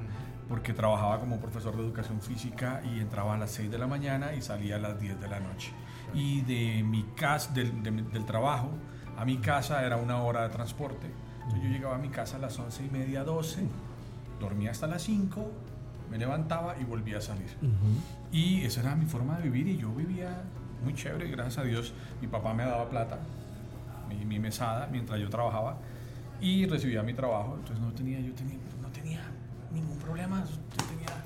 porque 0.51 0.73
trabajaba 0.73 1.17
como 1.17 1.39
profesor 1.39 1.77
de 1.77 1.81
educación 1.81 2.19
física 2.19 2.81
y 2.83 2.99
entraba 2.99 3.35
a 3.35 3.37
las 3.37 3.51
6 3.51 3.71
de 3.71 3.77
la 3.77 3.87
mañana 3.87 4.35
y 4.35 4.41
salía 4.41 4.75
a 4.75 4.79
las 4.79 4.99
10 4.99 5.21
de 5.21 5.29
la 5.29 5.39
noche. 5.39 5.71
Y 6.13 6.41
de 6.41 6.83
mi 6.83 7.03
casa, 7.15 7.53
del, 7.53 7.81
del 8.11 8.25
trabajo 8.25 8.69
a 9.17 9.23
mi 9.23 9.37
casa 9.37 9.85
era 9.85 9.95
una 9.95 10.21
hora 10.21 10.43
de 10.43 10.49
transporte. 10.49 11.07
Entonces 11.43 11.63
yo 11.63 11.69
llegaba 11.69 11.95
a 11.95 11.99
mi 11.99 12.09
casa 12.09 12.35
a 12.35 12.39
las 12.39 12.59
11 12.59 12.83
y 12.83 12.89
media, 12.89 13.23
12, 13.23 13.61
dormía 14.41 14.71
hasta 14.71 14.87
las 14.87 15.03
5, 15.03 15.49
me 16.09 16.17
levantaba 16.17 16.75
y 16.77 16.83
volvía 16.83 17.19
a 17.19 17.21
salir. 17.21 17.55
Y 18.33 18.65
esa 18.65 18.81
era 18.81 18.93
mi 18.97 19.05
forma 19.05 19.37
de 19.37 19.43
vivir 19.43 19.69
y 19.69 19.77
yo 19.77 19.89
vivía 19.95 20.43
muy 20.83 20.93
chévere, 20.95 21.29
gracias 21.29 21.59
a 21.59 21.63
Dios. 21.63 21.93
Mi 22.19 22.27
papá 22.27 22.53
me 22.53 22.65
daba 22.65 22.89
plata, 22.89 23.19
mi, 24.09 24.37
mesada, 24.37 24.89
mientras 24.91 25.17
yo 25.17 25.29
trabajaba 25.29 25.77
y 26.41 26.65
recibía 26.65 27.03
mi 27.03 27.13
trabajo. 27.13 27.55
Entonces 27.57 27.79
no 27.79 27.93
tenía, 27.93 28.19
yo 28.19 28.33
tenía, 28.33 28.57
no 28.81 28.89
tenía 28.89 29.30
ningún 29.73 29.97
problema. 29.97 30.43
Yo 30.45 30.85
tenía 30.85 31.23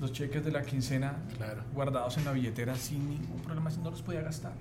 los 0.00 0.12
cheques 0.12 0.44
de 0.44 0.52
la 0.52 0.62
quincena 0.62 1.16
guardados 1.74 2.16
en 2.18 2.24
la 2.24 2.32
billetera 2.32 2.74
sin 2.76 3.08
ningún 3.08 3.40
problema, 3.40 3.70
si 3.70 3.80
no 3.80 3.90
los 3.90 4.02
podía 4.02 4.22
gastar. 4.22 4.52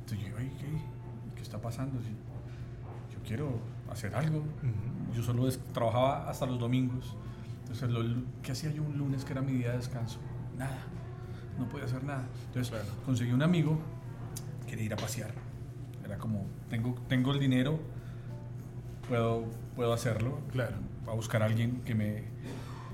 Entonces 0.00 0.28
yo, 0.28 0.36
¿qué, 0.36 0.50
¿qué 1.36 1.42
está 1.42 1.58
pasando? 1.58 1.98
Yo 3.12 3.18
quiero 3.26 3.60
hacer 3.90 4.14
algo. 4.14 4.42
Yo 5.14 5.22
solo 5.22 5.48
trabajaba 5.72 6.28
hasta 6.28 6.46
los 6.46 6.58
domingos. 6.58 7.14
Entonces, 7.62 7.90
lo, 7.90 8.02
¿qué 8.42 8.52
hacía 8.52 8.70
yo 8.70 8.82
un 8.82 8.98
lunes 8.98 9.24
que 9.24 9.32
era 9.32 9.42
mi 9.42 9.52
día 9.52 9.70
de 9.70 9.78
descanso? 9.78 10.18
Nada, 10.58 10.78
no 11.58 11.68
podía 11.68 11.86
hacer 11.86 12.04
nada. 12.04 12.24
Entonces, 12.48 12.78
conseguí 13.04 13.32
un 13.32 13.42
amigo, 13.42 13.78
quería 14.66 14.84
ir 14.84 14.92
a 14.94 14.96
pasear. 14.96 15.32
Era 16.04 16.18
como, 16.18 16.46
tengo, 16.68 16.94
tengo 17.08 17.32
el 17.32 17.40
dinero, 17.40 17.78
puedo, 19.08 19.44
puedo 19.74 19.92
hacerlo. 19.92 20.40
Claro. 20.50 20.76
A 21.06 21.14
buscar 21.14 21.42
a 21.42 21.46
alguien 21.46 21.82
que 21.84 21.94
me, 21.94 22.24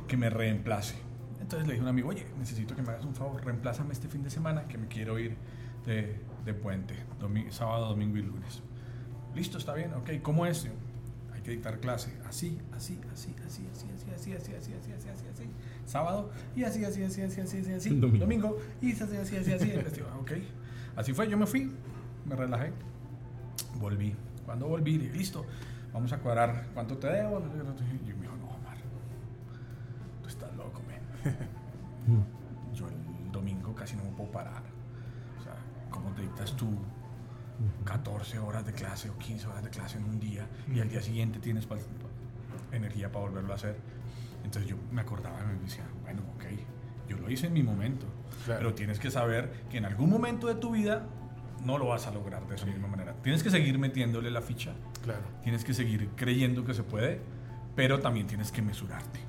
que 0.06 0.16
me 0.16 0.30
reemplace. 0.30 0.94
Entonces 1.40 1.66
le 1.66 1.74
dije 1.74 1.80
a 1.80 1.84
un 1.84 1.88
amigo, 1.88 2.08
oye, 2.08 2.26
necesito 2.38 2.74
que 2.74 2.82
me 2.82 2.90
hagas 2.90 3.04
un 3.04 3.14
favor, 3.14 3.44
reemplázame 3.44 3.92
este 3.92 4.08
fin 4.08 4.22
de 4.22 4.30
semana 4.30 4.64
que 4.64 4.78
me 4.78 4.88
quiero 4.88 5.18
ir 5.18 5.36
de, 5.86 6.16
de 6.44 6.54
puente, 6.54 6.94
sábado, 7.50 7.88
domingo 7.88 8.16
y 8.18 8.22
lunes. 8.22 8.62
Listo, 9.34 9.58
está 9.58 9.74
bien, 9.74 9.92
ok, 9.94 10.10
¿cómo 10.22 10.46
es? 10.46 10.68
dictar 11.50 11.80
clase. 11.80 12.12
Así, 12.26 12.58
así, 12.76 12.98
así, 13.12 13.34
así, 13.46 13.66
así, 13.74 13.90
así, 13.94 14.10
así, 14.14 14.32
así, 14.32 14.54
así, 14.54 14.72
así, 14.72 14.92
así, 14.92 15.08
así, 15.08 15.24
así. 15.32 15.44
Sábado 15.86 16.30
y 16.54 16.64
así, 16.64 16.84
así, 16.84 17.02
así, 17.02 17.22
así, 17.22 17.40
así, 17.40 17.58
así, 17.58 17.72
así. 17.72 18.00
Domingo. 18.00 18.58
y 18.80 18.92
así, 18.92 19.02
así, 19.02 19.36
así, 19.36 19.52
así. 19.52 20.00
ok. 20.20 20.32
Así 20.96 21.12
fue, 21.12 21.28
yo 21.28 21.36
me 21.36 21.46
fui, 21.46 21.70
me 22.26 22.36
relajé, 22.36 22.72
volví. 23.78 24.14
Cuando 24.44 24.68
volví, 24.68 24.98
listo, 24.98 25.44
vamos 25.92 26.12
a 26.12 26.18
cuadrar 26.18 26.68
cuánto 26.74 26.96
te 26.98 27.08
debo. 27.08 27.38
Y 27.38 28.12
me 28.14 28.22
dijo, 28.22 28.36
no, 28.36 28.46
Omar, 28.46 28.76
tú 30.22 30.28
estás 30.28 30.54
loco, 30.56 30.82
man. 30.82 32.24
yo 32.74 32.88
el 32.88 33.32
domingo 33.32 33.74
casi 33.74 33.96
no 33.96 34.04
me 34.04 34.10
puedo 34.10 34.30
parar. 34.30 34.62
O 35.38 35.42
sea, 35.42 35.54
¿cómo 35.90 36.10
te 36.12 36.22
dictas 36.22 36.54
tú? 36.56 36.68
14 37.84 38.38
horas 38.38 38.64
de 38.64 38.72
clase 38.72 39.10
o 39.10 39.18
15 39.18 39.48
horas 39.48 39.64
de 39.64 39.70
clase 39.70 39.98
en 39.98 40.04
un 40.04 40.20
día 40.20 40.46
y 40.72 40.78
al 40.80 40.88
día 40.88 41.02
siguiente 41.02 41.40
tienes 41.40 41.66
energía 42.72 43.10
para 43.10 43.26
volverlo 43.26 43.52
a 43.52 43.56
hacer. 43.56 43.76
Entonces 44.44 44.70
yo 44.70 44.76
me 44.92 45.00
acordaba 45.00 45.40
y 45.42 45.56
me 45.56 45.64
decía, 45.64 45.84
bueno, 46.02 46.22
ok, 46.36 46.44
yo 47.08 47.18
lo 47.18 47.30
hice 47.30 47.48
en 47.48 47.54
mi 47.54 47.62
momento, 47.62 48.06
pero 48.46 48.74
tienes 48.74 48.98
que 48.98 49.10
saber 49.10 49.64
que 49.70 49.78
en 49.78 49.84
algún 49.84 50.10
momento 50.10 50.46
de 50.46 50.54
tu 50.54 50.70
vida 50.70 51.06
no 51.64 51.78
lo 51.78 51.86
vas 51.86 52.06
a 52.06 52.10
lograr 52.10 52.46
de 52.46 52.54
esa 52.54 52.66
misma 52.66 52.88
manera. 52.88 53.14
Tienes 53.22 53.42
que 53.42 53.50
seguir 53.50 53.78
metiéndole 53.78 54.30
la 54.30 54.42
ficha. 54.42 54.72
Claro. 55.02 55.22
Tienes 55.42 55.64
que 55.64 55.74
seguir 55.74 56.10
creyendo 56.16 56.64
que 56.64 56.74
se 56.74 56.82
puede, 56.82 57.20
pero 57.74 58.00
también 58.00 58.26
tienes 58.26 58.52
que 58.52 58.62
mesurarte. 58.62 59.20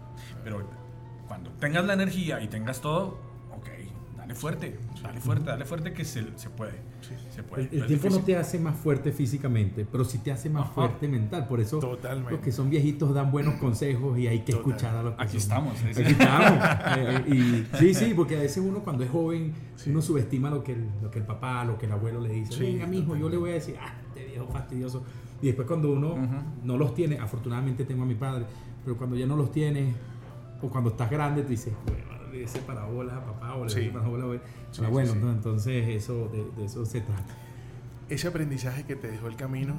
Pero 0.43 0.69
cuando 1.27 1.51
tengas 1.51 1.85
la 1.85 1.93
energía 1.93 2.41
y 2.41 2.47
tengas 2.47 2.81
todo, 2.81 3.28
dale 4.29 4.39
fuerte, 4.39 4.79
dale 5.01 5.19
fuerte, 5.19 5.45
dale 5.45 5.65
fuerte 5.65 5.93
que 5.93 6.05
se, 6.05 6.23
se 6.35 6.49
puede. 6.51 6.73
se 7.33 7.41
puede. 7.41 7.63
El, 7.71 7.87
tiempo 7.87 8.09
no 8.09 8.19
te 8.19 8.35
hace 8.35 8.59
más 8.59 8.77
fuerte 8.77 9.11
físicamente, 9.11 9.87
pero 9.91 10.05
sí 10.05 10.19
te 10.19 10.31
hace 10.31 10.51
más 10.51 10.69
fuerte 10.69 11.07
mental. 11.07 11.47
Por 11.47 11.59
eso 11.59 11.79
los 12.29 12.39
que 12.39 12.51
son 12.51 12.69
viejitos 12.69 13.11
dan 13.13 13.31
buenos 13.31 13.55
consejos 13.55 14.19
y 14.19 14.27
hay 14.27 14.41
que 14.41 14.51
escuchar 14.51 14.95
a 14.95 15.03
los 15.03 15.15
que 15.15 15.23
Aquí 15.23 15.37
estamos. 15.37 15.81
Aquí 15.81 16.01
estamos. 16.01 16.59
Eh, 16.99 17.23
y, 17.27 17.77
sí, 17.77 17.93
sí, 17.93 18.13
porque 18.15 18.35
a 18.35 18.41
veces 18.41 18.63
uno 18.63 18.83
cuando 18.83 19.03
es 19.03 19.09
joven, 19.09 19.53
uno 19.87 20.01
subestima 20.01 20.49
lo 20.49 20.63
que, 20.63 20.73
el, 20.73 20.87
lo 21.01 21.09
que 21.09 21.19
el 21.19 21.25
papá, 21.25 21.63
lo 21.65 21.77
que 21.77 21.87
el 21.87 21.91
abuelo 21.91 22.21
le 22.21 22.29
dice. 22.29 22.59
Venga, 22.59 22.85
mijo, 22.85 23.15
yo 23.15 23.29
le 23.29 23.37
voy 23.37 23.51
a 23.51 23.53
decir, 23.53 23.75
ah, 23.81 23.93
este 24.07 24.25
viejo 24.25 24.47
fastidioso. 24.47 25.03
Y 25.41 25.47
después 25.47 25.67
cuando 25.67 25.91
uno 25.91 26.15
no 26.63 26.77
los 26.77 26.93
tiene, 26.93 27.17
afortunadamente 27.17 27.83
tengo 27.83 28.03
a 28.03 28.05
mi 28.05 28.15
padre, 28.15 28.45
pero 28.83 28.95
cuando 28.95 29.15
ya 29.15 29.25
no 29.25 29.35
los 29.35 29.51
tiene, 29.51 29.93
o 30.61 30.67
cuando 30.69 30.91
estás 30.91 31.09
grande, 31.09 31.41
te 31.43 31.49
dices, 31.49 31.73
bueno, 31.87 32.18
le 32.31 32.39
dice 32.39 32.59
parabolas 32.59 33.15
a 33.15 33.25
papá 33.25 33.55
o 33.55 33.65
le 33.65 33.73
dice 33.73 33.91
parabolas 33.91 34.41
a 34.81 34.89
bueno, 34.89 35.31
entonces 35.31 35.87
eso, 35.89 36.29
de, 36.29 36.65
eso 36.65 36.85
se 36.85 37.01
trata. 37.01 37.35
Ese 38.07 38.27
aprendizaje 38.27 38.83
que 38.83 38.95
te 38.95 39.09
dejó 39.09 39.27
el 39.27 39.35
camino. 39.35 39.75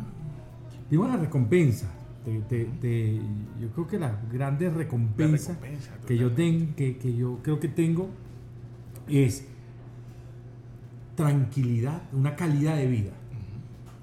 Digo 0.90 1.06
la 1.06 1.16
recompensa. 1.16 1.88
De, 2.24 3.20
yo 3.58 3.70
creo 3.70 3.86
que 3.86 3.98
la 3.98 4.20
grande 4.30 4.68
recompensa, 4.68 5.58
que, 6.06 6.18
yo 6.18 6.32
ten, 6.32 6.74
que, 6.74 6.98
que 6.98 7.14
yo 7.14 7.38
creo 7.42 7.58
que 7.58 7.68
tengo 7.68 8.10
es 9.08 9.46
tranquilidad, 11.14 12.02
una 12.12 12.36
calidad 12.36 12.76
de 12.76 12.86
vida. 12.86 13.12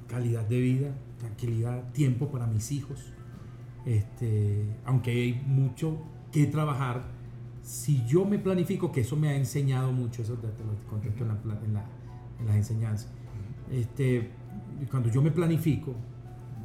Calidad 0.07 0.43
de 0.45 0.59
vida, 0.59 0.89
tranquilidad, 1.17 1.91
tiempo 1.91 2.29
para 2.29 2.47
mis 2.47 2.71
hijos, 2.71 3.13
Este, 3.85 4.65
aunque 4.85 5.11
hay 5.11 5.41
mucho 5.45 5.97
que 6.31 6.45
trabajar, 6.45 7.03
si 7.67 8.05
yo 8.05 8.23
me 8.23 8.39
planifico, 8.39 8.93
que 8.93 9.01
eso 9.01 9.17
me 9.17 9.27
ha 9.27 9.35
enseñado 9.35 9.91
mucho, 9.91 10.21
eso 10.21 10.35
te, 10.35 10.47
lo 10.47 10.89
contesto 10.89 11.23
en, 11.23 11.27
la, 11.27 11.35
en, 11.65 11.73
la, 11.73 11.85
en 12.39 12.45
las 12.45 12.55
enseñanzas, 12.55 13.11
este, 13.69 14.31
cuando 14.89 15.09
yo 15.09 15.21
me 15.21 15.31
planifico, 15.31 15.93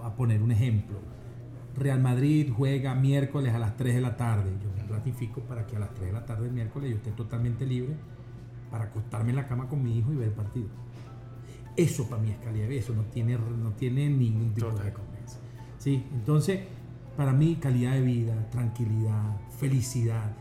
a 0.01 0.15
poner 0.15 0.41
un 0.41 0.53
ejemplo, 0.53 0.99
Real 1.77 2.01
Madrid 2.01 2.53
juega 2.57 2.95
miércoles 2.95 3.53
a 3.53 3.59
las 3.59 3.77
3 3.77 3.97
de 3.97 4.01
la 4.01 4.16
tarde, 4.16 4.53
yo 4.62 4.70
me 4.81 4.87
planifico 4.87 5.41
para 5.41 5.66
que 5.66 5.74
a 5.74 5.81
las 5.81 5.93
3 5.93 6.07
de 6.07 6.12
la 6.12 6.24
tarde 6.24 6.45
del 6.45 6.53
miércoles 6.53 6.91
yo 6.91 6.97
esté 6.99 7.11
totalmente 7.11 7.66
libre 7.66 7.97
para 8.70 8.85
acostarme 8.85 9.31
en 9.31 9.37
la 9.37 9.49
cama 9.49 9.69
con 9.69 9.83
mi 9.83 9.99
hijo 9.99 10.12
y 10.12 10.16
ver 10.16 10.29
el 10.29 10.35
partido. 10.35 10.69
Eso 11.77 12.09
para 12.09 12.23
mí 12.23 12.31
es 12.31 12.37
calidad 12.37 12.62
de 12.62 12.69
vida, 12.69 12.81
eso 12.81 12.95
no 12.95 13.03
tiene, 13.07 13.37
no 13.37 13.73
tiene 13.73 14.09
ningún 14.09 14.55
tipo 14.55 14.70
de 14.70 14.83
recompensa. 14.85 15.39
¿Sí? 15.79 16.07
Entonces, 16.12 16.61
para 17.16 17.33
mí, 17.33 17.57
calidad 17.57 17.95
de 17.95 18.03
vida, 18.03 18.49
tranquilidad, 18.51 19.37
felicidad. 19.59 20.33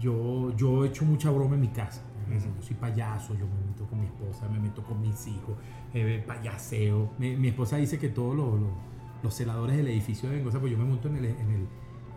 Yo, 0.00 0.54
yo 0.56 0.84
he 0.84 0.88
hecho 0.88 1.04
mucha 1.04 1.30
broma 1.30 1.54
en 1.54 1.60
mi 1.62 1.68
casa. 1.68 2.02
Yo 2.28 2.62
soy 2.62 2.76
payaso, 2.76 3.34
yo 3.34 3.46
me 3.46 3.70
meto 3.70 3.86
con 3.86 4.00
mi 4.00 4.06
esposa, 4.06 4.48
me 4.48 4.58
meto 4.58 4.82
con 4.82 5.00
mis 5.00 5.26
hijos, 5.26 5.56
eh, 5.92 6.24
payaseo. 6.26 7.10
Mi, 7.18 7.48
esposa 7.48 7.76
dice 7.76 7.98
que 7.98 8.08
todos 8.08 8.34
los, 8.34 8.60
los, 9.22 9.34
celadores 9.34 9.76
del 9.76 9.88
edificio 9.88 10.30
de 10.30 10.36
Vengosa, 10.36 10.58
pues 10.58 10.72
yo 10.72 10.78
me 10.78 10.84
monto 10.84 11.08
en 11.08 11.16
el, 11.16 11.26
en, 11.26 11.50
el, 11.50 11.66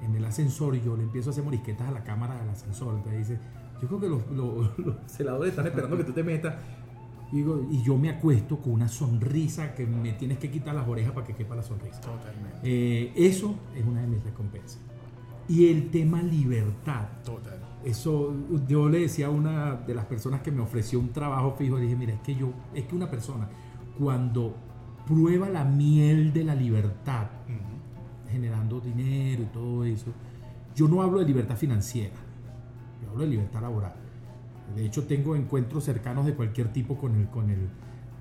en 0.06 0.16
el 0.16 0.26
ascensor 0.26 0.76
y 0.76 0.82
yo 0.82 0.96
le 0.96 1.04
empiezo 1.04 1.30
a 1.30 1.32
hacer 1.32 1.44
morisquetas 1.44 1.90
a 1.90 1.92
la 1.92 2.04
cámara 2.04 2.40
del 2.40 2.50
ascensor. 2.50 2.96
Entonces 2.96 3.28
dice, 3.28 3.42
yo 3.82 3.88
creo 3.90 4.00
que 4.00 4.08
los, 4.08 4.32
los 4.78 4.96
celadores 5.08 5.52
están 5.52 5.68
esperando 5.68 5.98
que 5.98 6.06
tú 6.06 6.14
te 6.14 6.24
metas 6.24 6.56
y 7.32 7.84
yo 7.84 7.98
me 7.98 8.10
acuesto 8.10 8.58
con 8.58 8.74
una 8.74 8.88
sonrisa 8.88 9.76
que 9.76 9.86
me 9.86 10.14
tienes 10.14 10.38
que 10.38 10.50
quitar 10.50 10.74
las 10.74 10.88
orejas 10.88 11.12
para 11.12 11.28
que 11.28 11.36
quepa 11.36 11.56
la 11.56 11.64
sonrisa. 11.64 12.00
Totalmente. 12.00 12.60
Eh, 12.64 13.12
eso 13.16 13.56
es 13.76 13.86
una 13.86 14.02
de 14.02 14.08
mis 14.08 14.24
recompensas. 14.24 14.80
Y 15.50 15.70
el 15.70 15.90
tema 15.90 16.22
libertad. 16.22 17.08
Total. 17.26 17.60
Eso, 17.84 18.34
yo 18.68 18.90
le 18.90 19.02
decía 19.02 19.28
a 19.28 19.30
una 19.30 19.76
de 19.76 19.94
las 19.94 20.06
personas 20.06 20.42
que 20.42 20.52
me 20.52 20.62
ofreció 20.62 21.00
un 21.00 21.14
trabajo 21.14 21.56
fijo, 21.58 21.78
le 21.78 21.84
dije, 21.84 21.96
mira, 21.96 22.14
es 22.14 22.20
que 22.22 22.36
yo, 22.36 22.52
es 22.74 22.86
que 22.86 22.96
una 22.96 23.10
persona 23.10 23.48
cuando 23.98 24.56
prueba 25.08 25.50
la 25.50 25.64
miel 25.64 26.34
de 26.34 26.44
la 26.44 26.56
libertad, 26.56 27.28
generando 28.30 28.80
dinero 28.80 29.44
y 29.44 29.46
todo 29.46 29.84
eso, 29.86 30.12
yo 30.76 30.88
no 30.88 31.02
hablo 31.02 31.20
de 31.20 31.26
libertad 31.26 31.56
financiera, 31.56 32.16
yo 33.02 33.10
hablo 33.10 33.24
de 33.24 33.30
libertad 33.30 33.62
laboral. 33.62 33.96
De 34.76 34.86
hecho, 34.86 35.06
tengo 35.06 35.36
encuentros 35.36 35.86
cercanos 35.86 36.26
de 36.26 36.34
cualquier 36.34 36.74
tipo 36.74 36.98
con 36.98 37.16
el, 37.16 37.28
con 37.30 37.50
el, 37.50 37.70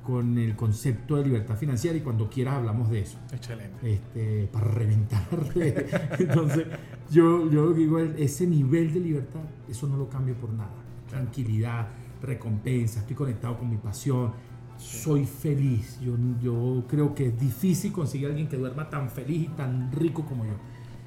con 0.06 0.38
el 0.38 0.54
concepto 0.54 1.16
de 1.16 1.24
libertad 1.24 1.56
financiera 1.56 1.96
y 1.96 2.00
cuando 2.00 2.30
quieras 2.30 2.54
hablamos 2.54 2.88
de 2.90 3.00
eso. 3.00 3.18
Excelente. 3.32 3.94
Este, 3.94 4.48
para 4.52 4.68
reventar. 4.68 5.26
Entonces, 6.20 6.66
yo, 7.10 7.50
yo 7.50 7.72
digo, 7.72 7.98
ese 7.98 8.46
nivel 8.46 8.94
de 8.94 9.00
libertad, 9.00 9.40
eso 9.68 9.88
no 9.88 9.96
lo 9.96 10.08
cambio 10.08 10.36
por 10.36 10.50
nada. 10.50 10.70
Tranquilidad, 11.08 11.88
recompensa, 12.22 13.00
estoy 13.00 13.16
conectado 13.16 13.58
con 13.58 13.68
mi 13.68 13.78
pasión, 13.78 14.30
soy 14.78 15.26
feliz. 15.26 15.98
Yo, 16.00 16.16
yo 16.40 16.84
creo 16.86 17.12
que 17.12 17.26
es 17.26 17.40
difícil 17.40 17.90
conseguir 17.90 18.28
a 18.28 18.30
alguien 18.30 18.48
que 18.48 18.56
duerma 18.56 18.88
tan 18.88 19.10
feliz 19.10 19.46
y 19.46 19.48
tan 19.48 19.90
rico 19.90 20.24
como 20.24 20.44
yo. 20.44 20.54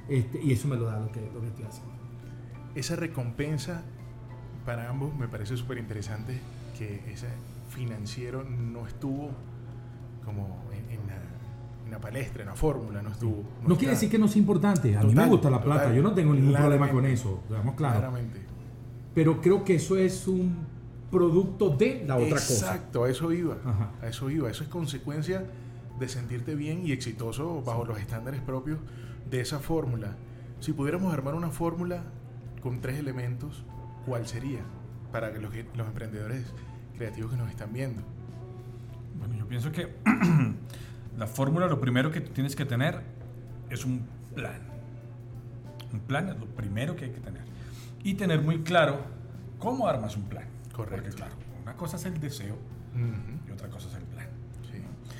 Este, 0.10 0.44
y 0.44 0.52
eso 0.52 0.68
me 0.68 0.76
lo 0.76 0.84
da 0.84 1.00
lo 1.00 1.10
que, 1.10 1.22
lo 1.34 1.40
que 1.40 1.48
estoy 1.48 1.64
haciendo. 1.64 1.94
Esa 2.76 2.98
recompensa 2.98 3.82
para 4.66 4.90
ambos 4.90 5.16
me 5.16 5.30
parece 5.30 5.56
súper 5.56 5.78
interesante 5.78 6.38
que 6.78 7.02
ese 7.10 7.28
financiero 7.70 8.44
no 8.44 8.88
estuvo 8.88 9.32
como 10.26 10.64
en, 10.72 11.92
la, 11.92 12.00
palestra, 12.00 12.44
en 12.44 12.50
la 12.50 12.56
fórmula, 12.56 13.02
no 13.02 13.10
estuvo. 13.10 13.44
No, 13.66 13.78
quiere 13.78 13.94
decir 13.94 14.10
que 14.10 14.20
no 14.20 14.28
sea 14.28 14.40
importante. 14.40 14.96
A 14.96 15.04
mí 15.04 15.14
me 15.14 15.26
gusta 15.26 15.50
la 15.50 15.62
plata, 15.62 15.94
yo 15.94 16.04
no 16.04 16.14
tengo 16.14 16.34
ningún 16.34 16.54
problema 16.54 16.90
con 16.90 17.06
eso, 17.06 17.42
digamos 17.48 17.76
claro. 17.76 18.00
Claramente. 18.00 18.42
Pero 19.14 19.42
creo 19.42 19.64
que 19.64 19.76
eso 19.76 19.98
es 19.98 20.28
un 20.28 20.56
producto 21.10 21.70
de 21.70 22.04
la 22.08 22.18
otra 22.18 22.36
cosa. 22.36 22.54
Exacto, 22.54 23.04
a 23.04 23.10
eso 23.10 23.32
iba. 23.32 23.58
A 24.02 24.08
eso 24.08 24.30
iba. 24.30 24.50
Eso 24.50 24.64
es 24.64 24.70
consecuencia 24.70 25.46
de 26.00 26.08
sentirte 26.08 26.56
bien 26.56 26.86
y 26.86 26.92
exitoso 26.92 27.62
bajo 27.64 27.86
los 27.86 28.00
estándares 28.00 28.42
propios 28.42 28.80
de 29.30 29.42
esa 29.42 29.60
fórmula. 29.60 30.16
Si 30.60 30.74
pudiéramos 30.74 31.14
armar 31.14 31.36
una 31.36 31.50
fórmula 31.50 32.04
con 32.62 32.82
tres 32.82 33.00
elementos, 33.00 33.64
¿cuál 34.06 34.28
sería 34.28 34.62
para 35.12 35.32
los, 35.32 35.54
los 35.76 35.88
emprendedores 35.88 36.46
creativos 37.00 37.32
que 37.32 37.38
nos 37.38 37.50
están 37.50 37.72
viendo? 37.72 38.02
Bueno, 39.18 39.34
yo 39.36 39.48
pienso 39.48 39.72
que 39.72 39.96
la 41.18 41.28
fórmula, 41.28 41.68
lo 41.68 41.80
primero 41.80 42.12
que 42.12 42.20
tienes 42.20 42.56
que 42.56 42.66
tener 42.66 43.02
es 43.70 43.86
un 43.86 44.06
plan. 44.36 44.62
Un 45.94 46.02
plan 46.02 46.28
es 46.30 46.38
lo 46.38 46.46
primero 46.46 46.96
que 46.96 47.06
hay 47.06 47.12
que 47.12 47.22
tener. 47.22 47.42
Y 48.04 48.16
tener 48.16 48.42
muy 48.42 48.64
claro 48.64 49.00
cómo 49.58 49.88
armas 49.88 50.18
un 50.18 50.24
plan. 50.24 50.46
Correcto. 50.74 51.04
Porque, 51.04 51.16
claro, 51.16 51.36
una 51.64 51.74
cosa 51.76 51.96
es 51.96 52.06
el 52.06 52.20
deseo 52.20 52.58
y 53.48 53.52
otra 53.52 53.70
cosa 53.70 53.88
es 53.88 53.96
el 53.96 54.04
plan. 54.04 54.28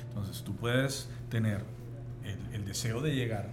Entonces, 0.08 0.42
tú 0.44 0.54
puedes 0.54 1.08
tener 1.30 1.64
el, 2.24 2.54
el, 2.54 2.64
deseo 2.66 3.00
de 3.00 3.14
llegar 3.14 3.48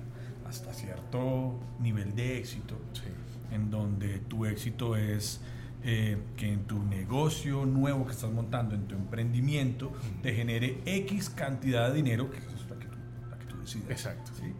hasta 0.45 0.73
cierto 0.73 1.57
nivel 1.79 2.13
de 2.13 2.39
éxito. 2.39 2.77
Sí 2.91 3.03
en 3.51 3.71
donde 3.71 4.19
tu 4.19 4.45
éxito 4.45 4.95
es 4.95 5.39
eh, 5.83 6.17
que 6.35 6.51
en 6.51 6.63
tu 6.65 6.83
negocio 6.83 7.65
nuevo 7.65 8.05
que 8.05 8.11
estás 8.11 8.31
montando, 8.31 8.75
en 8.75 8.87
tu 8.87 8.95
emprendimiento, 8.95 9.91
te 10.21 10.33
genere 10.33 10.81
X 10.85 11.29
cantidad 11.29 11.89
de 11.89 11.95
dinero, 11.95 12.29
que 12.31 12.37
es 12.37 12.45
la 12.45 12.79
que 12.79 12.87
tú, 12.87 12.97
la 13.29 13.37
que 13.37 13.45
tú. 13.45 13.55
Exacto. 13.89 14.31
¿sí? 14.39 14.53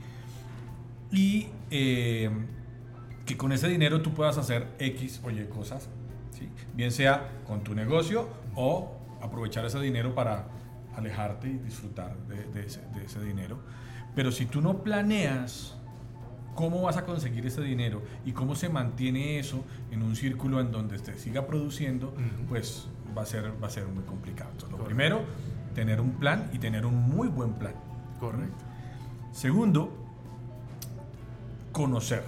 Y 1.11 1.48
eh, 1.72 2.30
que 3.26 3.35
con 3.35 3.52
ese 3.52 3.68
dinero 3.68 4.02
tú 4.02 4.14
puedas 4.14 4.38
hacer 4.38 4.68
X 4.80 5.22
o 5.23 5.31
Y 5.31 5.45
cosas, 5.45 5.89
¿sí? 6.31 6.49
bien 6.73 6.91
sea 6.91 7.41
con 7.45 7.64
tu 7.64 7.73
negocio 7.73 8.30
o 8.56 8.98
aprovechar 9.22 9.65
ese 9.65 9.80
dinero 9.80 10.14
para 10.14 10.48
alejarte 10.95 11.48
y 11.48 11.57
disfrutar 11.57 12.15
de, 12.27 12.65
ese, 12.65 12.81
de 12.95 13.06
ese 13.06 13.22
dinero. 13.23 13.60
Pero 14.15 14.31
si 14.31 14.45
tú 14.45 14.61
no 14.61 14.84
planeas 14.84 15.77
cómo 16.58 16.82
vas 16.82 16.98
a 16.98 17.06
conseguir 17.06 17.46
ese 17.46 17.62
dinero 17.62 18.02
y 18.26 18.32
cómo 18.32 18.56
se 18.56 18.68
mantiene 18.68 19.38
eso 19.38 19.64
en 19.92 20.02
un 20.02 20.16
círculo 20.16 20.60
en 20.60 20.72
donde 20.72 20.98
te 20.98 21.14
siga 21.14 21.46
produciendo, 21.46 22.16
pues 22.50 22.88
va 23.16 23.22
a 23.22 23.26
ser, 23.28 23.54
va 23.62 23.68
a 23.68 23.70
ser 23.70 23.86
muy 23.86 24.04
complicado. 24.04 24.50
lo 24.72 24.84
primero, 24.84 25.22
tener 25.76 26.02
un 26.02 26.14
plan 26.14 26.50
y 26.52 26.58
tener 26.58 26.88
un 26.88 26.96
muy 26.96 27.28
buen 27.28 27.54
plan. 27.54 27.76
Correcto. 28.20 28.66
Segundo, 29.32 29.94
conocer. 31.72 32.24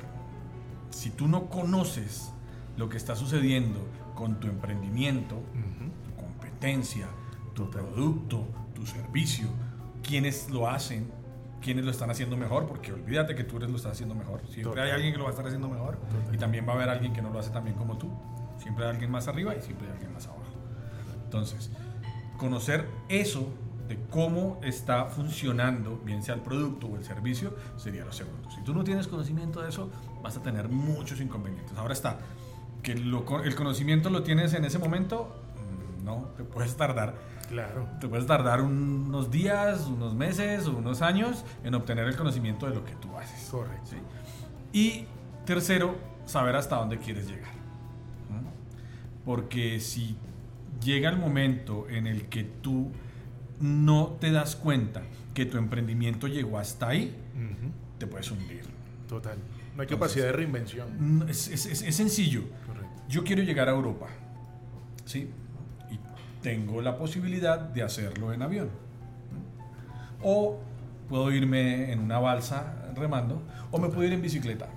Si 0.91 1.09
tú 1.09 1.27
no 1.27 1.49
conoces 1.49 2.31
lo 2.77 2.87
que 2.87 2.97
está 2.97 3.15
sucediendo 3.15 3.79
con 4.13 4.39
tu 4.39 4.47
emprendimiento, 4.47 5.41
tu 6.05 6.21
competencia, 6.23 7.07
tu 7.55 7.67
producto, 7.71 8.45
tu 8.75 8.85
servicio, 8.85 9.47
quienes 10.03 10.51
lo 10.51 10.69
hacen, 10.69 11.18
quiénes 11.61 11.85
lo 11.85 11.91
están 11.91 12.09
haciendo 12.09 12.37
mejor, 12.37 12.67
porque 12.67 12.93
olvídate 12.93 13.35
que 13.35 13.43
tú 13.43 13.57
eres 13.57 13.69
lo 13.69 13.77
estás 13.77 13.93
haciendo 13.93 14.15
mejor. 14.15 14.41
Siempre 14.49 14.81
hay 14.81 14.91
alguien 14.91 15.11
que 15.11 15.17
lo 15.17 15.25
va 15.25 15.29
a 15.29 15.33
estar 15.33 15.45
haciendo 15.45 15.69
mejor 15.69 15.97
y 16.31 16.37
también 16.37 16.67
va 16.67 16.73
a 16.73 16.75
haber 16.75 16.89
alguien 16.89 17.13
que 17.13 17.21
no 17.21 17.29
lo 17.29 17.39
hace 17.39 17.51
tan 17.51 17.63
bien 17.63 17.75
como 17.75 17.97
tú. 17.97 18.09
Siempre 18.57 18.85
hay 18.85 18.91
alguien 18.91 19.11
más 19.11 19.27
arriba 19.27 19.55
y 19.55 19.61
siempre 19.61 19.87
hay 19.87 19.93
alguien 19.93 20.13
más 20.13 20.27
abajo. 20.27 20.43
Entonces, 21.25 21.69
conocer 22.37 22.87
eso 23.07 23.47
de 23.87 23.97
cómo 24.09 24.59
está 24.63 25.05
funcionando, 25.05 25.99
bien 26.05 26.21
sea 26.21 26.35
el 26.35 26.41
producto 26.41 26.87
o 26.87 26.95
el 26.95 27.03
servicio, 27.03 27.55
sería 27.75 28.05
lo 28.05 28.11
segundo. 28.11 28.49
Si 28.51 28.61
tú 28.61 28.73
no 28.73 28.83
tienes 28.83 29.07
conocimiento 29.07 29.61
de 29.61 29.69
eso, 29.69 29.89
vas 30.21 30.37
a 30.37 30.43
tener 30.43 30.69
muchos 30.69 31.19
inconvenientes. 31.19 31.75
Ahora 31.77 31.93
está, 31.93 32.19
que 32.83 32.91
el 32.91 33.55
conocimiento 33.55 34.09
lo 34.09 34.23
tienes 34.23 34.53
en 34.53 34.63
ese 34.63 34.77
momento, 34.77 35.35
mm, 36.01 36.05
no, 36.05 36.29
te 36.37 36.43
puedes 36.43 36.75
tardar 36.75 37.15
Claro. 37.49 37.87
Te 37.99 38.07
puedes 38.07 38.25
tardar 38.25 38.61
unos 38.61 39.31
días, 39.31 39.87
unos 39.87 40.13
meses 40.13 40.67
o 40.67 40.77
unos 40.77 41.01
años 41.01 41.43
en 41.63 41.73
obtener 41.73 42.07
el 42.07 42.15
conocimiento 42.15 42.67
de 42.67 42.75
lo 42.75 42.85
que 42.85 42.93
tú 42.93 43.17
haces. 43.17 43.49
Correcto. 43.49 43.95
Y 44.71 45.05
tercero, 45.45 45.97
saber 46.25 46.55
hasta 46.55 46.75
dónde 46.75 46.99
quieres 46.99 47.27
llegar. 47.27 47.51
Porque 49.25 49.79
si 49.79 50.15
llega 50.83 51.09
el 51.09 51.17
momento 51.17 51.87
en 51.89 52.07
el 52.07 52.29
que 52.29 52.43
tú 52.43 52.91
no 53.59 54.17
te 54.19 54.31
das 54.31 54.55
cuenta 54.55 55.01
que 55.33 55.45
tu 55.45 55.57
emprendimiento 55.57 56.27
llegó 56.27 56.57
hasta 56.57 56.89
ahí, 56.89 57.15
te 57.97 58.07
puedes 58.07 58.31
hundir. 58.31 58.63
Total. 59.07 59.37
No 59.75 59.81
hay 59.81 59.87
capacidad 59.87 60.25
de 60.25 60.31
reinvención. 60.31 61.25
Es, 61.27 61.47
es 61.47 61.95
sencillo. 61.95 62.43
Correcto. 62.65 63.03
Yo 63.07 63.23
quiero 63.23 63.41
llegar 63.43 63.67
a 63.69 63.71
Europa. 63.71 64.07
¿sí? 65.09 65.27
Tengo 66.41 66.81
la 66.81 66.97
posibilidad 66.97 67.59
de 67.59 67.83
hacerlo 67.83 68.33
en 68.33 68.41
avión. 68.41 68.69
O 70.21 70.59
puedo 71.07 71.31
irme 71.31 71.91
en 71.91 71.99
una 71.99 72.19
balsa 72.19 72.91
remando, 72.95 73.41
o 73.71 73.79
me 73.79 73.89
puedo 73.89 74.03
ir 74.03 74.13
en 74.13 74.21
bicicleta. 74.21 74.67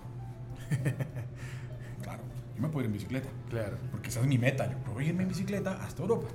claro, 2.02 2.22
yo 2.56 2.62
me 2.62 2.68
puedo 2.68 2.80
ir 2.80 2.86
en 2.86 2.92
bicicleta. 2.92 3.28
Claro. 3.50 3.76
Porque 3.90 4.08
esa 4.08 4.20
es 4.20 4.26
mi 4.26 4.38
meta. 4.38 4.70
Yo 4.70 4.78
puedo 4.78 5.00
irme 5.00 5.22
en 5.22 5.28
bicicleta 5.28 5.82
hasta 5.84 6.02
Europa. 6.02 6.28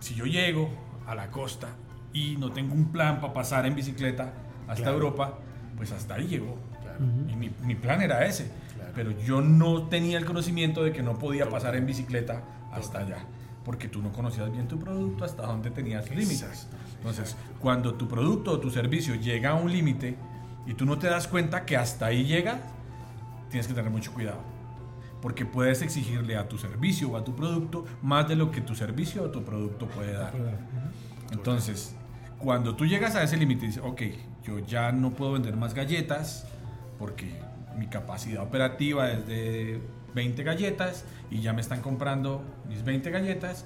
Si 0.00 0.14
yo 0.14 0.26
llego 0.26 0.68
a 1.06 1.14
la 1.14 1.30
costa 1.30 1.68
y 2.12 2.36
no 2.36 2.52
tengo 2.52 2.74
un 2.74 2.92
plan 2.92 3.20
para 3.20 3.32
pasar 3.32 3.66
en 3.66 3.74
bicicleta 3.74 4.32
hasta 4.68 4.90
Europa, 4.90 5.38
pues 5.76 5.92
hasta 5.92 6.14
ahí 6.14 6.26
llegó. 6.26 6.56
Y 7.28 7.36
mi, 7.36 7.50
mi, 7.62 7.74
plan 7.76 8.02
era 8.02 8.26
ese. 8.26 8.50
Pero 8.94 9.12
yo 9.12 9.40
no 9.40 9.84
tenía 9.84 10.18
el 10.18 10.24
conocimiento 10.24 10.82
de 10.82 10.92
que 10.92 11.02
no 11.02 11.18
podía 11.18 11.48
pasar 11.48 11.76
en 11.76 11.86
bicicleta 11.86 12.42
hasta 12.72 12.98
allá. 12.98 13.24
Porque 13.68 13.86
tú 13.86 14.00
no 14.00 14.10
conocías 14.10 14.50
bien 14.50 14.66
tu 14.66 14.78
producto 14.78 15.26
hasta 15.26 15.42
donde 15.42 15.70
tenías 15.70 16.08
límites. 16.08 16.66
Entonces, 16.96 17.36
cuando 17.60 17.92
tu 17.92 18.08
producto 18.08 18.52
o 18.52 18.58
tu 18.58 18.70
servicio 18.70 19.14
llega 19.14 19.50
a 19.50 19.54
un 19.56 19.70
límite 19.70 20.16
y 20.64 20.72
tú 20.72 20.86
no 20.86 20.98
te 20.98 21.06
das 21.06 21.28
cuenta 21.28 21.66
que 21.66 21.76
hasta 21.76 22.06
ahí 22.06 22.24
llega, 22.24 22.60
tienes 23.50 23.68
que 23.68 23.74
tener 23.74 23.90
mucho 23.90 24.14
cuidado. 24.14 24.38
Porque 25.20 25.44
puedes 25.44 25.82
exigirle 25.82 26.38
a 26.38 26.48
tu 26.48 26.56
servicio 26.56 27.10
o 27.10 27.18
a 27.18 27.24
tu 27.24 27.36
producto 27.36 27.84
más 28.00 28.26
de 28.26 28.36
lo 28.36 28.50
que 28.50 28.62
tu 28.62 28.74
servicio 28.74 29.24
o 29.24 29.30
tu 29.30 29.44
producto 29.44 29.86
puede 29.86 30.14
dar. 30.14 30.32
Entonces, 31.30 31.94
cuando 32.38 32.74
tú 32.74 32.86
llegas 32.86 33.16
a 33.16 33.22
ese 33.22 33.36
límite 33.36 33.66
y 33.66 33.68
dices, 33.68 33.82
ok, 33.84 34.00
yo 34.44 34.60
ya 34.60 34.92
no 34.92 35.10
puedo 35.10 35.32
vender 35.32 35.58
más 35.58 35.74
galletas 35.74 36.46
porque 36.98 37.38
mi 37.76 37.86
capacidad 37.86 38.42
operativa 38.42 39.10
es 39.10 39.26
de 39.26 39.82
20 40.18 40.42
galletas 40.42 41.04
y 41.30 41.42
ya 41.42 41.52
me 41.52 41.60
están 41.60 41.80
comprando 41.80 42.42
mis 42.68 42.82
20 42.82 43.08
galletas 43.12 43.64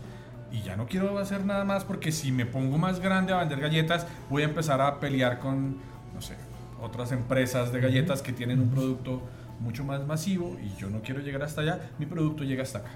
y 0.53 0.61
ya 0.61 0.77
no 0.77 0.85
quiero 0.85 1.19
hacer 1.19 1.47
nada 1.47 1.65
más 1.65 1.85
porque 1.85 2.13
si 2.13 2.31
me 2.31 2.45
pongo 2.45 2.77
más 2.77 3.01
grande 3.01 3.33
a 3.33 3.39
vender 3.39 3.59
galletas 3.59 4.07
voy 4.29 4.43
a 4.43 4.45
empezar 4.45 4.83
a 4.83 5.01
pelear 5.01 5.39
con, 5.39 5.79
no 6.15 6.21
sé, 6.21 6.37
otras 6.83 7.11
empresas 7.11 7.73
de 7.73 7.81
galletas 7.81 8.21
que 8.21 8.35
tienen 8.35 8.61
un 8.61 8.69
producto 8.69 9.23
mucho 9.61 9.83
más 9.83 10.07
masivo 10.07 10.59
y 10.63 10.79
yo 10.79 10.91
no 10.91 11.01
quiero 11.01 11.23
llegar 11.23 11.43
hasta 11.43 11.63
allá, 11.63 11.91
mi 11.99 12.05
producto 12.05 12.45
llega 12.45 12.65
hasta 12.65 12.81
acá. 12.81 12.91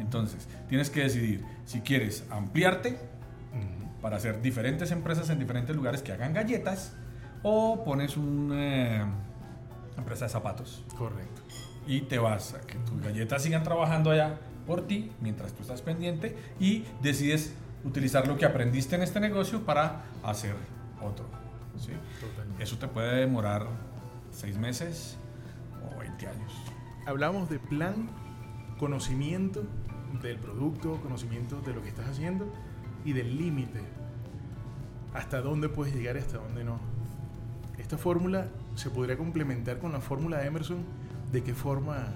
Entonces, 0.00 0.48
tienes 0.68 0.90
que 0.90 1.02
decidir 1.02 1.44
si 1.66 1.80
quieres 1.80 2.24
ampliarte 2.28 2.98
para 4.02 4.16
hacer 4.16 4.42
diferentes 4.42 4.90
empresas 4.90 5.30
en 5.30 5.38
diferentes 5.38 5.76
lugares 5.76 6.02
que 6.02 6.10
hagan 6.10 6.34
galletas 6.34 6.92
o 7.44 7.84
pones 7.84 8.16
una 8.16 8.56
eh, 8.56 9.04
empresa 9.96 10.24
de 10.24 10.30
zapatos. 10.30 10.84
Correcto. 10.98 11.40
Y 11.86 12.02
te 12.02 12.18
vas 12.18 12.54
a 12.54 12.60
que 12.60 12.76
tus 12.78 13.00
galletas 13.00 13.42
sigan 13.42 13.62
trabajando 13.62 14.10
allá 14.10 14.38
por 14.66 14.86
ti 14.86 15.12
mientras 15.20 15.52
tú 15.52 15.62
estás 15.62 15.82
pendiente 15.82 16.36
y 16.58 16.84
decides 17.02 17.54
utilizar 17.84 18.26
lo 18.26 18.36
que 18.36 18.46
aprendiste 18.46 18.96
en 18.96 19.02
este 19.02 19.20
negocio 19.20 19.64
para 19.64 20.04
hacer 20.22 20.54
otro. 21.02 21.26
¿sí? 21.78 21.92
Eso 22.58 22.78
te 22.78 22.88
puede 22.88 23.20
demorar 23.20 23.66
seis 24.30 24.56
meses 24.56 25.16
o 25.86 25.98
20 25.98 26.26
años. 26.26 26.52
Hablamos 27.06 27.50
de 27.50 27.58
plan, 27.58 28.08
conocimiento 28.78 29.64
del 30.22 30.38
producto, 30.38 31.00
conocimiento 31.02 31.60
de 31.60 31.74
lo 31.74 31.82
que 31.82 31.88
estás 31.88 32.08
haciendo 32.08 32.46
y 33.04 33.12
del 33.12 33.36
límite. 33.36 33.80
Hasta 35.12 35.40
dónde 35.40 35.68
puedes 35.68 35.94
llegar 35.94 36.16
y 36.16 36.20
hasta 36.20 36.38
dónde 36.38 36.64
no. 36.64 36.80
Esta 37.78 37.98
fórmula 37.98 38.48
se 38.74 38.90
podría 38.90 39.16
complementar 39.16 39.78
con 39.78 39.92
la 39.92 40.00
fórmula 40.00 40.38
de 40.38 40.46
Emerson. 40.46 40.78
¿De 41.34 41.42
qué 41.42 41.52
forma? 41.52 42.14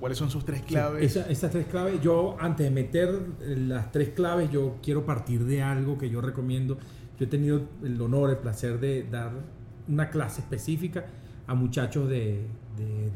¿Cuáles 0.00 0.16
son 0.16 0.30
sus 0.30 0.44
tres 0.44 0.62
claves? 0.62 1.16
esas 1.16 1.50
tres 1.50 1.66
claves, 1.66 2.00
yo 2.00 2.36
antes 2.40 2.64
de 2.64 2.70
meter 2.70 3.20
las 3.40 3.92
tres 3.92 4.08
claves, 4.08 4.50
yo 4.50 4.76
quiero 4.82 5.04
partir 5.04 5.44
de 5.44 5.62
algo 5.62 5.98
que 5.98 6.08
yo 6.08 6.22
recomiendo. 6.22 6.78
Yo 7.18 7.26
he 7.26 7.28
tenido 7.28 7.62
el 7.82 8.00
honor, 8.00 8.30
el 8.30 8.38
placer 8.38 8.80
de 8.80 9.04
dar 9.04 9.32
una 9.86 10.08
clase 10.08 10.40
específica 10.40 11.04
a 11.46 11.54
muchachos 11.54 12.08
de, 12.08 12.46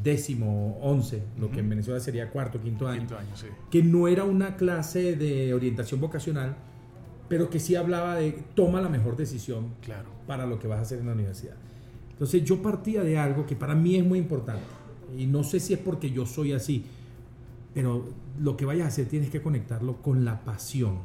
décimo, 0.02 0.78
once, 0.82 1.22
lo 1.40 1.50
que 1.50 1.60
en 1.60 1.70
Venezuela 1.70 1.98
sería 1.98 2.30
cuarto, 2.30 2.60
quinto 2.60 2.86
año, 2.86 3.00
quinto 3.00 3.16
año 3.16 3.34
sí. 3.34 3.46
que 3.70 3.82
no 3.82 4.06
era 4.06 4.24
una 4.24 4.56
clase 4.56 5.16
de 5.16 5.54
orientación 5.54 5.98
vocacional, 5.98 6.56
pero 7.28 7.48
que 7.48 7.58
sí 7.58 7.74
hablaba 7.74 8.16
de 8.16 8.32
toma 8.54 8.82
la 8.82 8.90
mejor 8.90 9.16
decisión 9.16 9.74
claro. 9.80 10.10
para 10.26 10.44
lo 10.44 10.58
que 10.58 10.68
vas 10.68 10.78
a 10.78 10.82
hacer 10.82 10.98
en 10.98 11.06
la 11.06 11.12
universidad. 11.12 11.56
Entonces 12.10 12.44
yo 12.44 12.60
partía 12.60 13.02
de 13.02 13.18
algo 13.18 13.46
que 13.46 13.56
para 13.56 13.74
mí 13.74 13.96
es 13.96 14.04
muy 14.04 14.18
importante, 14.18 14.77
y 15.16 15.26
no 15.26 15.44
sé 15.44 15.60
si 15.60 15.74
es 15.74 15.78
porque 15.78 16.10
yo 16.10 16.26
soy 16.26 16.52
así, 16.52 16.84
pero 17.74 18.08
lo 18.38 18.56
que 18.56 18.64
vayas 18.64 18.86
a 18.86 18.88
hacer 18.88 19.06
tienes 19.06 19.30
que 19.30 19.40
conectarlo 19.40 20.02
con 20.02 20.24
la 20.24 20.44
pasión. 20.44 20.98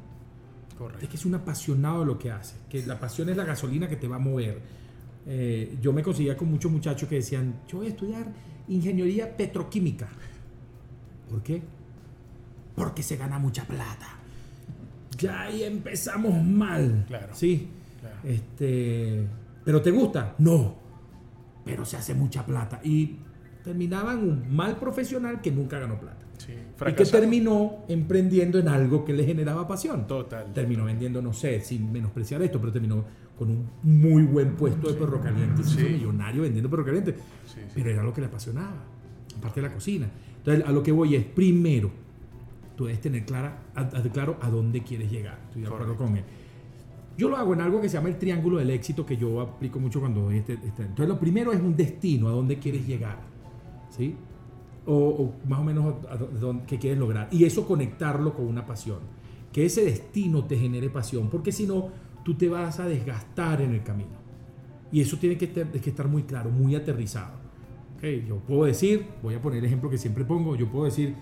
Correcto. 0.78 1.04
Es 1.04 1.10
que 1.10 1.18
es 1.18 1.26
un 1.26 1.36
apasionado 1.36 2.02
de 2.02 2.06
lo 2.06 2.20
que 2.20 2.32
hace, 2.32 2.56
que 2.70 2.86
la 2.86 3.00
pasión 3.00 3.30
es 3.30 3.38
la 3.38 3.46
gasolina 3.46 3.88
que 3.88 3.96
te 3.96 4.08
va 4.08 4.16
a 4.16 4.20
mover. 4.20 4.62
Eh, 5.26 5.78
yo 5.82 5.94
me 5.94 6.04
conseguía 6.04 6.36
con 6.36 6.50
muchos 6.50 6.72
muchachos 6.72 7.08
que 7.08 7.16
decían, 7.16 7.62
yo 7.68 7.78
voy 7.78 7.88
a 7.88 7.90
estudiar 7.90 8.32
ingeniería 8.68 9.36
petroquímica. 9.36 10.10
¿Por 11.30 11.42
qué? 11.44 11.62
Porque 12.76 13.04
se 13.04 13.18
gana 13.18 13.40
mucha 13.40 13.66
plata 13.66 14.24
ya 15.18 15.42
ahí 15.44 15.64
empezamos 15.64 16.44
mal. 16.44 17.06
Claro. 17.08 17.34
Sí. 17.34 17.68
Este, 18.24 19.26
¿Pero 19.64 19.82
te 19.82 19.92
gusta? 19.92 20.36
No. 20.40 20.76
Pero 21.66 21.86
se 21.86 21.98
hace 21.98 22.14
mucha 22.14 22.46
plata. 22.46 22.82
Y 22.84 23.18
terminaban 23.64 24.19
un 24.19 24.56
mal 24.56 24.77
profesional 24.77 25.41
que 25.41 25.52
nunca 25.52 25.80
ganó 25.80 25.99
plata. 25.99 26.18
Sí, 26.38 26.53
y 26.53 26.94
que 26.94 27.06
terminó 27.06 27.85
emprendiendo 27.88 28.60
en 28.60 28.68
algo 28.68 29.06
que 29.06 29.14
le 29.14 29.23
generaba 29.23 29.68
pasión. 29.68 30.06
Total. 30.07 30.52
Terminó 30.53 30.85
vendiendo, 30.85 31.22
no 31.22 31.31
sé, 31.31 31.61
sin 31.61 31.91
menospreciar 31.91 32.41
esto, 32.41 32.60
pero 32.60 32.72
terminó 32.72 33.06
con 33.38 33.49
un 33.49 33.69
muy 33.84 34.23
buen 34.23 34.56
puesto 34.56 34.90
de 34.90 34.95
perro 34.95 35.22
caliente. 35.22 35.64
Sí. 35.64 35.84
millonario 35.84 36.41
vendiendo 36.41 36.69
perro 36.69 36.85
caliente. 36.85 37.15
Sí, 37.45 37.61
pero 37.73 37.90
era 37.90 38.03
lo 38.03 38.14
que 38.14 38.22
le 38.22 38.27
apasionaba, 38.27 38.84
aparte 39.38 39.61
de 39.61 39.68
la 39.68 39.73
cocina. 39.73 40.10
Entonces, 40.38 40.65
a 40.65 40.72
lo 40.72 40.84
que 40.84 40.91
voy 40.91 41.15
es, 41.15 41.23
primero, 41.23 41.90
tú 42.76 42.85
debes 42.85 42.99
tener 42.99 43.26
clara, 43.26 43.64
a, 43.76 43.88
claro 44.11 44.38
a 44.41 44.49
dónde 44.49 44.84
quieres 44.84 45.10
llegar. 45.10 45.40
Estoy 45.48 45.61
de 45.61 45.68
acuerdo 45.68 45.95
con 45.95 46.18
él. 46.18 46.23
Yo 47.18 47.30
lo 47.30 47.38
hago 47.38 47.53
en 47.53 47.61
algo 47.61 47.80
que 47.80 47.88
se 47.88 47.95
llama 47.95 48.10
el 48.10 48.18
triángulo 48.18 48.57
del 48.57 48.72
éxito, 48.72 49.06
que 49.06 49.15
yo 49.15 49.40
aplico 49.40 49.80
mucho 49.80 49.99
cuando 49.99 50.22
doy 50.22 50.40
este, 50.40 50.53
este, 50.53 50.81
Entonces, 50.81 51.07
lo 51.07 51.19
primero 51.19 51.53
es 51.53 51.61
un 51.61 51.76
destino, 51.76 52.27
a 52.27 52.31
dónde 52.31 52.57
quieres 52.57 52.85
llegar. 52.88 53.32
¿Sí? 53.95 54.15
O, 54.86 55.32
más 55.48 55.60
o 55.60 55.64
menos 55.64 55.95
a, 56.10 56.18
dónde, 56.18 56.65
qué 56.65 56.78
quieres 56.78 56.99
lograr. 56.99 57.30
Y 57.32 57.45
eso 57.45 57.65
conectarlo 57.65 58.34
con 58.34 58.45
una 58.48 58.65
pasión. 58.65 58.99
Que 59.52 59.65
ese 59.65 59.86
destino 59.86 60.45
te 60.45 60.57
genere 60.57 60.90
pasión, 60.90 61.30
porque 61.30 61.52
si 61.52 61.68
no, 61.68 61.90
tú 62.24 62.36
te 62.36 62.49
vas 62.49 62.80
a 62.80 62.88
desgastar 62.88 63.61
en 63.61 63.74
el 63.74 63.84
camino. 63.84 64.24
Y 64.91 65.02
eso 65.02 65.18
tiene 65.18 65.38
que, 65.38 65.49
que 65.49 65.90
estar 65.90 66.07
muy 66.07 66.24
claro, 66.24 66.49
muy 66.49 66.76
aterrizado. 66.76 67.44
Okay, 67.98 68.26
yo 68.28 68.38
puedo 68.38 68.65
decir, 68.65 69.06
voy 69.22 69.36
a 69.36 69.41
poner 69.41 69.60
el 69.60 69.65
ejemplo 69.65 69.90
que 69.90 69.98
siempre 69.98 70.26
pongo, 70.26 70.56
yo 70.56 70.68
puedo 70.68 70.86
decir, 70.86 71.15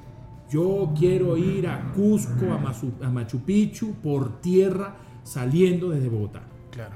yo 0.51 0.91
quiero 0.97 1.37
ir 1.37 1.67
a 1.67 1.93
Cusco, 1.93 2.51
a, 2.51 3.09
Machu 3.09 3.39
Picchu, 3.39 3.93
por 4.03 4.41
tierra, 4.41 4.97
saliendo 5.23 5.89
desde 5.89 6.09
Bogotá. 6.09 6.41
Claro. 6.71 6.95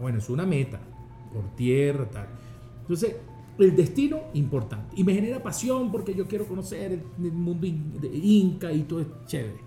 Bueno, 0.00 0.18
es 0.18 0.28
una 0.30 0.46
meta, 0.46 0.78
por 1.32 1.56
tierra, 1.56 2.08
tal. 2.08 2.28
Entonces, 2.82 3.16
el 3.58 3.76
destino, 3.76 4.20
importante. 4.34 4.94
Y 4.96 5.04
me 5.04 5.14
genera 5.14 5.42
pasión 5.42 5.92
porque 5.92 6.14
yo 6.14 6.26
quiero 6.26 6.46
conocer 6.46 6.92
el, 6.92 7.32
mundo 7.32 7.66
inca 7.66 8.72
y 8.72 8.82
todo 8.82 9.00
es 9.00 9.06
chévere. 9.26 9.60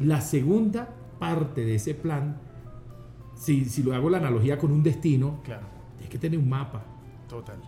La 0.00 0.20
segunda 0.20 0.94
parte 1.18 1.64
de 1.64 1.76
ese 1.76 1.94
plan, 1.94 2.40
si, 3.34 3.64
si 3.64 3.82
lo 3.82 3.94
hago 3.94 4.10
la 4.10 4.18
analogía 4.18 4.58
con 4.58 4.72
un 4.72 4.82
destino, 4.82 5.40
claro. 5.44 5.66
tienes 5.96 6.10
que 6.10 6.18
tener 6.18 6.38
un 6.38 6.48
mapa. 6.48 6.84
Total. 7.28 7.60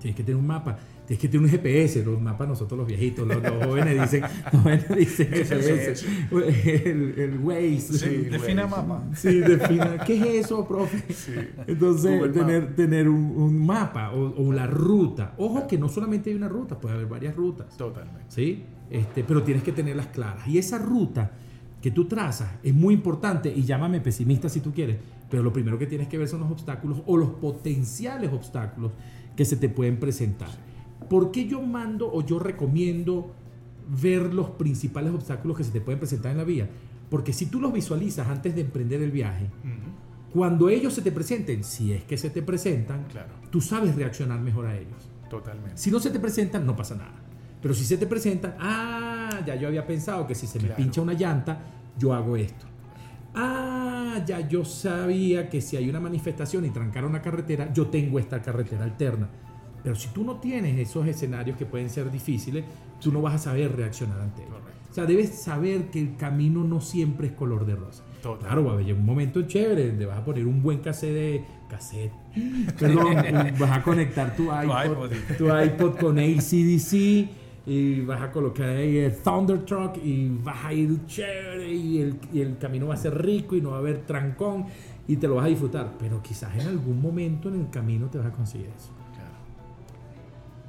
Tienes 0.00 0.16
que 0.16 0.24
tener 0.24 0.36
un 0.36 0.46
mapa 0.46 0.78
es 1.08 1.18
que 1.18 1.28
tiene 1.28 1.46
un 1.46 1.52
GPS, 1.52 2.04
los 2.04 2.20
mapas 2.20 2.48
nosotros 2.48 2.78
los 2.78 2.86
viejitos, 2.86 3.26
los, 3.26 3.38
jóvenes 3.64 4.00
dicen, 4.00 4.22
los 4.52 4.62
jóvenes 4.62 4.96
dicen 4.96 5.28
GPS, 5.32 6.06
el, 6.32 7.14
el 7.18 7.38
Waze. 7.38 7.80
Sí, 7.80 8.08
defina 8.30 8.66
mapa. 8.66 9.02
Sí, 9.14 9.40
defina, 9.40 9.98
¿qué 10.06 10.16
es 10.16 10.46
eso, 10.46 10.66
profe? 10.66 11.04
Entonces, 11.66 12.32
tener, 12.32 12.74
tener 12.74 13.08
un, 13.08 13.66
mapa 13.66 14.12
o, 14.12 14.52
la 14.52 14.66
ruta. 14.66 15.34
Ojo 15.38 15.66
que 15.66 15.78
no 15.78 15.88
solamente 15.88 16.30
hay 16.30 16.36
una 16.36 16.48
ruta, 16.48 16.78
puede 16.78 16.94
haber 16.94 17.06
varias 17.06 17.36
rutas. 17.36 17.76
Totalmente. 17.76 18.24
¿Sí? 18.28 18.64
Este, 18.90 19.24
pero 19.24 19.42
tienes 19.42 19.62
que 19.62 19.72
tenerlas 19.72 20.06
claras. 20.08 20.46
Y 20.46 20.58
esa 20.58 20.78
ruta 20.78 21.32
que 21.80 21.90
tú 21.90 22.06
trazas 22.06 22.50
es 22.62 22.72
muy 22.72 22.94
importante 22.94 23.52
y 23.54 23.64
llámame 23.64 24.00
pesimista 24.00 24.48
si 24.48 24.60
tú 24.60 24.72
quieres, 24.72 24.98
pero 25.28 25.42
lo 25.42 25.52
primero 25.52 25.78
que 25.78 25.86
tienes 25.86 26.08
que 26.08 26.16
ver 26.16 26.28
son 26.28 26.40
los 26.40 26.50
obstáculos 26.50 27.02
o 27.06 27.16
los 27.16 27.30
potenciales 27.30 28.32
obstáculos 28.32 28.92
que 29.34 29.44
se 29.44 29.56
te 29.56 29.68
pueden 29.68 29.98
presentar. 29.98 30.50
¿Por 31.08 31.30
qué 31.30 31.46
yo 31.46 31.60
mando 31.62 32.10
o 32.12 32.24
yo 32.24 32.38
recomiendo 32.38 33.32
ver 33.88 34.32
los 34.32 34.50
principales 34.50 35.12
obstáculos 35.12 35.56
que 35.56 35.64
se 35.64 35.70
te 35.70 35.80
pueden 35.80 35.98
presentar 35.98 36.32
en 36.32 36.38
la 36.38 36.44
vía? 36.44 36.68
Porque 37.10 37.32
si 37.32 37.46
tú 37.46 37.60
los 37.60 37.72
visualizas 37.72 38.28
antes 38.28 38.54
de 38.54 38.62
emprender 38.62 39.02
el 39.02 39.10
viaje, 39.10 39.48
cuando 40.32 40.68
ellos 40.68 40.94
se 40.94 41.02
te 41.02 41.12
presenten, 41.12 41.62
si 41.62 41.92
es 41.92 42.04
que 42.04 42.16
se 42.16 42.30
te 42.30 42.42
presentan, 42.42 43.04
claro. 43.04 43.34
tú 43.50 43.60
sabes 43.60 43.94
reaccionar 43.94 44.40
mejor 44.40 44.66
a 44.66 44.76
ellos. 44.76 45.10
Totalmente. 45.28 45.76
Si 45.76 45.90
no 45.90 46.00
se 46.00 46.10
te 46.10 46.18
presentan, 46.18 46.64
no 46.64 46.74
pasa 46.74 46.94
nada. 46.94 47.14
Pero 47.60 47.74
si 47.74 47.84
se 47.84 47.96
te 47.96 48.06
presentan, 48.06 48.56
ah, 48.58 49.40
ya 49.46 49.54
yo 49.54 49.68
había 49.68 49.86
pensado 49.86 50.26
que 50.26 50.34
si 50.34 50.46
se 50.46 50.58
me 50.58 50.70
pincha 50.70 51.00
una 51.00 51.12
llanta, 51.12 51.60
yo 51.98 52.12
hago 52.12 52.36
esto. 52.36 52.66
Ah, 53.34 54.22
ya 54.26 54.46
yo 54.46 54.64
sabía 54.64 55.48
que 55.48 55.60
si 55.60 55.76
hay 55.76 55.88
una 55.88 56.00
manifestación 56.00 56.64
y 56.64 56.70
trancar 56.70 57.04
una 57.04 57.22
carretera, 57.22 57.72
yo 57.72 57.86
tengo 57.86 58.18
esta 58.18 58.42
carretera 58.42 58.84
alterna. 58.84 59.28
Pero 59.82 59.96
si 59.96 60.08
tú 60.08 60.24
no 60.24 60.36
tienes 60.36 60.78
esos 60.78 61.06
escenarios 61.06 61.56
que 61.56 61.66
pueden 61.66 61.90
ser 61.90 62.10
difíciles, 62.10 62.64
tú 63.00 63.12
no 63.12 63.20
vas 63.20 63.34
a 63.34 63.38
saber 63.38 63.74
reaccionar 63.76 64.20
ante 64.20 64.42
ellos. 64.42 64.56
O 64.90 64.94
sea, 64.94 65.06
debes 65.06 65.30
saber 65.30 65.90
que 65.90 65.98
el 65.98 66.16
camino 66.16 66.64
no 66.64 66.80
siempre 66.80 67.28
es 67.28 67.32
color 67.32 67.64
de 67.64 67.74
rosa. 67.74 68.04
Total. 68.22 68.46
Claro, 68.46 68.64
va 68.64 68.72
a 68.72 68.74
haber 68.74 68.92
un 68.92 69.06
momento 69.06 69.42
chévere 69.42 69.88
donde 69.88 70.04
vas 70.06 70.18
a 70.18 70.24
poner 70.24 70.46
un 70.46 70.62
buen 70.62 70.80
cassette 70.80 71.14
de 71.14 71.44
cassette. 71.68 72.12
Perdón, 72.78 73.16
vas 73.58 73.70
a 73.70 73.82
conectar 73.82 74.36
tu 74.36 74.44
iPod, 74.44 74.84
iPod. 74.84 75.10
tu 75.38 75.48
iPod 75.48 75.98
con 75.98 76.18
ACDC 76.18 77.28
y 77.64 78.00
vas 78.02 78.20
a 78.20 78.30
colocar 78.30 78.68
ahí 78.68 78.98
el 78.98 79.16
Thunder 79.16 79.64
Truck 79.64 79.96
y 80.04 80.28
vas 80.42 80.64
a 80.64 80.72
ir 80.74 81.06
chévere 81.06 81.72
y 81.72 81.98
el, 81.98 82.16
y 82.32 82.40
el 82.40 82.58
camino 82.58 82.88
va 82.88 82.94
a 82.94 82.98
ser 82.98 83.20
rico 83.20 83.56
y 83.56 83.62
no 83.62 83.70
va 83.70 83.76
a 83.76 83.80
haber 83.80 84.02
trancón 84.04 84.66
y 85.08 85.16
te 85.16 85.26
lo 85.26 85.36
vas 85.36 85.46
a 85.46 85.48
disfrutar. 85.48 85.92
Pero 85.98 86.22
quizás 86.22 86.54
en 86.54 86.68
algún 86.68 87.00
momento 87.00 87.48
en 87.48 87.60
el 87.60 87.70
camino 87.70 88.08
te 88.08 88.18
vas 88.18 88.26
a 88.26 88.32
conseguir 88.32 88.68
eso. 88.76 88.92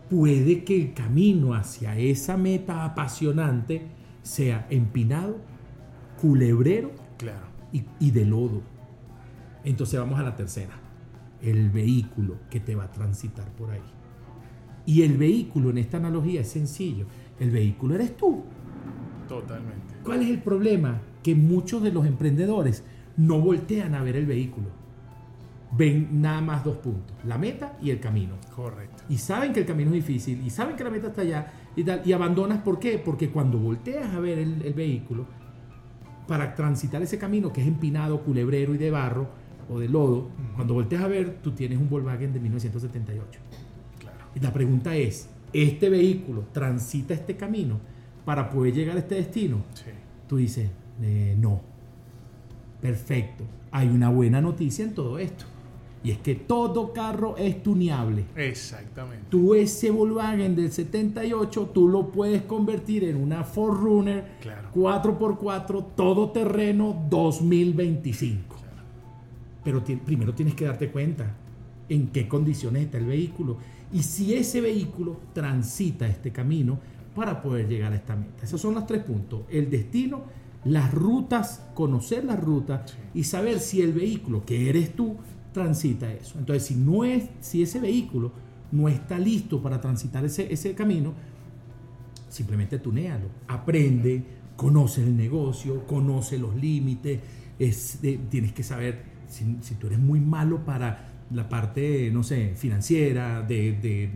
Puede 0.09 0.63
que 0.63 0.75
el 0.75 0.93
camino 0.93 1.53
hacia 1.53 1.97
esa 1.97 2.37
meta 2.37 2.85
apasionante 2.85 3.87
sea 4.21 4.67
empinado, 4.69 5.37
culebrero 6.21 6.91
Claro. 7.17 7.45
y, 7.71 7.83
y 7.99 8.11
de 8.11 8.25
lodo. 8.25 8.61
Entonces 9.63 9.99
vamos 9.99 10.19
a 10.19 10.23
la 10.23 10.35
tercera. 10.35 10.73
El 11.41 11.69
vehículo 11.69 12.37
que 12.49 12.59
te 12.59 12.75
va 12.75 12.85
a 12.85 12.91
transitar 12.91 13.49
por 13.53 13.71
ahí. 13.71 13.81
Y 14.85 15.01
el 15.03 15.17
vehículo 15.17 15.69
en 15.69 15.77
esta 15.77 15.97
analogía 15.97 16.41
es 16.41 16.49
sencillo. 16.49 17.05
El 17.39 17.51
vehículo 17.51 17.95
eres 17.95 18.15
tú. 18.17 18.43
Totalmente. 19.27 19.95
¿Cuál 20.03 20.21
es 20.21 20.29
el 20.29 20.41
problema? 20.41 21.01
Que 21.23 21.35
muchos 21.35 21.81
de 21.81 21.91
los 21.91 22.05
emprendedores 22.05 22.83
no 23.15 23.39
voltean 23.39 23.95
a 23.95 24.03
ver 24.03 24.17
el 24.17 24.25
vehículo. 24.25 24.67
Ven 25.71 26.21
nada 26.21 26.41
más 26.41 26.63
dos 26.63 26.77
puntos. 26.77 27.15
La 27.25 27.37
meta 27.37 27.77
y 27.81 27.89
el 27.89 27.99
camino. 27.99 28.33
Correcto. 28.55 28.92
Y 29.09 29.17
saben 29.17 29.53
que 29.53 29.61
el 29.61 29.65
camino 29.65 29.89
es 29.89 29.95
difícil 29.95 30.41
y 30.45 30.49
saben 30.49 30.75
que 30.75 30.83
la 30.83 30.89
meta 30.89 31.07
está 31.07 31.21
allá 31.21 31.51
y 31.75 31.83
tal. 31.83 32.01
Y 32.05 32.13
abandonas, 32.13 32.59
¿por 32.59 32.79
qué? 32.79 32.97
Porque 32.97 33.29
cuando 33.29 33.57
volteas 33.57 34.13
a 34.13 34.19
ver 34.19 34.39
el, 34.39 34.61
el 34.61 34.73
vehículo, 34.73 35.25
para 36.27 36.55
transitar 36.55 37.01
ese 37.01 37.17
camino 37.17 37.51
que 37.51 37.61
es 37.61 37.67
empinado, 37.67 38.21
culebrero 38.21 38.73
y 38.73 38.77
de 38.77 38.91
barro 38.91 39.27
o 39.69 39.79
de 39.79 39.89
lodo, 39.89 40.29
cuando 40.55 40.73
volteas 40.73 41.03
a 41.03 41.07
ver, 41.07 41.39
tú 41.41 41.51
tienes 41.51 41.77
un 41.77 41.89
Volkswagen 41.89 42.33
de 42.33 42.39
1978. 42.39 43.39
Claro. 43.99 44.17
Y 44.35 44.39
la 44.39 44.53
pregunta 44.53 44.95
es, 44.95 45.29
¿este 45.51 45.89
vehículo 45.89 46.45
transita 46.51 47.13
este 47.13 47.35
camino 47.35 47.79
para 48.25 48.49
poder 48.49 48.73
llegar 48.73 48.95
a 48.95 48.99
este 48.99 49.15
destino? 49.15 49.63
Sí. 49.73 49.91
Tú 50.27 50.37
dices, 50.37 50.69
eh, 51.01 51.35
no. 51.37 51.61
Perfecto. 52.81 53.43
Hay 53.71 53.87
una 53.87 54.09
buena 54.09 54.41
noticia 54.41 54.85
en 54.85 54.93
todo 54.93 55.19
esto. 55.19 55.45
Y 56.03 56.11
es 56.11 56.17
que 56.17 56.35
todo 56.35 56.91
carro 56.91 57.37
es 57.37 57.63
tuneable. 57.63 58.25
Exactamente. 58.35 59.25
Tú 59.29 59.53
ese 59.55 59.89
Volkswagen 59.89 60.53
del 60.55 60.69
78, 60.71 61.71
tú 61.73 61.87
lo 61.87 62.09
puedes 62.11 62.41
convertir 62.41 63.05
en 63.05 63.15
una 63.15 63.45
4Runner 63.45 64.23
Claro. 64.41 64.67
4x4 64.75 65.85
todoterreno 65.95 67.05
2025. 67.09 68.55
Pero 69.63 69.81
ti- 69.81 69.95
primero 69.95 70.33
tienes 70.33 70.55
que 70.55 70.65
darte 70.65 70.91
cuenta 70.91 71.35
en 71.87 72.07
qué 72.07 72.27
condiciones 72.27 72.83
está 72.83 72.97
el 72.97 73.05
vehículo 73.05 73.57
y 73.93 74.03
si 74.03 74.33
ese 74.33 74.59
vehículo 74.59 75.17
transita 75.33 76.05
este 76.07 76.31
camino 76.31 76.79
para 77.15 77.41
poder 77.41 77.67
llegar 77.69 77.93
a 77.93 77.95
esta 77.95 78.15
meta. 78.15 78.43
Esos 78.43 78.59
son 78.59 78.73
los 78.73 78.85
tres 78.87 79.03
puntos. 79.03 79.41
El 79.49 79.69
destino, 79.69 80.23
las 80.65 80.93
rutas, 80.93 81.65
conocer 81.73 82.25
las 82.25 82.39
rutas 82.41 82.91
Sí. 82.91 82.97
y 83.19 83.23
saber 83.23 83.59
si 83.59 83.81
el 83.81 83.93
vehículo 83.93 84.43
que 84.45 84.69
eres 84.69 84.93
tú 84.95 85.15
transita 85.53 86.11
eso. 86.11 86.37
Entonces, 86.39 86.63
si 86.65 86.75
no 86.75 87.05
es, 87.05 87.29
si 87.39 87.61
ese 87.63 87.79
vehículo 87.79 88.31
no 88.71 88.89
está 88.89 89.17
listo 89.19 89.61
para 89.61 89.79
transitar 89.79 90.25
ese, 90.25 90.51
ese 90.51 90.73
camino, 90.73 91.13
simplemente 92.29 92.79
tunéalo, 92.79 93.27
aprende, 93.47 94.23
conoce 94.55 95.03
el 95.03 95.15
negocio, 95.15 95.85
conoce 95.85 96.37
los 96.37 96.55
límites, 96.55 97.19
es 97.59 97.99
tienes 98.29 98.51
que 98.53 98.63
saber 98.63 99.03
si, 99.27 99.57
si 99.61 99.75
tú 99.75 99.87
eres 99.87 99.99
muy 99.99 100.19
malo 100.19 100.65
para 100.65 101.09
la 101.31 101.47
parte, 101.47 102.09
no 102.11 102.23
sé, 102.23 102.53
financiera, 102.55 103.41
de, 103.41 103.73
de- 103.73 104.09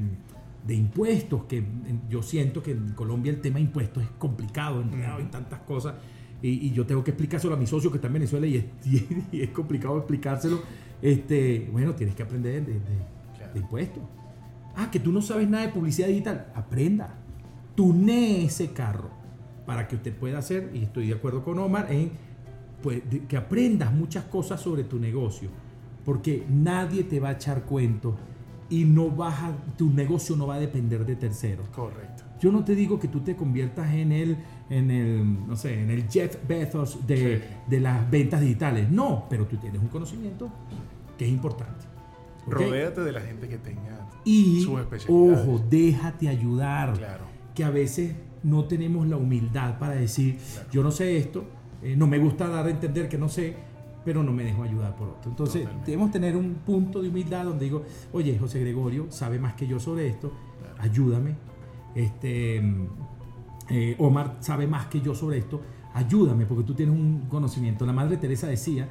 de 0.68 0.76
impuestos, 0.76 1.44
que 1.46 1.64
yo 2.10 2.22
siento 2.22 2.62
que 2.62 2.72
en 2.72 2.90
Colombia 2.90 3.32
el 3.32 3.40
tema 3.40 3.56
de 3.56 3.62
impuestos 3.62 4.04
es 4.04 4.10
complicado, 4.18 4.82
enredado 4.82 5.22
y 5.22 5.26
tantas 5.26 5.60
cosas, 5.62 5.96
y, 6.42 6.50
y 6.68 6.72
yo 6.74 6.86
tengo 6.86 7.06
que 7.06 7.12
explicárselo 7.12 7.54
a 7.54 7.58
mi 7.58 7.66
socio 7.66 7.90
que 7.90 7.98
está 8.00 8.08
en 8.08 8.14
Venezuela 8.14 8.46
y 8.48 8.58
es, 8.58 8.66
y 9.32 9.42
es 9.42 9.50
complicado 9.52 9.98
explicárselo, 9.98 10.60
este, 11.02 11.70
bueno, 11.72 11.94
tienes 11.96 12.16
que 12.16 12.24
aprender 12.24 12.66
de, 12.66 12.74
de- 12.74 12.80
Claro. 13.38 13.54
de 13.54 13.60
impuestos. 13.60 14.04
Ah, 14.76 14.90
que 14.92 15.00
tú 15.00 15.12
no 15.12 15.22
sabes 15.22 15.48
nada 15.50 15.66
de 15.66 15.72
publicidad 15.74 16.08
digital. 16.08 16.48
Aprenda. 16.56 17.16
Tunee 17.76 18.46
ese 18.46 18.72
carro 18.72 19.10
para 19.66 19.88
que 19.88 19.96
usted 19.98 20.14
pueda 20.16 20.40
hacer, 20.40 20.72
y 20.74 20.84
estoy 20.84 21.08
de 21.08 21.14
acuerdo 21.16 21.44
con 21.44 21.60
Omar, 21.60 21.92
en 21.92 22.12
pues, 22.82 23.02
que 23.28 23.38
aprendas 23.38 23.92
muchas 23.94 24.24
cosas 24.26 24.62
sobre 24.62 24.84
tu 24.84 25.00
negocio. 25.00 25.50
Porque 26.06 26.46
nadie 26.50 27.04
te 27.04 27.20
va 27.20 27.30
a 27.30 27.32
echar 27.34 27.64
cuentos 27.64 28.16
y 28.70 28.86
no 28.86 29.10
vas 29.12 29.36
a- 29.44 29.56
tu 29.78 29.90
negocio 29.92 30.36
no 30.36 30.48
va 30.48 30.56
a 30.56 30.60
depender 30.60 31.06
de 31.06 31.16
terceros. 31.16 31.68
Correcto. 31.70 32.17
Yo 32.40 32.52
no 32.52 32.64
te 32.64 32.76
digo 32.76 33.00
que 33.00 33.08
tú 33.08 33.22
te 33.22 33.36
conviertas 33.36 33.92
en 33.94 34.12
el, 34.12 34.38
en 34.70 34.92
el, 34.92 35.48
no 35.48 35.56
sé, 35.56 35.82
en 35.82 35.90
el 35.90 36.08
Jeff 36.10 36.38
Bezos 36.48 37.06
de, 37.08 37.38
Sí. 37.40 37.44
de 37.68 37.80
las 37.80 38.10
ventas 38.12 38.42
digitales. 38.42 38.90
No, 38.92 39.26
pero 39.30 39.46
tú 39.48 39.58
tienes 39.58 39.82
un 39.82 39.88
conocimiento 39.88 40.50
que 41.18 41.26
es 41.26 41.32
importante. 41.32 41.86
Rodéate 42.48 43.02
de 43.02 43.12
la 43.12 43.22
gente 43.22 43.48
que 43.50 43.58
tenga 43.58 44.08
Y, 44.24 44.62
sus 44.62 44.80
especialidades. 44.80 45.40
ojo, 45.48 45.62
déjate 45.70 46.30
ayudar. 46.30 46.94
Claro. 46.94 47.26
Que 47.54 47.64
a 47.64 47.70
veces 47.70 48.16
no 48.44 48.66
tenemos 48.66 49.08
la 49.08 49.18
humildad 49.18 49.80
para 49.80 49.94
decir, 49.96 50.38
Claro. 50.54 50.70
yo 50.72 50.84
no 50.84 50.92
sé 50.92 51.18
esto, 51.18 51.44
eh, 51.82 51.96
no 51.98 52.08
me 52.08 52.20
gusta 52.20 52.48
dar 52.48 52.66
a 52.68 52.70
entender 52.70 53.10
que 53.10 53.18
no 53.18 53.28
sé, 53.30 53.56
pero 54.06 54.24
no 54.24 54.32
me 54.32 54.44
dejo 54.44 54.64
ayudar 54.64 54.96
por 54.96 55.10
otro. 55.10 55.32
Entonces, 55.32 55.62
Totalmente. 55.64 55.92
debemos 55.92 56.12
tener 56.12 56.38
un 56.38 56.54
punto 56.66 57.02
de 57.02 57.10
humildad 57.10 57.44
donde 57.46 57.66
digo, 57.66 57.84
oye, 58.14 58.38
José 58.40 58.60
Gregorio 58.62 59.08
sabe 59.10 59.40
más 59.40 59.56
que 59.56 59.68
yo 59.68 59.80
sobre 59.80 60.08
esto, 60.08 60.32
Claro. 60.62 60.76
ayúdame. 60.80 61.36
Este, 61.98 62.62
eh, 63.70 63.96
Omar 63.98 64.38
sabe 64.40 64.68
más 64.68 64.86
que 64.86 65.02
yo 65.02 65.16
sobre 65.16 65.40
esto, 65.40 65.62
ayúdame 65.96 66.46
porque 66.46 66.64
tú 66.64 66.76
tienes 66.76 66.96
un 66.96 67.22
conocimiento. 67.28 67.88
La 67.88 67.94
Madre 67.94 68.18
Teresa 68.18 68.46
decía, 68.46 68.88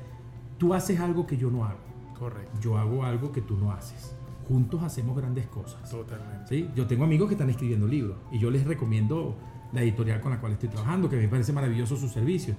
tú 0.59 0.75
haces 0.75 0.99
algo 0.99 1.25
que 1.25 1.37
yo 1.37 1.49
no 1.49 1.65
hago, 1.65 1.79
Correcto. 2.19 2.59
yo 2.61 2.77
hago 2.77 3.05
algo 3.05 3.31
que 3.31 3.43
tú 3.43 3.57
no 3.57 3.71
haces. 3.71 4.17
Juntos 4.49 4.83
hacemos 4.83 5.17
grandes 5.17 5.47
cosas. 5.47 5.89
Totalmente. 5.89 6.49
¿sí? 6.49 6.69
Yo 6.75 6.87
tengo 6.89 7.05
amigos 7.05 7.29
que 7.29 7.35
están 7.35 7.49
escribiendo 7.49 7.87
libros 7.87 8.17
y 8.33 8.41
yo 8.41 8.51
les 8.51 8.65
recomiendo 8.65 9.37
la 9.73 9.83
editorial 9.83 10.21
con 10.21 10.33
la 10.33 10.41
cual 10.41 10.53
estoy 10.53 10.69
trabajando, 10.69 11.09
que 11.09 11.17
me 11.17 11.29
parece 11.29 11.53
maravilloso 11.53 11.97
su 11.97 12.09
servicio. 12.09 12.57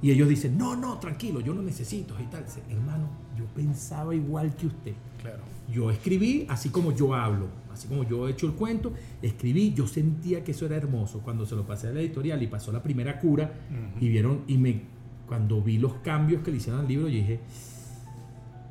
Y 0.00 0.10
ellos 0.10 0.28
dicen, 0.28 0.56
no, 0.56 0.76
no, 0.76 0.98
tranquilo, 0.98 1.40
yo 1.40 1.54
no 1.54 1.62
necesito 1.62 2.14
y 2.20 2.24
tal. 2.26 2.44
Dice, 2.44 2.62
Hermano, 2.68 3.08
yo 3.36 3.44
pensaba 3.46 4.14
igual 4.14 4.54
que 4.54 4.66
usted. 4.66 4.94
Claro. 5.20 5.42
Yo 5.68 5.90
escribí 5.90 6.46
así 6.48 6.70
como 6.70 6.92
yo 6.92 7.14
hablo, 7.14 7.46
así 7.72 7.88
como 7.88 8.04
yo 8.04 8.28
he 8.28 8.32
hecho 8.32 8.46
el 8.46 8.52
cuento, 8.52 8.92
escribí, 9.22 9.72
yo 9.74 9.86
sentía 9.86 10.44
que 10.44 10.52
eso 10.52 10.66
era 10.66 10.76
hermoso. 10.76 11.20
Cuando 11.20 11.46
se 11.46 11.54
lo 11.56 11.66
pasé 11.66 11.88
a 11.88 11.92
la 11.92 12.00
editorial 12.00 12.42
y 12.42 12.46
pasó 12.46 12.72
la 12.72 12.82
primera 12.82 13.18
cura 13.18 13.52
Ujú. 13.70 14.04
y 14.04 14.08
vieron, 14.08 14.42
y 14.46 14.58
me, 14.58 14.82
cuando 15.26 15.60
vi 15.62 15.78
los 15.78 15.94
cambios 15.94 16.42
que 16.42 16.50
le 16.50 16.58
hicieron 16.58 16.80
al 16.80 16.88
libro, 16.88 17.08
yo 17.08 17.14
dije, 17.14 17.40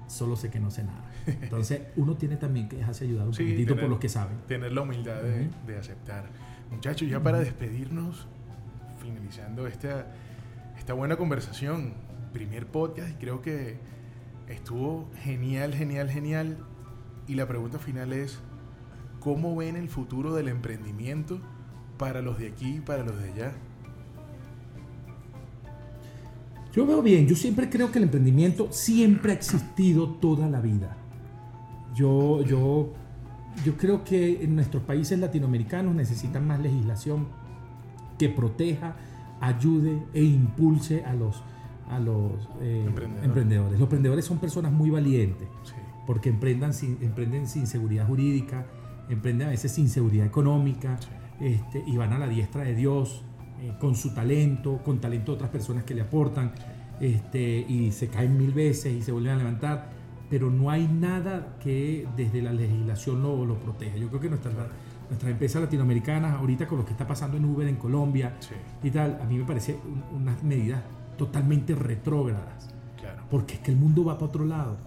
solo 0.07 0.35
sé 0.35 0.49
que 0.49 0.59
no 0.59 0.69
sé 0.71 0.83
nada. 0.83 1.05
Entonces 1.25 1.81
uno 1.95 2.15
tiene 2.15 2.35
también 2.37 2.67
que 2.67 2.77
dejarse 2.77 3.05
ayudar 3.05 3.27
un 3.27 3.33
Sí, 3.33 3.43
poquitito 3.43 3.69
tener- 3.73 3.81
por 3.81 3.89
los 3.89 3.99
que 3.99 4.09
saben. 4.09 4.37
Tener 4.47 4.71
la 4.73 4.81
humildad 4.81 5.21
de, 5.21 5.49
de 5.67 5.77
aceptar. 5.77 6.25
Muchachos, 6.71 7.09
ya 7.09 7.21
para 7.21 7.39
despedirnos, 7.39 8.27
finalizando 9.01 9.67
esta, 9.67 10.07
esta 10.77 10.93
buena 10.93 11.17
conversación, 11.17 11.93
primer 12.33 12.65
podcast, 12.67 13.11
creo 13.19 13.41
que 13.41 13.77
estuvo 14.47 15.09
genial, 15.23 15.73
genial, 15.73 16.09
genial. 16.09 16.57
Y 17.27 17.35
la 17.35 17.47
pregunta 17.47 17.77
final 17.77 18.13
es, 18.13 18.39
¿cómo 19.21 19.55
ven 19.55 19.77
el 19.77 19.87
futuro 19.87 20.33
del 20.33 20.49
emprendimiento 20.49 21.39
para 21.97 22.21
los 22.21 22.37
de 22.37 22.47
aquí 22.47 22.75
y 22.77 22.79
para 22.81 23.03
los 23.05 23.17
de 23.17 23.31
allá? 23.31 23.53
Yo 26.73 26.85
veo 26.85 27.01
bien, 27.01 27.27
yo 27.27 27.35
siempre 27.35 27.69
creo 27.69 27.91
que 27.91 27.99
el 27.99 28.05
emprendimiento 28.05 28.67
siempre 28.71 29.31
ha 29.31 29.35
existido 29.35 30.09
toda 30.09 30.49
la 30.49 30.59
vida. 30.61 30.97
Yo, 31.93 32.41
yo, 32.43 32.93
yo 33.65 33.75
creo 33.77 34.03
que 34.03 34.43
en 34.43 34.55
nuestros 34.55 34.83
países 34.83 35.19
latinoamericanos 35.19 35.93
necesitan 35.93 36.47
más 36.47 36.59
legislación 36.61 37.27
que 38.17 38.29
proteja, 38.29 38.95
ayude 39.41 40.01
e 40.13 40.23
impulse 40.23 41.03
a 41.03 41.13
los, 41.13 41.43
a 41.89 41.99
los 41.99 42.31
eh, 42.61 42.85
Emprendedores. 42.87 43.25
emprendedores. 43.25 43.73
Los 43.73 43.81
emprendedores 43.81 44.25
son 44.25 44.37
personas 44.37 44.71
muy 44.71 44.89
valientes 44.89 45.49
Sí, 45.63 45.73
porque 46.07 46.29
emprendan 46.29 46.73
sin, 46.73 46.97
emprenden 47.01 47.47
sin 47.47 47.67
seguridad 47.67 48.07
jurídica, 48.07 48.65
emprenden 49.13 49.47
a 49.47 49.51
veces 49.51 49.71
sin 49.71 49.89
seguridad 49.89 50.25
económica 50.25 50.97
Sí. 50.99 51.07
este, 51.39 51.83
y 51.87 51.97
van 51.97 52.13
a 52.13 52.19
la 52.19 52.27
diestra 52.27 52.63
de 52.63 52.75
Dios 52.75 53.23
eh, 53.61 53.73
con 53.79 53.95
su 53.95 54.13
talento, 54.13 54.79
con 54.83 54.99
talento 54.99 55.31
de 55.31 55.35
otras 55.37 55.49
personas 55.49 55.83
que 55.83 55.93
le 55.93 56.01
aportan 56.01 56.51
este, 56.99 57.65
y 57.67 57.91
se 57.91 58.07
caen 58.09 58.37
mil 58.37 58.51
veces 58.53 58.93
y 58.93 59.01
se 59.01 59.11
vuelven 59.11 59.33
a 59.33 59.37
levantar, 59.37 59.89
pero 60.29 60.49
no 60.51 60.69
hay 60.69 60.87
nada 60.87 61.57
que 61.59 62.07
desde 62.15 62.41
la 62.41 62.53
legislación 62.53 63.21
lo, 63.23 63.45
lo 63.45 63.59
proteja. 63.59 63.97
Yo 63.97 64.07
creo 64.09 64.21
que 64.21 64.29
nuestra, 64.29 64.51
nuestras 65.09 65.31
empresas 65.31 65.61
latinoamericanas, 65.63 66.35
ahorita 66.35 66.67
con 66.67 66.77
lo 66.77 66.85
que 66.85 66.91
está 66.91 67.07
pasando 67.07 67.37
en 67.37 67.45
Uber 67.45 67.67
en 67.67 67.75
Colombia 67.75 68.33
y 68.83 68.91
tal, 68.91 69.19
a 69.21 69.25
mí 69.25 69.37
me 69.37 69.45
parece 69.45 69.77
unas 70.15 70.41
medidas 70.43 70.81
totalmente 71.17 71.73
retrógradas. 71.75 72.69
Claro. 72.99 73.23
Porque 73.31 73.55
es 73.55 73.59
que 73.61 73.71
el 73.71 73.77
mundo 73.77 74.05
va 74.05 74.13
para 74.15 74.27
otro 74.27 74.45
lado. 74.45 74.77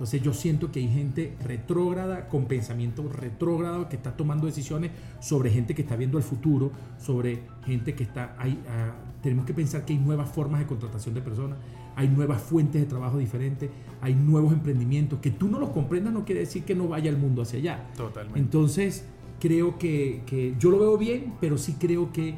Entonces 0.00 0.22
yo 0.22 0.32
siento 0.32 0.72
que 0.72 0.80
hay 0.80 0.88
gente 0.88 1.36
retrógrada, 1.44 2.26
con 2.28 2.46
pensamiento 2.46 3.06
retrógrado, 3.06 3.90
que 3.90 3.96
está 3.96 4.16
tomando 4.16 4.46
decisiones 4.46 4.92
sobre 5.20 5.50
gente 5.50 5.74
que 5.74 5.82
está 5.82 5.94
viendo 5.94 6.16
el 6.16 6.24
futuro, 6.24 6.72
sobre 6.98 7.42
gente 7.66 7.94
que 7.94 8.04
está... 8.04 8.34
Hay, 8.38 8.58
ah, 8.66 8.94
tenemos 9.22 9.44
que 9.44 9.52
pensar 9.52 9.84
que 9.84 9.92
hay 9.92 9.98
nuevas 9.98 10.30
formas 10.30 10.60
de 10.60 10.66
contratación 10.66 11.14
de 11.14 11.20
personas, 11.20 11.58
hay 11.96 12.08
nuevas 12.08 12.40
fuentes 12.40 12.80
de 12.80 12.86
trabajo 12.86 13.18
diferentes, 13.18 13.68
hay 14.00 14.14
nuevos 14.14 14.54
emprendimientos. 14.54 15.18
Que 15.18 15.32
tú 15.32 15.48
no 15.48 15.58
los 15.58 15.68
comprendas 15.68 16.14
no 16.14 16.24
quiere 16.24 16.40
decir 16.40 16.64
que 16.64 16.74
no 16.74 16.88
vaya 16.88 17.10
el 17.10 17.18
mundo 17.18 17.42
hacia 17.42 17.58
allá. 17.58 17.90
Totalmente. 17.94 18.40
Entonces 18.40 19.04
creo 19.38 19.76
que, 19.78 20.22
que 20.24 20.54
yo 20.58 20.70
lo 20.70 20.78
veo 20.78 20.96
bien, 20.96 21.34
pero 21.42 21.58
sí 21.58 21.76
creo 21.78 22.10
que 22.10 22.36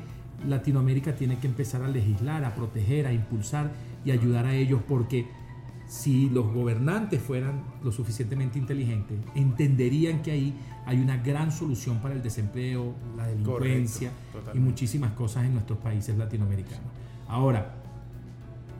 Latinoamérica 0.48 1.14
tiene 1.14 1.38
que 1.38 1.46
empezar 1.46 1.82
a 1.82 1.88
legislar, 1.88 2.44
a 2.44 2.56
proteger, 2.56 3.06
a 3.06 3.12
impulsar 3.12 3.70
y 4.04 4.10
ayudar 4.10 4.46
a 4.46 4.56
ellos 4.56 4.80
porque 4.88 5.28
si 5.92 6.30
los 6.30 6.50
gobernantes 6.50 7.20
fueran 7.20 7.64
lo 7.84 7.92
suficientemente 7.92 8.58
inteligentes, 8.58 9.18
entenderían 9.34 10.22
que 10.22 10.30
ahí 10.30 10.54
hay 10.86 10.98
una 10.98 11.18
gran 11.18 11.52
solución 11.52 11.98
para 11.98 12.14
el 12.14 12.22
desempleo, 12.22 12.94
la 13.14 13.26
delincuencia 13.26 14.10
y 14.54 14.58
muchísimas 14.58 15.12
cosas 15.12 15.44
en 15.44 15.52
nuestros 15.52 15.78
países 15.80 16.16
latinoamericanos. 16.16 16.86
Ahora, 17.28 17.74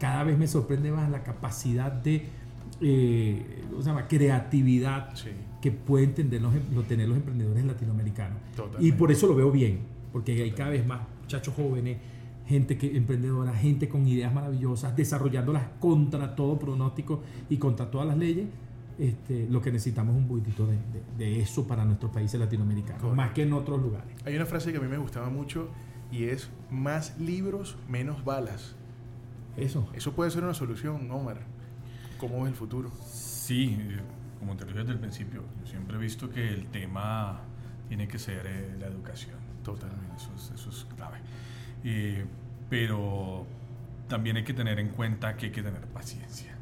cada 0.01 0.25
vez 0.25 0.39
me 0.39 0.47
sorprende 0.47 0.91
más 0.91 1.11
la 1.11 1.23
capacidad 1.23 1.93
de 1.93 2.29
eh, 2.81 3.63
se 3.79 3.85
llama? 3.85 4.09
creatividad 4.09 5.13
que 5.61 5.71
pueden 5.71 6.15
tener 6.15 6.41
los, 6.41 6.55
tener 6.89 7.09
los 7.09 7.19
emprendedores 7.19 7.63
latinoamericanos. 7.67 8.39
Y 8.81 8.93
por 8.93 9.13
eso 9.13 9.27
lo 9.27 9.35
veo 9.35 9.51
bien, 9.53 9.81
porque 10.15 10.43
hay 10.43 10.53
cada 10.53 10.71
vez 10.71 10.87
más 10.87 11.03
muchachos 11.21 11.53
jóvenes 11.55 11.99
gente 12.53 12.77
que, 12.77 12.97
emprendedora, 12.97 13.53
gente 13.55 13.89
con 13.89 14.07
ideas 14.07 14.33
maravillosas, 14.33 14.95
desarrollándolas 14.95 15.65
contra 15.81 16.37
todo 16.37 16.59
pronóstico 16.59 17.23
y 17.49 17.57
contra 17.57 17.91
todas 17.91 18.07
las 18.07 18.17
leyes. 18.17 18.47
Este, 18.99 19.49
lo 19.49 19.63
que 19.63 19.73
necesitamos 19.73 20.15
es 20.15 20.21
un 20.21 20.29
poquitito 20.29 20.69
de, 21.19 21.41
eso 21.41 21.67
para 21.67 21.85
nuestros 21.85 22.13
países 22.13 22.39
latinoamericanos, 22.39 23.17
más 23.17 23.33
que 23.33 23.43
en 23.43 23.53
otros 23.55 23.81
lugares. 23.81 24.15
Hay 24.25 24.37
una 24.37 24.47
frase 24.47 24.71
que 24.71 24.79
a 24.79 24.81
mí 24.81 24.87
me 24.87 24.99
gustaba 24.99 25.31
mucho 25.31 25.69
y 26.13 26.25
es 26.25 26.51
más 26.71 27.19
libros, 27.19 27.77
menos 27.89 28.23
balas. 28.25 28.77
Eso. 29.57 29.89
Eso 29.95 30.13
puede 30.13 30.31
ser 30.31 30.45
una 30.45 30.55
solución, 30.55 31.11
Omar. 31.11 31.41
¿Cómo 32.19 32.47
es 32.47 32.53
el 32.53 32.57
futuro? 32.57 32.91
Sí, 33.05 33.77
eh, 33.81 34.01
como 34.39 34.57
te 34.57 34.65
dije 34.67 34.79
desde 34.79 34.93
el 34.93 34.99
principio, 35.01 35.43
yo 35.61 35.67
siempre 35.67 35.97
he 35.97 36.01
visto 36.01 36.31
que 36.31 36.49
el 36.49 36.67
tema 36.67 37.41
tiene 37.89 38.07
que 38.07 38.19
ser 38.19 38.47
eh, 38.47 38.77
la 38.79 38.87
educación. 38.87 39.37
Totalmente. 39.65 40.17
Eso 40.17 40.31
es, 40.37 40.61
eso 40.61 40.71
es 40.71 40.87
clave. 40.95 41.19
Eh, 41.85 42.25
pero 42.73 43.45
también 44.09 44.39
hay 44.39 44.45
que 44.45 44.55
tener 44.55 44.81
en 44.81 44.89
cuenta 44.89 45.37
que 45.37 45.47
hay 45.47 45.53
que 45.53 45.63
tener 45.63 45.83
paciencia. 45.89 46.57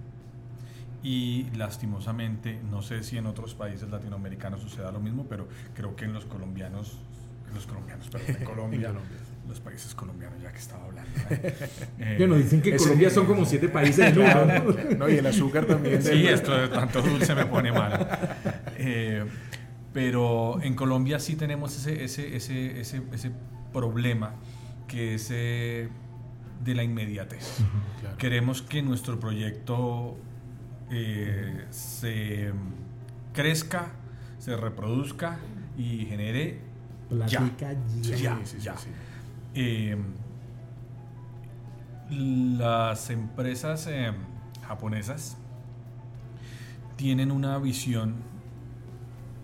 Y 1.04 1.46
lastimosamente, 1.54 2.58
no 2.68 2.82
sé 2.82 3.04
si 3.04 3.16
en 3.16 3.26
otros 3.26 3.54
países 3.54 3.88
latinoamericanos 3.88 4.60
suceda 4.60 4.90
lo 4.90 4.98
mismo, 4.98 5.26
pero 5.28 5.46
creo 5.72 5.94
que 5.94 6.06
en 6.06 6.12
los 6.12 6.24
colombianos, 6.24 6.98
en 7.48 7.54
los 7.54 7.64
colombianos, 7.64 8.08
perdón, 8.08 8.36
en 8.40 8.44
Colombia, 8.44 8.92
los 9.48 9.60
países 9.60 9.94
colombianos, 9.94 10.42
ya 10.42 10.50
que 10.50 10.58
estaba 10.58 10.84
hablando. 10.86 11.12
¿eh? 12.00 12.16
bueno, 12.18 12.34
dicen 12.34 12.60
que 12.60 12.74
Colombia 12.76 13.10
son 13.10 13.26
como 13.26 13.44
siete 13.46 13.68
países. 13.68 14.12
¿no? 14.16 15.08
y 15.08 15.14
el 15.14 15.26
azúcar 15.26 15.64
también. 15.64 16.02
Sí, 16.02 16.26
esto 16.26 16.52
de 16.58 16.66
tanto 16.66 17.02
dulce 17.02 17.36
me 17.36 17.46
pone 17.46 17.70
mal. 17.70 18.18
Eh, 18.78 19.24
pero 19.92 20.60
en 20.60 20.74
Colombia 20.74 21.20
sí 21.20 21.36
tenemos 21.36 21.76
ese, 21.76 22.02
ese, 22.02 22.34
ese, 22.34 22.80
ese, 22.80 23.00
ese 23.12 23.30
problema 23.72 24.34
que 24.90 25.14
es 25.14 25.28
eh, 25.30 25.88
de 26.64 26.74
la 26.74 26.82
inmediatez. 26.82 27.58
Queremos 28.18 28.60
que 28.60 28.82
nuestro 28.82 29.20
proyecto 29.20 30.16
eh, 30.90 31.66
se 31.70 32.50
crezca, 33.32 33.92
se 34.38 34.56
reproduzca 34.56 35.38
y 35.78 36.06
genere 36.06 36.58
ya, 37.28 37.48
ya, 38.00 38.42
ya. 38.42 38.74
Eh, 39.54 39.96
las 42.10 43.10
empresas 43.10 43.88
japonesas 44.66 45.36
tienen 46.96 47.30
una 47.30 47.58
visión 47.58 48.16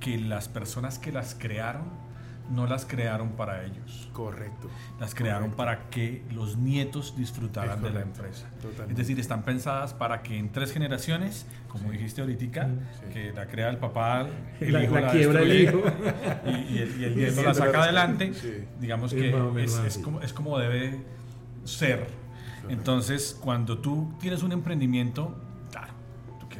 que 0.01 0.19
las 0.19 0.49
personas 0.49 0.99
que 0.99 1.13
las 1.13 1.37
crearon 1.37 2.06
no 2.51 2.67
las 2.67 2.85
crearon 2.85 3.31
para 3.31 3.65
ellos. 3.65 4.09
Correcto. 4.13 4.69
Las 5.01 5.15
crearon 5.15 5.53
para 5.53 5.89
que 5.91 6.23
los 6.31 6.57
nietos 6.57 7.15
disfrutaran 7.17 7.83
de 7.83 7.91
la 7.91 8.03
empresa. 8.03 8.47
Es 8.89 8.97
decir, 8.97 9.19
están 9.21 9.43
pensadas 9.43 9.95
para 9.95 10.23
que 10.23 10.39
en 10.39 10.51
tres 10.51 10.73
generaciones, 10.73 11.47
como 11.69 11.91
dijiste 11.91 12.21
ahorita, 12.21 12.69
que 13.13 13.33
la 13.33 13.47
crea 13.47 13.71
el 13.71 13.79
papá, 13.79 14.27
el 14.61 14.73
la, 14.73 14.85
hijo 14.85 14.99
la, 14.99 15.11
quiebra 15.11 15.43
el 15.43 15.61
hijo 15.61 15.83
y, 16.71 16.79
el, 16.79 17.17
nieto 17.17 17.43
la 17.43 17.55
saca 17.55 17.83
adelante. 17.83 18.33
Digamos 18.81 19.13
que 19.13 19.35
es, 19.87 19.99
como, 19.99 20.21
es 20.21 20.33
como 20.33 20.59
debe 20.59 21.01
ser. 21.65 22.07
Entonces, 22.69 23.37
cuando 23.41 23.79
tú 23.79 24.13
tienes 24.21 24.43
un 24.43 24.53
emprendimiento, 24.53 25.37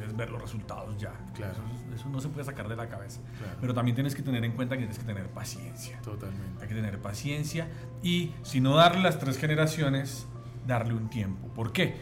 claro, 0.07 0.15
quieres 0.15 0.17
ver 0.17 0.29
los 0.29 0.41
resultados 0.41 0.97
ya. 0.97 1.13
Claro 1.33 1.77
eso 1.97 2.09
no 2.09 2.19
se 2.19 2.29
puede 2.29 2.45
sacar 2.45 2.67
de 2.67 2.75
la 2.75 2.87
cabeza. 2.87 3.19
Pero 3.59 3.73
también 3.73 3.95
tienes 3.95 4.15
que 4.15 4.21
tener 4.21 4.45
en 4.45 4.53
cuenta 4.53 4.75
que 4.75 4.81
tienes 4.81 4.99
que 4.99 5.05
tener 5.05 5.27
paciencia. 5.29 5.99
Totalmente. 6.01 6.61
Hay 6.61 6.67
que 6.67 6.75
tener 6.75 6.99
paciencia 6.99 7.67
y 8.03 8.31
si 8.43 8.61
no 8.61 8.75
darle 8.75 9.01
las 9.01 9.19
tres 9.19 9.37
generaciones, 9.37 10.27
darle 10.65 10.93
un 10.93 11.09
tiempo. 11.09 11.47
¿Por 11.49 11.73
qué? 11.73 11.95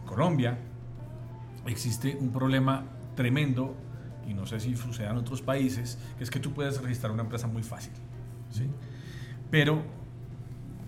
En 0.00 0.06
Colombia 0.06 0.58
existe 1.66 2.16
un 2.18 2.32
problema 2.32 2.84
tremendo 3.16 3.76
y 4.26 4.34
no 4.34 4.46
sé 4.46 4.60
si 4.60 4.76
sucede 4.76 5.08
en 5.08 5.16
otros 5.16 5.42
países, 5.42 5.98
que 6.16 6.24
es 6.24 6.30
que 6.30 6.38
tú 6.38 6.52
puedes 6.52 6.80
registrar 6.80 7.12
una 7.12 7.22
empresa 7.22 7.46
muy 7.46 7.62
fácil. 7.62 7.92
¿sí? 8.50 8.68
Pero 9.50 9.82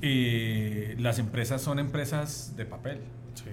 eh, 0.01 0.95
las 0.99 1.19
empresas 1.19 1.61
son 1.61 1.79
empresas 1.79 2.55
de 2.57 2.65
papel. 2.65 3.01
Sí. 3.35 3.51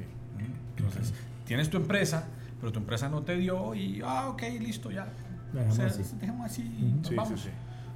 Entonces, 0.78 1.14
tienes 1.46 1.70
tu 1.70 1.78
empresa, 1.78 2.28
pero 2.60 2.72
tu 2.72 2.80
empresa 2.80 3.10
no 3.10 3.24
te 3.24 3.38
dio 3.38 3.74
y, 3.76 4.02
ah, 4.04 4.30
ok, 4.30 4.44
listo, 4.60 4.92
ya. 4.92 5.08
Dejamos 5.54 5.80
así. 5.80 6.04
Dejemos 6.20 6.46
así, 6.46 7.02
vamos. 7.16 7.50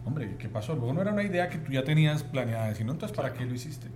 Hombre, 0.05 0.35
¿qué 0.37 0.49
pasó? 0.49 0.75
Luego 0.75 0.93
no 0.93 1.01
era 1.01 1.13
una 1.13 1.23
idea 1.23 1.47
que 1.49 1.57
tú 1.57 1.71
ya 1.71 1.83
tenías 1.83 2.23
planeada, 2.23 2.73
sino 2.75 2.91
entonces, 2.91 3.15
¿para 3.15 3.33
qué 3.33 3.45
lo 3.45 3.53
hiciste? 3.53 3.87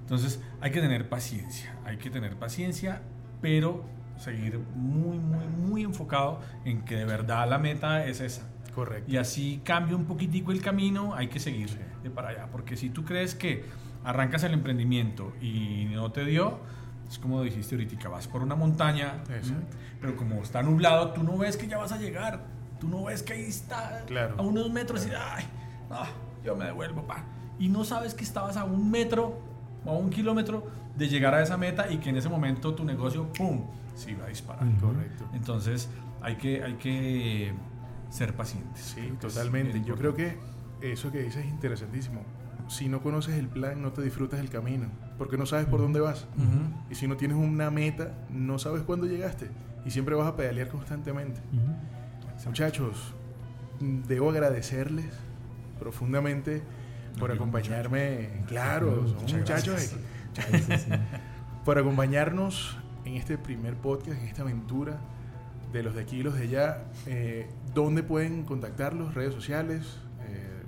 Entonces, 0.00 0.40
hay 0.60 0.70
que 0.70 0.80
tener 0.80 1.08
paciencia, 1.08 1.74
hay 1.84 1.98
que 1.98 2.10
tener 2.10 2.36
paciencia, 2.36 3.02
pero 3.40 3.84
seguir 4.18 4.58
muy, 4.74 5.18
muy, 5.18 5.46
muy 5.46 5.82
enfocado 5.82 6.40
en 6.64 6.84
que 6.84 6.96
de 6.96 7.04
verdad 7.04 7.48
la 7.48 7.58
meta 7.58 8.06
es 8.06 8.20
esa. 8.20 8.42
Correcto. 8.74 9.10
Y 9.10 9.16
así 9.16 9.60
cambia 9.64 9.96
un 9.96 10.04
poquitico 10.04 10.52
el 10.52 10.60
camino, 10.60 11.14
hay 11.14 11.28
que 11.28 11.40
seguir 11.40 11.70
de 12.02 12.10
para 12.10 12.28
allá. 12.28 12.48
Porque 12.50 12.76
si 12.76 12.90
tú 12.90 13.04
crees 13.04 13.34
que 13.34 13.64
arrancas 14.04 14.44
el 14.44 14.52
emprendimiento 14.52 15.32
y 15.40 15.86
no 15.92 16.12
te 16.12 16.24
dio, 16.24 16.60
es 17.08 17.18
como 17.18 17.42
dijiste 17.42 17.74
ahorita, 17.74 18.08
vas 18.08 18.26
por 18.26 18.42
una 18.42 18.54
montaña, 18.54 19.22
pero 20.00 20.16
como 20.16 20.42
está 20.42 20.62
nublado, 20.62 21.12
tú 21.12 21.22
no 21.22 21.38
ves 21.38 21.56
que 21.56 21.66
ya 21.66 21.78
vas 21.78 21.92
a 21.92 21.98
llegar. 21.98 22.56
Tú 22.80 22.88
no 22.88 23.04
ves 23.04 23.22
que 23.22 23.32
ahí 23.32 23.44
está 23.44 24.04
a 24.36 24.42
unos 24.42 24.70
metros 24.70 25.06
y, 25.06 25.10
ay, 25.10 25.44
yo 26.44 26.54
me 26.54 26.66
devuelvo, 26.66 27.06
pa. 27.06 27.24
Y 27.58 27.68
no 27.68 27.84
sabes 27.84 28.12
que 28.12 28.22
estabas 28.22 28.56
a 28.58 28.64
un 28.64 28.90
metro 28.90 29.40
o 29.84 29.90
a 29.90 29.94
un 29.94 30.10
kilómetro 30.10 30.66
de 30.94 31.08
llegar 31.08 31.34
a 31.34 31.42
esa 31.42 31.56
meta 31.56 31.90
y 31.90 31.98
que 31.98 32.10
en 32.10 32.16
ese 32.16 32.28
momento 32.28 32.74
tu 32.74 32.84
negocio, 32.84 33.32
¡pum!, 33.32 33.64
se 33.94 34.10
iba 34.10 34.26
a 34.26 34.28
disparar. 34.28 34.66
Correcto. 34.78 35.24
Entonces, 35.32 35.88
hay 36.20 36.36
que, 36.36 36.62
hay 36.62 36.74
que 36.74 37.54
ser 38.10 38.34
pacientes. 38.34 38.94
Sí, 38.94 39.12
totalmente. 39.20 39.82
Yo 39.82 39.96
creo 39.96 40.14
que 40.14 40.38
eso 40.82 41.10
que 41.10 41.22
dices 41.22 41.46
es 41.46 41.50
interesantísimo 41.50 42.20
si 42.68 42.88
no 42.88 43.02
conoces 43.02 43.36
el 43.36 43.48
plan, 43.48 43.82
no 43.82 43.92
te 43.92 44.02
disfrutas 44.02 44.40
el 44.40 44.50
camino, 44.50 44.86
porque 45.18 45.36
no 45.36 45.46
sabes 45.46 45.66
por 45.66 45.80
dónde 45.80 46.00
vas. 46.00 46.26
Y 46.90 46.94
si 46.94 47.06
no 47.06 47.16
tienes 47.16 47.36
una 47.36 47.70
meta, 47.70 48.14
no 48.30 48.58
sabes 48.58 48.82
cuándo 48.82 49.06
llegaste. 49.06 49.50
Y 49.84 49.90
siempre 49.90 50.14
vas 50.14 50.26
a 50.26 50.36
pedalear 50.36 50.68
constantemente. 50.68 51.40
Muchachos, 52.44 53.14
debo 53.80 54.30
agradecerles 54.30 55.06
profundamente 55.78 56.62
por 57.18 57.30
acompañarme. 57.30 58.42
Claro, 58.46 59.06
son 59.08 59.38
muchachos. 59.38 59.94
por 61.64 61.78
acompañarnos 61.78 62.76
en 63.04 63.14
este 63.14 63.38
primer 63.38 63.74
podcast, 63.74 64.20
en 64.20 64.28
esta 64.28 64.42
aventura 64.42 64.98
de 65.72 65.82
los 65.82 65.94
de 65.94 66.02
aquí 66.02 66.16
y 66.16 66.22
los 66.22 66.34
de 66.34 66.42
allá. 66.42 66.84
Eh, 67.06 67.48
¿Dónde 67.74 68.02
pueden 68.02 68.44
contactarlos? 68.44 69.14
Redes 69.14 69.34
sociales, 69.34 69.98
eh, 70.28 70.62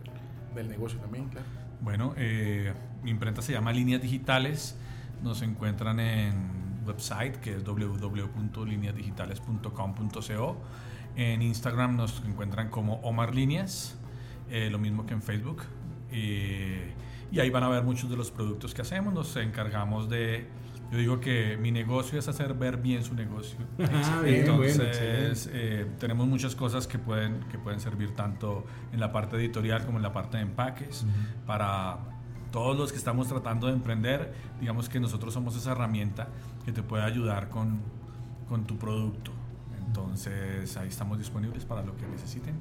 del 0.55 0.69
negocio 0.69 0.99
también, 1.01 1.29
claro. 1.29 1.47
Bueno, 1.81 2.13
eh, 2.17 2.73
mi 3.03 3.11
imprenta 3.11 3.43
se 3.43 3.53
llama 3.53 3.73
Líneas 3.73 4.01
Digitales. 4.03 4.77
Nos 5.23 5.43
encuentran 5.43 6.01
en 6.01 6.81
website 6.87 7.37
que 7.37 7.55
es 7.57 7.65
www.lineasdigitales.com.co. 7.65 10.57
En 11.17 11.43
Instagram 11.43 11.97
nos 11.97 12.23
encuentran 12.27 12.71
como 12.71 12.95
Omar 13.01 13.35
Líneas 13.35 13.99
eh, 14.51 14.71
lo 14.71 14.79
mismo 14.79 15.05
que 15.07 15.15
en 15.15 15.23
Facebook. 15.23 15.63
y 16.11 17.39
ahí 17.39 17.51
van 17.51 17.63
a 17.63 17.69
ver 17.69 17.85
muchos 17.85 18.11
de 18.11 18.17
los 18.17 18.31
productos 18.31 18.75
que 18.75 18.83
hacemos. 18.83 19.15
Nos 19.15 19.37
encargamos 19.37 20.09
de 20.09 20.49
yo 20.91 20.99
digo 20.99 21.21
que 21.21 21.59
mi 21.59 21.71
negocio 21.71 22.19
es 22.19 22.29
hacer 22.29 22.55
ver 22.55 22.79
bien 22.79 23.05
su 23.05 23.15
negocio. 23.15 23.59
Ah, 23.79 24.23
Entonces, 24.25 25.51
eh, 25.53 25.87
tenemos 25.99 26.27
muchas 26.27 26.57
cosas 26.57 26.87
que 26.87 26.99
pueden, 26.99 27.41
que 27.51 27.59
pueden 27.59 27.81
servir 27.81 28.15
tanto 28.15 28.65
en 28.93 29.01
la 29.01 29.13
parte 29.13 29.37
editorial 29.37 29.85
como 29.85 29.99
en 29.99 30.03
la 30.03 30.13
parte 30.13 30.39
de 30.39 30.45
empaques 30.45 31.05
para 31.47 31.99
todos 32.51 32.77
los 32.77 32.91
que 32.93 32.99
estamos 32.99 33.29
tratando 33.29 33.67
de 33.67 33.75
emprender. 33.75 34.33
Digamos 34.61 34.89
que 34.89 34.99
nosotros 34.99 35.35
somos 35.35 35.57
esa 35.57 35.73
herramienta 35.73 36.29
que 36.65 36.73
te 36.73 36.83
puede 36.83 37.05
ayudar 37.05 37.51
con, 37.51 37.81
con 38.49 38.65
tu 38.65 38.79
producto. 38.79 39.33
Entonces 39.87 40.77
ahí 40.77 40.89
estamos 40.89 41.19
disponibles 41.19 41.65
para 41.65 41.83
lo 41.83 41.97
que 41.97 42.07
necesiten. 42.07 42.59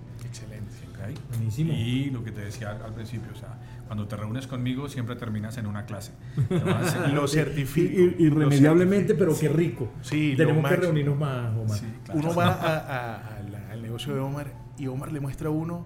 Excelente. 0.98 1.22
Buenísimo. 1.30 1.74
Y 1.74 2.10
lo 2.10 2.24
que 2.24 2.32
te 2.32 2.42
decía 2.42 2.72
al, 2.72 2.94
principio, 2.94 3.32
o 3.34 3.36
sea, 3.36 3.58
cuando 3.86 4.08
te 4.08 4.16
reúnes 4.16 4.48
conmigo 4.48 4.90
siempre 4.90 5.16
terminas 5.16 5.58
en 5.58 5.68
una 5.68 5.86
clase. 5.86 6.14
lo 7.14 7.28
certifico. 7.28 8.02
irremediablemente, 8.18 9.16
pero 9.16 9.38
qué 9.38 9.50
rico. 9.50 9.92
Sí, 10.02 10.34
Tenemos 10.36 10.68
que 10.68 10.76
reunirnos 10.76 11.18
más, 11.18 11.56
Omar. 11.56 11.80
Uno 12.14 12.34
va 12.36 13.38
al 13.72 13.82
negocio 13.82 14.14
de 14.14 14.20
Omar 14.20 14.54
y 14.78 14.88
Omar 14.88 15.12
le 15.12 15.20
muestra 15.20 15.50
a 15.50 15.52
uno, 15.52 15.86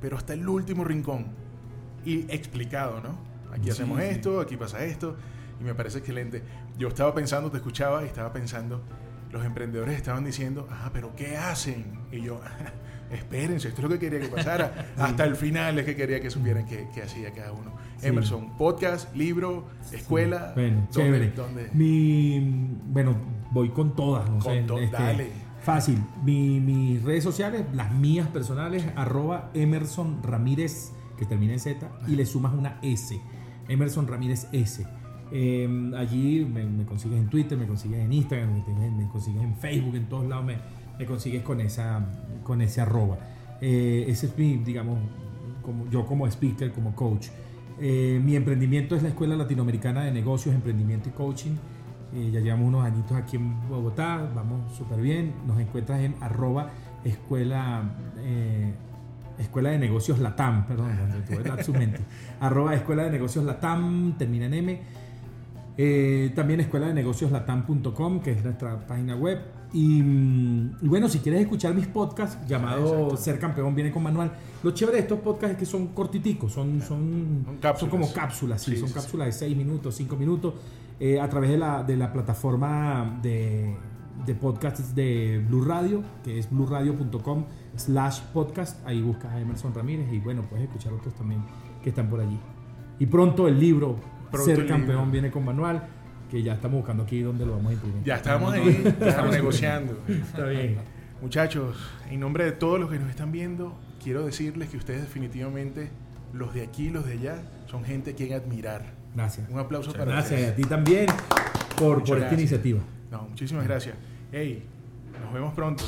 pero 0.00 0.16
hasta 0.16 0.32
el 0.32 0.48
último 0.48 0.84
rincón. 0.84 1.26
Y 2.04 2.20
explicado, 2.32 3.00
¿no? 3.00 3.18
Aquí 3.52 3.70
hacemos 3.70 4.00
esto, 4.00 4.40
aquí 4.40 4.56
pasa 4.56 4.84
esto. 4.84 5.16
Y 5.60 5.64
me 5.64 5.74
parece 5.74 5.98
excelente. 5.98 6.42
Yo 6.78 6.88
estaba 6.88 7.14
pensando, 7.14 7.50
te 7.50 7.56
escuchaba 7.56 8.02
y 8.04 8.06
estaba 8.06 8.32
pensando 8.32 8.82
los 9.30 9.44
emprendedores 9.44 9.96
estaban 9.96 10.24
diciendo, 10.24 10.66
ah, 10.70 10.90
pero 10.92 11.14
¿qué 11.14 11.36
hacen? 11.36 11.98
Y 12.10 12.22
yo, 12.22 12.40
espérense, 13.12 13.68
esto 13.68 13.80
es 13.80 13.82
lo 13.84 13.88
que 13.90 13.98
quería 13.98 14.20
que 14.20 14.28
pasara. 14.28 14.92
Hasta 14.96 15.24
el 15.24 15.36
final 15.36 15.78
es 15.78 15.84
que 15.84 15.96
quería 15.96 16.20
que 16.20 16.30
supieran 16.30 16.66
qué, 16.66 17.02
hacía 17.02 17.32
cada 17.32 17.52
uno. 17.52 17.72
Emerson, 18.02 18.56
podcast, 18.56 19.14
libro, 19.14 19.66
escuela. 19.92 20.52
Bueno, 20.54 20.86
chévere. 20.90 21.32
Mi, 21.72 22.40
bueno, 22.86 23.16
voy 23.50 23.70
con 23.70 23.96
todas, 23.96 24.28
no 24.30 24.40
sé. 24.40 24.60
Este, 24.60 24.88
dale. 24.90 25.30
Fácil. 25.60 26.02
Mi, 26.24 26.60
mis 26.60 27.02
redes 27.02 27.24
sociales, 27.24 27.64
las 27.74 27.92
mías 27.92 28.28
personales, 28.28 28.84
arroba 28.94 29.50
Emerson 29.54 30.22
Ramírez, 30.22 30.92
que 31.16 31.26
termina 31.26 31.54
en 31.54 31.60
Z, 31.60 31.88
y 32.06 32.12
le 32.12 32.24
sumas 32.26 32.54
una 32.54 32.78
S. 32.82 33.20
Emerson 33.68 34.06
Ramírez 34.06 34.46
S. 34.52 34.86
Em, 35.30 35.94
allí 35.94 36.44
me, 36.44 36.84
consigues 36.86 37.18
en 37.18 37.28
Twitter, 37.28 37.58
me 37.58 37.66
consigues 37.66 38.00
en 38.00 38.12
Instagram, 38.12 38.62
me, 38.96 39.08
consigues 39.08 39.42
en 39.42 39.54
Facebook, 39.56 39.94
en 39.96 40.08
todos 40.08 40.26
lados 40.26 40.46
me, 40.46 40.56
consigues 41.06 41.42
con, 41.42 41.60
esa, 41.60 42.04
con 42.42 42.62
ese 42.62 42.80
arroba. 42.80 43.18
Eh, 43.60 44.06
ese 44.08 44.26
es 44.26 44.38
mi, 44.38 44.56
digamos, 44.56 44.98
como, 45.62 45.88
yo 45.90 46.06
como 46.06 46.26
speaker, 46.26 46.72
como 46.72 46.94
coach. 46.94 47.28
Eh, 47.80 48.20
mi 48.24 48.36
emprendimiento 48.36 48.96
es 48.96 49.02
la 49.02 49.10
Escuela 49.10 49.36
Latinoamericana 49.36 50.04
de 50.04 50.12
Negocios, 50.12 50.54
Emprendimiento 50.54 51.08
y 51.08 51.12
Coaching. 51.12 51.56
Eh, 52.14 52.30
ya 52.32 52.40
llevamos 52.40 52.68
unos 52.68 52.84
añitos 52.84 53.12
aquí 53.12 53.36
en 53.36 53.68
Bogotá, 53.68 54.30
vamos 54.34 54.72
súper 54.76 55.00
bien. 55.00 55.34
Nos 55.46 55.60
encuentras 55.60 56.00
en 56.00 56.14
arroba 56.20 56.70
escuela, 57.04 57.82
escuela 59.38 59.70
de 59.70 59.78
negocios 59.78 60.18
Latam, 60.18 60.66
perdón, 60.66 60.88
mente. 61.78 62.00
arroba 62.40 62.74
escuela 62.74 63.04
de 63.04 63.10
negocios 63.10 63.44
Latam, 63.44 64.16
termina 64.18 64.46
en 64.46 64.54
M. 64.54 64.80
Eh, 65.80 66.32
también 66.34 66.58
escuela 66.58 66.88
de 66.88 66.94
negocios 66.94 67.30
latam.com, 67.30 68.20
que 68.20 68.32
es 68.32 68.42
nuestra 68.42 68.84
página 68.84 69.14
web. 69.14 69.38
Mm, 69.72 70.70
y, 70.80 70.88
bueno, 70.88 71.08
si 71.08 71.18
quieres 71.18 71.42
escuchar 71.42 71.74
mis 71.74 71.86
podcasts, 71.86 72.38
llamado 72.46 73.16
Ser 73.16 73.38
Campeón 73.38 73.74
viene 73.74 73.90
con 73.90 74.02
manual. 74.02 74.32
Lo 74.62 74.70
chévere 74.70 74.96
de 74.96 75.02
estos 75.02 75.20
podcasts 75.20 75.52
es 75.52 75.58
que 75.58 75.66
son 75.66 75.88
cortiticos, 75.88 76.52
son, 76.52 76.80
son, 76.80 77.44
son, 77.76 77.90
como 77.90 78.12
cápsulas, 78.12 78.62
sí, 78.62 78.76
son 78.76 78.90
cápsulas 78.90 79.26
de 79.26 79.32
6 79.32 79.56
minutos, 79.56 79.94
5 79.94 80.16
minutos, 80.16 80.54
eh, 80.98 81.20
a 81.20 81.28
través 81.28 81.50
de 81.50 81.58
la, 81.58 81.82
de 81.82 81.96
la 81.96 82.12
plataforma 82.12 83.18
de, 83.22 83.76
de 84.24 84.34
podcasts 84.34 84.94
de 84.94 85.44
Blue 85.46 85.62
Radio, 85.62 86.02
que 86.24 86.38
es 86.38 86.50
blueradio.com 86.50 87.44
slash 87.76 88.20
podcast. 88.32 88.84
Ahí 88.86 89.00
buscas 89.02 89.32
a 89.32 89.40
Emerson 89.40 89.74
Ramírez 89.74 90.12
y 90.12 90.18
bueno, 90.18 90.42
puedes 90.48 90.66
escuchar 90.66 90.92
otros 90.92 91.14
también 91.14 91.42
que 91.82 91.90
están 91.90 92.08
por 92.08 92.20
allí. 92.20 92.38
Y 92.98 93.06
pronto 93.06 93.46
el 93.46 93.60
libro 93.60 93.96
ser 94.36 94.66
campeón 94.66 95.10
viene 95.10 95.30
con 95.30 95.44
manual, 95.44 95.88
que 96.30 96.42
ya 96.42 96.54
estamos 96.54 96.78
buscando 96.78 97.02
aquí 97.02 97.20
donde 97.20 97.46
lo 97.46 97.52
vamos 97.52 97.70
a 97.70 97.74
imprimir. 97.74 98.04
Ya 98.04 98.16
estamos 98.16 98.52
ahí, 98.52 98.94
ya 99.00 99.08
estamos 99.08 99.32
negociando. 99.32 99.98
Está 100.08 100.44
bien. 100.46 100.78
Muchachos, 101.20 101.76
en 102.10 102.20
nombre 102.20 102.44
de 102.44 102.52
todos 102.52 102.78
los 102.78 102.90
que 102.90 102.98
nos 102.98 103.10
están 103.10 103.32
viendo, 103.32 103.76
quiero 104.02 104.24
decirles 104.24 104.68
que 104.68 104.76
ustedes 104.76 105.00
definitivamente, 105.00 105.90
los 106.32 106.54
de 106.54 106.62
aquí, 106.62 106.90
los 106.90 107.06
de 107.06 107.14
allá, 107.14 107.42
son 107.66 107.84
gente 107.84 108.12
a 108.12 108.14
quien 108.14 108.34
admirar. 108.34 108.94
Gracias. 109.14 109.48
Un 109.48 109.58
aplauso 109.58 109.92
para 109.92 110.04
gracias 110.04 110.24
ustedes. 110.24 110.42
Gracias 110.46 110.52
a 110.52 110.62
ti 110.62 110.68
también 110.68 111.06
por, 111.76 112.04
por 112.04 112.18
esta 112.18 112.34
iniciativa. 112.34 112.80
No, 113.10 113.22
muchísimas 113.22 113.64
gracias. 113.64 113.96
Hey, 114.30 114.64
nos 115.24 115.32
vemos 115.32 115.54
pronto. 115.54 115.82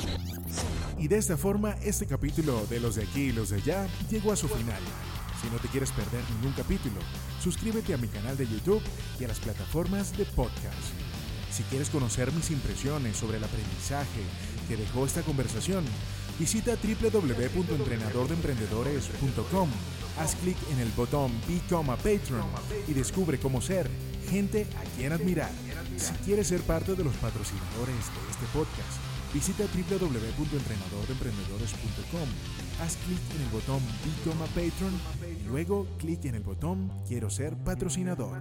Y 0.98 1.08
de 1.08 1.16
esta 1.16 1.36
forma, 1.36 1.76
este 1.82 2.06
capítulo 2.06 2.66
de 2.66 2.80
los 2.80 2.96
de 2.96 3.04
aquí 3.04 3.28
y 3.28 3.32
los 3.32 3.50
de 3.50 3.56
allá 3.56 3.86
llegó 4.10 4.32
a 4.32 4.36
su 4.36 4.48
final. 4.48 4.80
Si 5.40 5.48
no 5.48 5.56
te 5.58 5.68
quieres 5.68 5.92
perder 5.92 6.22
ningún 6.34 6.52
capítulo, 6.52 7.00
suscríbete 7.42 7.94
a 7.94 7.96
mi 7.96 8.08
canal 8.08 8.36
de 8.36 8.46
YouTube 8.46 8.82
y 9.18 9.24
a 9.24 9.28
las 9.28 9.40
plataformas 9.40 10.14
de 10.16 10.26
podcast. 10.26 10.76
Si 11.50 11.62
quieres 11.64 11.88
conocer 11.88 12.30
mis 12.32 12.50
impresiones 12.50 13.16
sobre 13.16 13.38
el 13.38 13.44
aprendizaje 13.44 14.20
que 14.68 14.76
dejó 14.76 15.06
esta 15.06 15.22
conversación, 15.22 15.86
visita 16.38 16.76
www.entrenadordeemprendedores.com, 16.76 19.70
haz 20.18 20.34
clic 20.36 20.58
en 20.72 20.80
el 20.80 20.90
botón 20.90 21.32
Become 21.48 21.92
a 21.92 21.96
Patron 21.96 22.44
y 22.86 22.92
descubre 22.92 23.40
cómo 23.40 23.62
ser 23.62 23.88
gente 24.28 24.66
a 24.78 24.82
quien 24.96 25.12
admirar. 25.12 25.50
Si 25.96 26.12
quieres 26.24 26.48
ser 26.48 26.60
parte 26.60 26.94
de 26.94 27.04
los 27.04 27.16
patrocinadores 27.16 27.96
de 27.96 28.30
este 28.30 28.44
podcast, 28.52 29.00
visita 29.32 29.64
www.entrenadordeemprendedores.com 29.64 32.28
haz 32.80 32.96
clic 32.96 33.20
en 33.36 33.42
el 33.42 33.48
botón 33.48 33.80
Become 34.04 34.44
a 34.44 34.46
Patron 34.48 34.92
y 35.38 35.48
luego 35.48 35.86
clic 35.98 36.24
en 36.24 36.36
el 36.36 36.42
botón 36.42 36.90
Quiero 37.06 37.30
ser 37.30 37.56
patrocinador. 37.56 38.38